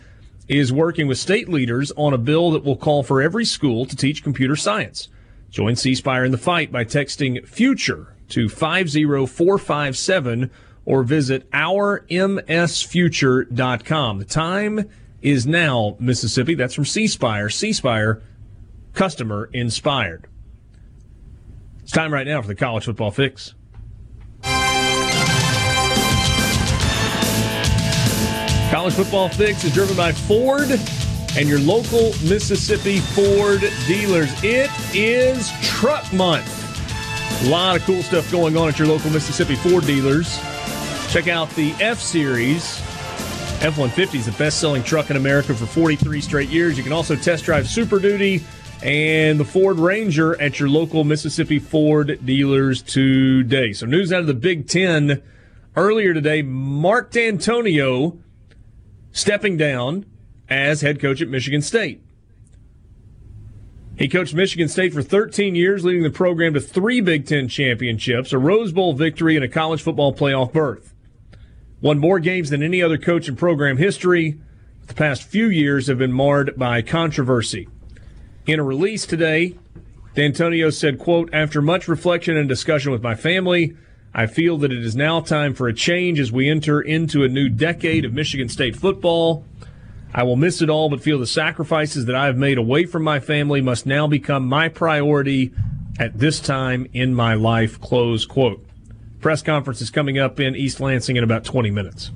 is 0.48 0.73
working 0.73 1.06
with 1.06 1.18
state 1.18 1.48
leaders 1.48 1.93
on 1.97 2.12
a 2.12 2.18
bill 2.18 2.51
that 2.52 2.64
will 2.64 2.77
call 2.77 3.02
for 3.02 3.20
every 3.20 3.44
school 3.44 3.85
to 3.86 3.97
teach 3.97 4.23
computer 4.23 4.55
science. 4.56 5.09
Join 5.51 5.77
C 5.77 5.94
Spire 5.94 6.24
in 6.24 6.32
the 6.32 6.39
fight 6.39 6.73
by 6.73 6.85
texting 6.85 7.47
FUTURE 7.47 8.14
to 8.28 8.48
50457 8.48 10.51
or 10.85 11.02
visit 11.02 11.51
ourmsfuture.com. 11.51 14.18
The 14.18 14.24
time 14.24 14.89
is 15.23 15.47
now, 15.47 15.97
Mississippi. 15.98 16.55
That's 16.55 16.74
from 16.74 16.85
C 16.85 17.06
Spire. 17.06 17.48
C 17.48 17.73
Spire, 17.73 18.23
customer 18.93 19.48
inspired. 19.52 20.27
It's 21.82 21.93
time 21.93 22.12
right 22.12 22.27
now 22.27 22.43
for 22.43 22.48
the 22.48 22.55
college 22.55 22.85
football 22.85 23.10
fix. 23.10 23.55
College 28.70 28.94
Football 28.94 29.28
Fix 29.28 29.62
is 29.62 29.72
driven 29.72 29.97
by 29.97 30.10
Ford 30.10 30.68
and 31.36 31.48
your 31.48 31.60
local 31.60 32.10
Mississippi 32.28 32.98
Ford 32.98 33.60
dealers. 33.86 34.28
It 34.43 34.70
is 34.93 35.52
Truck 35.62 36.12
Month. 36.12 37.44
A 37.47 37.48
lot 37.48 37.76
of 37.76 37.84
cool 37.84 38.02
stuff 38.02 38.30
going 38.32 38.56
on 38.56 38.68
at 38.68 38.76
your 38.76 38.88
local 38.88 39.09
Mississippi 39.10 39.55
Ford 39.55 39.86
dealers. 39.86 40.40
Check 41.10 41.28
out 41.28 41.48
the 41.51 41.74
F 41.78 42.01
Series. 42.01 42.80
F 43.62 43.78
150 43.78 44.18
is 44.18 44.26
the 44.26 44.32
best 44.32 44.59
selling 44.59 44.82
truck 44.82 45.10
in 45.10 45.16
America 45.16 45.55
for 45.55 45.66
43 45.66 46.20
straight 46.20 46.48
years. 46.48 46.76
You 46.76 46.82
can 46.82 46.93
also 46.93 47.14
test 47.14 47.44
drive 47.44 47.68
Super 47.68 48.01
Duty 48.01 48.44
and 48.82 49.38
the 49.38 49.44
Ford 49.44 49.78
Ranger 49.78 50.38
at 50.43 50.59
your 50.59 50.68
local 50.68 51.05
Mississippi 51.05 51.60
Ford 51.60 52.18
dealers 52.26 52.82
today. 52.82 53.72
So, 53.72 53.86
news 53.86 54.12
out 54.12 54.20
of 54.22 54.26
the 54.26 54.34
Big 54.34 54.66
Ten 54.66 55.22
earlier 55.76 56.12
today 56.12 56.43
Mark 56.43 57.12
Dantonio 57.12 58.18
stepping 59.16 59.56
down 59.56 60.05
as 60.47 60.82
head 60.82 61.01
coach 61.01 61.22
at 61.22 61.28
Michigan 61.28 61.62
State. 61.62 62.02
He 63.98 64.09
coached 64.09 64.34
Michigan 64.34 64.68
State 64.68 64.93
for 64.93 65.02
13 65.02 65.55
years, 65.55 65.86
leading 65.86 66.02
the 66.02 66.10
program 66.10 66.52
to 66.52 66.60
three 66.60 67.01
Big 67.01 67.26
Ten 67.26 67.48
championships, 67.48 68.34
a 68.34 68.38
Rose 68.38 68.72
Bowl 68.72 68.93
victory, 68.93 69.34
and 69.34 69.44
a 69.44 69.48
college 69.48 69.80
football 69.80 70.14
playoff 70.14 70.52
berth. 70.52 70.93
Won 71.80 71.98
more 71.98 72.20
games 72.20 72.51
than 72.51 72.62
any 72.62 72.82
other 72.82 72.98
coach 72.98 73.26
in 73.26 73.36
program 73.36 73.78
history. 73.78 74.38
The 74.86 74.94
past 74.94 75.22
few 75.22 75.47
years 75.48 75.86
have 75.86 75.97
been 75.97 76.12
marred 76.12 76.55
by 76.59 76.82
controversy. 76.82 77.68
In 78.47 78.60
a 78.60 78.64
release 78.64 79.06
today, 79.06 79.56
Dantonio 80.14 80.70
said, 80.70 80.98
quote, 80.98 81.30
after 81.32 81.62
much 81.62 81.88
reflection 81.88 82.36
and 82.36 82.47
discussion 82.47 82.93
with 82.93 83.02
my 83.02 83.14
family, 83.14 83.76
I 84.18 84.24
feel 84.24 84.56
that 84.59 84.72
it 84.72 84.82
is 84.82 84.97
now 84.97 85.20
time 85.20 85.52
for 85.52 85.68
a 85.68 85.74
change 85.74 86.18
as 86.18 86.32
we 86.32 86.48
enter 86.48 86.80
into 86.80 87.22
a 87.22 87.28
new 87.28 87.51
decade 87.51 88.06
of 88.06 88.14
Michigan 88.14 88.48
State 88.48 88.74
football. 88.74 89.44
I 90.14 90.22
will 90.22 90.36
miss 90.36 90.62
it 90.62 90.70
all, 90.70 90.88
but 90.88 91.02
feel 91.02 91.18
the 91.18 91.26
sacrifices 91.26 92.06
that 92.06 92.16
I 92.16 92.24
have 92.24 92.38
made 92.38 92.56
away 92.56 92.86
from 92.86 93.05
my 93.05 93.20
family 93.20 93.60
must 93.60 93.84
now 93.84 94.06
become 94.06 94.48
my 94.48 94.70
priority 94.70 95.52
at 95.98 96.18
this 96.18 96.40
time 96.40 96.88
in 96.94 97.14
my 97.14 97.34
life. 97.34 97.78
Close 97.78 98.24
quote. 98.24 98.66
Press 99.20 99.43
conference 99.43 99.82
is 99.82 99.90
coming 99.90 100.18
up 100.18 100.40
in 100.40 100.56
East 100.56 100.80
Lansing 100.80 101.16
in 101.16 101.22
about 101.22 101.44
20 101.44 101.70
minutes. 101.70 102.10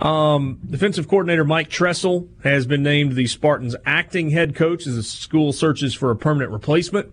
Um, 0.00 0.58
defensive 0.68 1.06
coordinator 1.06 1.44
Mike 1.44 1.70
Tressel 1.70 2.28
has 2.42 2.66
been 2.66 2.82
named 2.82 3.14
the 3.14 3.28
Spartans' 3.28 3.76
acting 3.86 4.30
head 4.30 4.56
coach 4.56 4.84
as 4.88 4.96
the 4.96 5.04
school 5.04 5.52
searches 5.52 5.94
for 5.94 6.10
a 6.10 6.16
permanent 6.16 6.50
replacement. 6.50 7.12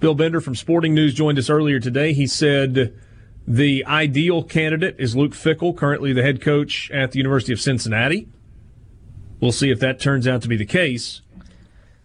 Bill 0.00 0.14
Bender 0.14 0.40
from 0.40 0.54
Sporting 0.54 0.94
News 0.94 1.12
joined 1.12 1.38
us 1.38 1.50
earlier 1.50 1.78
today. 1.78 2.14
He 2.14 2.26
said 2.26 2.98
the 3.46 3.84
ideal 3.84 4.42
candidate 4.42 4.96
is 4.98 5.14
Luke 5.14 5.32
Fickell, 5.32 5.76
currently 5.76 6.14
the 6.14 6.22
head 6.22 6.40
coach 6.40 6.90
at 6.90 7.12
the 7.12 7.18
University 7.18 7.52
of 7.52 7.60
Cincinnati. 7.60 8.26
We'll 9.40 9.52
see 9.52 9.70
if 9.70 9.78
that 9.80 10.00
turns 10.00 10.26
out 10.26 10.40
to 10.40 10.48
be 10.48 10.56
the 10.56 10.64
case. 10.64 11.20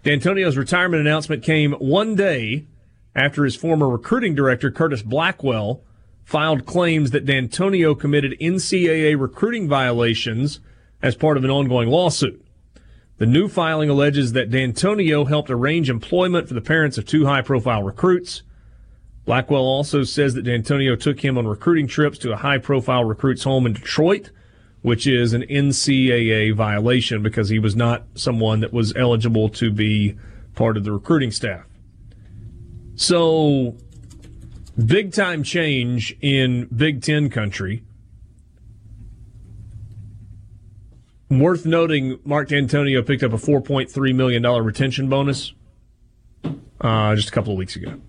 Dantonio's 0.04 0.58
retirement 0.58 1.00
announcement 1.00 1.42
came 1.42 1.72
one 1.74 2.16
day 2.16 2.68
after 3.16 3.46
his 3.46 3.56
former 3.56 3.88
recruiting 3.88 4.36
director, 4.36 4.70
Curtis 4.70 5.02
Blackwell, 5.02 5.82
filed 6.26 6.66
claims 6.66 7.12
that 7.12 7.26
Dantonio 7.26 7.98
committed 7.98 8.38
NCAA 8.42 9.18
recruiting 9.18 9.70
violations 9.70 10.60
as 11.02 11.16
part 11.16 11.38
of 11.38 11.46
an 11.46 11.50
ongoing 11.50 11.88
lawsuit. 11.88 12.45
The 13.18 13.26
new 13.26 13.48
filing 13.48 13.90
alleges 13.90 14.34
that 14.34 14.50
Dantonio 14.50 15.28
helped 15.28 15.50
arrange 15.50 15.90
employment 15.90 16.48
for 16.50 16.54
the 16.54 16.62
parents 16.62 16.98
of 16.98 17.06
two 17.06 17.26
high 17.26 17.42
profile 17.42 17.82
recruits. 17.82 18.44
Blackwell 19.26 19.64
also 19.64 20.04
says 20.04 20.34
that 20.34 20.46
Dantonio 20.46 21.00
took 21.00 21.22
him 21.22 21.38
on 21.38 21.48
recruiting 21.48 21.88
trips 21.88 22.18
to 22.20 22.34
a 22.34 22.38
high 22.38 22.58
profile 22.58 23.06
recruit's 23.06 23.44
home 23.44 23.66
in 23.66 23.74
Detroit, 23.74 24.32
which 24.82 25.08
is 25.08 25.34
an 25.34 25.44
NCAA 25.44 26.54
violation 26.54 27.24
because 27.24 27.50
he 27.50 27.58
was 27.58 27.76
not 27.76 28.04
someone 28.16 28.60
that 28.60 28.74
was 28.74 28.94
eligible 28.96 29.48
to 29.50 29.72
be 29.72 30.18
part 30.54 30.76
of 30.76 30.84
the 30.84 30.92
recruiting 30.92 31.32
staff. 31.32 31.66
So, 32.96 33.78
big 34.84 35.14
time 35.14 35.42
change 35.42 36.16
in 36.22 36.66
Big 36.66 37.02
Ten 37.02 37.30
country. 37.30 37.84
Worth 41.30 41.66
noting, 41.66 42.20
Mark 42.24 42.50
Dantonio 42.50 43.06
picked 43.06 43.24
up 43.24 43.34
a 43.34 43.38
$4.3 43.38 44.16
million 44.16 44.44
retention 44.44 45.10
bonus 45.10 45.54
uh, 46.82 47.16
just 47.16 47.30
a 47.30 47.32
couple 47.32 47.52
of 47.52 47.58
weeks 47.58 47.76
ago. 47.76 48.00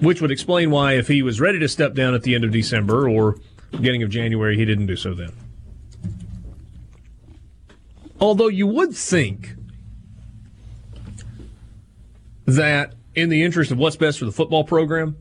Which 0.00 0.20
would 0.20 0.30
explain 0.30 0.70
why, 0.70 0.92
if 0.92 1.08
he 1.08 1.22
was 1.22 1.40
ready 1.40 1.58
to 1.58 1.68
step 1.68 1.94
down 1.94 2.14
at 2.14 2.22
the 2.22 2.34
end 2.34 2.44
of 2.44 2.52
December 2.52 3.08
or 3.08 3.36
beginning 3.70 4.02
of 4.02 4.10
January, 4.10 4.56
he 4.56 4.64
didn't 4.64 4.86
do 4.86 4.94
so 4.94 5.14
then. 5.14 5.32
Although 8.20 8.48
you 8.48 8.66
would 8.66 8.94
think 8.94 9.56
that, 12.44 12.94
in 13.14 13.30
the 13.30 13.42
interest 13.42 13.70
of 13.72 13.78
what's 13.78 13.96
best 13.96 14.18
for 14.18 14.26
the 14.26 14.32
football 14.32 14.62
program, 14.62 15.16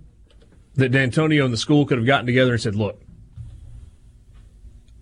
that 0.75 0.91
Dantonio 0.91 1.43
and 1.43 1.53
the 1.53 1.57
school 1.57 1.85
could 1.85 1.97
have 1.97 2.05
gotten 2.05 2.25
together 2.25 2.51
and 2.51 2.61
said, 2.61 2.75
look, 2.75 3.01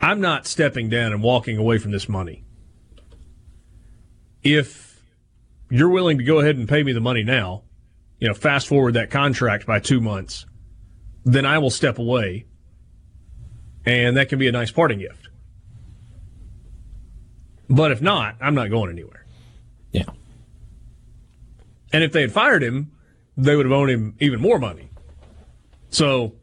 I'm 0.04 0.20
not 0.20 0.46
stepping 0.46 0.90
down 0.90 1.14
and 1.14 1.24
walking 1.24 1.58
away 1.58 1.78
from 1.78 1.92
this 1.92 2.10
money. 2.10 2.44
If 4.44 5.02
you're 5.70 5.90
willing 5.90 6.18
to 6.18 6.26
go 6.26 6.42
ahead 6.42 6.58
and 6.58 6.68
pay 6.68 6.84
me 6.84 6.92
the 6.92 7.00
money 7.00 7.24
now, 7.24 7.64
you 8.20 8.28
know, 8.28 8.34
fast 8.34 8.68
forward 8.68 8.96
that 8.96 9.12
contract 9.12 9.66
by 9.66 9.80
two 9.80 10.02
months, 10.02 10.46
then 11.24 11.46
I 11.46 11.60
will 11.60 11.70
step 11.70 12.00
away. 12.00 12.46
And 13.86 14.18
that 14.18 14.28
can 14.28 14.40
be 14.40 14.50
a 14.50 14.52
nice 14.52 14.72
parting 14.72 15.00
gift. 15.00 15.30
But 17.70 17.94
if 17.94 18.02
not, 18.02 18.36
I'm 18.42 18.56
not 18.56 18.70
going 18.70 18.90
anywhere. 18.90 19.26
Yeah. 19.94 20.04
And 21.94 22.04
if 22.04 22.12
they 22.12 22.22
had 22.22 22.34
fired 22.34 22.62
him, 22.62 22.92
they 23.38 23.56
would 23.56 23.66
have 23.66 23.72
owed 23.72 23.90
him 23.90 24.18
even 24.20 24.42
more 24.42 24.60
money. 24.60 24.90
So, 25.92 26.34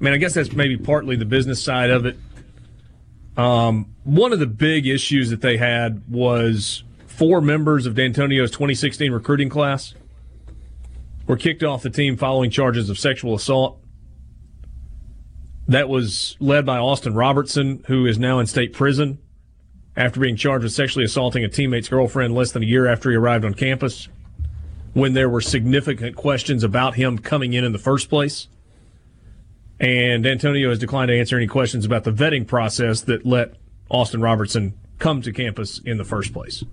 I 0.00 0.04
mean, 0.04 0.12
I 0.12 0.16
guess 0.16 0.34
that's 0.34 0.50
maybe 0.50 0.76
partly 0.76 1.14
the 1.14 1.24
business 1.24 1.62
side 1.62 1.90
of 1.90 2.04
it. 2.04 2.16
Um, 3.38 3.94
one 4.02 4.32
of 4.32 4.40
the 4.40 4.48
big 4.48 4.88
issues 4.88 5.30
that 5.30 5.40
they 5.40 5.56
had 5.56 6.02
was 6.10 6.82
four 7.06 7.40
members 7.40 7.86
of 7.86 7.94
Dantonio's 7.94 8.50
2016 8.50 9.12
recruiting 9.12 9.48
class 9.48 9.94
were 11.28 11.36
kicked 11.36 11.62
off 11.62 11.82
the 11.82 11.90
team 11.90 12.16
following 12.16 12.50
charges 12.50 12.90
of 12.90 12.98
sexual 12.98 13.34
assault. 13.34 13.78
That 15.68 15.88
was 15.88 16.36
led 16.40 16.66
by 16.66 16.78
Austin 16.78 17.14
Robertson, 17.14 17.84
who 17.86 18.06
is 18.06 18.18
now 18.18 18.40
in 18.40 18.46
state 18.46 18.72
prison 18.72 19.18
after 19.96 20.18
being 20.18 20.36
charged 20.36 20.64
with 20.64 20.72
sexually 20.72 21.04
assaulting 21.04 21.44
a 21.44 21.48
teammate's 21.48 21.88
girlfriend 21.88 22.34
less 22.34 22.50
than 22.50 22.64
a 22.64 22.66
year 22.66 22.88
after 22.88 23.10
he 23.10 23.16
arrived 23.16 23.44
on 23.44 23.54
campus 23.54 24.08
when 24.94 25.12
there 25.12 25.28
were 25.28 25.40
significant 25.40 26.16
questions 26.16 26.64
about 26.64 26.94
him 26.94 27.18
coming 27.18 27.52
in 27.52 27.62
in 27.62 27.72
the 27.72 27.78
first 27.78 28.08
place. 28.08 28.48
Dantonio 29.80 30.68
has 30.68 30.78
declined 30.78 31.08
to 31.08 31.18
answer 31.18 31.36
any 31.36 31.46
questions 31.46 31.84
about 31.84 32.04
the 32.04 32.10
vetting 32.10 32.46
process 32.46 33.02
that 33.02 33.24
let 33.24 33.54
Austin 33.88 34.20
Robertson 34.20 34.74
come 34.98 35.22
to 35.22 35.32
campus 35.32 35.80
in 35.84 35.98
the 35.98 36.04
first 36.04 36.32
place. 36.32 36.64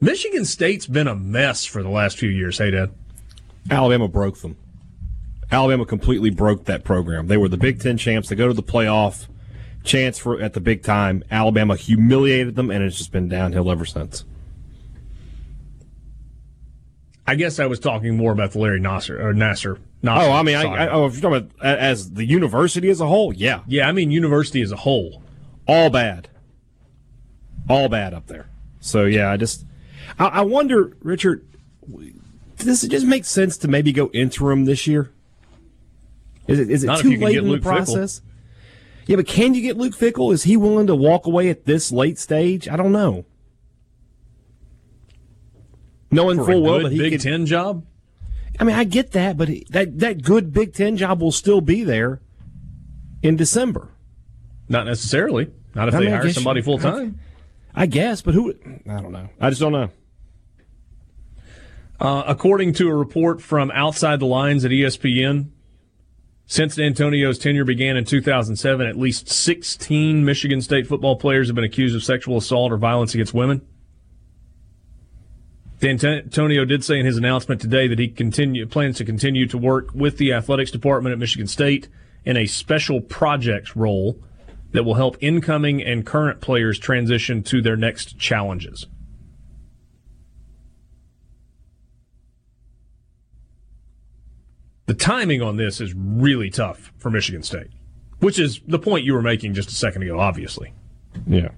Michigan 0.00 0.44
State's 0.44 0.86
been 0.86 1.06
a 1.06 1.14
mess 1.14 1.64
for 1.64 1.82
the 1.82 1.88
last 1.88 2.18
few 2.18 2.28
years, 2.28 2.58
hey, 2.58 2.72
Dad? 2.72 2.90
Alabama 3.70 4.08
broke 4.08 4.38
them. 4.38 4.56
Alabama 5.52 5.86
completely 5.86 6.30
broke 6.30 6.64
that 6.64 6.82
program. 6.82 7.28
They 7.28 7.36
were 7.36 7.48
the 7.48 7.56
Big 7.56 7.80
Ten 7.80 7.96
champs. 7.96 8.28
They 8.28 8.34
go 8.34 8.48
to 8.48 8.54
the 8.54 8.62
playoff 8.62 9.28
chance 9.84 10.18
for 10.18 10.40
at 10.40 10.54
the 10.54 10.60
big 10.60 10.82
time. 10.82 11.22
Alabama 11.30 11.76
humiliated 11.76 12.56
them, 12.56 12.70
and 12.70 12.82
it's 12.82 12.98
just 12.98 13.12
been 13.12 13.28
downhill 13.28 13.70
ever 13.70 13.84
since. 13.84 14.24
I 17.26 17.36
guess 17.36 17.60
I 17.60 17.66
was 17.66 17.78
talking 17.78 18.16
more 18.16 18.32
about 18.32 18.52
the 18.52 18.58
Larry 18.58 18.80
Nassar 18.80 19.20
or 19.20 19.32
Nassar. 19.32 19.78
Nassar 20.02 20.28
oh, 20.28 20.32
I 20.32 20.42
mean, 20.42 20.56
I, 20.56 20.62
I, 20.62 20.88
oh, 20.90 21.06
if 21.06 21.14
you're 21.14 21.30
talking 21.30 21.50
about 21.60 21.64
as 21.64 22.12
the 22.12 22.24
university 22.24 22.90
as 22.90 23.00
a 23.00 23.06
whole, 23.06 23.32
yeah, 23.32 23.60
yeah. 23.68 23.88
I 23.88 23.92
mean, 23.92 24.10
university 24.10 24.60
as 24.60 24.72
a 24.72 24.76
whole, 24.76 25.22
all 25.68 25.90
bad, 25.90 26.28
all 27.68 27.88
bad 27.88 28.12
up 28.12 28.26
there. 28.26 28.48
So 28.80 29.04
yeah, 29.04 29.30
I 29.30 29.36
just, 29.36 29.64
I, 30.18 30.26
I 30.26 30.40
wonder, 30.40 30.96
Richard, 31.02 31.46
does 32.58 32.82
it 32.82 32.90
just 32.90 33.06
make 33.06 33.24
sense 33.24 33.56
to 33.58 33.68
maybe 33.68 33.92
go 33.92 34.10
interim 34.12 34.64
this 34.64 34.88
year? 34.88 35.12
Is 36.48 36.58
it 36.58 36.68
is 36.70 36.82
it 36.82 36.88
Not 36.88 37.00
too 37.00 37.16
late 37.16 37.36
in 37.36 37.48
the 37.48 37.58
process? 37.58 38.20
Fickell. 38.20 38.22
Yeah, 39.06 39.16
but 39.16 39.26
can 39.26 39.54
you 39.54 39.62
get 39.62 39.76
Luke 39.76 39.94
Fickell? 39.94 40.32
Is 40.32 40.44
he 40.44 40.56
willing 40.56 40.86
to 40.86 40.94
walk 40.94 41.26
away 41.26 41.48
at 41.48 41.64
this 41.64 41.92
late 41.92 42.18
stage? 42.18 42.68
I 42.68 42.76
don't 42.76 42.92
know. 42.92 43.24
Knowing 46.10 46.38
For 46.38 46.46
full 46.46 46.62
well 46.62 46.82
that 46.82 46.92
he 46.92 46.98
Big 46.98 47.12
could, 47.12 47.20
Ten 47.20 47.46
job. 47.46 47.84
I 48.60 48.64
mean, 48.64 48.76
I 48.76 48.84
get 48.84 49.12
that, 49.12 49.36
but 49.36 49.48
that 49.70 49.98
that 49.98 50.22
good 50.22 50.52
Big 50.52 50.74
Ten 50.74 50.96
job 50.96 51.20
will 51.20 51.32
still 51.32 51.60
be 51.60 51.84
there 51.84 52.20
in 53.22 53.36
December. 53.36 53.88
Not 54.68 54.86
necessarily. 54.86 55.50
Not 55.74 55.88
if 55.88 55.94
I 55.94 55.98
they 55.98 56.06
mean, 56.06 56.14
hire 56.14 56.32
somebody 56.32 56.62
full 56.62 56.78
time. 56.78 57.18
I 57.74 57.86
guess, 57.86 58.20
but 58.20 58.34
who? 58.34 58.54
I 58.88 59.00
don't 59.00 59.12
know. 59.12 59.28
I 59.40 59.48
just 59.48 59.60
don't 59.60 59.72
know. 59.72 59.88
Uh, 61.98 62.24
according 62.26 62.74
to 62.74 62.88
a 62.88 62.94
report 62.94 63.40
from 63.40 63.70
Outside 63.70 64.20
the 64.20 64.26
Lines 64.26 64.64
at 64.64 64.70
ESPN, 64.70 65.50
since 66.46 66.76
Dantonio's 66.76 67.38
tenure 67.38 67.64
began 67.64 67.96
in 67.96 68.04
2007, 68.04 68.86
at 68.86 68.98
least 68.98 69.28
16 69.28 70.24
Michigan 70.24 70.60
State 70.60 70.86
football 70.86 71.16
players 71.16 71.48
have 71.48 71.54
been 71.54 71.64
accused 71.64 71.94
of 71.94 72.02
sexual 72.02 72.36
assault 72.36 72.72
or 72.72 72.76
violence 72.76 73.14
against 73.14 73.32
women. 73.32 73.66
Dantonio 75.82 76.66
did 76.66 76.84
say 76.84 77.00
in 77.00 77.06
his 77.06 77.16
announcement 77.16 77.60
today 77.60 77.88
that 77.88 77.98
he 77.98 78.06
continue, 78.06 78.64
plans 78.66 78.98
to 78.98 79.04
continue 79.04 79.48
to 79.48 79.58
work 79.58 79.92
with 79.92 80.16
the 80.16 80.32
athletics 80.32 80.70
department 80.70 81.12
at 81.12 81.18
Michigan 81.18 81.48
State 81.48 81.88
in 82.24 82.36
a 82.36 82.46
special 82.46 83.00
projects 83.00 83.74
role 83.74 84.16
that 84.70 84.84
will 84.84 84.94
help 84.94 85.16
incoming 85.20 85.82
and 85.82 86.06
current 86.06 86.40
players 86.40 86.78
transition 86.78 87.42
to 87.42 87.60
their 87.60 87.76
next 87.76 88.16
challenges. 88.16 88.86
The 94.86 94.94
timing 94.94 95.42
on 95.42 95.56
this 95.56 95.80
is 95.80 95.94
really 95.96 96.48
tough 96.48 96.92
for 96.96 97.10
Michigan 97.10 97.42
State, 97.42 97.70
which 98.20 98.38
is 98.38 98.60
the 98.68 98.78
point 98.78 99.04
you 99.04 99.14
were 99.14 99.22
making 99.22 99.54
just 99.54 99.70
a 99.70 99.74
second 99.74 100.04
ago, 100.04 100.20
obviously. 100.20 100.72
Yeah. 101.26 101.48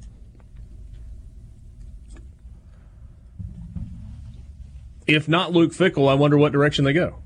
If 5.06 5.28
not 5.28 5.52
Luke 5.52 5.72
Fickell, 5.72 6.10
I 6.10 6.14
wonder 6.14 6.38
what 6.38 6.52
direction 6.52 6.84
they 6.84 6.92
go. 6.92 7.16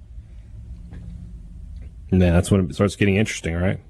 Yeah, 2.11 2.33
that's 2.33 2.51
when 2.51 2.71
it 2.71 2.75
starts 2.75 2.97
getting 2.97 3.17
interesting, 3.17 3.55
right? 3.55 3.81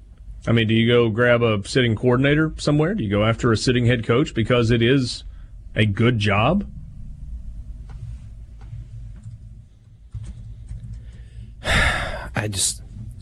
I 0.47 0.51
mean, 0.51 0.67
do 0.67 0.73
you 0.73 0.87
go 0.87 1.09
grab 1.09 1.41
a 1.41 1.65
sitting 1.67 1.95
coordinator 1.95 2.53
somewhere? 2.57 2.93
Do 2.93 3.03
you 3.03 3.09
go 3.09 3.23
after 3.25 3.51
a 3.51 3.57
sitting 3.57 3.85
head 3.85 4.05
coach 4.05 4.33
because 4.33 4.71
it 4.71 4.81
is 4.81 5.23
a 5.75 5.85
good 5.85 6.19
job? 6.19 6.69
I 12.35 12.47
just 12.49 12.81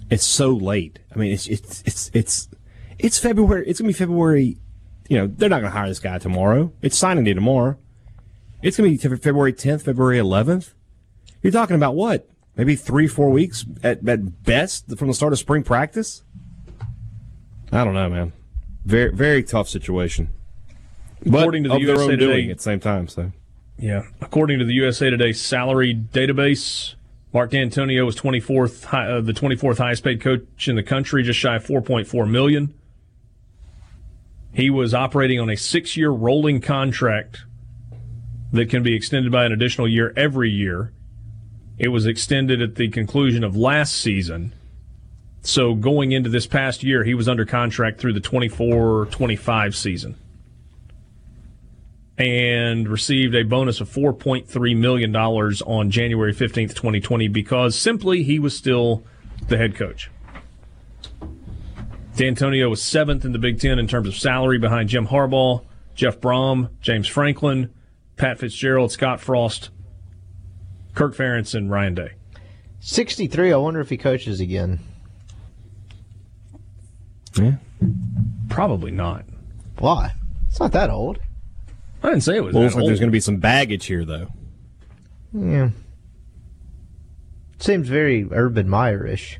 it's 0.09 0.25
so 0.25 0.49
late. 0.49 0.99
I 1.13 1.17
mean, 1.17 1.31
it's 1.31 1.47
it's 1.47 1.83
it's 1.85 2.11
it's 2.13 2.49
it's 2.99 3.19
February. 3.19 3.67
It's 3.67 3.79
gonna 3.79 3.89
be 3.89 3.93
February. 3.93 4.57
You 5.09 5.17
know, 5.17 5.27
they're 5.27 5.49
not 5.49 5.61
gonna 5.61 5.71
hire 5.71 5.87
this 5.87 5.99
guy 5.99 6.17
tomorrow. 6.17 6.71
It's 6.81 6.97
signing 6.97 7.23
day 7.23 7.33
tomorrow. 7.33 7.77
It's 8.67 8.75
gonna 8.75 8.89
be 8.89 8.97
February 8.97 9.53
10th, 9.53 9.83
February 9.83 10.17
11th. 10.17 10.73
You're 11.41 11.53
talking 11.53 11.77
about 11.77 11.95
what? 11.95 12.27
Maybe 12.57 12.75
three, 12.75 13.07
four 13.07 13.29
weeks 13.29 13.63
at, 13.81 14.05
at 14.05 14.43
best 14.43 14.97
from 14.97 15.07
the 15.07 15.13
start 15.13 15.31
of 15.31 15.39
spring 15.39 15.63
practice. 15.63 16.23
I 17.71 17.85
don't 17.85 17.93
know, 17.93 18.09
man. 18.09 18.33
Very 18.83 19.13
very 19.13 19.41
tough 19.41 19.69
situation. 19.69 20.31
But 21.25 21.39
According 21.39 21.63
to 21.63 21.69
the 21.69 21.79
USA 21.79 22.03
own 22.11 22.19
doing 22.19 22.19
Today- 22.19 22.51
at 22.51 22.57
the 22.57 22.63
same 22.63 22.81
time. 22.81 23.07
So 23.07 23.31
Yeah. 23.79 24.03
According 24.19 24.59
to 24.59 24.65
the 24.65 24.73
USA 24.73 25.09
Today 25.09 25.31
salary 25.31 25.95
database, 25.95 26.95
Mark 27.33 27.51
Dantonio 27.51 28.05
was 28.05 28.17
24th, 28.17 28.83
high, 28.83 29.09
uh, 29.09 29.21
the 29.21 29.33
24th 29.33 29.77
highest 29.77 30.03
paid 30.03 30.19
coach 30.19 30.67
in 30.67 30.75
the 30.75 30.83
country, 30.83 31.23
just 31.23 31.39
shy 31.39 31.55
of 31.55 31.65
4.4 31.65 32.29
million. 32.29 32.73
He 34.51 34.69
was 34.69 34.93
operating 34.93 35.39
on 35.39 35.49
a 35.49 35.55
six-year 35.55 36.09
rolling 36.09 36.59
contract 36.59 37.43
that 38.51 38.69
can 38.69 38.83
be 38.83 38.95
extended 38.95 39.31
by 39.31 39.45
an 39.45 39.51
additional 39.51 39.87
year 39.87 40.13
every 40.15 40.49
year. 40.49 40.91
It 41.77 41.89
was 41.89 42.05
extended 42.05 42.61
at 42.61 42.75
the 42.75 42.89
conclusion 42.89 43.43
of 43.43 43.55
last 43.55 43.95
season. 43.95 44.53
So 45.41 45.75
going 45.75 46.11
into 46.11 46.29
this 46.29 46.47
past 46.47 46.83
year, 46.83 47.03
he 47.03 47.13
was 47.13 47.29
under 47.29 47.45
contract 47.45 47.99
through 47.99 48.13
the 48.13 48.21
24-25 48.21 49.75
season 49.75 50.15
and 52.17 52.87
received 52.87 53.35
a 53.35 53.43
bonus 53.43 53.79
of 53.79 53.89
$4.3 53.89 54.75
million 54.75 55.15
on 55.15 55.91
January 55.91 56.33
15th, 56.33 56.73
2020, 56.73 57.27
because 57.27 57.77
simply 57.77 58.23
he 58.23 58.39
was 58.39 58.57
still 58.57 59.03
the 59.49 59.57
head 59.57 59.75
coach. 59.75 60.09
Dantonio 62.15 62.71
was 62.71 62.81
seventh 62.81 63.23
in 63.23 63.33
the 63.33 63.39
Big 63.39 63.59
Ten 63.59 63.77
in 63.77 63.87
terms 63.87 64.07
of 64.07 64.15
salary 64.15 64.57
behind 64.57 64.89
Jim 64.89 65.07
Harbaugh, 65.07 65.63
Jeff 65.93 66.19
Brohm, 66.19 66.69
James 66.81 67.07
Franklin, 67.07 67.71
Pat 68.17 68.39
Fitzgerald, 68.39 68.91
Scott 68.91 69.19
Frost, 69.19 69.69
Kirk 70.95 71.15
Ferentz, 71.15 71.55
and 71.55 71.71
Ryan 71.71 71.95
Day. 71.95 72.11
63. 72.79 73.53
I 73.53 73.57
wonder 73.57 73.79
if 73.79 73.89
he 73.89 73.97
coaches 73.97 74.39
again. 74.39 74.79
Yeah. 77.35 77.53
Probably 78.49 78.91
not. 78.91 79.25
Why? 79.79 80.13
It's 80.47 80.59
not 80.59 80.71
that 80.71 80.89
old. 80.89 81.19
I 82.03 82.09
didn't 82.09 82.23
say 82.23 82.37
it 82.37 82.43
was. 82.43 82.53
well, 82.53 82.61
that 82.61 82.65
looks 82.65 82.75
like 82.75 82.85
there's 82.85 82.99
going 82.99 83.09
to 83.09 83.15
be 83.15 83.19
some 83.19 83.37
baggage 83.37 83.85
here, 83.85 84.05
though. 84.05 84.27
Yeah. 85.33 85.69
Seems 87.59 87.87
very 87.87 88.27
Urban 88.31 88.69
Meyer-ish. 88.69 89.39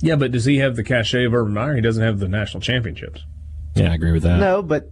Yeah, 0.00 0.16
but 0.16 0.32
does 0.32 0.44
he 0.44 0.58
have 0.58 0.76
the 0.76 0.82
cachet 0.82 1.24
of 1.24 1.34
Urban 1.34 1.54
Meyer? 1.54 1.76
He 1.76 1.80
doesn't 1.80 2.02
have 2.02 2.18
the 2.18 2.28
national 2.28 2.60
championships. 2.60 3.24
Yeah, 3.74 3.92
I 3.92 3.94
agree 3.94 4.12
with 4.12 4.24
that. 4.24 4.38
No, 4.38 4.62
but 4.62 4.90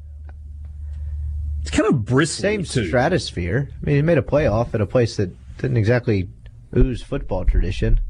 It's 1.60 1.70
kind 1.70 1.88
of 1.88 2.04
bristly 2.04 2.42
same 2.42 2.64
too. 2.64 2.88
stratosphere. 2.88 3.70
I 3.70 3.86
mean, 3.86 3.96
he 3.96 4.02
made 4.02 4.18
a 4.18 4.22
playoff 4.22 4.74
at 4.74 4.80
a 4.80 4.86
place 4.86 5.16
that 5.16 5.30
didn't 5.58 5.76
exactly 5.76 6.28
ooze 6.76 7.02
football 7.02 7.44
tradition. 7.44 8.00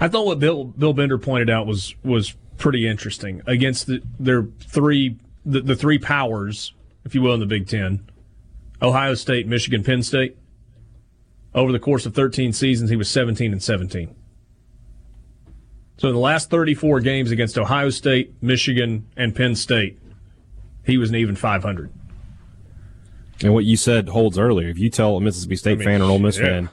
I 0.00 0.08
thought 0.08 0.26
what 0.26 0.38
Bill 0.38 0.64
Bill 0.64 0.92
Bender 0.92 1.18
pointed 1.18 1.50
out 1.50 1.66
was 1.66 1.94
was 2.02 2.34
pretty 2.58 2.86
interesting 2.86 3.42
against 3.46 3.86
the, 3.86 4.02
their 4.18 4.44
three 4.60 5.16
the, 5.44 5.60
the 5.60 5.76
three 5.76 5.98
powers, 5.98 6.72
if 7.04 7.14
you 7.14 7.22
will, 7.22 7.34
in 7.34 7.40
the 7.40 7.46
Big 7.46 7.68
Ten: 7.68 8.08
Ohio 8.80 9.14
State, 9.14 9.46
Michigan, 9.46 9.82
Penn 9.82 10.02
State. 10.02 10.36
Over 11.54 11.72
the 11.72 11.78
course 11.78 12.04
of 12.04 12.14
13 12.14 12.52
seasons, 12.52 12.90
he 12.90 12.96
was 12.96 13.08
17 13.08 13.50
and 13.50 13.62
17. 13.62 14.14
So 15.96 16.08
in 16.08 16.14
the 16.14 16.20
last 16.20 16.50
34 16.50 17.00
games 17.00 17.30
against 17.30 17.56
Ohio 17.56 17.88
State, 17.88 18.34
Michigan, 18.42 19.06
and 19.16 19.34
Penn 19.34 19.54
State, 19.54 19.98
he 20.84 20.98
was 20.98 21.08
an 21.08 21.16
even 21.16 21.34
500. 21.34 21.90
And 23.42 23.52
what 23.52 23.64
you 23.64 23.76
said 23.76 24.08
holds 24.08 24.38
earlier. 24.38 24.68
If 24.68 24.78
you 24.78 24.88
tell 24.90 25.16
a 25.16 25.20
Mississippi 25.20 25.56
State 25.56 25.72
I 25.72 25.76
mean, 25.76 25.84
fan 25.86 26.00
or 26.00 26.04
an 26.04 26.10
Ole 26.10 26.18
Miss 26.18 26.38
yeah. 26.38 26.44
fan, 26.46 26.70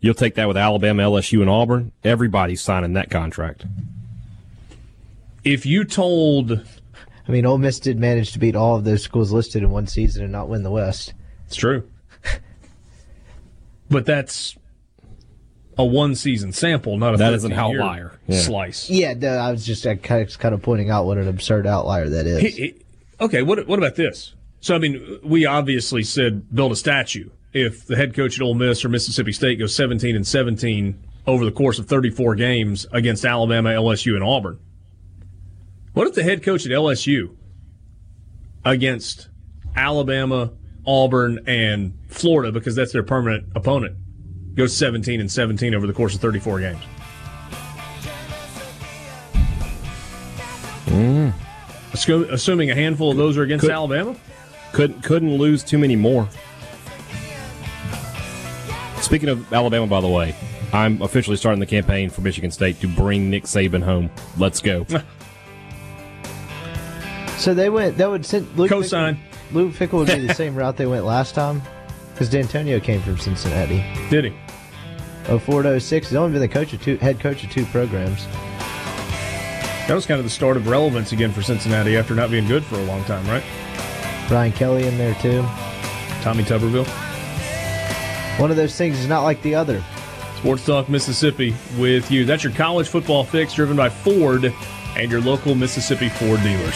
you'll 0.00 0.14
take 0.14 0.34
that 0.36 0.48
with 0.48 0.56
Alabama, 0.56 1.02
LSU, 1.02 1.40
and 1.40 1.50
Auburn. 1.50 1.92
Everybody's 2.04 2.60
signing 2.62 2.94
that 2.94 3.10
contract. 3.10 3.66
if 5.44 5.66
you 5.66 5.84
told 5.84 6.52
I 7.28 7.32
mean, 7.32 7.44
Ole 7.44 7.58
Miss 7.58 7.80
did 7.80 7.98
manage 7.98 8.32
to 8.32 8.38
beat 8.38 8.54
all 8.56 8.76
of 8.76 8.84
those 8.84 9.02
schools 9.02 9.32
listed 9.32 9.62
in 9.62 9.70
one 9.70 9.86
season 9.88 10.22
and 10.22 10.32
not 10.32 10.48
win 10.48 10.62
the 10.62 10.70
West. 10.70 11.12
it's 11.46 11.56
true, 11.56 11.88
but 13.90 14.06
that's 14.06 14.56
a 15.78 15.84
one 15.84 16.14
season 16.14 16.52
sample, 16.52 16.96
not 16.96 17.14
a 17.14 17.16
That 17.18 17.34
is 17.34 17.44
an 17.44 17.50
13-year 17.52 17.80
outlier. 17.82 18.12
Yeah. 18.26 18.40
slice. 18.40 18.88
Yeah, 18.88 19.12
no, 19.14 19.28
I 19.36 19.50
was 19.50 19.66
just 19.66 19.86
I 19.86 19.96
kind 19.96 20.22
of, 20.22 20.38
kind 20.38 20.54
of 20.54 20.62
pointing 20.62 20.88
out 20.90 21.04
what 21.04 21.18
an 21.18 21.28
absurd 21.28 21.66
outlier 21.66 22.08
that 22.08 22.26
is. 22.26 22.40
He- 22.40 22.48
he- 22.50 22.74
okay, 23.20 23.42
what 23.42 23.66
what 23.66 23.78
about 23.78 23.96
this? 23.96 24.32
So 24.66 24.74
I 24.74 24.78
mean, 24.78 25.20
we 25.22 25.46
obviously 25.46 26.02
said 26.02 26.52
build 26.52 26.72
a 26.72 26.76
statue 26.76 27.30
if 27.52 27.86
the 27.86 27.94
head 27.94 28.14
coach 28.14 28.36
at 28.36 28.42
Ole 28.42 28.54
Miss 28.54 28.84
or 28.84 28.88
Mississippi 28.88 29.30
State 29.30 29.60
goes 29.60 29.76
17 29.76 30.16
and 30.16 30.26
17 30.26 31.00
over 31.24 31.44
the 31.44 31.52
course 31.52 31.78
of 31.78 31.86
34 31.86 32.34
games 32.34 32.84
against 32.90 33.24
Alabama, 33.24 33.68
LSU, 33.68 34.14
and 34.14 34.24
Auburn. 34.24 34.58
What 35.92 36.08
if 36.08 36.14
the 36.14 36.24
head 36.24 36.42
coach 36.42 36.66
at 36.66 36.72
LSU 36.72 37.36
against 38.64 39.28
Alabama, 39.76 40.50
Auburn, 40.84 41.38
and 41.46 41.96
Florida, 42.08 42.50
because 42.50 42.74
that's 42.74 42.92
their 42.92 43.04
permanent 43.04 43.46
opponent, 43.54 43.96
goes 44.56 44.76
17 44.76 45.20
and 45.20 45.30
17 45.30 45.76
over 45.76 45.86
the 45.86 45.92
course 45.92 46.16
of 46.16 46.20
34 46.20 46.58
games? 46.58 46.82
Mm. 50.86 51.32
Assu- 51.92 52.32
Assuming 52.32 52.72
a 52.72 52.74
handful 52.74 53.12
of 53.12 53.16
those 53.16 53.38
are 53.38 53.44
against 53.44 53.62
Could- 53.62 53.70
Alabama? 53.70 54.16
Couldn't 54.76 55.02
couldn't 55.02 55.38
lose 55.38 55.64
too 55.64 55.78
many 55.78 55.96
more. 55.96 56.28
Speaking 59.00 59.30
of 59.30 59.50
Alabama, 59.50 59.86
by 59.86 60.02
the 60.02 60.08
way, 60.08 60.36
I'm 60.70 61.00
officially 61.00 61.38
starting 61.38 61.60
the 61.60 61.66
campaign 61.66 62.10
for 62.10 62.20
Michigan 62.20 62.50
State 62.50 62.78
to 62.82 62.86
bring 62.86 63.30
Nick 63.30 63.44
Saban 63.44 63.82
home. 63.82 64.10
Let's 64.36 64.60
go. 64.60 64.86
So 67.38 67.52
they 67.52 67.68
went. 67.68 67.98
That 67.98 68.10
would 68.10 68.24
send 68.24 68.48
Luke 68.56 68.70
Cosign. 68.70 69.14
Fickell, 69.14 69.52
Luke 69.52 69.72
Fickell 69.74 69.98
would 69.98 70.08
be 70.08 70.26
the 70.26 70.34
same 70.42 70.56
route 70.56 70.78
they 70.78 70.86
went 70.86 71.04
last 71.04 71.34
time, 71.34 71.60
because 72.12 72.30
Dantonio 72.30 72.82
came 72.82 73.00
from 73.02 73.18
Cincinnati. 73.18 73.84
Did 74.08 74.24
he? 74.24 75.38
04 75.38 75.62
to 75.62 75.78
06. 75.78 76.08
He's 76.08 76.16
only 76.16 76.32
been 76.32 76.40
the 76.40 76.48
coach 76.48 76.72
of 76.72 76.82
two, 76.82 76.96
head 76.96 77.20
coach 77.20 77.44
of 77.44 77.50
two 77.50 77.66
programs. 77.66 78.26
That 79.86 79.94
was 79.94 80.06
kind 80.06 80.18
of 80.18 80.24
the 80.24 80.30
start 80.30 80.56
of 80.56 80.66
relevance 80.66 81.12
again 81.12 81.30
for 81.30 81.42
Cincinnati 81.42 81.96
after 81.98 82.14
not 82.14 82.30
being 82.30 82.48
good 82.48 82.64
for 82.64 82.76
a 82.76 82.84
long 82.84 83.04
time, 83.04 83.24
right? 83.28 83.44
Brian 84.28 84.52
Kelly 84.52 84.86
in 84.86 84.98
there 84.98 85.14
too. 85.14 85.42
Tommy 86.22 86.42
Tuberville. 86.42 86.86
One 88.40 88.50
of 88.50 88.56
those 88.56 88.76
things 88.76 88.98
is 88.98 89.06
not 89.06 89.22
like 89.22 89.40
the 89.42 89.54
other. 89.54 89.82
Sports 90.38 90.66
Talk 90.66 90.88
Mississippi 90.88 91.54
with 91.78 92.10
you. 92.10 92.24
That's 92.24 92.44
your 92.44 92.52
college 92.52 92.88
football 92.88 93.24
fix 93.24 93.54
driven 93.54 93.76
by 93.76 93.88
Ford 93.88 94.52
and 94.96 95.10
your 95.10 95.20
local 95.20 95.54
Mississippi 95.54 96.08
Ford 96.08 96.42
dealers. 96.42 96.74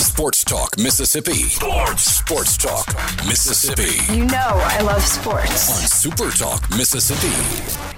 Sports 0.00 0.44
Talk 0.44 0.78
Mississippi. 0.78 1.34
Sports. 1.34 2.02
Sports 2.02 2.56
Talk 2.56 2.86
Mississippi. 3.26 4.12
You 4.12 4.24
know 4.24 4.36
I 4.36 4.80
love 4.82 5.02
sports. 5.02 5.70
On 5.70 5.86
Super 5.88 6.30
Talk 6.30 6.68
Mississippi. 6.70 7.95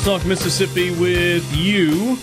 Sports 0.00 0.04
Talk 0.04 0.24
Mississippi 0.24 0.92
with 0.92 1.44
you. 1.54 2.16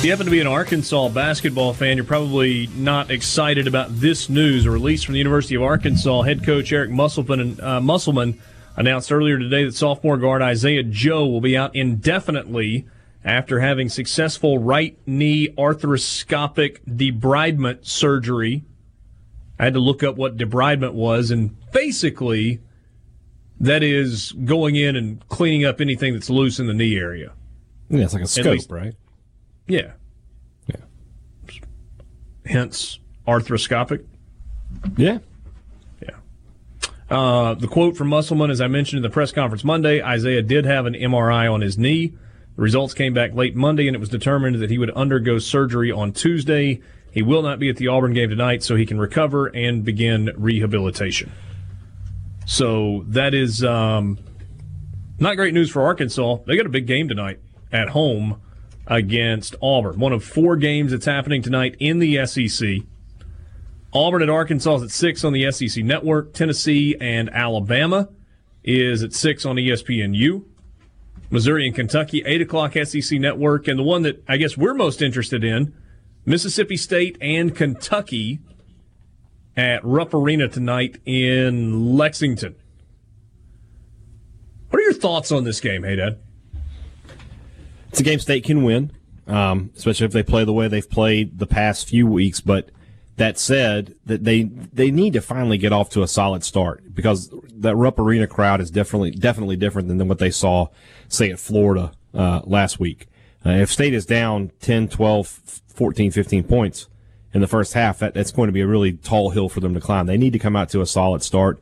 If 0.00 0.06
you 0.06 0.12
happen 0.12 0.24
to 0.24 0.32
be 0.32 0.40
an 0.40 0.46
Arkansas 0.46 1.10
basketball 1.10 1.74
fan, 1.74 1.98
you're 1.98 2.06
probably 2.06 2.68
not 2.68 3.10
excited 3.10 3.66
about 3.66 4.00
this 4.00 4.30
news. 4.30 4.64
A 4.64 4.70
release 4.70 5.02
from 5.02 5.12
the 5.12 5.18
University 5.18 5.56
of 5.56 5.62
Arkansas 5.62 6.22
head 6.22 6.42
coach 6.42 6.72
Eric 6.72 6.88
Musselman, 6.88 7.60
uh, 7.60 7.82
Musselman 7.82 8.40
announced 8.76 9.12
earlier 9.12 9.38
today 9.38 9.62
that 9.62 9.74
sophomore 9.74 10.16
guard 10.16 10.40
Isaiah 10.40 10.84
Joe 10.84 11.26
will 11.26 11.42
be 11.42 11.54
out 11.54 11.76
indefinitely 11.76 12.86
after 13.26 13.60
having 13.60 13.90
successful 13.90 14.56
right 14.56 14.96
knee 15.04 15.48
arthroscopic 15.58 16.78
debridement 16.88 17.84
surgery. 17.84 18.64
I 19.58 19.64
had 19.64 19.74
to 19.74 19.80
look 19.80 20.02
up 20.02 20.16
what 20.16 20.38
debridement 20.38 20.94
was, 20.94 21.30
and 21.30 21.54
basically, 21.72 22.60
that 23.60 23.82
is 23.82 24.32
going 24.32 24.76
in 24.76 24.96
and 24.96 25.28
cleaning 25.28 25.66
up 25.66 25.78
anything 25.78 26.14
that's 26.14 26.30
loose 26.30 26.58
in 26.58 26.68
the 26.68 26.72
knee 26.72 26.96
area. 26.96 27.32
Yeah, 27.90 28.04
it's 28.04 28.14
like 28.14 28.22
a 28.22 28.26
scope, 28.26 28.46
least- 28.46 28.70
right? 28.70 28.94
Yeah. 29.70 29.92
Yeah. 30.66 30.76
Hence 32.44 32.98
arthroscopic. 33.26 34.04
Yeah. 34.96 35.18
Yeah. 36.02 36.16
Uh, 37.08 37.54
the 37.54 37.68
quote 37.68 37.96
from 37.96 38.08
Musselman, 38.08 38.50
as 38.50 38.60
I 38.60 38.66
mentioned 38.66 38.98
in 38.98 39.02
the 39.02 39.10
press 39.10 39.30
conference 39.30 39.62
Monday, 39.62 40.02
Isaiah 40.02 40.42
did 40.42 40.64
have 40.64 40.86
an 40.86 40.94
MRI 40.94 41.52
on 41.52 41.60
his 41.60 41.78
knee. 41.78 42.14
The 42.56 42.62
results 42.62 42.94
came 42.94 43.14
back 43.14 43.32
late 43.32 43.54
Monday, 43.54 43.86
and 43.86 43.94
it 43.94 44.00
was 44.00 44.08
determined 44.08 44.60
that 44.60 44.70
he 44.70 44.78
would 44.78 44.90
undergo 44.90 45.38
surgery 45.38 45.92
on 45.92 46.12
Tuesday. 46.12 46.80
He 47.12 47.22
will 47.22 47.42
not 47.42 47.60
be 47.60 47.68
at 47.68 47.76
the 47.76 47.88
Auburn 47.88 48.12
game 48.12 48.30
tonight, 48.30 48.64
so 48.64 48.74
he 48.74 48.86
can 48.86 48.98
recover 48.98 49.46
and 49.46 49.84
begin 49.84 50.30
rehabilitation. 50.36 51.30
So 52.46 53.04
that 53.06 53.34
is 53.34 53.62
um, 53.62 54.18
not 55.20 55.36
great 55.36 55.54
news 55.54 55.70
for 55.70 55.82
Arkansas. 55.82 56.38
They 56.46 56.56
got 56.56 56.66
a 56.66 56.70
big 56.70 56.86
game 56.86 57.08
tonight 57.08 57.38
at 57.72 57.90
home 57.90 58.40
against 58.86 59.54
Auburn. 59.62 59.98
One 59.98 60.12
of 60.12 60.24
four 60.24 60.56
games 60.56 60.92
that's 60.92 61.06
happening 61.06 61.42
tonight 61.42 61.76
in 61.78 61.98
the 61.98 62.26
SEC. 62.26 62.68
Auburn 63.92 64.22
at 64.22 64.30
Arkansas 64.30 64.76
is 64.76 64.82
at 64.84 64.90
6 64.90 65.24
on 65.24 65.32
the 65.32 65.50
SEC 65.50 65.84
network. 65.84 66.32
Tennessee 66.32 66.96
and 67.00 67.28
Alabama 67.30 68.08
is 68.62 69.02
at 69.02 69.12
6 69.12 69.44
on 69.46 69.56
ESPNU. 69.56 70.44
Missouri 71.30 71.66
and 71.66 71.74
Kentucky, 71.74 72.22
8 72.26 72.42
o'clock 72.42 72.74
SEC 72.84 73.18
network. 73.18 73.68
And 73.68 73.78
the 73.78 73.84
one 73.84 74.02
that 74.02 74.22
I 74.28 74.36
guess 74.36 74.56
we're 74.56 74.74
most 74.74 75.02
interested 75.02 75.44
in, 75.44 75.74
Mississippi 76.24 76.76
State 76.76 77.16
and 77.20 77.54
Kentucky 77.54 78.40
at 79.56 79.84
Rupp 79.84 80.14
Arena 80.14 80.48
tonight 80.48 81.00
in 81.04 81.96
Lexington. 81.96 82.54
What 84.68 84.78
are 84.78 84.82
your 84.82 84.92
thoughts 84.92 85.32
on 85.32 85.44
this 85.44 85.60
game, 85.60 85.82
hey 85.82 85.96
Dad? 85.96 86.18
It's 87.90 87.98
a 87.98 88.04
game 88.04 88.20
State 88.20 88.44
can 88.44 88.62
win, 88.62 88.92
um, 89.26 89.70
especially 89.76 90.06
if 90.06 90.12
they 90.12 90.22
play 90.22 90.44
the 90.44 90.52
way 90.52 90.68
they've 90.68 90.88
played 90.88 91.38
the 91.38 91.46
past 91.46 91.88
few 91.88 92.06
weeks. 92.06 92.40
But 92.40 92.70
that 93.16 93.36
said, 93.36 93.96
that 94.06 94.22
they 94.22 94.44
they 94.44 94.92
need 94.92 95.12
to 95.14 95.20
finally 95.20 95.58
get 95.58 95.72
off 95.72 95.90
to 95.90 96.02
a 96.02 96.08
solid 96.08 96.44
start 96.44 96.94
because 96.94 97.34
that 97.52 97.74
Rupp 97.74 97.98
Arena 97.98 98.28
crowd 98.28 98.60
is 98.60 98.70
definitely 98.70 99.10
definitely 99.10 99.56
different 99.56 99.88
than, 99.88 100.06
what 100.06 100.20
they 100.20 100.30
saw, 100.30 100.68
say, 101.08 101.30
at 101.30 101.40
Florida 101.40 101.92
uh, 102.14 102.42
last 102.44 102.78
week. 102.78 103.08
Uh, 103.44 103.50
if 103.50 103.72
State 103.72 103.92
is 103.92 104.06
down 104.06 104.52
10, 104.60 104.88
12, 104.88 105.26
14, 105.26 106.10
15 106.12 106.44
points 106.44 106.88
in 107.34 107.40
the 107.40 107.48
first 107.48 107.72
half, 107.72 107.98
that, 107.98 108.14
that's 108.14 108.30
going 108.30 108.48
to 108.48 108.52
be 108.52 108.60
a 108.60 108.66
really 108.66 108.92
tall 108.92 109.30
hill 109.30 109.48
for 109.48 109.60
them 109.60 109.74
to 109.74 109.80
climb. 109.80 110.06
They 110.06 110.18
need 110.18 110.32
to 110.34 110.38
come 110.38 110.54
out 110.54 110.68
to 110.70 110.80
a 110.80 110.86
solid 110.86 111.22
start. 111.22 111.60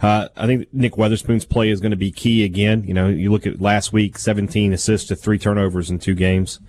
Uh, 0.00 0.28
I 0.36 0.46
think 0.46 0.68
Nick 0.72 0.92
Weatherspoon's 0.92 1.44
play 1.44 1.70
is 1.70 1.80
going 1.80 1.90
to 1.90 1.96
be 1.96 2.12
key 2.12 2.44
again. 2.44 2.84
You 2.84 2.94
know, 2.94 3.08
you 3.08 3.30
look 3.30 3.46
at 3.46 3.60
last 3.60 3.92
week, 3.92 4.18
17 4.18 4.72
assists 4.72 5.08
to 5.08 5.16
three 5.16 5.38
turnovers 5.38 5.90
in 5.90 5.98
two 5.98 6.14
games. 6.14 6.60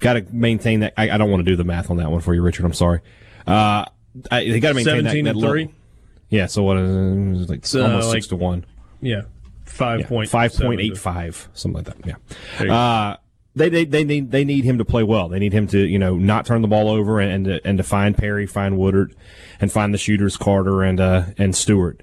Got 0.00 0.14
to 0.14 0.26
maintain 0.30 0.80
that. 0.80 0.92
I, 0.96 1.10
I 1.10 1.18
don't 1.18 1.30
want 1.30 1.40
to 1.44 1.50
do 1.50 1.56
the 1.56 1.64
math 1.64 1.90
on 1.90 1.96
that 1.98 2.10
one 2.10 2.20
for 2.20 2.34
you, 2.34 2.42
Richard. 2.42 2.64
I'm 2.66 2.72
sorry. 2.74 3.00
Uh, 3.46 3.84
I, 4.30 4.44
they 4.44 4.60
got 4.60 4.68
to 4.70 4.74
maintain 4.74 5.04
17 5.04 5.04
that, 5.04 5.16
and 5.18 5.26
that 5.28 5.36
level. 5.36 5.50
3? 5.50 5.74
Yeah, 6.30 6.46
so 6.46 6.62
what? 6.62 6.76
Uh, 6.76 6.80
like 7.48 7.64
So, 7.66 7.82
almost 7.84 8.08
like- 8.08 8.14
six 8.16 8.26
to 8.28 8.36
one. 8.36 8.64
Yeah. 9.00 9.22
Five 9.66 10.00
Yeah, 10.00 10.06
point 10.08 10.28
five 10.28 10.54
point 10.54 10.80
eight 10.80 10.98
five, 10.98 11.48
something 11.54 11.82
like 11.84 11.96
that. 12.04 12.16
Yeah. 12.60 12.74
Uh, 12.74 13.16
they, 13.56 13.70
they 13.70 13.84
they 13.86 14.04
need 14.04 14.30
they 14.30 14.44
need 14.44 14.62
him 14.64 14.76
to 14.78 14.84
play 14.84 15.02
well. 15.02 15.28
They 15.28 15.38
need 15.38 15.52
him 15.54 15.66
to 15.68 15.78
you 15.78 15.98
know 15.98 16.16
not 16.16 16.44
turn 16.44 16.60
the 16.60 16.68
ball 16.68 16.88
over 16.90 17.18
and 17.18 17.32
and 17.32 17.44
to, 17.46 17.66
and 17.66 17.78
to 17.78 17.82
find 17.84 18.16
Perry, 18.16 18.46
find 18.46 18.76
Woodard, 18.76 19.16
and 19.60 19.72
find 19.72 19.94
the 19.94 19.98
shooters 19.98 20.36
Carter 20.36 20.82
and 20.82 21.00
uh, 21.00 21.24
and 21.38 21.56
Stewart. 21.56 22.02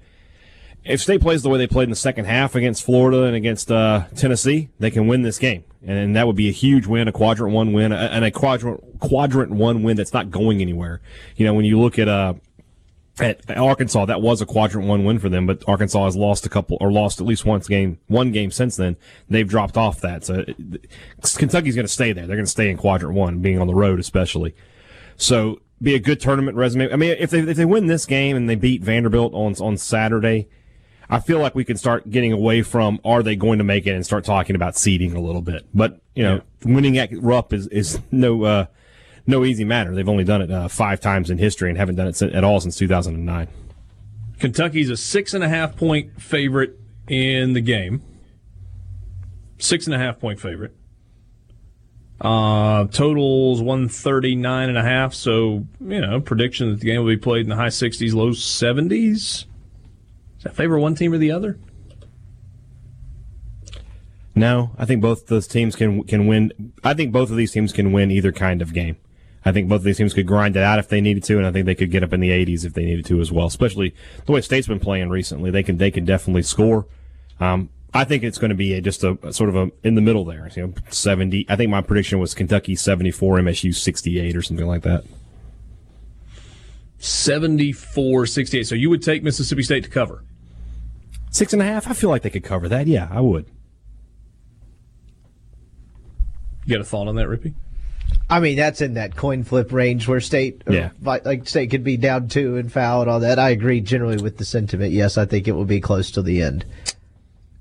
If 0.83 1.01
State 1.01 1.21
plays 1.21 1.43
the 1.43 1.49
way 1.49 1.59
they 1.59 1.67
played 1.67 1.85
in 1.85 1.89
the 1.91 1.95
second 1.95 2.25
half 2.25 2.55
against 2.55 2.83
Florida 2.83 3.23
and 3.23 3.35
against 3.35 3.71
uh, 3.71 4.05
Tennessee, 4.15 4.69
they 4.79 4.89
can 4.89 5.07
win 5.07 5.21
this 5.21 5.37
game, 5.37 5.63
and, 5.85 6.15
that 6.15 6.25
would 6.25 6.35
be 6.35 6.49
a 6.49 6.53
huge 6.53 6.87
win, 6.87 7.07
a 7.07 7.11
quadrant 7.11 7.53
one 7.53 7.71
win, 7.71 7.91
and 7.91 8.25
a 8.25 8.31
quadrant 8.31 8.99
quadrant 8.99 9.51
one 9.51 9.83
win 9.83 9.95
that's 9.95 10.13
not 10.13 10.31
going 10.31 10.59
anywhere. 10.59 10.99
You 11.35 11.45
know, 11.45 11.53
when 11.53 11.65
you 11.65 11.79
look 11.79 11.99
at 11.99 12.07
uh, 12.07 12.33
at 13.19 13.57
Arkansas, 13.57 14.05
that 14.05 14.21
was 14.21 14.41
a 14.41 14.45
quadrant 14.45 14.87
one 14.87 15.03
win 15.03 15.19
for 15.19 15.29
them, 15.29 15.45
but 15.45 15.63
Arkansas 15.67 16.05
has 16.05 16.15
lost 16.15 16.45
a 16.45 16.49
couple 16.49 16.77
or 16.81 16.91
lost 16.91 17.19
at 17.21 17.27
least 17.27 17.45
once 17.45 17.67
game, 17.67 17.99
one 18.07 18.31
game 18.31 18.49
since 18.49 18.75
then. 18.75 18.97
They've 19.29 19.47
dropped 19.47 19.77
off 19.77 20.01
that. 20.01 20.23
So 20.23 20.45
Kentucky's 21.37 21.75
going 21.75 21.85
to 21.85 21.93
stay 21.93 22.11
there. 22.13 22.25
They're 22.25 22.37
going 22.37 22.45
to 22.45 22.51
stay 22.51 22.69
in 22.69 22.77
quadrant 22.77 23.15
one, 23.15 23.39
being 23.39 23.59
on 23.59 23.67
the 23.67 23.75
road 23.75 23.99
especially. 23.99 24.55
So 25.17 25.61
be 25.81 25.93
a 25.93 25.99
good 25.99 26.19
tournament 26.19 26.57
resume. 26.57 26.91
I 26.91 26.95
mean, 26.95 27.15
if 27.19 27.29
they 27.29 27.39
if 27.39 27.57
they 27.57 27.65
win 27.65 27.87
this 27.87 28.05
game 28.05 28.35
and 28.35 28.49
they 28.49 28.55
beat 28.55 28.81
Vanderbilt 28.81 29.33
on 29.33 29.55
on 29.61 29.77
Saturday, 29.77 30.47
I 31.11 31.19
feel 31.19 31.39
like 31.39 31.53
we 31.53 31.65
can 31.65 31.77
start 31.77 32.09
getting 32.09 32.31
away 32.31 32.61
from 32.61 32.99
are 33.03 33.21
they 33.21 33.35
going 33.35 33.57
to 33.57 33.65
make 33.65 33.85
it 33.85 33.91
and 33.91 34.05
start 34.05 34.23
talking 34.23 34.55
about 34.55 34.77
seeding 34.77 35.13
a 35.13 35.19
little 35.19 35.41
bit. 35.41 35.67
But 35.73 35.99
you 36.15 36.23
know, 36.23 36.35
yeah. 36.35 36.73
winning 36.73 36.97
at 36.97 37.09
Rupp 37.11 37.53
is 37.53 37.67
is 37.67 37.99
no. 38.11 38.43
Uh, 38.43 38.65
no 39.27 39.45
easy 39.45 39.63
matter. 39.63 39.93
They've 39.93 40.09
only 40.09 40.23
done 40.23 40.41
it 40.41 40.51
uh, 40.51 40.67
five 40.67 40.99
times 40.99 41.29
in 41.29 41.38
history 41.38 41.69
and 41.69 41.77
haven't 41.77 41.95
done 41.95 42.07
it 42.07 42.21
at 42.21 42.43
all 42.43 42.59
since 42.59 42.75
2009. 42.75 43.47
Kentucky's 44.39 44.89
a 44.89 44.97
six 44.97 45.33
and 45.35 45.43
a 45.43 45.49
half 45.49 45.75
point 45.75 46.19
favorite 46.19 46.79
in 47.07 47.53
the 47.53 47.61
game. 47.61 48.01
Six 49.59 49.85
and 49.85 49.93
a 49.93 49.99
half 49.99 50.19
point 50.19 50.39
favorite. 50.39 50.75
Uh, 52.19 52.85
totals 52.85 53.61
139 53.61 54.69
and 54.69 54.77
a 54.77 54.83
half. 54.83 55.13
So, 55.13 55.65
you 55.79 56.01
know, 56.01 56.19
prediction 56.21 56.69
that 56.69 56.79
the 56.79 56.85
game 56.85 56.99
will 57.01 57.07
be 57.07 57.17
played 57.17 57.41
in 57.41 57.49
the 57.49 57.55
high 57.55 57.67
60s, 57.67 58.13
low 58.13 58.29
70s. 58.29 59.45
Does 60.41 60.45
that 60.45 60.55
favor 60.55 60.80
one 60.80 60.95
team 60.95 61.13
or 61.13 61.19
the 61.19 61.30
other? 61.30 61.59
No, 64.34 64.72
I 64.76 64.85
think 64.85 64.99
both 64.99 65.27
those 65.27 65.45
teams 65.45 65.76
can 65.76 66.03
can 66.05 66.26
win. 66.26 66.73
I 66.84 66.95
think 66.95 67.11
both 67.11 67.30
of 67.30 67.38
these 67.38 67.51
teams 67.51 67.72
can 67.72 67.91
win 67.91 68.09
either 68.09 68.31
kind 68.31 68.63
of 68.63 68.73
game. 68.73 68.97
I 69.45 69.51
think 69.51 69.69
both 69.69 69.81
of 69.81 69.84
these 69.84 69.97
teams 69.97 70.15
could 70.15 70.26
grind 70.26 70.55
it 70.55 70.63
out 70.63 70.80
if 70.80 70.88
they 70.88 70.99
needed 70.99 71.23
to, 71.26 71.38
and 71.38 71.45
I 71.45 71.51
think 71.51 71.68
they 71.68 71.76
could 71.76 71.91
get 71.91 72.03
up 72.03 72.11
in 72.11 72.22
the 72.22 72.30
80s 72.30 72.65
if 72.65 72.73
they 72.73 72.85
needed 72.85 73.05
to 73.05 73.22
as 73.22 73.31
well. 73.31 73.45
Especially 73.45 73.93
the 74.26 74.31
way 74.31 74.41
State's 74.41 74.68
been 74.68 74.80
playing 74.80 75.09
recently, 75.09 75.51
they 75.51 75.61
can 75.61 75.77
they 75.77 75.91
can 75.91 76.05
definitely 76.05 76.41
score. 76.41 76.88
Um, 77.39 77.69
I 77.93 78.03
think 78.03 78.23
it's 78.23 78.39
going 78.39 78.49
to 78.49 78.55
be 78.55 78.73
a, 78.73 78.81
just 78.81 79.03
a, 79.03 79.19
a, 79.22 79.34
sort 79.34 79.49
of 79.49 79.55
a 79.55 79.72
in 79.84 79.93
the 79.93 80.01
middle 80.01 80.26
there. 80.26 80.49
You 80.55 80.68
know, 80.68 80.73
70. 80.89 81.45
I 81.47 81.55
think 81.55 81.69
my 81.69 81.81
prediction 81.81 82.18
was 82.18 82.34
Kentucky 82.34 82.76
74, 82.76 83.38
MSU 83.38 83.76
68, 83.76 84.35
or 84.35 84.41
something 84.41 84.65
like 84.65 84.81
that. 84.81 85.03
74 86.97 88.26
68. 88.26 88.63
So 88.63 88.73
you 88.73 88.89
would 88.89 89.03
take 89.03 89.22
Mississippi 89.22 89.61
State 89.61 89.84
to 89.84 89.89
cover? 89.89 90.23
Six 91.31 91.53
and 91.53 91.61
a 91.61 91.65
half? 91.65 91.89
I 91.89 91.93
feel 91.93 92.09
like 92.09 92.21
they 92.21 92.29
could 92.29 92.43
cover 92.43 92.69
that. 92.69 92.87
Yeah, 92.87 93.07
I 93.09 93.21
would. 93.21 93.45
You 96.65 96.75
got 96.75 96.81
a 96.81 96.85
thought 96.85 97.07
on 97.07 97.15
that, 97.15 97.27
Rippy? 97.27 97.53
I 98.29 98.39
mean, 98.39 98.57
that's 98.57 98.81
in 98.81 98.93
that 98.95 99.15
coin 99.15 99.43
flip 99.43 99.71
range 99.71 100.07
where 100.07 100.19
state, 100.19 100.61
uh, 100.69 100.73
yeah. 100.73 100.89
like 101.01 101.47
state 101.47 101.71
could 101.71 101.83
be 101.83 101.97
down 101.97 102.27
two 102.27 102.57
and 102.57 102.71
foul 102.71 103.01
and 103.01 103.09
all 103.09 103.21
that. 103.21 103.39
I 103.39 103.49
agree 103.49 103.79
generally 103.81 104.21
with 104.21 104.37
the 104.37 104.45
sentiment. 104.45 104.91
Yes, 104.91 105.17
I 105.17 105.25
think 105.25 105.47
it 105.47 105.53
will 105.53 105.65
be 105.65 105.81
close 105.81 106.11
to 106.11 106.21
the 106.21 106.41
end. 106.41 106.65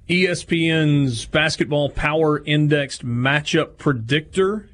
ESPN's 0.08 1.24
basketball 1.26 1.90
power 1.90 2.42
indexed 2.44 3.06
matchup 3.06 3.78
predictor 3.78 4.68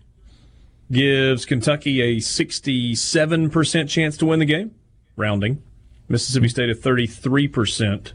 gives 0.90 1.44
Kentucky 1.44 2.00
a 2.00 2.16
67% 2.16 3.88
chance 3.88 4.16
to 4.16 4.26
win 4.26 4.38
the 4.38 4.46
game, 4.46 4.74
rounding. 5.16 5.62
Mississippi 6.08 6.48
State 6.48 6.70
a 6.70 6.74
33%. 6.74 8.12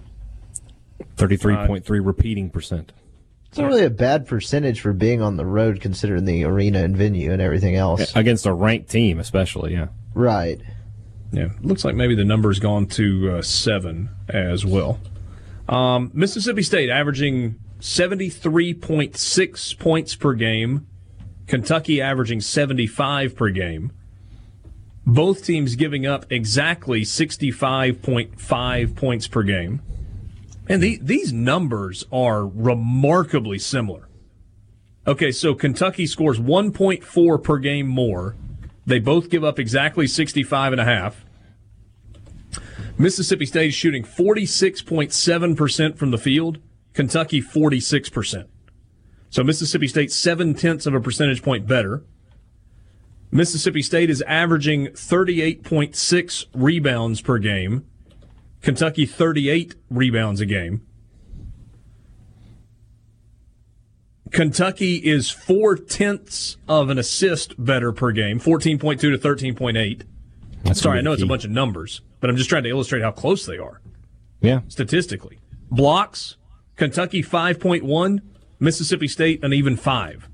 33.3 1.17 1.89
uh, 1.89 2.03
repeating 2.03 2.49
percent. 2.49 2.93
It's 3.47 3.57
not 3.57 3.67
really 3.67 3.83
a 3.83 3.89
bad 3.89 4.27
percentage 4.27 4.79
for 4.79 4.93
being 4.93 5.21
on 5.21 5.35
the 5.35 5.45
road, 5.45 5.81
considering 5.81 6.23
the 6.23 6.45
arena 6.45 6.83
and 6.83 6.95
venue 6.95 7.33
and 7.33 7.41
everything 7.41 7.75
else. 7.75 8.15
Against 8.15 8.45
a 8.45 8.53
ranked 8.53 8.89
team, 8.89 9.19
especially, 9.19 9.73
yeah. 9.73 9.87
Right. 10.13 10.61
Yeah, 11.33 11.49
looks 11.61 11.83
like 11.83 11.95
maybe 11.95 12.15
the 12.15 12.23
number's 12.23 12.59
gone 12.59 12.85
to 12.87 13.37
uh, 13.37 13.41
seven 13.41 14.09
as 14.29 14.65
well. 14.65 14.99
Um, 15.67 16.11
Mississippi 16.13 16.63
State 16.63 16.89
averaging 16.89 17.55
73.6 17.79 19.79
points 19.79 20.15
per 20.15 20.33
game, 20.33 20.87
Kentucky 21.47 22.01
averaging 22.01 22.41
75 22.41 23.35
per 23.35 23.49
game. 23.49 23.91
Both 25.05 25.45
teams 25.45 25.75
giving 25.75 26.05
up 26.05 26.31
exactly 26.31 27.01
65.5 27.01 28.95
points 28.95 29.27
per 29.27 29.43
game. 29.43 29.81
And 30.67 30.81
the, 30.81 30.99
these 31.01 31.33
numbers 31.33 32.05
are 32.11 32.45
remarkably 32.45 33.59
similar. 33.59 34.07
Okay, 35.07 35.31
so 35.31 35.55
Kentucky 35.55 36.05
scores 36.05 36.39
1.4 36.39 37.43
per 37.43 37.57
game 37.57 37.87
more. 37.87 38.35
They 38.85 38.99
both 38.99 39.29
give 39.29 39.43
up 39.43 39.57
exactly 39.57 40.07
65 40.07 40.73
and 40.73 40.81
a 40.81 40.85
half. 40.85 41.25
Mississippi 42.97 43.45
State 43.45 43.69
is 43.69 43.73
shooting 43.73 44.03
46.7% 44.03 45.97
from 45.97 46.11
the 46.11 46.17
field, 46.17 46.59
Kentucky 46.93 47.41
46%. 47.41 48.47
So 49.31 49.43
Mississippi 49.43 49.87
State 49.87 50.11
seven 50.11 50.53
tenths 50.53 50.85
of 50.85 50.93
a 50.93 50.99
percentage 50.99 51.41
point 51.41 51.65
better. 51.65 52.03
Mississippi 53.31 53.81
State 53.81 54.09
is 54.09 54.21
averaging 54.23 54.87
38.6 54.87 56.45
rebounds 56.53 57.21
per 57.21 57.37
game. 57.37 57.85
Kentucky 58.61 59.05
38 59.05 59.75
rebounds 59.89 60.39
a 60.39 60.45
game. 60.45 60.81
Kentucky 64.31 64.95
is 64.95 65.29
four 65.29 65.75
tenths 65.75 66.57
of 66.67 66.89
an 66.89 66.97
assist 66.97 67.53
better 67.63 67.91
per 67.91 68.11
game, 68.11 68.39
14.2 68.39 68.99
to 68.99 69.17
13.8. 69.17 70.03
That's 70.63 70.79
Sorry, 70.79 70.99
I 70.99 71.01
know 71.01 71.11
it's 71.11 71.23
a 71.23 71.27
bunch 71.27 71.43
of 71.43 71.51
numbers, 71.51 72.01
but 72.19 72.29
I'm 72.29 72.37
just 72.37 72.49
trying 72.49 72.63
to 72.63 72.69
illustrate 72.69 73.01
how 73.01 73.11
close 73.11 73.45
they 73.45 73.57
are. 73.57 73.81
Yeah. 74.39 74.61
Statistically. 74.69 75.39
Blocks, 75.69 76.37
Kentucky 76.77 77.23
5.1, 77.23 78.21
Mississippi 78.59 79.07
State 79.07 79.43
an 79.43 79.53
even 79.53 79.75
5. 79.75 80.29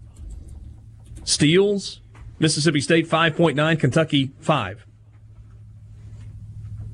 Steals, 1.23 2.01
Mississippi 2.39 2.81
State 2.81 3.07
5.9, 3.07 3.79
Kentucky 3.79 4.31
5. 4.39 4.85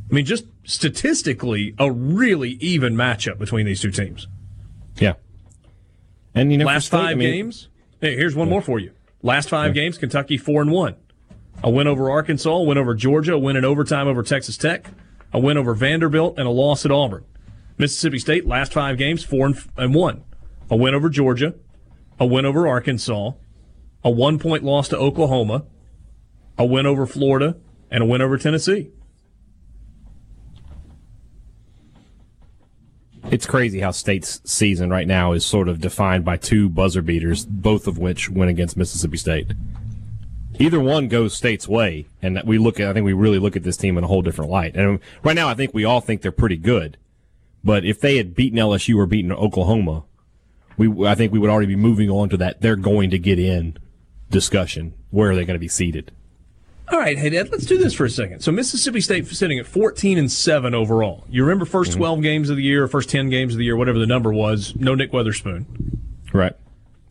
I 0.09 0.13
mean, 0.13 0.25
just 0.25 0.45
statistically, 0.63 1.75
a 1.77 1.91
really 1.91 2.51
even 2.59 2.95
matchup 2.95 3.37
between 3.37 3.65
these 3.65 3.81
two 3.81 3.91
teams. 3.91 4.27
Yeah. 4.97 5.13
And 6.33 6.51
you 6.51 6.57
know, 6.57 6.65
last 6.65 6.87
State, 6.87 6.97
five 6.97 7.11
I 7.11 7.15
mean, 7.15 7.33
games. 7.33 7.69
Hey, 8.01 8.15
here's 8.15 8.35
one 8.35 8.47
yeah. 8.47 8.53
more 8.53 8.61
for 8.61 8.79
you. 8.79 8.91
Last 9.21 9.49
five 9.49 9.75
yeah. 9.75 9.83
games, 9.83 9.97
Kentucky 9.97 10.37
four 10.37 10.61
and 10.61 10.71
one. 10.71 10.95
A 11.63 11.69
win 11.69 11.87
over 11.87 12.09
Arkansas, 12.09 12.49
a 12.49 12.63
win 12.63 12.77
over 12.77 12.93
Georgia, 12.93 13.33
a 13.33 13.39
win 13.39 13.55
in 13.55 13.63
overtime 13.63 14.07
over 14.07 14.23
Texas 14.23 14.57
Tech, 14.57 14.87
a 15.31 15.39
win 15.39 15.57
over 15.57 15.73
Vanderbilt, 15.73 16.37
and 16.37 16.47
a 16.47 16.51
loss 16.51 16.85
at 16.85 16.91
Auburn. 16.91 17.23
Mississippi 17.77 18.19
State 18.19 18.45
last 18.45 18.73
five 18.73 18.97
games 18.97 19.23
four 19.23 19.45
and, 19.45 19.63
and 19.77 19.93
one. 19.93 20.23
A 20.69 20.75
win 20.75 20.93
over 20.95 21.09
Georgia, 21.09 21.55
a 22.19 22.25
win 22.25 22.45
over 22.45 22.67
Arkansas, 22.67 23.31
a 24.03 24.09
one 24.09 24.39
point 24.39 24.63
loss 24.63 24.89
to 24.89 24.97
Oklahoma, 24.97 25.65
a 26.57 26.65
win 26.65 26.85
over 26.85 27.05
Florida, 27.05 27.57
and 27.89 28.03
a 28.03 28.05
win 28.05 28.21
over 28.21 28.37
Tennessee. 28.37 28.91
It's 33.33 33.47
crazy 33.47 33.79
how 33.79 33.89
State's 33.89 34.41
season 34.45 34.91
right 34.91 35.07
now 35.07 35.31
is 35.31 35.43
sort 35.43 35.67
of 35.67 35.81
defined 35.81 36.23
by 36.23 36.37
two 36.37 36.69
buzzer 36.69 37.01
beaters, 37.01 37.47
both 37.47 37.87
of 37.87 37.97
which 37.97 38.29
went 38.29 38.51
against 38.51 38.77
Mississippi 38.77 39.17
State. 39.17 39.53
Either 40.59 40.79
one 40.79 41.07
goes 41.07 41.35
State's 41.35 41.67
way, 41.67 42.05
and 42.21 42.39
we 42.45 42.59
look 42.59 42.79
at. 42.79 42.87
I 42.87 42.93
think 42.93 43.07
we 43.07 43.13
really 43.13 43.39
look 43.39 43.55
at 43.55 43.63
this 43.63 43.75
team 43.75 43.97
in 43.97 44.03
a 44.03 44.07
whole 44.07 44.21
different 44.21 44.51
light. 44.51 44.75
And 44.75 44.99
right 45.23 45.35
now, 45.35 45.49
I 45.49 45.55
think 45.55 45.73
we 45.73 45.83
all 45.83 45.99
think 45.99 46.21
they're 46.21 46.31
pretty 46.31 46.57
good. 46.57 46.97
But 47.63 47.83
if 47.85 47.99
they 47.99 48.17
had 48.17 48.35
beaten 48.35 48.59
LSU 48.59 48.97
or 48.97 49.07
beaten 49.07 49.31
Oklahoma, 49.31 50.03
we 50.77 51.07
I 51.07 51.15
think 51.15 51.33
we 51.33 51.39
would 51.39 51.49
already 51.49 51.65
be 51.65 51.75
moving 51.75 52.11
on 52.11 52.29
to 52.29 52.37
that. 52.37 52.61
They're 52.61 52.75
going 52.75 53.09
to 53.09 53.17
get 53.17 53.39
in 53.39 53.79
discussion. 54.29 54.93
Where 55.09 55.31
are 55.31 55.35
they 55.35 55.43
going 55.43 55.55
to 55.55 55.59
be 55.59 55.67
seated? 55.67 56.11
All 56.91 56.99
right, 56.99 57.17
hey 57.17 57.29
Dad, 57.29 57.49
let's 57.51 57.65
do 57.65 57.77
this 57.77 57.93
for 57.93 58.05
a 58.05 58.09
second. 58.09 58.41
So 58.41 58.51
Mississippi 58.51 59.01
State 59.01 59.25
sitting 59.27 59.57
at 59.57 59.65
14 59.65 60.17
and 60.17 60.31
7 60.31 60.73
overall. 60.73 61.25
You 61.29 61.43
remember 61.43 61.65
1st 61.65 61.91
mm-hmm. 61.91 61.97
12 61.99 62.21
games 62.21 62.49
of 62.49 62.57
the 62.57 62.63
year, 62.63 62.87
first 62.87 63.09
10 63.09 63.29
games 63.29 63.53
of 63.53 63.57
the 63.57 63.65
year, 63.65 63.77
whatever 63.77 63.99
the 63.99 64.05
number 64.05 64.33
was, 64.33 64.75
no 64.75 64.93
Nick 64.93 65.11
Weatherspoon. 65.11 65.65
Right. 66.33 66.53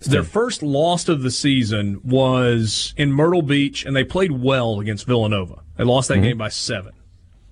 Their 0.01 0.25
first 0.25 0.63
loss 0.63 1.09
of 1.09 1.23
the 1.23 1.31
season 1.31 2.01
was 2.05 2.93
in 2.97 3.13
Myrtle 3.13 3.43
Beach, 3.43 3.85
and 3.85 3.95
they 3.95 4.05
played 4.05 4.33
well 4.33 4.81
against 4.81 5.07
Villanova. 5.07 5.63
They 5.77 5.85
lost 5.85 6.09
that 6.09 6.15
mm-hmm. 6.15 6.23
game 6.25 6.39
by 6.39 6.49
seven. 6.49 6.93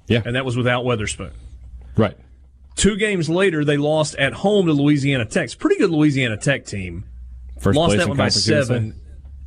Yeah. 0.08 0.22
And 0.24 0.34
that 0.34 0.44
was 0.44 0.56
without 0.56 0.84
Weatherspoon. 0.84 1.30
Right. 1.96 2.16
Two 2.74 2.96
games 2.96 3.28
later, 3.28 3.64
they 3.64 3.76
lost 3.76 4.14
at 4.16 4.32
home 4.32 4.66
to 4.66 4.72
Louisiana 4.72 5.24
Tech. 5.24 5.44
It's 5.44 5.54
pretty 5.54 5.76
good 5.76 5.90
Louisiana 5.90 6.36
Tech 6.36 6.66
team. 6.66 7.04
First 7.60 7.76
lost 7.76 7.96
that 7.96 8.08
one 8.08 8.16
by 8.16 8.30
seven. 8.30 8.99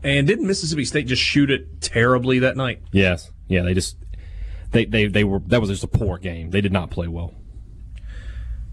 And 0.03 0.27
didn't 0.27 0.47
Mississippi 0.47 0.85
State 0.85 1.07
just 1.07 1.21
shoot 1.21 1.49
it 1.49 1.81
terribly 1.81 2.39
that 2.39 2.57
night? 2.57 2.81
Yes. 2.91 3.31
Yeah, 3.47 3.61
they 3.61 3.73
just 3.73 3.97
they 4.71 4.85
they, 4.85 5.07
they 5.07 5.23
were 5.23 5.39
that 5.47 5.61
was 5.61 5.69
just 5.69 5.83
a 5.83 5.87
poor 5.87 6.17
game. 6.17 6.49
They 6.49 6.61
did 6.61 6.71
not 6.73 6.89
play 6.89 7.07
well. 7.07 7.33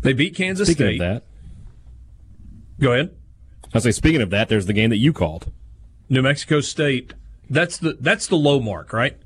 They 0.03 0.13
beat 0.13 0.35
Kansas 0.35 0.69
speaking 0.69 0.97
State. 0.97 1.01
Of 1.01 1.15
that, 1.15 1.25
Go 2.81 2.93
ahead. 2.93 3.15
I 3.75 3.79
say 3.79 3.91
speaking 3.93 4.23
of 4.23 4.31
that, 4.31 4.49
there's 4.49 4.67
the 4.67 4.73
game 4.73 4.91
that 4.91 4.97
you 4.97 5.13
called. 5.13 5.53
New 6.09 6.23
Mexico 6.23 6.61
State. 6.61 7.15
That's 7.49 7.79
the 7.79 7.97
that's 8.01 8.27
the 8.27 8.37
low 8.37 8.61
mark, 8.61 8.93
right? 8.93 9.17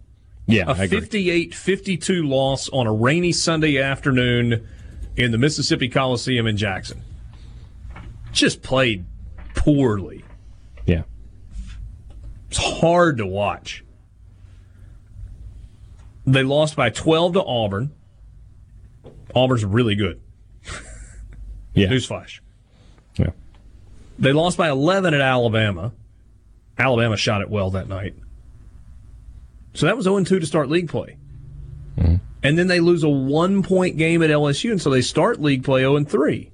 Yeah, 0.47 0.65
a 0.67 0.75
I 0.75 0.85
agree. 0.85 1.01
58-52 1.01 2.29
loss 2.29 2.69
on 2.69 2.87
a 2.87 2.93
rainy 2.93 3.33
Sunday 3.33 3.81
afternoon 3.81 4.69
in 5.17 5.31
the 5.31 5.39
Mississippi 5.39 5.89
Coliseum 5.89 6.47
in 6.47 6.57
Jackson. 6.57 7.03
Just 8.33 8.63
played 8.63 9.07
poorly. 9.55 10.24
It's 12.55 12.81
hard 12.81 13.19
to 13.19 13.27
watch. 13.27 13.85
They 16.25 16.45
lost 16.45 16.77
by 16.77 16.91
12 16.91 17.33
to 17.33 17.43
Auburn. 17.43 17.93
Auburn's 19.35 19.65
really 19.65 19.97
good. 19.97 20.21
Yeah. 21.77 21.89
Newsflash. 21.89 22.39
Yeah. 23.17 23.31
They 24.17 24.33
lost 24.33 24.57
by 24.57 24.71
11 24.71 25.13
at 25.13 25.21
Alabama. 25.21 25.93
Alabama 26.79 27.17
shot 27.17 27.41
it 27.43 27.51
well 27.51 27.71
that 27.71 27.89
night. 27.89 28.15
So 29.73 29.87
that 29.87 29.97
was 29.97 30.05
0 30.05 30.23
2 30.23 30.39
to 30.39 30.47
start 30.47 30.69
league 30.69 30.89
play. 30.89 31.17
Mm-hmm. 31.99 32.15
And 32.45 32.57
then 32.57 32.69
they 32.69 32.79
lose 32.79 33.03
a 33.03 33.09
one 33.09 33.65
point 33.65 33.97
game 33.97 34.23
at 34.23 34.31
LSU, 34.31 34.71
and 34.71 34.81
so 34.81 34.89
they 34.89 35.03
start 35.03 35.43
league 35.43 35.65
play 35.65 35.81
0 35.81 36.05
3. 36.05 36.53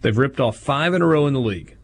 They've 0.00 0.16
ripped 0.16 0.40
off 0.40 0.56
five 0.56 0.94
in 0.94 1.02
a 1.02 1.06
row 1.06 1.26
in 1.26 1.34
the 1.34 1.40
league 1.40 1.76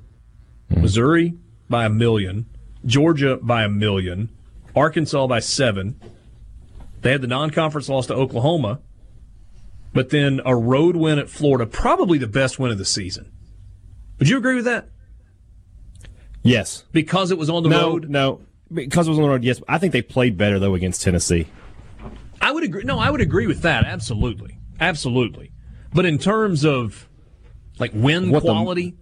mm-hmm. 0.70 0.80
Missouri 0.80 1.34
by 1.68 1.84
a 1.84 1.90
million, 1.90 2.46
Georgia 2.84 3.38
by 3.40 3.64
a 3.64 3.68
million, 3.68 4.28
Arkansas 4.74 5.26
by 5.26 5.40
seven. 5.40 6.00
They 7.02 7.12
had 7.12 7.22
the 7.22 7.28
non 7.28 7.50
conference 7.50 7.88
loss 7.88 8.06
to 8.08 8.14
Oklahoma, 8.14 8.80
but 9.92 10.10
then 10.10 10.40
a 10.44 10.56
road 10.56 10.96
win 10.96 11.18
at 11.18 11.28
Florida, 11.30 11.66
probably 11.66 12.18
the 12.18 12.26
best 12.26 12.58
win 12.58 12.70
of 12.70 12.78
the 12.78 12.84
season. 12.84 13.30
Would 14.18 14.28
you 14.28 14.38
agree 14.38 14.56
with 14.56 14.64
that? 14.64 14.88
Yes. 16.42 16.84
Because 16.92 17.30
it 17.30 17.38
was 17.38 17.50
on 17.50 17.62
the 17.62 17.68
no, 17.68 17.90
road? 17.90 18.08
No. 18.08 18.40
Because 18.72 19.06
it 19.06 19.10
was 19.10 19.18
on 19.18 19.24
the 19.24 19.30
road, 19.30 19.44
yes. 19.44 19.60
I 19.68 19.78
think 19.78 19.92
they 19.92 20.02
played 20.02 20.36
better, 20.36 20.58
though, 20.58 20.74
against 20.74 21.02
Tennessee. 21.02 21.46
I 22.40 22.52
would 22.52 22.64
agree. 22.64 22.84
No, 22.84 22.98
I 22.98 23.10
would 23.10 23.20
agree 23.20 23.46
with 23.46 23.62
that. 23.62 23.84
Absolutely. 23.84 24.58
Absolutely. 24.80 25.52
But 25.92 26.04
in 26.06 26.18
terms 26.18 26.64
of 26.64 27.08
like 27.78 27.92
win 27.94 28.30
What 28.30 28.42
the- 28.42 28.50
quality, 28.50 28.96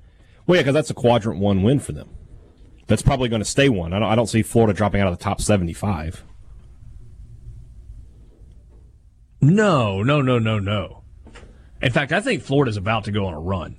Well, 0.46 0.56
yeah, 0.56 0.62
because 0.62 0.74
that's 0.74 0.90
a 0.90 0.94
quadrant 0.94 1.40
one 1.40 1.62
win 1.62 1.80
for 1.80 1.92
them. 1.92 2.08
That's 2.86 3.02
probably 3.02 3.28
going 3.28 3.42
to 3.42 3.48
stay 3.48 3.68
one. 3.68 3.92
I 3.92 3.98
don't, 3.98 4.08
I 4.08 4.14
don't 4.14 4.26
see 4.26 4.42
Florida 4.42 4.74
dropping 4.74 5.00
out 5.00 5.10
of 5.10 5.18
the 5.18 5.22
top 5.22 5.40
75. 5.40 6.24
no, 9.40 10.02
no, 10.02 10.22
no, 10.22 10.38
no, 10.38 10.58
no. 10.58 11.02
In 11.82 11.92
fact, 11.92 12.12
I 12.12 12.20
think 12.20 12.42
Florida's 12.42 12.76
about 12.76 13.04
to 13.04 13.12
go 13.12 13.26
on 13.26 13.34
a 13.34 13.40
run. 13.40 13.76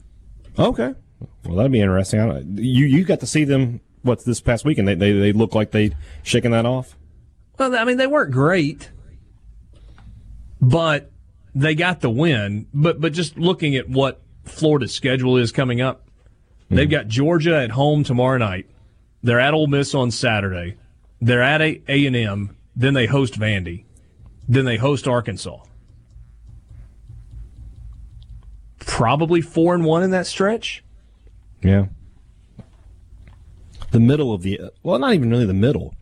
Okay. 0.58 0.94
Well, 1.44 1.56
that'd 1.56 1.72
be 1.72 1.82
interesting. 1.82 2.20
I 2.20 2.40
you 2.40 2.86
you 2.86 3.04
got 3.04 3.20
to 3.22 3.28
see 3.28 3.44
them, 3.44 3.82
what's 4.04 4.24
this 4.24 4.40
past 4.40 4.64
weekend? 4.64 4.88
They, 4.88 4.96
they, 4.96 5.12
they 5.12 5.34
look 5.34 5.56
like 5.56 5.72
they 5.72 5.96
shaking 6.24 6.52
that 6.52 6.66
off? 6.66 6.96
Well, 7.58 7.76
I 7.76 7.84
mean, 7.84 7.98
they 7.98 8.08
weren't 8.08 8.32
great, 8.32 8.92
but 10.62 11.12
they 11.54 11.74
got 11.74 12.02
the 12.02 12.10
win. 12.10 12.68
But 12.74 13.02
but 13.02 13.14
just 13.14 13.38
looking 13.38 13.76
at 13.76 13.90
what 13.90 14.22
Florida's 14.44 14.94
schedule 14.94 15.38
is 15.38 15.52
coming 15.52 15.82
up, 15.82 16.08
they've 16.70 16.88
mm-hmm. 16.88 16.92
got 16.92 17.08
Georgia 17.08 17.58
at 17.62 17.72
home 17.72 18.04
tomorrow 18.04 18.38
night. 18.38 18.68
They're 19.26 19.40
at 19.40 19.56
Ole 19.56 19.66
Miss 19.66 19.96
on 19.96 20.12
Saturday. 20.12 20.78
They're 21.20 21.42
at 21.42 21.60
A 21.60 21.82
and 21.88 22.16
M. 22.16 22.56
Then 22.76 22.94
they 22.94 23.08
host 23.08 23.40
Vandy. 23.40 23.86
Then 24.48 24.66
they 24.66 24.78
host 24.78 25.08
Arkansas. 25.08 25.64
Probably 28.78 29.42
four 29.42 29.74
and 29.74 29.84
one 29.84 30.04
in 30.04 30.12
that 30.12 30.28
stretch. 30.28 30.84
Yeah. 31.64 31.88
The 33.90 34.00
middle 34.00 34.32
of 34.32 34.44
the 34.44 34.72
well, 34.84 35.00
not 35.00 35.16
even 35.16 35.32
really 35.32 35.48
the 35.48 35.56
middle. 35.56 35.96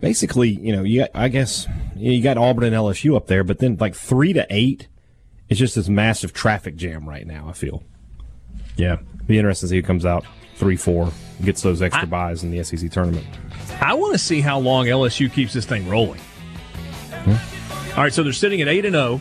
Basically, 0.00 0.48
you 0.48 0.74
know, 0.74 0.82
you 0.82 1.02
got, 1.02 1.10
I 1.14 1.28
guess 1.28 1.68
you 1.94 2.20
got 2.20 2.38
Auburn 2.38 2.64
and 2.64 2.74
LSU 2.74 3.16
up 3.16 3.28
there, 3.28 3.44
but 3.44 3.60
then 3.60 3.76
like 3.78 3.94
three 3.94 4.32
to 4.32 4.44
eight, 4.50 4.88
it's 5.48 5.60
just 5.60 5.76
this 5.76 5.88
massive 5.88 6.32
traffic 6.32 6.74
jam 6.74 7.08
right 7.08 7.24
now. 7.24 7.46
I 7.48 7.52
feel. 7.52 7.84
Yeah. 8.76 8.96
Be 9.28 9.38
interesting 9.38 9.68
to 9.68 9.70
see 9.70 9.76
who 9.76 9.82
comes 9.82 10.04
out 10.04 10.26
three 10.56 10.76
four, 10.76 11.12
gets 11.44 11.62
those 11.62 11.82
extra 11.82 12.06
buys 12.06 12.44
in 12.44 12.50
the 12.50 12.62
SEC 12.64 12.90
tournament. 12.90 13.26
I 13.80 13.94
want 13.94 14.12
to 14.12 14.18
see 14.18 14.40
how 14.40 14.58
long 14.58 14.86
LSU 14.86 15.32
keeps 15.32 15.52
this 15.52 15.66
thing 15.66 15.88
rolling. 15.88 16.20
Hmm? 17.10 17.96
All 17.96 18.04
right, 18.04 18.12
so 18.12 18.22
they're 18.22 18.32
sitting 18.32 18.60
at 18.60 18.68
eight 18.68 18.84
and 18.84 18.94
zero. 18.94 19.20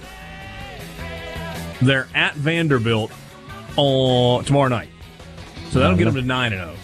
They're 1.82 2.08
at 2.14 2.36
Vanderbilt 2.36 3.12
on 3.76 4.46
tomorrow 4.46 4.70
night, 4.70 4.90
so 5.72 5.80
that'll 5.80 5.98
get 5.98 6.08
uh-huh. 6.08 6.16
them 6.16 6.24
to 6.24 6.28
nine 6.28 6.54
and 6.54 6.62
zero. 6.62 6.78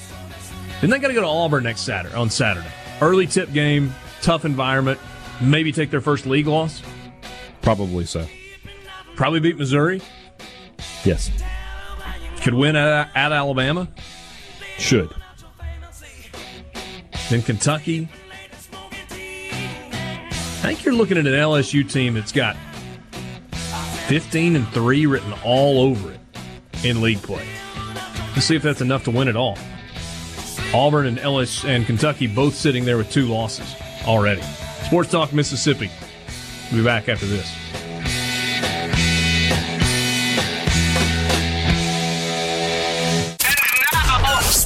Then 0.81 0.89
they 0.89 0.99
got 0.99 1.07
to 1.07 1.13
go 1.13 1.21
to 1.21 1.27
Auburn 1.27 1.63
next 1.63 1.81
Saturday 1.81 2.15
on 2.15 2.29
Saturday. 2.29 2.69
Early 3.01 3.27
tip 3.27 3.51
game, 3.53 3.93
tough 4.21 4.45
environment. 4.45 4.99
Maybe 5.39 5.71
take 5.71 5.91
their 5.91 6.01
first 6.01 6.25
league 6.25 6.47
loss. 6.47 6.81
Probably 7.61 8.05
so. 8.05 8.25
Probably 9.15 9.39
beat 9.39 9.57
Missouri. 9.57 10.01
Yes, 11.03 11.31
Could 12.41 12.53
win 12.53 12.75
at, 12.75 13.09
at 13.15 13.31
Alabama. 13.31 13.87
should. 14.77 15.13
Then 17.29 17.41
Kentucky. 17.41 18.07
I 19.11 20.71
think 20.71 20.85
you're 20.85 20.93
looking 20.93 21.17
at 21.17 21.25
an 21.25 21.33
LSU 21.33 21.89
team 21.89 22.13
that's 22.13 22.31
got 22.31 22.55
15 24.07 24.55
and 24.55 24.67
3 24.69 25.05
written 25.05 25.33
all 25.43 25.81
over 25.81 26.11
it 26.11 26.19
in 26.83 27.01
league 27.01 27.21
play. 27.21 27.45
Let's 28.33 28.45
see 28.45 28.55
if 28.55 28.61
that's 28.63 28.81
enough 28.81 29.03
to 29.05 29.11
win 29.11 29.27
it 29.27 29.35
all. 29.35 29.57
Auburn 30.73 31.05
and 31.05 31.19
LS 31.19 31.65
and 31.65 31.85
Kentucky 31.85 32.27
both 32.27 32.53
sitting 32.53 32.85
there 32.85 32.97
with 32.97 33.11
two 33.11 33.25
losses 33.25 33.75
already. 34.05 34.41
Sports 34.85 35.11
Talk 35.11 35.33
Mississippi. 35.33 35.89
We'll 36.71 36.81
be 36.81 36.85
back 36.85 37.09
after 37.09 37.25
this. 37.25 37.51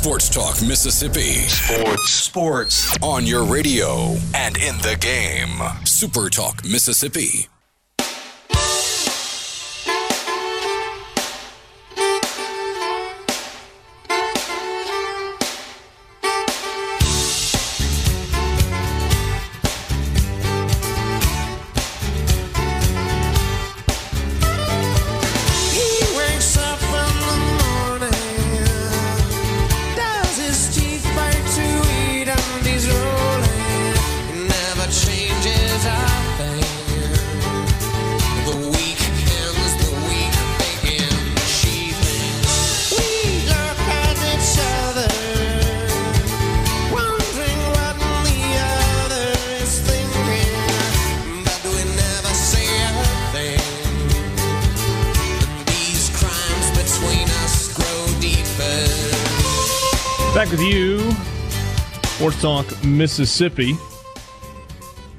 Sports 0.02 0.30
Talk 0.30 0.68
Mississippi. 0.68 1.34
Sports. 1.48 2.10
Sports. 2.10 2.98
On 3.03 3.23
your 3.28 3.44
radio 3.44 4.15
and 4.34 4.57
in 4.57 4.76
the 4.80 4.98
game. 4.99 5.61
Super 5.86 6.28
Talk 6.28 6.65
Mississippi. 6.65 7.48
Mississippi. 63.02 63.76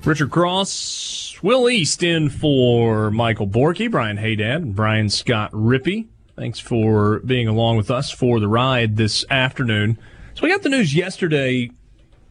Richard 0.04 0.30
Cross, 0.30 1.40
Will 1.42 1.68
East 1.68 2.04
in 2.04 2.30
for 2.30 3.10
Michael 3.10 3.48
Borky, 3.48 3.90
Brian 3.90 4.16
Haydad, 4.16 4.59
and 4.59 4.76
Brian 4.76 5.10
Scott 5.10 5.50
Rippey. 5.50 6.06
Thanks 6.36 6.60
for 6.60 7.18
being 7.26 7.48
along 7.48 7.78
with 7.78 7.90
us 7.90 8.09
for 8.09 8.38
the 8.38 8.46
ride 8.46 8.96
this 8.96 9.24
afternoon. 9.28 9.98
So 10.34 10.44
we 10.44 10.50
got 10.50 10.62
the 10.62 10.68
news 10.68 10.94
yesterday, 10.94 11.72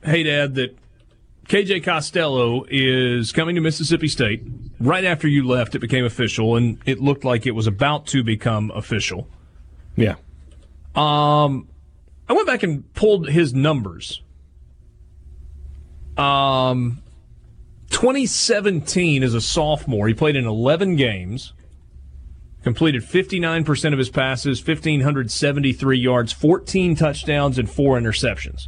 Haydad, 0.05 0.55
that 0.55 0.77
KJ 1.49 1.83
Costello 1.83 2.63
is 2.69 3.33
coming 3.33 3.55
to 3.55 3.61
Mississippi 3.61 4.07
State. 4.07 4.43
Right 4.79 5.03
after 5.03 5.27
you 5.27 5.45
left, 5.45 5.75
it 5.75 5.79
became 5.79 6.05
official, 6.05 6.55
and 6.55 6.77
it 6.85 7.01
looked 7.01 7.25
like 7.25 7.45
it 7.45 7.51
was 7.51 7.67
about 7.67 8.07
to 8.07 8.23
become 8.23 8.71
official. 8.73 9.27
Yeah. 9.97 10.15
Um, 10.95 11.67
I 12.29 12.31
went 12.31 12.47
back 12.47 12.63
and 12.63 12.93
pulled 12.93 13.27
his 13.27 13.53
numbers. 13.53 14.21
Um, 16.17 17.01
2017 17.89 19.23
as 19.23 19.33
a 19.33 19.41
sophomore, 19.41 20.07
he 20.07 20.13
played 20.13 20.35
in 20.35 20.45
11 20.45 20.95
games, 20.95 21.53
completed 22.63 23.03
59% 23.03 23.93
of 23.93 23.99
his 23.99 24.09
passes, 24.09 24.65
1,573 24.65 25.99
yards, 25.99 26.31
14 26.31 26.95
touchdowns, 26.95 27.57
and 27.57 27.69
four 27.69 27.99
interceptions. 27.99 28.67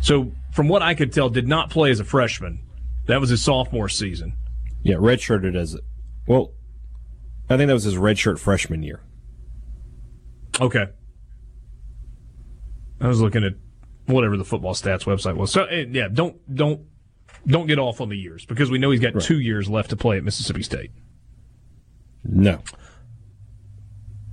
So, 0.00 0.32
from 0.52 0.68
what 0.68 0.82
I 0.82 0.94
could 0.94 1.12
tell, 1.12 1.28
did 1.28 1.48
not 1.48 1.70
play 1.70 1.90
as 1.90 2.00
a 2.00 2.04
freshman 2.04 2.60
That 3.06 3.20
was 3.20 3.30
his 3.30 3.42
sophomore 3.42 3.88
season. 3.88 4.34
Yeah, 4.82 4.96
redshirted 4.96 5.56
as 5.56 5.74
a, 5.74 5.78
well. 6.26 6.52
I 7.50 7.56
think 7.56 7.68
that 7.68 7.74
was 7.74 7.84
his 7.84 7.96
redshirt 7.96 8.38
freshman 8.38 8.82
year. 8.82 9.00
Okay. 10.60 10.86
I 13.00 13.08
was 13.08 13.20
looking 13.20 13.44
at 13.44 13.52
whatever 14.08 14.36
the 14.36 14.44
football 14.44 14.74
stats 14.74 15.04
website 15.04 15.36
was. 15.36 15.52
So 15.52 15.64
eh, 15.64 15.84
yeah, 15.90 16.08
don't 16.12 16.36
don't 16.54 16.80
don't 17.46 17.66
get 17.66 17.78
off 17.78 18.00
on 18.00 18.08
the 18.08 18.16
years 18.16 18.44
because 18.44 18.70
we 18.70 18.78
know 18.78 18.90
he's 18.90 19.00
got 19.00 19.14
Right. 19.14 19.22
two 19.22 19.38
years 19.38 19.68
left 19.70 19.90
to 19.90 19.96
play 19.96 20.16
at 20.16 20.24
Mississippi 20.24 20.62
State. 20.62 20.90
No, 22.24 22.60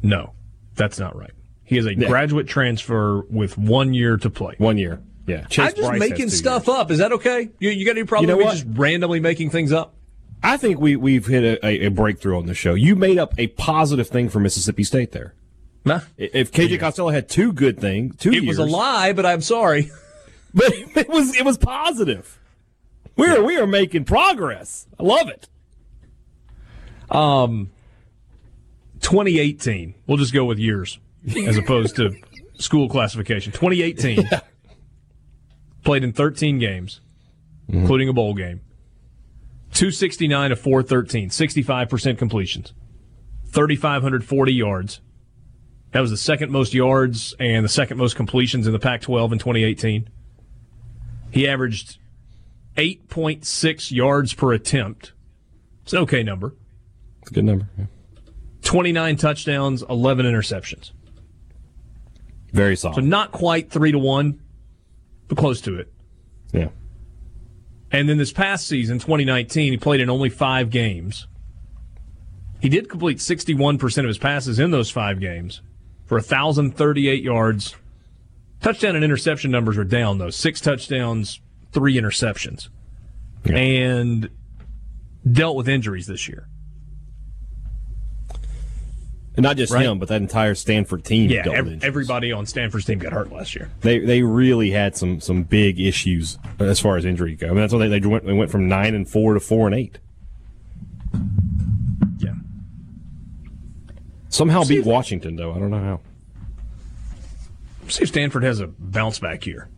No, 0.01 0.33
that's 0.75 0.99
not 0.99 1.15
right. 1.15 1.31
He 1.63 1.77
is 1.77 1.85
a 1.85 1.95
Yeah. 1.95 2.07
graduate 2.07 2.47
transfer 2.47 3.21
with 3.29 3.57
one 3.57 3.93
year 3.93 4.17
to 4.17 4.29
play. 4.29 4.55
one 4.57 4.77
year. 4.77 5.01
Yeah, 5.27 5.45
Chase 5.45 5.69
I'm 5.69 5.75
just 5.75 5.87
Bryce 5.89 5.99
making 5.99 6.29
stuff 6.29 6.67
years. 6.67 6.77
up. 6.77 6.91
Is 6.91 6.99
that 6.99 7.11
okay? 7.13 7.49
You, 7.59 7.71
you 7.71 7.85
got 7.85 7.97
any 7.97 8.05
problem 8.05 8.25
You 8.29 8.33
know 8.33 8.37
with 8.37 8.45
me 8.45 8.49
what? 8.49 8.53
just 8.67 8.77
randomly 8.77 9.19
making 9.19 9.49
things 9.49 9.71
up? 9.71 9.95
I 10.43 10.57
think 10.57 10.79
we 10.79 10.95
we've 10.95 11.25
hit 11.25 11.43
a, 11.43 11.65
a, 11.65 11.85
a 11.87 11.89
breakthrough 11.89 12.37
on 12.37 12.45
the 12.45 12.53
show. 12.53 12.75
You 12.75 12.95
made 12.95 13.17
up 13.17 13.33
a 13.39 13.47
positive 13.47 14.07
thing 14.07 14.29
for 14.29 14.39
Mississippi 14.39 14.83
State 14.83 15.11
there. 15.13 15.33
Nah. 15.85 16.01
If 16.17 16.51
KJ 16.51 16.79
Costello 16.79 17.11
had 17.11 17.29
two 17.29 17.53
good 17.53 17.79
things, 17.79 18.17
two 18.17 18.31
It 18.31 18.43
years, 18.43 18.57
was 18.57 18.67
a 18.67 18.71
lie, 18.71 19.13
but 19.13 19.25
I'm 19.25 19.41
sorry. 19.41 19.91
but 20.53 20.73
it 20.73 21.07
was 21.07 21.35
it 21.35 21.45
was 21.45 21.57
positive. 21.57 22.39
We 23.15 23.27
are 23.27 23.43
we 23.43 23.57
are 23.57 23.67
making 23.67 24.05
progress. 24.05 24.87
I 24.99 25.03
love 25.03 25.29
it. 25.29 25.47
Um, 27.09 27.69
2018. 29.01 29.93
We'll 30.07 30.17
just 30.17 30.33
go 30.33 30.45
with 30.45 30.57
years 30.57 30.97
as 31.45 31.57
opposed 31.57 31.95
to 31.97 32.15
school 32.55 32.89
classification. 32.89 33.51
2018. 33.51 34.27
Played 35.83 36.03
in 36.03 36.13
13 36.13 36.57
games, 36.57 36.99
including 37.69 38.09
a 38.09 38.13
bowl 38.13 38.33
game. 38.33 38.61
269 39.73 40.49
to 40.49 40.55
413, 40.55 41.29
65% 41.29 42.17
completions, 42.17 42.73
3,540 43.47 44.53
yards. 44.53 45.01
That 45.95 46.01
was 46.01 46.11
the 46.11 46.17
second 46.17 46.51
most 46.51 46.73
yards 46.73 47.33
and 47.39 47.63
the 47.63 47.69
second 47.69 47.95
most 47.97 48.17
completions 48.17 48.67
in 48.67 48.73
the 48.73 48.79
Pac 48.79 48.99
12 48.99 49.31
in 49.31 49.39
2018. 49.39 50.09
He 51.31 51.47
averaged 51.47 51.99
8.6 52.75 53.91
yards 53.93 54.33
per 54.33 54.51
attempt. 54.51 55.13
It's 55.83 55.93
an 55.93 55.99
okay 55.99 56.21
number. 56.21 56.53
It's 57.21 57.31
a 57.31 57.33
good 57.33 57.45
number. 57.45 57.69
Yeah. 57.77 57.85
29 58.63 59.15
touchdowns, 59.15 59.83
11 59.89 60.25
interceptions. 60.25 60.91
Very 62.51 62.75
solid. 62.75 62.95
So 62.95 62.99
not 63.01 63.31
quite 63.31 63.71
3 63.71 63.93
to 63.93 63.97
1, 63.97 64.41
but 65.29 65.37
close 65.37 65.61
to 65.61 65.79
it. 65.79 65.93
Yeah. 66.51 66.67
And 67.89 68.09
then 68.09 68.17
this 68.17 68.33
past 68.33 68.67
season, 68.67 68.99
2019, 68.99 69.71
he 69.71 69.77
played 69.77 70.01
in 70.01 70.09
only 70.09 70.27
5 70.27 70.69
games. 70.71 71.27
He 72.59 72.67
did 72.67 72.89
complete 72.89 73.19
61% 73.19 73.97
of 73.99 74.07
his 74.07 74.17
passes 74.17 74.59
in 74.59 74.71
those 74.71 74.89
5 74.89 75.21
games 75.21 75.61
for 76.05 76.15
1038 76.17 77.23
yards. 77.23 77.75
Touchdown 78.61 78.95
and 78.95 79.03
interception 79.03 79.51
numbers 79.51 79.77
are 79.77 79.83
down 79.83 80.17
though. 80.17 80.29
6 80.29 80.61
touchdowns, 80.61 81.39
3 81.71 81.95
interceptions. 81.95 82.69
Yeah. 83.45 83.57
And 83.57 84.29
dealt 85.29 85.55
with 85.55 85.67
injuries 85.69 86.07
this 86.07 86.27
year. 86.27 86.47
And 89.37 89.43
not 89.43 89.57
just 89.57 89.73
Right. 89.73 89.85
him, 89.85 89.99
but 89.99 90.07
that 90.07 90.21
entire 90.21 90.55
Stanford 90.55 91.03
team. 91.03 91.29
Yeah, 91.29 91.43
dealt 91.43 91.55
ev- 91.57 91.65
injuries. 91.67 91.83
everybody 91.83 92.31
on 92.31 92.45
Stanford's 92.45 92.85
team 92.85 92.99
got 92.99 93.11
hurt 93.11 93.31
last 93.33 93.53
year. 93.53 93.69
They 93.81 93.99
they 93.99 94.21
really 94.23 94.71
had 94.71 94.95
some 94.95 95.19
some 95.19 95.43
big 95.43 95.77
issues 95.79 96.37
as 96.57 96.79
far 96.79 96.95
as 96.95 97.03
injury 97.03 97.35
go. 97.35 97.47
I 97.47 97.49
mean, 97.49 97.57
that's 97.59 97.73
why 97.73 97.87
they, 97.87 97.99
they 97.99 98.07
went 98.07 98.25
they 98.25 98.31
went 98.33 98.49
from 98.49 98.69
nine 98.69 98.95
and 98.95 99.07
four 99.07 99.33
to 99.33 99.41
four 99.41 99.67
and 99.67 99.75
eight. 99.75 99.99
Yeah. 102.17 102.31
Somehow 104.29 104.63
beat 104.63 104.85
Washington 104.85 105.35
though. 105.35 105.53
I 105.53 105.59
don't 105.59 105.71
know 105.71 105.79
how. 105.79 106.01
See 107.87 108.03
if 108.03 108.09
Stanford 108.09 108.43
has 108.43 108.59
a 108.59 108.67
bounce 108.67 109.19
back 109.19 109.43
here. 109.43 109.69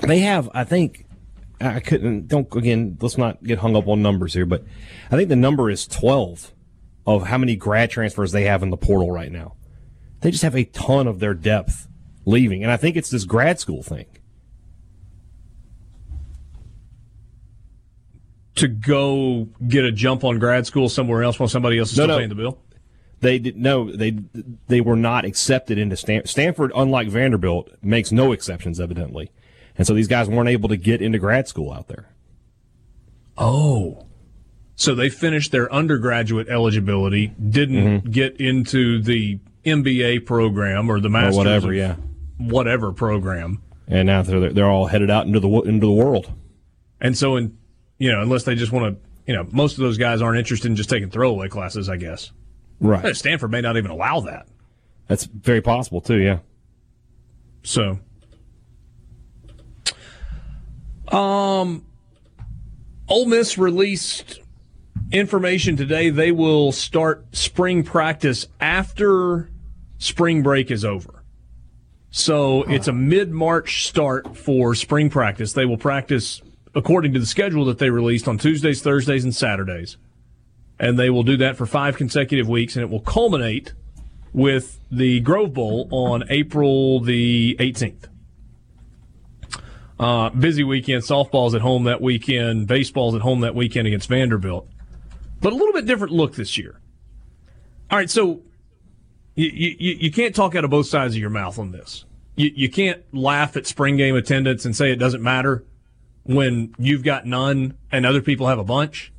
They 0.00 0.20
have, 0.20 0.48
I 0.54 0.64
think, 0.64 1.06
I 1.60 1.80
couldn't. 1.80 2.28
Don't 2.28 2.54
again. 2.54 2.98
Let's 3.00 3.18
not 3.18 3.42
get 3.42 3.58
hung 3.58 3.74
up 3.74 3.88
on 3.88 4.02
numbers 4.02 4.34
here, 4.34 4.46
but 4.46 4.64
I 5.10 5.16
think 5.16 5.28
the 5.28 5.36
number 5.36 5.70
is 5.70 5.86
twelve 5.86 6.52
of 7.06 7.26
how 7.26 7.38
many 7.38 7.56
grad 7.56 7.90
transfers 7.90 8.32
they 8.32 8.44
have 8.44 8.62
in 8.62 8.70
the 8.70 8.76
portal 8.76 9.10
right 9.10 9.32
now. 9.32 9.54
They 10.20 10.30
just 10.30 10.42
have 10.42 10.54
a 10.54 10.64
ton 10.64 11.06
of 11.08 11.18
their 11.18 11.34
depth 11.34 11.88
leaving, 12.24 12.62
and 12.62 12.70
I 12.70 12.76
think 12.76 12.96
it's 12.96 13.10
this 13.10 13.24
grad 13.24 13.58
school 13.58 13.82
thing. 13.82 14.06
To 18.58 18.68
go 18.68 19.48
get 19.66 19.84
a 19.84 19.92
jump 19.92 20.24
on 20.24 20.38
grad 20.38 20.66
school 20.66 20.88
somewhere 20.88 21.22
else 21.22 21.38
while 21.38 21.48
somebody 21.48 21.78
else 21.78 21.92
is 21.92 21.98
No, 21.98 22.04
still 22.04 22.14
no. 22.14 22.18
paying 22.18 22.28
the 22.28 22.34
bill. 22.34 22.58
They 23.20 23.38
did 23.38 23.56
no. 23.56 23.90
They 23.90 24.18
they 24.68 24.80
were 24.80 24.96
not 24.96 25.24
accepted 25.24 25.76
into 25.78 25.96
Stan, 25.96 26.24
Stanford. 26.26 26.70
Unlike 26.74 27.08
Vanderbilt, 27.08 27.70
makes 27.82 28.12
no 28.12 28.30
exceptions 28.32 28.78
evidently, 28.78 29.32
and 29.76 29.86
so 29.86 29.94
these 29.94 30.06
guys 30.06 30.28
weren't 30.28 30.48
able 30.48 30.68
to 30.68 30.76
get 30.76 31.02
into 31.02 31.18
grad 31.18 31.48
school 31.48 31.72
out 31.72 31.88
there. 31.88 32.10
Oh. 33.36 34.06
So 34.76 34.94
they 34.94 35.08
finished 35.08 35.50
their 35.50 35.72
undergraduate 35.72 36.48
eligibility, 36.48 37.34
didn't 37.48 38.02
mm-hmm. 38.02 38.10
get 38.10 38.40
into 38.40 39.02
the 39.02 39.40
MBA 39.64 40.24
program 40.24 40.88
or 40.88 41.00
the 41.00 41.08
Or 41.08 41.10
master's 41.10 41.36
whatever, 41.36 41.72
yeah. 41.72 41.96
whatever 42.36 42.92
program. 42.92 43.60
And 43.88 44.06
now 44.06 44.22
they're 44.22 44.52
they're 44.52 44.70
all 44.70 44.86
headed 44.86 45.10
out 45.10 45.26
into 45.26 45.40
the 45.40 45.48
into 45.62 45.86
the 45.86 45.92
world. 45.92 46.32
And 47.00 47.18
so 47.18 47.34
in 47.34 47.57
you 47.98 48.12
know, 48.12 48.22
unless 48.22 48.44
they 48.44 48.54
just 48.54 48.72
want 48.72 48.94
to, 48.94 49.08
you 49.26 49.34
know, 49.34 49.46
most 49.50 49.74
of 49.74 49.80
those 49.80 49.98
guys 49.98 50.22
aren't 50.22 50.38
interested 50.38 50.68
in 50.68 50.76
just 50.76 50.88
taking 50.88 51.10
throwaway 51.10 51.48
classes, 51.48 51.88
I 51.88 51.96
guess. 51.96 52.32
Right. 52.80 53.16
Stanford 53.16 53.50
may 53.50 53.60
not 53.60 53.76
even 53.76 53.90
allow 53.90 54.20
that. 54.20 54.46
That's 55.08 55.24
very 55.24 55.60
possible 55.60 56.00
too. 56.00 56.18
Yeah. 56.18 56.38
So, 57.62 57.98
um, 61.08 61.84
Ole 63.08 63.26
Miss 63.26 63.58
released 63.58 64.40
information 65.10 65.76
today. 65.76 66.10
They 66.10 66.30
will 66.30 66.72
start 66.72 67.26
spring 67.34 67.82
practice 67.82 68.46
after 68.60 69.50
spring 69.98 70.42
break 70.42 70.70
is 70.70 70.84
over. 70.84 71.24
So 72.10 72.62
it's 72.64 72.88
a 72.88 72.92
mid 72.92 73.30
March 73.30 73.86
start 73.86 74.36
for 74.36 74.74
spring 74.74 75.10
practice. 75.10 75.52
They 75.52 75.66
will 75.66 75.76
practice 75.76 76.40
according 76.78 77.12
to 77.12 77.18
the 77.18 77.26
schedule 77.26 77.64
that 77.64 77.78
they 77.78 77.90
released 77.90 78.28
on 78.28 78.38
Tuesdays, 78.38 78.80
Thursdays, 78.80 79.24
and 79.24 79.34
Saturdays. 79.34 79.96
And 80.78 80.96
they 80.96 81.10
will 81.10 81.24
do 81.24 81.36
that 81.38 81.56
for 81.56 81.66
five 81.66 81.96
consecutive 81.96 82.48
weeks, 82.48 82.76
and 82.76 82.84
it 82.84 82.88
will 82.88 83.00
culminate 83.00 83.72
with 84.32 84.78
the 84.90 85.18
Grove 85.20 85.52
Bowl 85.52 85.88
on 85.90 86.22
April 86.30 87.00
the 87.00 87.56
18th. 87.58 88.04
Uh, 89.98 90.30
busy 90.30 90.62
weekend. 90.62 91.02
Softball's 91.02 91.56
at 91.56 91.62
home 91.62 91.82
that 91.84 92.00
weekend. 92.00 92.68
Baseball's 92.68 93.16
at 93.16 93.22
home 93.22 93.40
that 93.40 93.56
weekend 93.56 93.88
against 93.88 94.08
Vanderbilt. 94.08 94.68
But 95.40 95.52
a 95.52 95.56
little 95.56 95.72
bit 95.72 95.84
different 95.86 96.12
look 96.12 96.36
this 96.36 96.56
year. 96.56 96.80
All 97.90 97.98
right, 97.98 98.08
so 98.08 98.42
you, 99.34 99.50
you, 99.52 99.96
you 100.00 100.12
can't 100.12 100.34
talk 100.34 100.54
out 100.54 100.62
of 100.62 100.70
both 100.70 100.86
sides 100.86 101.14
of 101.14 101.20
your 101.20 101.30
mouth 101.30 101.58
on 101.58 101.72
this. 101.72 102.04
You, 102.36 102.52
you 102.54 102.70
can't 102.70 103.02
laugh 103.12 103.56
at 103.56 103.66
spring 103.66 103.96
game 103.96 104.14
attendance 104.14 104.64
and 104.64 104.76
say 104.76 104.92
it 104.92 104.96
doesn't 104.96 105.22
matter 105.22 105.64
when 106.28 106.74
you've 106.78 107.02
got 107.02 107.24
none 107.24 107.74
and 107.90 108.04
other 108.04 108.20
people 108.20 108.48
have 108.48 108.58
a 108.58 108.64
bunch. 108.64 109.10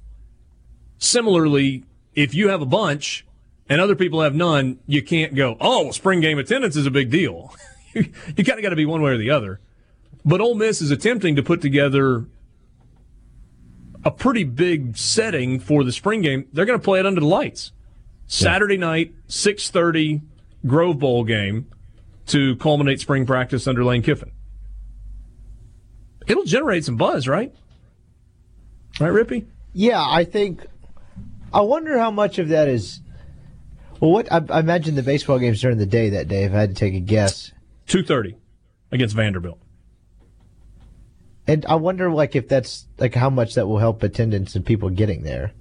Similarly, 1.00 1.84
if 2.14 2.36
you 2.36 2.50
have 2.50 2.62
a 2.62 2.68
bunch 2.68 3.26
and 3.68 3.82
other 3.82 3.96
people 3.96 4.22
have 4.22 4.36
none, 4.36 4.80
you 4.86 5.02
can't 5.02 5.34
go, 5.34 5.58
oh, 5.60 5.86
well, 5.86 5.94
spring 5.94 6.22
game 6.22 6.38
attendance 6.38 6.76
is 6.76 6.86
a 6.86 6.92
big 6.92 7.10
deal. 7.10 7.52
you 7.96 8.04
kind 8.04 8.60
of 8.60 8.62
got 8.62 8.70
to 8.70 8.76
be 8.76 8.86
one 8.86 9.02
way 9.02 9.12
or 9.12 9.18
the 9.18 9.32
other. 9.32 9.60
But 10.24 10.40
Ole 10.40 10.54
Miss 10.54 10.82
is 10.82 10.92
attempting 10.92 11.36
to 11.36 11.42
put 11.42 11.62
together 11.62 12.28
a 14.06 14.12
pretty 14.12 14.44
big 14.44 14.96
setting 14.96 15.60
for 15.60 15.84
the 15.84 15.92
spring 15.92 16.22
game. 16.22 16.48
They're 16.54 16.66
going 16.66 16.80
to 16.80 16.84
play 16.84 17.00
it 17.00 17.08
under 17.08 17.22
the 17.22 17.28
lights. 17.28 17.72
Saturday 18.28 18.78
night, 18.78 19.16
6:30 19.28 20.22
Grove 20.68 21.00
Bowl 21.00 21.24
game 21.24 21.66
to 22.28 22.56
culminate 22.58 23.00
spring 23.00 23.26
practice 23.26 23.66
under 23.66 23.84
Lane 23.84 24.04
Kiffin. 24.04 24.32
It'll 26.30 26.46
generate 26.46 26.86
some 26.86 26.96
buzz, 26.96 27.28
right? 27.28 27.54
Right, 29.00 29.12
Rippy? 29.12 29.48
Yeah, 29.74 30.02
I 30.02 30.24
think. 30.24 30.66
I 31.52 31.62
wonder 31.62 31.98
how 31.98 32.12
much 32.12 32.38
of 32.38 32.50
that 32.50 32.68
is. 32.68 33.02
Well, 34.00 34.12
what 34.12 34.32
I, 34.32 34.42
I 34.50 34.60
imagine 34.60 34.96
the 34.96 35.04
baseball 35.04 35.40
games 35.40 35.60
during 35.60 35.78
the 35.78 35.86
day 35.86 36.12
that 36.12 36.28
day. 36.28 36.44
If 36.44 36.54
I 36.54 36.60
had 36.60 36.70
to 36.70 36.76
take 36.76 36.94
a 36.94 37.00
guess, 37.00 37.52
2:30 37.88 38.36
against 38.92 39.16
Vanderbilt. 39.16 39.60
and 41.48 41.66
I 41.66 41.76
wonder 41.76 42.12
like 42.12 42.36
if 42.36 42.48
that's 42.48 42.86
like 43.00 43.16
how 43.16 43.30
much 43.30 43.56
that 43.56 43.68
will 43.68 43.80
help 43.80 44.04
attendance 44.04 44.56
and 44.56 44.66
people 44.66 44.90
getting 44.90 45.24
there. 45.24 45.52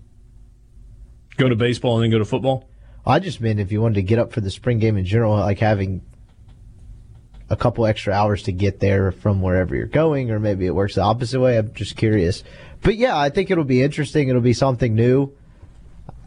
Go 1.36 1.49
to 1.49 1.57
baseball 1.57 1.97
and 1.97 2.05
then 2.05 2.11
go 2.11 2.19
to 2.19 2.24
football. 2.24 2.69
I 3.07 3.20
just 3.20 3.40
meant 3.40 3.61
if 3.61 3.73
you 3.73 3.81
wanted 3.81 3.95
to 3.95 4.03
get 4.03 4.19
up 4.19 4.32
for 4.32 4.40
the 4.40 4.51
spring 4.51 4.78
game 4.81 4.99
in 4.99 5.05
general, 5.07 5.32
like 5.36 5.61
having 5.61 6.03
a 7.50 7.56
couple 7.56 7.86
extra 7.86 8.12
hours 8.12 8.42
to 8.44 8.52
get 8.52 8.80
there 8.80 9.10
from 9.10 9.40
wherever 9.40 9.74
you're 9.74 9.86
going, 9.86 10.30
or 10.30 10.38
maybe 10.38 10.66
it 10.66 10.74
works 10.74 10.96
the 10.96 11.02
opposite 11.02 11.40
way. 11.40 11.56
I'm 11.56 11.72
just 11.74 11.96
curious. 11.96 12.44
But 12.82 12.96
yeah, 12.96 13.16
I 13.16 13.30
think 13.30 13.50
it'll 13.50 13.64
be 13.64 13.82
interesting. 13.82 14.28
It'll 14.28 14.40
be 14.40 14.52
something 14.52 14.94
new. 14.94 15.32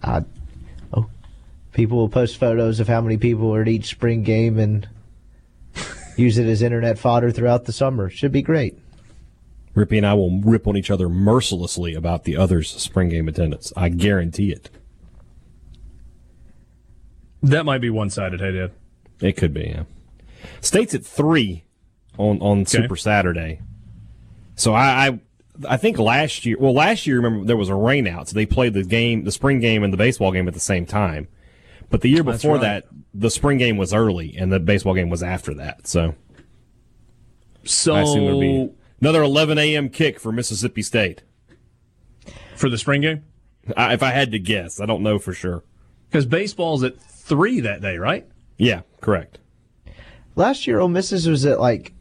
I, 0.04 0.24
oh, 0.94 1.10
people 1.74 1.98
will 1.98 2.10
post 2.10 2.38
photos 2.38 2.80
of 2.80 2.88
how 2.88 3.02
many 3.02 3.18
people 3.18 3.54
are 3.56 3.62
at 3.62 3.68
each 3.68 3.86
spring 3.86 4.24
game 4.24 4.58
and 4.58 4.88
use 6.18 6.38
it 6.38 6.48
as 6.48 6.62
internet 6.62 6.98
fodder 6.98 7.32
throughout 7.32 7.66
the 7.66 7.74
summer. 7.74 8.10
Should 8.10 8.32
be 8.32 8.42
great. 8.42 8.78
Rippy 9.76 9.98
and 9.98 10.06
I 10.06 10.16
will 10.16 10.42
rip 10.42 10.68
on 10.68 10.76
each 10.76 10.92
other 10.92 11.08
mercilessly 11.08 11.94
about 11.94 12.26
the 12.26 12.36
others' 12.36 12.70
spring 12.70 13.10
game 13.10 13.28
attendance. 13.28 13.72
I 13.78 13.90
guarantee 13.90 14.52
it. 14.52 14.70
That 17.42 17.66
might 17.66 17.80
be 17.80 17.90
one 17.90 18.10
sided, 18.10 18.42
hey, 18.42 18.52
Dad. 18.52 18.72
It 19.22 19.38
could 19.38 19.54
be, 19.54 19.62
yeah. 19.62 19.84
State's 20.62 20.94
at 20.94 21.06
three 21.06 21.64
on 22.18 22.42
on 22.42 22.66
Super 22.66 22.96
Saturday. 22.96 23.62
So 24.56 24.74
I, 24.74 25.08
I 25.08 25.20
I 25.68 25.78
think 25.78 26.00
last 26.00 26.46
year 26.46 26.58
well 26.60 26.74
last 26.74 27.08
year 27.08 27.18
remember 27.18 27.46
there 27.46 27.58
was 27.58 27.70
a 27.70 27.76
rain 27.76 28.08
out, 28.08 28.30
so 28.30 28.36
they 28.36 28.46
played 28.46 28.74
the 28.74 28.84
game 28.84 29.24
the 29.24 29.32
spring 29.32 29.60
game 29.60 29.84
and 29.84 29.92
the 29.92 29.98
baseball 29.98 30.32
game 30.32 30.48
at 30.48 30.54
the 30.54 30.60
same 30.60 30.86
time. 30.86 31.28
But 31.90 32.02
the 32.02 32.10
year 32.10 32.24
before 32.24 32.54
right. 32.54 32.62
that, 32.62 32.86
the 33.14 33.30
spring 33.30 33.58
game 33.58 33.78
was 33.78 33.94
early 33.94 34.36
and 34.38 34.52
the 34.52 34.60
baseball 34.60 34.94
game 34.94 35.10
was 35.10 35.22
after 35.22 35.54
that. 35.56 35.88
So 35.88 36.16
So 37.66 37.94
I 37.94 38.02
assume 38.02 38.26
there'll 38.26 38.40
be 38.40 38.70
another 39.02 39.22
11 39.22 39.58
a.m. 39.58 39.90
kick 39.90 40.20
for 40.20 40.32
Mississippi 40.32 40.82
State 40.84 41.24
for 42.56 42.70
the 42.70 42.78
spring 42.78 43.02
game, 43.02 43.24
I, 43.76 43.94
if 43.94 44.04
I 44.04 44.12
had 44.12 44.32
to 44.32 44.40
guess. 44.40 44.80
I 44.80 44.86
don't 44.86 45.04
know 45.04 45.20
for 45.20 45.34
sure. 45.34 45.64
because 46.10 46.26
baseball's 46.26 46.84
at 46.84 46.98
three 47.02 47.60
that 47.60 47.82
day, 47.82 47.98
right? 47.98 48.26
Yeah, 48.58 48.82
correct. 49.02 49.40
Last 50.36 50.66
year, 50.68 50.80
Ole 50.80 50.88
Miss's 50.88 51.28
was 51.28 51.46
at 51.46 51.60
like 51.60 51.94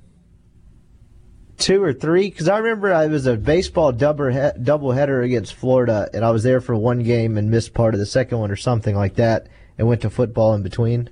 two 1.58 1.82
or 1.82 1.92
three 1.92 2.30
because 2.30 2.48
I 2.48 2.58
remember 2.58 2.92
I 2.92 3.06
was 3.06 3.26
a 3.26 3.36
baseball 3.36 3.92
double 3.92 4.28
he- 4.28 4.62
double 4.62 4.92
header 4.92 5.22
against 5.22 5.54
Florida, 5.54 6.08
and 6.14 6.24
I 6.24 6.30
was 6.30 6.42
there 6.42 6.60
for 6.60 6.74
one 6.76 7.02
game 7.02 7.36
and 7.36 7.50
missed 7.50 7.74
part 7.74 7.94
of 7.94 8.00
the 8.00 8.06
second 8.06 8.38
one 8.38 8.50
or 8.50 8.56
something 8.56 8.94
like 8.96 9.16
that, 9.16 9.48
and 9.78 9.86
went 9.88 10.02
to 10.02 10.10
football 10.10 10.54
in 10.54 10.62
between. 10.62 11.10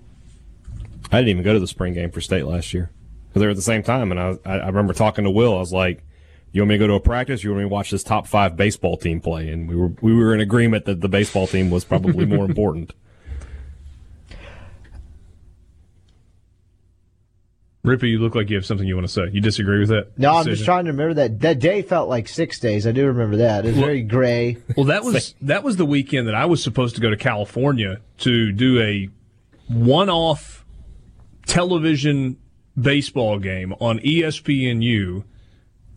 I 1.11 1.19
didn't 1.19 1.31
even 1.31 1.45
go 1.45 1.55
to 1.55 1.61
the 1.61 1.67
spring 1.67 1.95
game 1.95 2.11
for 2.11 2.21
state 2.21 2.45
last 2.45 2.73
year 2.75 2.91
because 3.29 3.41
they 3.41 3.47
were 3.47 3.51
at 3.51 3.57
the 3.57 3.63
same 3.63 3.83
time. 3.83 4.11
And 4.11 4.21
I, 4.21 4.29
was- 4.29 4.39
I, 4.45 4.53
I 4.59 4.67
remember 4.67 4.93
talking 4.93 5.25
to 5.25 5.31
Will. 5.31 5.55
I 5.55 5.59
was 5.59 5.73
like, 5.73 6.05
"You 6.53 6.63
want 6.63 6.69
me 6.71 6.75
to 6.77 6.79
go 6.79 6.87
to 6.87 6.95
a 6.95 7.01
practice? 7.01 7.43
You 7.43 7.51
want 7.51 7.59
me 7.59 7.65
to 7.65 7.73
watch 7.73 7.91
this 7.91 8.03
top 8.05 8.27
five 8.27 8.57
baseball 8.57 8.97
team 8.97 9.21
play?" 9.21 9.49
And 9.49 9.69
we 9.69 9.75
were 9.77 9.91
we 10.01 10.15
were 10.15 10.35
in 10.35 10.41
agreement 10.41 10.85
that 10.85 11.01
the 11.01 11.09
baseball 11.09 11.47
team 11.47 11.71
was 11.71 11.85
probably 11.85 12.25
more 12.27 12.45
important. 12.49 12.93
Rippy, 17.89 18.11
you 18.11 18.19
look 18.19 18.35
like 18.35 18.51
you 18.51 18.57
have 18.57 18.67
something 18.67 18.87
you 18.87 18.95
want 18.95 19.07
to 19.07 19.13
say. 19.13 19.23
You 19.33 19.41
disagree 19.41 19.81
with 19.81 19.89
that? 19.89 20.19
No, 20.19 20.33
I'm 20.35 20.45
just 20.45 20.65
trying 20.65 20.85
to 20.85 20.91
remember 20.93 21.15
that 21.15 21.41
that 21.41 21.59
day 21.59 21.83
felt 21.83 22.09
like 22.09 22.29
six 22.29 22.61
days. 22.61 22.87
I 22.87 22.93
do 22.93 23.07
remember 23.07 23.39
that. 23.39 23.65
It 23.65 23.71
was 23.71 23.79
very 23.79 24.03
gray. 24.03 24.59
Well, 24.77 24.87
that 24.87 25.05
was 25.05 25.35
that 25.43 25.63
was 25.65 25.77
the 25.77 25.87
weekend 25.87 26.29
that 26.29 26.35
I 26.35 26.47
was 26.47 26.63
supposed 26.63 26.95
to 26.97 27.01
go 27.01 27.11
to 27.11 27.17
California 27.17 28.01
to 28.19 28.53
do 28.53 28.81
a 28.81 29.09
one-off 29.69 30.65
television 31.47 32.37
baseball 32.81 33.39
game 33.39 33.75
on 33.81 33.99
ESPNU 34.01 35.25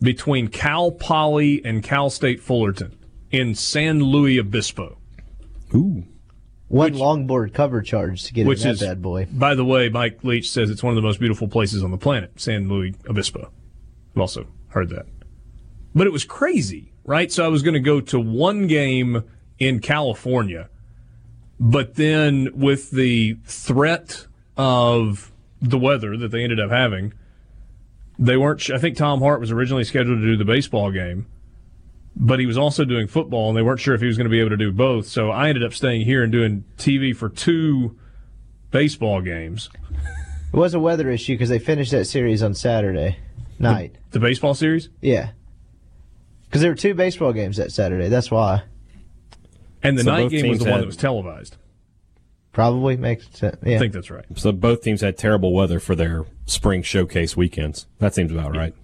between 0.00 0.48
Cal 0.48 0.90
Poly 0.90 1.64
and 1.64 1.82
Cal 1.82 2.10
State 2.10 2.40
Fullerton 2.40 2.98
in 3.30 3.54
San 3.54 4.00
Luis 4.00 4.40
Obispo. 4.40 4.98
Ooh. 5.74 6.04
One 6.72 6.94
longboard 6.94 7.52
cover 7.52 7.82
charge 7.82 8.24
to 8.24 8.32
get 8.32 8.42
in 8.42 8.48
Which 8.48 8.62
that 8.62 8.70
is, 8.70 8.80
bad 8.80 9.02
boy. 9.02 9.26
by 9.30 9.54
the 9.54 9.64
way, 9.64 9.90
Mike 9.90 10.24
Leach 10.24 10.50
says 10.50 10.70
it's 10.70 10.82
one 10.82 10.92
of 10.92 10.96
the 10.96 11.06
most 11.06 11.20
beautiful 11.20 11.46
places 11.46 11.84
on 11.84 11.90
the 11.90 11.98
planet, 11.98 12.40
San 12.40 12.66
Luis 12.66 12.94
Obispo. 13.06 13.50
I've 14.14 14.20
also 14.20 14.46
heard 14.68 14.88
that. 14.88 15.04
But 15.94 16.06
it 16.06 16.12
was 16.14 16.24
crazy, 16.24 16.90
right? 17.04 17.30
So 17.30 17.44
I 17.44 17.48
was 17.48 17.62
going 17.62 17.74
to 17.74 17.80
go 17.80 18.00
to 18.00 18.18
one 18.18 18.68
game 18.68 19.22
in 19.58 19.80
California, 19.80 20.70
but 21.60 21.96
then 21.96 22.48
with 22.54 22.90
the 22.90 23.36
threat 23.44 24.26
of 24.56 25.30
the 25.60 25.78
weather 25.78 26.16
that 26.16 26.30
they 26.30 26.42
ended 26.42 26.58
up 26.58 26.70
having, 26.70 27.12
they 28.18 28.38
weren't. 28.38 28.70
I 28.70 28.78
think 28.78 28.96
Tom 28.96 29.20
Hart 29.20 29.40
was 29.40 29.50
originally 29.50 29.84
scheduled 29.84 30.20
to 30.20 30.26
do 30.26 30.38
the 30.38 30.46
baseball 30.46 30.90
game, 30.90 31.26
but 32.14 32.38
he 32.38 32.46
was 32.46 32.58
also 32.58 32.84
doing 32.84 33.06
football, 33.06 33.48
and 33.48 33.56
they 33.56 33.62
weren't 33.62 33.80
sure 33.80 33.94
if 33.94 34.00
he 34.00 34.06
was 34.06 34.16
going 34.16 34.26
to 34.26 34.30
be 34.30 34.40
able 34.40 34.50
to 34.50 34.56
do 34.56 34.72
both. 34.72 35.06
So 35.06 35.30
I 35.30 35.48
ended 35.48 35.64
up 35.64 35.72
staying 35.72 36.04
here 36.04 36.22
and 36.22 36.30
doing 36.30 36.64
TV 36.78 37.16
for 37.16 37.28
two 37.28 37.96
baseball 38.70 39.20
games. 39.20 39.70
It 40.52 40.56
was 40.56 40.74
a 40.74 40.80
weather 40.80 41.10
issue 41.10 41.34
because 41.34 41.48
they 41.48 41.58
finished 41.58 41.92
that 41.92 42.04
series 42.04 42.42
on 42.42 42.54
Saturday 42.54 43.18
night. 43.58 43.96
The 44.10 44.20
baseball 44.20 44.54
series? 44.54 44.90
Yeah. 45.00 45.30
Because 46.44 46.60
there 46.60 46.70
were 46.70 46.76
two 46.76 46.94
baseball 46.94 47.32
games 47.32 47.56
that 47.56 47.72
Saturday. 47.72 48.08
That's 48.08 48.30
why. 48.30 48.64
And 49.82 49.98
the 49.98 50.04
So 50.04 50.10
night 50.10 50.30
game 50.30 50.48
was 50.48 50.58
teams 50.58 50.64
the 50.64 50.70
one 50.70 50.80
that 50.80 50.86
was 50.86 50.96
televised. 50.96 51.56
Probably 52.52 52.98
makes 52.98 53.26
sense. 53.30 53.56
Yeah. 53.64 53.76
I 53.76 53.78
think 53.78 53.94
that's 53.94 54.10
right. 54.10 54.26
So 54.34 54.52
both 54.52 54.82
teams 54.82 55.00
had 55.00 55.16
terrible 55.16 55.54
weather 55.54 55.80
for 55.80 55.94
their 55.94 56.26
spring 56.44 56.82
showcase 56.82 57.34
weekends. 57.34 57.86
That 57.98 58.14
seems 58.14 58.30
about 58.30 58.54
right. 58.54 58.74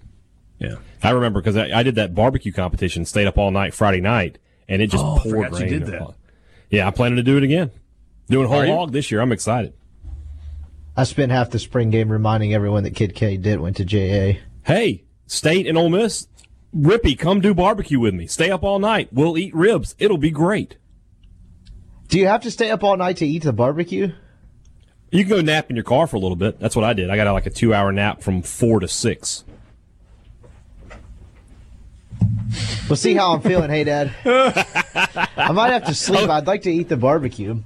Yeah. 0.59 0.75
I 1.01 1.11
remember 1.11 1.41
because 1.41 1.57
I, 1.57 1.79
I 1.79 1.83
did 1.83 1.95
that 1.95 2.13
barbecue 2.13 2.51
competition, 2.51 3.05
stayed 3.05 3.27
up 3.27 3.37
all 3.37 3.51
night 3.51 3.73
Friday 3.73 4.01
night, 4.01 4.37
and 4.67 4.81
it 4.81 4.87
just 4.87 5.03
Oh, 5.03 5.15
I 5.15 5.19
poured 5.19 5.45
forgot 5.49 5.61
you 5.61 5.79
did 5.79 5.85
that. 5.87 6.13
Yeah, 6.69 6.87
I'm 6.87 6.93
planning 6.93 7.15
to 7.15 7.23
do 7.23 7.37
it 7.37 7.43
again. 7.43 7.71
Doing 8.27 8.47
whole 8.47 8.61
Are 8.61 8.67
hog 8.67 8.91
this 8.91 9.09
year. 9.09 9.21
I'm 9.21 9.31
excited. 9.31 9.73
I 10.95 11.03
spent 11.05 11.31
half 11.31 11.49
the 11.49 11.59
spring 11.59 11.89
game 11.89 12.11
reminding 12.11 12.53
everyone 12.53 12.83
that 12.83 12.93
Kid 12.93 13.15
K 13.15 13.37
did 13.37 13.59
went 13.59 13.77
to 13.77 13.85
JA. 13.85 14.39
Hey, 14.63 15.03
State 15.25 15.65
and 15.65 15.77
Ole 15.77 15.89
Miss, 15.89 16.27
Rippy, 16.75 17.17
come 17.17 17.41
do 17.41 17.53
barbecue 17.53 17.99
with 17.99 18.13
me. 18.13 18.27
Stay 18.27 18.51
up 18.51 18.63
all 18.63 18.79
night. 18.79 19.09
We'll 19.11 19.37
eat 19.37 19.55
ribs. 19.55 19.95
It'll 19.97 20.17
be 20.17 20.29
great. 20.29 20.77
Do 22.09 22.19
you 22.19 22.27
have 22.27 22.41
to 22.41 22.51
stay 22.51 22.69
up 22.69 22.83
all 22.83 22.97
night 22.97 23.17
to 23.17 23.25
eat 23.25 23.43
the 23.43 23.53
barbecue? 23.53 24.11
You 25.11 25.23
can 25.23 25.29
go 25.29 25.41
nap 25.41 25.69
in 25.69 25.75
your 25.75 25.83
car 25.83 26.05
for 26.05 26.17
a 26.17 26.19
little 26.19 26.35
bit. 26.35 26.59
That's 26.59 26.75
what 26.75 26.85
I 26.85 26.93
did. 26.93 27.09
I 27.09 27.15
got 27.15 27.31
like 27.31 27.45
a 27.47 27.51
two 27.51 27.73
hour 27.73 27.91
nap 27.91 28.21
from 28.21 28.41
four 28.41 28.79
to 28.79 28.87
six. 28.87 29.43
We'll 32.89 32.95
see 32.95 33.13
how 33.13 33.33
I'm 33.33 33.41
feeling. 33.41 33.69
Hey, 33.69 33.83
Dad. 33.83 34.11
I 34.25 35.51
might 35.53 35.71
have 35.71 35.85
to 35.85 35.93
sleep. 35.93 36.27
Oh. 36.27 36.31
I'd 36.31 36.47
like 36.47 36.63
to 36.63 36.71
eat 36.71 36.89
the 36.89 36.97
barbecue. 36.97 37.61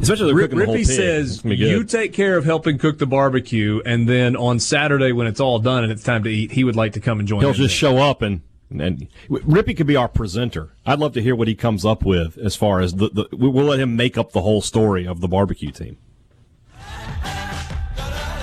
Especially 0.00 0.26
they're 0.26 0.34
Rip, 0.34 0.50
the 0.50 0.64
whole 0.64 0.74
Rippy 0.76 0.78
pig. 0.78 0.86
says 0.86 1.32
It's 1.34 1.42
gonna 1.42 1.54
be 1.54 1.58
good. 1.58 1.70
you 1.70 1.84
take 1.84 2.12
care 2.12 2.36
of 2.36 2.44
helping 2.44 2.78
cook 2.78 2.98
the 2.98 3.06
barbecue, 3.06 3.82
and 3.84 4.08
then 4.08 4.34
on 4.36 4.58
Saturday 4.58 5.12
when 5.12 5.26
it's 5.26 5.40
all 5.40 5.58
done 5.58 5.82
and 5.84 5.92
it's 5.92 6.02
time 6.02 6.22
to 6.24 6.30
eat, 6.30 6.52
he 6.52 6.64
would 6.64 6.76
like 6.76 6.92
to 6.94 7.00
come 7.00 7.18
and 7.18 7.28
join. 7.28 7.40
He'll 7.40 7.52
just 7.52 7.80
there. 7.80 7.90
show 7.92 7.98
up 7.98 8.22
and 8.22 8.40
and 8.70 9.08
Rippy 9.28 9.76
could 9.76 9.86
be 9.88 9.96
our 9.96 10.08
presenter. 10.08 10.70
I'd 10.86 11.00
love 11.00 11.12
to 11.14 11.22
hear 11.22 11.34
what 11.34 11.48
he 11.48 11.54
comes 11.56 11.84
up 11.84 12.04
with 12.04 12.38
as 12.38 12.54
far 12.56 12.80
as 12.80 12.94
the, 12.94 13.10
the 13.10 13.28
we- 13.36 13.48
we'll 13.48 13.64
let 13.66 13.80
him 13.80 13.96
make 13.96 14.16
up 14.16 14.32
the 14.32 14.42
whole 14.42 14.62
story 14.62 15.06
of 15.06 15.20
the 15.20 15.28
barbecue 15.28 15.70
team. 15.72 15.96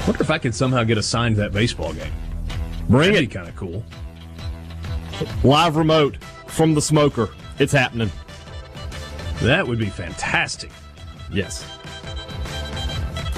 Wonder 0.06 0.22
if 0.22 0.30
I 0.32 0.38
could 0.38 0.54
somehow 0.56 0.84
get 0.84 0.98
assigned 0.98 1.36
that 1.38 1.52
baseball 1.54 1.94
game. 1.94 2.12
Bring 2.90 3.14
That'd 3.14 3.30
it 3.30 3.34
kind 3.34 3.48
of 3.50 3.56
cool. 3.56 3.84
Live 5.44 5.76
remote 5.76 6.18
from 6.48 6.74
the 6.74 6.82
smoker. 6.82 7.30
It's 7.60 7.74
happening. 7.74 8.12
That 9.42 9.68
would 9.68 9.80
be 9.80 9.90
fantastic. 9.90 10.72
Yes. 11.32 11.66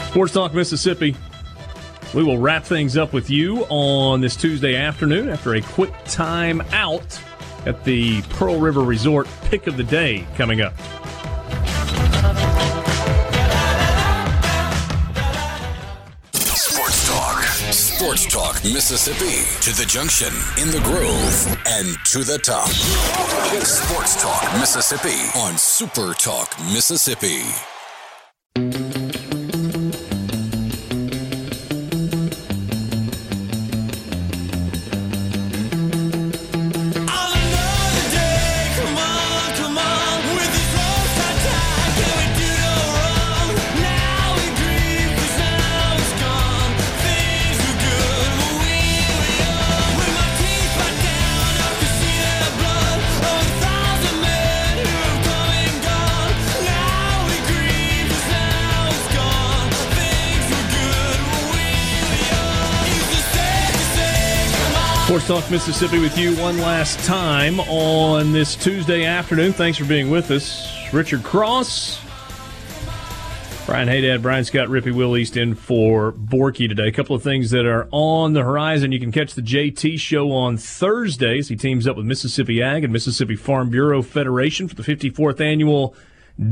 Sports 0.07 0.34
Talk 0.34 0.53
Mississippi. 0.53 1.15
We 2.14 2.23
will 2.23 2.39
wrap 2.39 2.64
things 2.64 2.97
up 2.97 3.14
with 3.14 3.30
you 3.30 3.65
on 3.69 4.22
this 4.22 4.35
Tuesday 4.35 4.76
afternoon 4.76 5.30
after 5.30 5.56
a 5.56 5.61
quick 5.61 5.93
time 6.06 6.61
out 6.72 7.22
at 7.65 7.84
the 7.84 8.22
Pearl 8.23 8.60
River 8.60 8.81
Resort 8.81 9.27
pick 9.43 9.68
of 9.68 9.77
the 9.77 9.84
day 9.84 10.26
coming 10.35 10.61
up. 10.61 10.73
Talk 18.40 18.64
Mississippi. 18.64 19.44
To 19.70 19.76
the 19.76 19.86
junction, 19.86 20.30
in 20.61 20.72
the 20.72 20.80
grove, 20.86 21.57
and 21.68 21.98
to 22.06 22.24
the 22.24 22.38
top. 22.38 22.70
Sports 22.70 24.22
Talk 24.22 24.41
Mississippi 24.61 25.20
on 25.38 25.57
Super 25.57 26.14
Talk 26.14 26.57
Mississippi. 26.72 27.44
Mississippi 65.51 65.99
with 65.99 66.15
you 66.15 66.35
one 66.35 66.59
last 66.59 67.03
time 67.05 67.59
on 67.61 68.31
this 68.31 68.55
Tuesday 68.55 69.05
afternoon. 69.05 69.51
Thanks 69.51 69.80
for 69.80 69.85
being 69.85 70.11
with 70.11 70.30
us. 70.30 70.93
Richard 70.93 71.23
Cross, 71.23 71.99
Brian 73.65 73.88
Haydad, 73.88 74.21
Brian 74.21 74.45
Scott, 74.45 74.67
Rippy 74.67 74.93
Will 74.93 75.17
East 75.17 75.38
in 75.38 75.55
for 75.55 76.11
Borky 76.11 76.67
today. 76.67 76.88
A 76.88 76.91
couple 76.91 77.15
of 77.15 77.23
things 77.23 77.49
that 77.49 77.65
are 77.65 77.88
on 77.91 78.34
the 78.34 78.43
horizon. 78.43 78.91
You 78.91 78.99
can 78.99 79.11
catch 79.11 79.34
the 79.34 79.41
JT 79.41 79.99
show 79.99 80.31
on 80.31 80.57
Thursdays. 80.57 81.47
He 81.47 81.55
teams 81.55 81.88
up 81.88 81.97
with 81.97 82.05
Mississippi 82.05 82.61
Ag 82.61 82.84
and 82.84 82.93
Mississippi 82.93 83.35
Farm 83.35 83.71
Bureau 83.71 84.03
Federation 84.03 84.67
for 84.67 84.76
the 84.76 84.84
54th 84.84 85.41
annual 85.41 85.95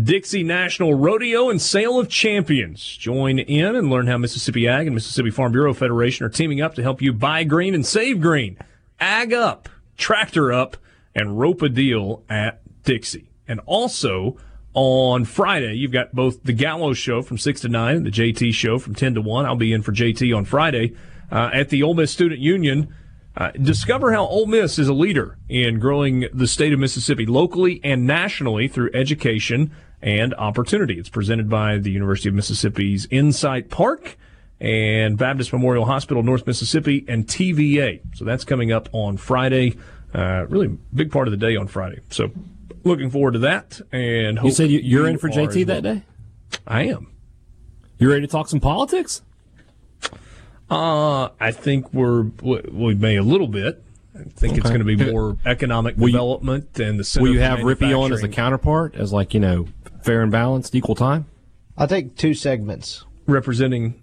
Dixie 0.03 0.43
National 0.43 0.95
Rodeo 0.95 1.51
and 1.51 1.61
Sale 1.61 1.99
of 1.99 2.09
Champions. 2.09 2.83
Join 2.83 3.37
in 3.37 3.75
and 3.75 3.91
learn 3.91 4.07
how 4.07 4.17
Mississippi 4.17 4.67
Ag 4.67 4.87
and 4.87 4.95
Mississippi 4.95 5.29
Farm 5.29 5.51
Bureau 5.51 5.73
Federation 5.75 6.25
are 6.25 6.29
teaming 6.29 6.61
up 6.61 6.73
to 6.73 6.81
help 6.81 6.99
you 6.99 7.13
buy 7.13 7.43
green 7.43 7.75
and 7.75 7.85
save 7.85 8.19
green. 8.19 8.57
Ag 8.99 9.33
up, 9.33 9.69
tractor 9.97 10.51
up, 10.51 10.77
and 11.13 11.39
rope 11.39 11.61
a 11.61 11.69
deal 11.69 12.23
at 12.29 12.61
Dixie. 12.83 13.29
And 13.47 13.59
also 13.65 14.37
on 14.73 15.25
Friday, 15.25 15.73
you've 15.73 15.91
got 15.91 16.13
both 16.13 16.43
the 16.43 16.53
Gallo's 16.53 16.97
show 16.97 17.21
from 17.21 17.37
6 17.37 17.61
to 17.61 17.69
9 17.69 17.95
and 17.95 18.05
the 18.05 18.11
JT 18.11 18.53
show 18.53 18.77
from 18.79 18.95
10 18.95 19.15
to 19.15 19.21
1. 19.21 19.45
I'll 19.45 19.55
be 19.55 19.73
in 19.73 19.81
for 19.81 19.91
JT 19.91 20.35
on 20.35 20.45
Friday 20.45 20.95
uh, 21.31 21.49
at 21.53 21.69
the 21.69 21.83
Ole 21.83 21.95
Miss 21.95 22.11
Student 22.11 22.39
Union. 22.39 22.93
Uh, 23.35 23.51
discover 23.51 24.13
how 24.13 24.25
Ole 24.25 24.47
Miss 24.47 24.79
is 24.79 24.87
a 24.87 24.93
leader 24.93 25.37
in 25.47 25.79
growing 25.79 26.25
the 26.33 26.47
state 26.47 26.73
of 26.73 26.79
Mississippi 26.79 27.25
locally 27.25 27.79
and 27.83 28.07
nationally 28.07 28.67
through 28.67 28.89
education 28.95 29.71
and 30.01 30.33
opportunity. 30.35 30.97
It's 30.97 31.09
presented 31.09 31.49
by 31.49 31.77
the 31.77 31.91
University 31.91 32.29
of 32.29 32.35
Mississippi's 32.35 33.07
Insight 33.11 33.69
Park 33.69 34.17
and 34.59 35.17
Baptist 35.17 35.53
Memorial 35.53 35.85
Hospital, 35.85 36.23
North 36.23 36.47
Mississippi, 36.47 37.05
and 37.07 37.27
TVA. 37.27 37.99
So 38.15 38.25
that's 38.25 38.43
coming 38.43 38.71
up 38.71 38.89
on 38.91 39.17
Friday. 39.17 39.75
Uh, 40.13 40.45
really 40.49 40.67
big 40.93 41.11
part 41.11 41.27
of 41.27 41.31
the 41.31 41.37
day 41.37 41.55
on 41.55 41.67
Friday. 41.67 41.99
So 42.09 42.31
looking 42.83 43.09
forward 43.11 43.33
to 43.33 43.39
that. 43.39 43.79
And 43.91 44.39
You 44.43 44.51
said 44.51 44.69
you- 44.71 44.79
you're 44.79 45.07
in 45.07 45.17
for 45.17 45.29
JT 45.29 45.61
as 45.61 45.67
that 45.67 45.83
well. 45.83 45.95
day? 45.95 46.03
I 46.65 46.83
am. 46.83 47.07
You 47.99 48.09
ready 48.09 48.21
to 48.21 48.27
talk 48.27 48.47
some 48.47 48.59
politics? 48.59 49.21
Uh, 50.69 51.29
I 51.39 51.51
think 51.51 51.93
we're 51.93 52.23
we 52.41 52.61
we 52.71 52.95
may 52.95 53.15
a 53.15 53.23
little 53.23 53.47
bit. 53.47 53.83
I 54.19 54.23
think 54.23 54.57
it's 54.57 54.67
going 54.67 54.79
to 54.79 54.85
be 54.85 54.95
more 55.11 55.37
economic 55.45 55.95
Will 55.95 56.07
you- 56.09 56.13
development 56.13 56.79
and 56.79 56.99
the 56.99 57.03
center 57.03 57.23
Will 57.23 57.33
you 57.33 57.39
have 57.39 57.59
Rippy 57.59 57.97
on 57.97 58.11
as 58.11 58.23
a 58.23 58.27
counterpart, 58.27 58.95
as 58.95 59.13
like 59.13 59.33
you 59.33 59.39
know, 59.39 59.67
fair 60.01 60.21
and 60.23 60.31
balanced, 60.31 60.73
equal 60.75 60.95
time? 60.95 61.25
I'll 61.77 61.87
take 61.87 62.15
two 62.15 62.33
segments. 62.33 63.03
representing 63.27 64.01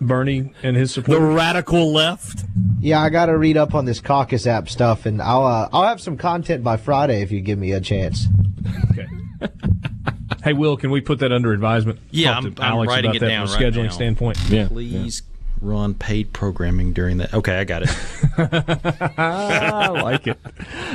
Bernie 0.00 0.52
and 0.62 0.76
his 0.76 0.92
support. 0.92 1.18
The 1.18 1.24
radical 1.24 1.92
left. 1.92 2.44
Yeah, 2.80 3.00
I 3.00 3.10
got 3.10 3.26
to 3.26 3.36
read 3.36 3.56
up 3.56 3.74
on 3.74 3.84
this 3.84 4.00
caucus 4.00 4.46
app 4.46 4.68
stuff, 4.68 5.06
and 5.06 5.20
I'll 5.20 5.46
uh, 5.46 5.68
I'll 5.72 5.86
have 5.86 6.00
some 6.00 6.16
content 6.16 6.64
by 6.64 6.76
Friday 6.76 7.22
if 7.22 7.30
you 7.30 7.40
give 7.40 7.58
me 7.58 7.72
a 7.72 7.80
chance. 7.80 8.26
Okay. 8.90 9.06
hey, 10.44 10.52
Will, 10.52 10.76
can 10.76 10.90
we 10.90 11.00
put 11.00 11.18
that 11.20 11.32
under 11.32 11.52
advisement? 11.52 11.98
Yeah, 12.10 12.32
I'm- 12.32 12.54
to 12.54 12.62
I'm 12.62 12.72
Alex 12.72 12.88
writing 12.90 13.10
about 13.10 13.16
it 13.16 13.20
that 13.20 13.28
down 13.28 13.46
from 13.46 13.56
a 13.56 13.64
right 13.64 13.72
scheduling 13.74 13.84
now. 13.84 13.90
standpoint. 13.90 14.38
Yeah. 14.48 14.68
Please 14.68 15.22
run 15.60 15.92
paid 15.94 16.32
programming 16.32 16.92
during 16.94 17.18
that. 17.18 17.34
Okay, 17.34 17.58
I 17.58 17.64
got 17.64 17.82
it. 17.82 17.90
I 19.18 19.88
like 19.88 20.26
it. 20.26 20.38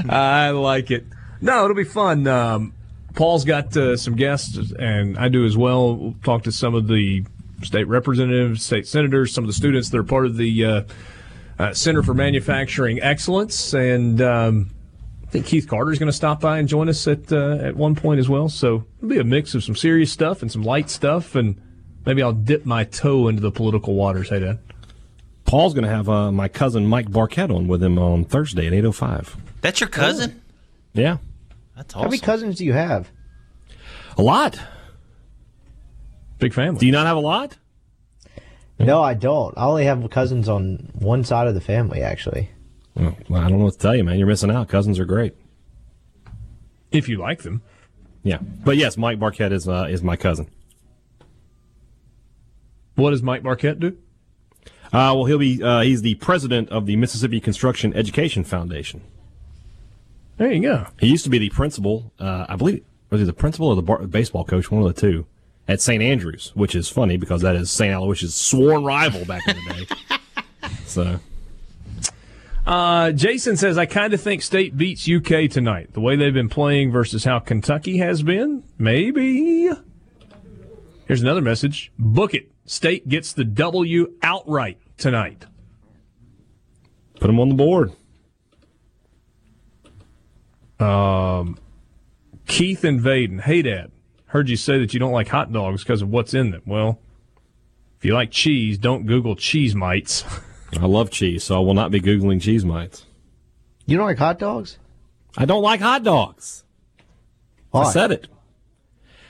I 0.09 0.49
like 0.49 0.89
it. 0.89 1.05
No, 1.41 1.65
it'll 1.65 1.75
be 1.75 1.83
fun. 1.83 2.25
Um, 2.25 2.73
Paul's 3.13 3.45
got 3.45 3.75
uh, 3.77 3.95
some 3.95 4.15
guests, 4.15 4.57
and 4.79 5.17
I 5.17 5.29
do 5.29 5.45
as 5.45 5.55
well. 5.55 5.95
We'll 5.95 6.15
talk 6.23 6.43
to 6.43 6.51
some 6.51 6.73
of 6.75 6.87
the 6.87 7.23
state 7.63 7.87
representatives, 7.87 8.63
state 8.63 8.87
senators, 8.87 9.33
some 9.33 9.43
of 9.43 9.47
the 9.47 9.53
students 9.53 9.89
that 9.89 9.97
are 9.97 10.03
part 10.03 10.25
of 10.25 10.37
the 10.37 10.65
uh, 10.65 10.81
uh, 11.59 11.73
Center 11.73 12.03
for 12.03 12.13
Manufacturing 12.13 13.01
Excellence, 13.01 13.73
and 13.73 14.21
um, 14.21 14.69
I 15.23 15.27
think 15.27 15.45
Keith 15.45 15.67
Carter 15.67 15.91
is 15.91 15.99
going 15.99 16.07
to 16.11 16.13
stop 16.13 16.41
by 16.41 16.59
and 16.59 16.67
join 16.67 16.89
us 16.89 17.07
at 17.07 17.31
uh, 17.31 17.57
at 17.61 17.75
one 17.75 17.95
point 17.95 18.19
as 18.19 18.27
well. 18.29 18.49
So 18.49 18.85
it'll 18.97 19.09
be 19.09 19.19
a 19.19 19.23
mix 19.23 19.55
of 19.55 19.63
some 19.63 19.75
serious 19.75 20.11
stuff 20.11 20.41
and 20.41 20.51
some 20.51 20.63
light 20.63 20.89
stuff, 20.89 21.35
and 21.35 21.59
maybe 22.05 22.21
I'll 22.21 22.33
dip 22.33 22.65
my 22.65 22.83
toe 22.83 23.27
into 23.27 23.41
the 23.41 23.51
political 23.51 23.95
waters. 23.95 24.29
Hey, 24.29 24.39
Dad. 24.39 24.59
Paul's 25.45 25.75
going 25.75 25.83
to 25.83 25.89
have 25.91 26.09
uh, 26.09 26.31
my 26.31 26.47
cousin 26.47 26.87
Mike 26.87 27.11
Barkett 27.11 27.51
on 27.51 27.67
with 27.67 27.81
him 27.83 27.99
on 27.99 28.25
Thursday 28.25 28.65
at 28.65 28.73
eight 28.73 28.83
oh 28.83 28.91
five. 28.91 29.37
That's 29.61 29.79
your 29.79 29.89
cousin? 29.89 30.41
Yeah, 30.93 31.17
That's 31.75 31.93
awesome. 31.93 32.03
How 32.05 32.09
many 32.09 32.19
cousins 32.19 32.57
do 32.57 32.65
you 32.65 32.73
have? 32.73 33.11
a 34.17 34.21
lot. 34.21 34.59
Big 36.45 36.53
family. 36.53 36.77
Do 36.77 36.85
you 36.85 36.91
not 36.91 37.07
have 37.07 37.17
a 37.17 37.21
lot? 37.21 37.57
No, 38.77 39.01
I 39.01 39.15
don't. 39.15 39.57
I 39.57 39.65
only 39.65 39.85
have 39.85 40.07
cousins 40.11 40.47
on 40.47 40.91
one 40.93 41.23
side 41.23 41.47
of 41.47 41.55
the 41.55 41.59
family, 41.59 42.03
actually. 42.03 42.51
Well, 42.95 43.15
I 43.31 43.49
don't 43.49 43.57
know 43.57 43.65
what 43.65 43.73
to 43.73 43.79
tell 43.79 43.95
you, 43.95 44.03
man. 44.03 44.19
You're 44.19 44.27
missing 44.27 44.51
out. 44.51 44.67
Cousins 44.69 44.99
are 44.99 45.05
great. 45.05 45.33
if 46.91 47.09
you 47.09 47.17
like 47.17 47.41
them. 47.41 47.63
Yeah, 48.21 48.37
but 48.63 48.77
yes, 48.77 48.95
Mike 48.95 49.19
Barkett 49.19 49.51
is 49.53 49.67
uh, 49.67 49.87
is 49.89 50.03
my 50.03 50.15
cousin. 50.15 50.47
What 52.93 53.09
does 53.09 53.23
Mike 53.23 53.41
Marquette 53.41 53.79
do? 53.79 53.97
Uh, 54.93 55.13
well, 55.15 55.25
he'll 55.25 55.39
be 55.39 55.63
uh, 55.63 55.81
he's 55.81 56.03
the 56.03 56.13
president 56.15 56.69
of 56.69 56.85
the 56.85 56.95
Mississippi 56.95 57.39
Construction 57.39 57.91
Education 57.95 58.43
Foundation. 58.43 59.01
There 60.37 60.53
you 60.53 60.61
go. 60.61 60.85
He 60.99 61.07
used 61.07 61.23
to 61.23 61.31
be 61.31 61.39
the 61.39 61.49
principal, 61.49 62.13
uh, 62.19 62.45
I 62.47 62.55
believe, 62.55 62.83
was 63.09 63.19
he 63.19 63.25
the 63.25 63.33
principal 63.33 63.69
or 63.69 63.75
the 63.75 63.81
bar- 63.81 64.05
baseball 64.05 64.45
coach, 64.45 64.69
one 64.69 64.83
of 64.83 64.93
the 64.93 65.01
two, 65.01 65.25
at 65.67 65.81
St. 65.81 66.01
Andrews, 66.03 66.51
which 66.55 66.75
is 66.75 66.87
funny 66.89 67.17
because 67.17 67.41
that 67.41 67.55
is 67.55 67.71
St. 67.71 67.93
Aloysius' 67.93 68.35
sworn 68.35 68.83
rival 68.83 69.25
back 69.25 69.47
in 69.47 69.55
the 69.55 69.73
day. 69.73 70.69
so, 70.85 71.19
Uh, 72.65 73.11
Jason 73.11 73.57
says, 73.57 73.77
I 73.77 73.85
kind 73.85 74.13
of 74.13 74.21
think 74.21 74.41
State 74.41 74.75
beats 74.77 75.07
UK 75.09 75.49
tonight. 75.49 75.93
The 75.93 76.01
way 76.01 76.15
they've 76.15 76.33
been 76.33 76.49
playing 76.49 76.91
versus 76.91 77.23
how 77.23 77.39
Kentucky 77.39 77.97
has 77.97 78.23
been. 78.23 78.63
Maybe. 78.79 79.69
Here's 81.07 81.21
another 81.21 81.41
message. 81.41 81.91
Book 81.99 82.33
it. 82.33 82.51
State 82.65 83.07
gets 83.07 83.33
the 83.33 83.43
W 83.43 84.11
outright 84.23 84.79
tonight. 84.97 85.45
put 87.19 87.27
them 87.27 87.39
on 87.39 87.49
the 87.49 87.55
board. 87.55 87.91
Um, 90.79 91.57
Keith 92.47 92.83
and 92.83 92.99
Vaden. 92.99 93.41
Hey, 93.41 93.61
Dad. 93.61 93.91
Heard 94.35 94.49
you 94.49 94.57
say 94.57 94.79
that 94.79 94.93
you 94.93 94.99
don't 94.99 95.13
like 95.13 95.29
hot 95.29 95.53
dogs 95.53 95.81
because 95.81 96.01
of 96.01 96.09
what's 96.09 96.33
in 96.33 96.51
them. 96.51 96.61
Well, 96.65 96.99
if 97.97 98.03
you 98.03 98.13
like 98.13 98.31
cheese, 98.31 98.77
don't 98.77 99.05
Google 99.05 99.37
cheese 99.37 99.73
mites. 99.73 100.25
I 100.77 100.87
love 100.87 101.09
cheese, 101.09 101.45
so 101.45 101.55
I 101.55 101.59
will 101.59 101.73
not 101.73 101.89
be 101.89 102.01
Googling 102.01 102.41
cheese 102.41 102.65
mites. 102.65 103.05
You 103.85 103.95
don't 103.95 104.05
like 104.05 104.17
hot 104.17 104.37
dogs? 104.37 104.77
I 105.37 105.45
don't 105.45 105.61
like 105.61 105.79
hot 105.79 106.03
dogs. 106.03 106.65
I 107.73 107.89
said 107.93 108.11
it. 108.11 108.27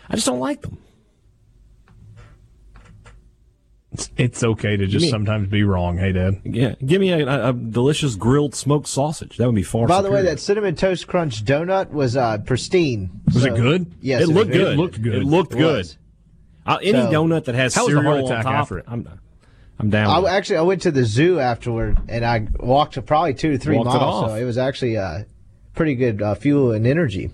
I 0.09 0.15
just 0.15 0.25
don't 0.25 0.39
like 0.39 0.63
them. 0.63 0.79
It's 4.17 4.43
okay 4.43 4.77
to 4.77 4.85
just 4.87 5.05
Me- 5.05 5.09
sometimes 5.09 5.47
be 5.49 5.63
wrong. 5.63 5.97
Hey, 5.97 6.11
Dad. 6.11 6.41
Yeah, 6.43 6.75
give 6.85 6.99
me 7.01 7.11
a, 7.11 7.25
a, 7.27 7.49
a 7.49 7.53
delicious 7.53 8.15
grilled 8.15 8.55
smoked 8.55 8.87
sausage. 8.87 9.37
That 9.37 9.45
would 9.45 9.55
be 9.55 9.63
far. 9.63 9.87
By 9.87 10.01
the 10.01 10.11
way, 10.11 10.21
that 10.23 10.39
cinnamon 10.39 10.75
toast 10.75 11.07
crunch 11.07 11.43
donut 11.45 11.91
was 11.91 12.15
uh, 12.17 12.37
pristine. 12.39 13.21
Was 13.33 13.45
it 13.45 13.55
good? 13.55 13.93
Yes, 14.01 14.21
it 14.23 14.27
was 14.27 14.35
looked 14.35 14.51
very- 14.51 14.63
good. 14.63 14.73
It 14.73 14.77
looked 14.77 15.01
good. 15.01 15.15
It 15.15 15.23
looked 15.23 15.53
It 15.53 15.57
good. 15.57 15.95
Uh, 16.65 16.77
any 16.81 16.99
So- 16.99 17.11
donut 17.11 17.45
that 17.45 17.55
has 17.55 17.75
How 17.75 17.85
was 17.85 17.93
the 17.93 18.01
cereal 18.01 18.27
heart 18.27 18.37
on 18.37 18.43
top, 18.43 18.53
after 18.53 18.77
it? 18.79 18.85
I'm, 18.87 19.07
I'm 19.79 19.89
down. 19.89 20.07
I 20.09 20.19
with 20.19 20.31
actually 20.31 20.57
I 20.57 20.61
went 20.61 20.81
to 20.83 20.91
the 20.91 21.03
zoo 21.05 21.39
afterward 21.39 21.97
and 22.07 22.23
I 22.25 22.47
walked 22.59 23.03
probably 23.05 23.33
two 23.33 23.51
to 23.51 23.57
three 23.57 23.75
Walked 23.77 23.87
miles. 23.89 24.01
off. 24.23 24.29
so 24.31 24.35
it 24.35 24.45
was 24.45 24.57
actually 24.57 24.97
uh, 24.97 25.23
pretty 25.73 25.95
good 25.95 26.21
uh, 26.21 26.33
fuel 26.35 26.71
and 26.71 26.87
energy. 26.87 27.29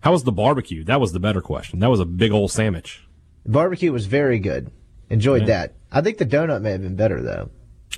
How 0.00 0.10
was 0.12 0.24
the 0.24 0.32
barbecue? 0.32 0.84
That 0.84 1.00
was 1.00 1.12
the 1.12 1.20
better 1.20 1.40
question. 1.40 1.78
That 1.78 1.90
was 1.90 2.00
a 2.00 2.04
big 2.04 2.32
old 2.32 2.50
sandwich. 2.50 3.06
The 3.44 3.50
barbecue 3.52 3.92
was 3.92 4.06
very 4.06 4.38
good. 4.38 4.70
Enjoyed 5.10 5.42
Yeah. 5.42 5.46
that. 5.48 5.74
I 5.90 6.00
think 6.00 6.18
the 6.18 6.26
donut 6.26 6.62
may 6.62 6.70
have 6.72 6.82
been 6.82 6.96
better 6.96 7.20
though. 7.22 7.50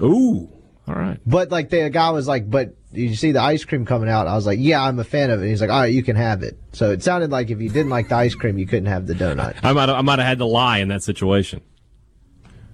Ooh, 0.05 0.49
all 0.89 0.95
right. 0.95 1.19
But 1.25 1.51
like 1.51 1.71
the 1.71 1.89
guy 1.91 2.11
was 2.11 2.27
like, 2.27 2.51
"But 2.51 2.75
you 2.93 3.15
see 3.15 3.31
the 3.33 3.41
ice 3.43 3.65
cream 3.65 3.85
coming 3.87 4.09
out?" 4.09 4.27
I 4.27 4.35
was 4.35 4.47
like, 4.47 4.59
"Yeah, 4.61 4.83
I'm 4.83 4.99
a 4.99 5.05
fan 5.05 5.31
of 5.31 5.39
it." 5.39 5.43
And 5.43 5.51
he's 5.51 5.61
like, 5.61 5.71
"All 5.71 5.81
right, 5.81 5.93
you 5.93 6.03
can 6.03 6.17
have 6.17 6.43
it." 6.43 6.59
So 6.73 6.91
it 6.91 7.03
sounded 7.03 7.31
like 7.31 7.51
if 7.51 7.61
you 7.61 7.69
didn't 7.69 7.91
like 7.91 8.09
the 8.09 8.17
ice 8.17 8.35
cream, 8.35 8.59
you 8.59 8.67
couldn't 8.67 8.87
have 8.87 9.07
the 9.07 9.15
donut. 9.15 9.55
I 9.63 9.73
might 9.73 9.89
I 9.89 10.01
might 10.03 10.19
have 10.19 10.27
had 10.29 10.39
to 10.39 10.45
lie 10.47 10.79
in 10.79 10.89
that 10.89 11.03
situation. 11.05 11.61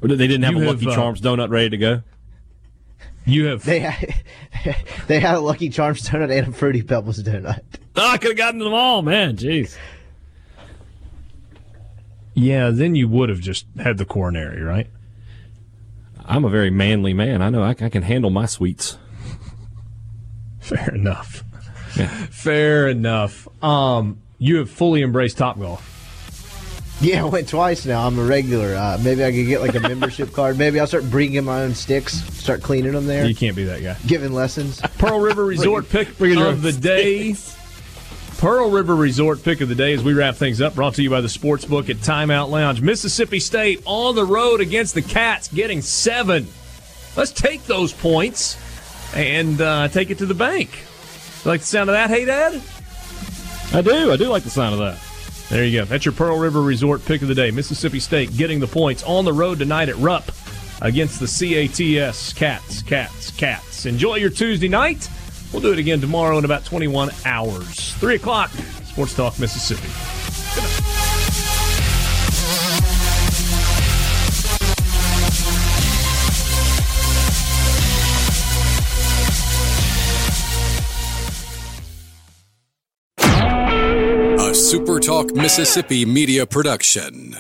Or 0.02 0.08
They 0.08 0.26
didn't 0.26 0.44
have 0.44 0.54
You 0.54 0.62
a 0.62 0.64
have, 0.64 0.74
Lucky 0.76 0.86
uh, 0.90 0.94
Charms 0.94 1.20
donut 1.20 1.50
ready 1.50 1.68
to 1.70 1.76
go. 1.76 2.02
You 3.26 3.44
have 3.46 3.64
They 3.66 3.80
had, 3.80 4.14
they 5.08 5.20
had 5.20 5.34
a 5.34 5.40
Lucky 5.40 5.68
Charms 5.68 6.00
donut 6.08 6.30
and 6.36 6.48
a 6.48 6.52
Fruity 6.52 6.82
Pebbles 6.82 7.22
donut. 7.22 7.60
Oh, 7.96 8.08
I 8.10 8.16
could 8.16 8.30
have 8.30 8.38
gotten 8.38 8.60
them 8.60 8.72
all, 8.72 9.02
man. 9.02 9.36
Jeez. 9.36 9.76
Yeah, 12.34 12.70
then 12.70 12.94
you 12.94 13.08
would 13.08 13.28
have 13.28 13.40
just 13.40 13.66
had 13.82 13.98
the 13.98 14.04
coronary, 14.04 14.62
right? 14.62 14.88
I'm 16.24 16.44
a 16.44 16.48
very 16.48 16.70
manly 16.70 17.12
man. 17.12 17.42
I 17.42 17.50
know 17.50 17.62
I, 17.62 17.70
I 17.70 17.88
can 17.88 18.02
handle 18.02 18.30
my 18.30 18.46
sweets. 18.46 18.98
Fair 20.60 20.94
enough. 20.94 21.42
Yeah. 21.96 22.06
Fair 22.30 22.88
enough. 22.88 23.48
Um, 23.64 24.20
you 24.38 24.56
have 24.58 24.70
fully 24.70 25.02
embraced 25.02 25.38
Top 25.38 25.58
Golf. 25.58 25.86
Yeah, 27.02 27.22
I 27.22 27.28
went 27.28 27.48
twice 27.48 27.86
now. 27.86 28.06
I'm 28.06 28.18
a 28.18 28.22
regular. 28.22 28.74
Uh, 28.76 28.98
maybe 29.02 29.24
I 29.24 29.32
could 29.32 29.46
get 29.46 29.60
like 29.62 29.74
a 29.74 29.80
membership 29.80 30.32
card. 30.34 30.58
Maybe 30.58 30.78
I'll 30.78 30.86
start 30.86 31.10
bringing 31.10 31.44
my 31.44 31.62
own 31.62 31.74
sticks, 31.74 32.12
start 32.34 32.62
cleaning 32.62 32.92
them 32.92 33.06
there, 33.06 33.24
You 33.26 33.34
can't 33.34 33.56
be 33.56 33.64
that 33.64 33.82
guy. 33.82 33.96
giving 34.06 34.32
lessons. 34.32 34.80
Pearl 34.98 35.18
River 35.18 35.46
Resort 35.46 35.88
pick 35.88 36.08
of 36.20 36.62
the 36.62 36.72
day. 36.72 37.34
Pearl 38.40 38.70
River 38.70 38.96
Resort 38.96 39.42
pick 39.42 39.60
of 39.60 39.68
the 39.68 39.74
day 39.74 39.92
as 39.92 40.02
we 40.02 40.14
wrap 40.14 40.34
things 40.34 40.62
up. 40.62 40.74
Brought 40.74 40.94
to 40.94 41.02
you 41.02 41.10
by 41.10 41.20
the 41.20 41.28
Sportsbook 41.28 41.90
at 41.90 41.96
Timeout 41.96 42.48
Lounge. 42.48 42.80
Mississippi 42.80 43.38
State 43.38 43.82
on 43.84 44.14
the 44.14 44.24
road 44.24 44.62
against 44.62 44.94
the 44.94 45.02
Cats, 45.02 45.48
getting 45.48 45.82
seven. 45.82 46.48
Let's 47.18 47.32
take 47.32 47.62
those 47.64 47.92
points 47.92 48.56
and 49.14 49.60
uh, 49.60 49.88
take 49.88 50.08
it 50.08 50.16
to 50.18 50.26
the 50.26 50.32
bank. 50.32 50.70
You 51.44 51.50
like 51.50 51.60
the 51.60 51.66
sound 51.66 51.90
of 51.90 51.94
that, 51.94 52.08
hey 52.08 52.24
Dad? 52.24 52.62
I 53.74 53.82
do. 53.82 54.10
I 54.10 54.16
do 54.16 54.28
like 54.30 54.44
the 54.44 54.48
sound 54.48 54.72
of 54.72 54.78
that. 54.80 54.98
There 55.50 55.62
you 55.62 55.80
go. 55.80 55.84
That's 55.84 56.06
your 56.06 56.14
Pearl 56.14 56.38
River 56.38 56.62
Resort 56.62 57.04
pick 57.04 57.20
of 57.20 57.28
the 57.28 57.34
day. 57.34 57.50
Mississippi 57.50 58.00
State 58.00 58.34
getting 58.38 58.58
the 58.58 58.66
points 58.66 59.02
on 59.02 59.26
the 59.26 59.34
road 59.34 59.58
tonight 59.58 59.90
at 59.90 59.96
Rupp 59.96 60.32
against 60.80 61.20
the 61.20 61.26
CATS 61.26 62.32
Cats, 62.32 62.82
Cats, 62.84 63.32
Cats. 63.32 63.84
Enjoy 63.84 64.14
your 64.14 64.30
Tuesday 64.30 64.68
night. 64.68 65.10
We'll 65.52 65.62
do 65.62 65.72
it 65.72 65.78
again 65.78 66.00
tomorrow 66.00 66.38
in 66.38 66.44
about 66.44 66.64
21 66.64 67.10
hours. 67.24 67.94
3 67.94 68.14
o'clock, 68.16 68.50
Sports 68.84 69.14
Talk 69.14 69.38
Mississippi. 69.38 69.88
A 83.18 84.54
Super 84.54 85.00
Talk 85.00 85.34
Mississippi 85.34 86.04
media 86.04 86.46
production. 86.46 87.36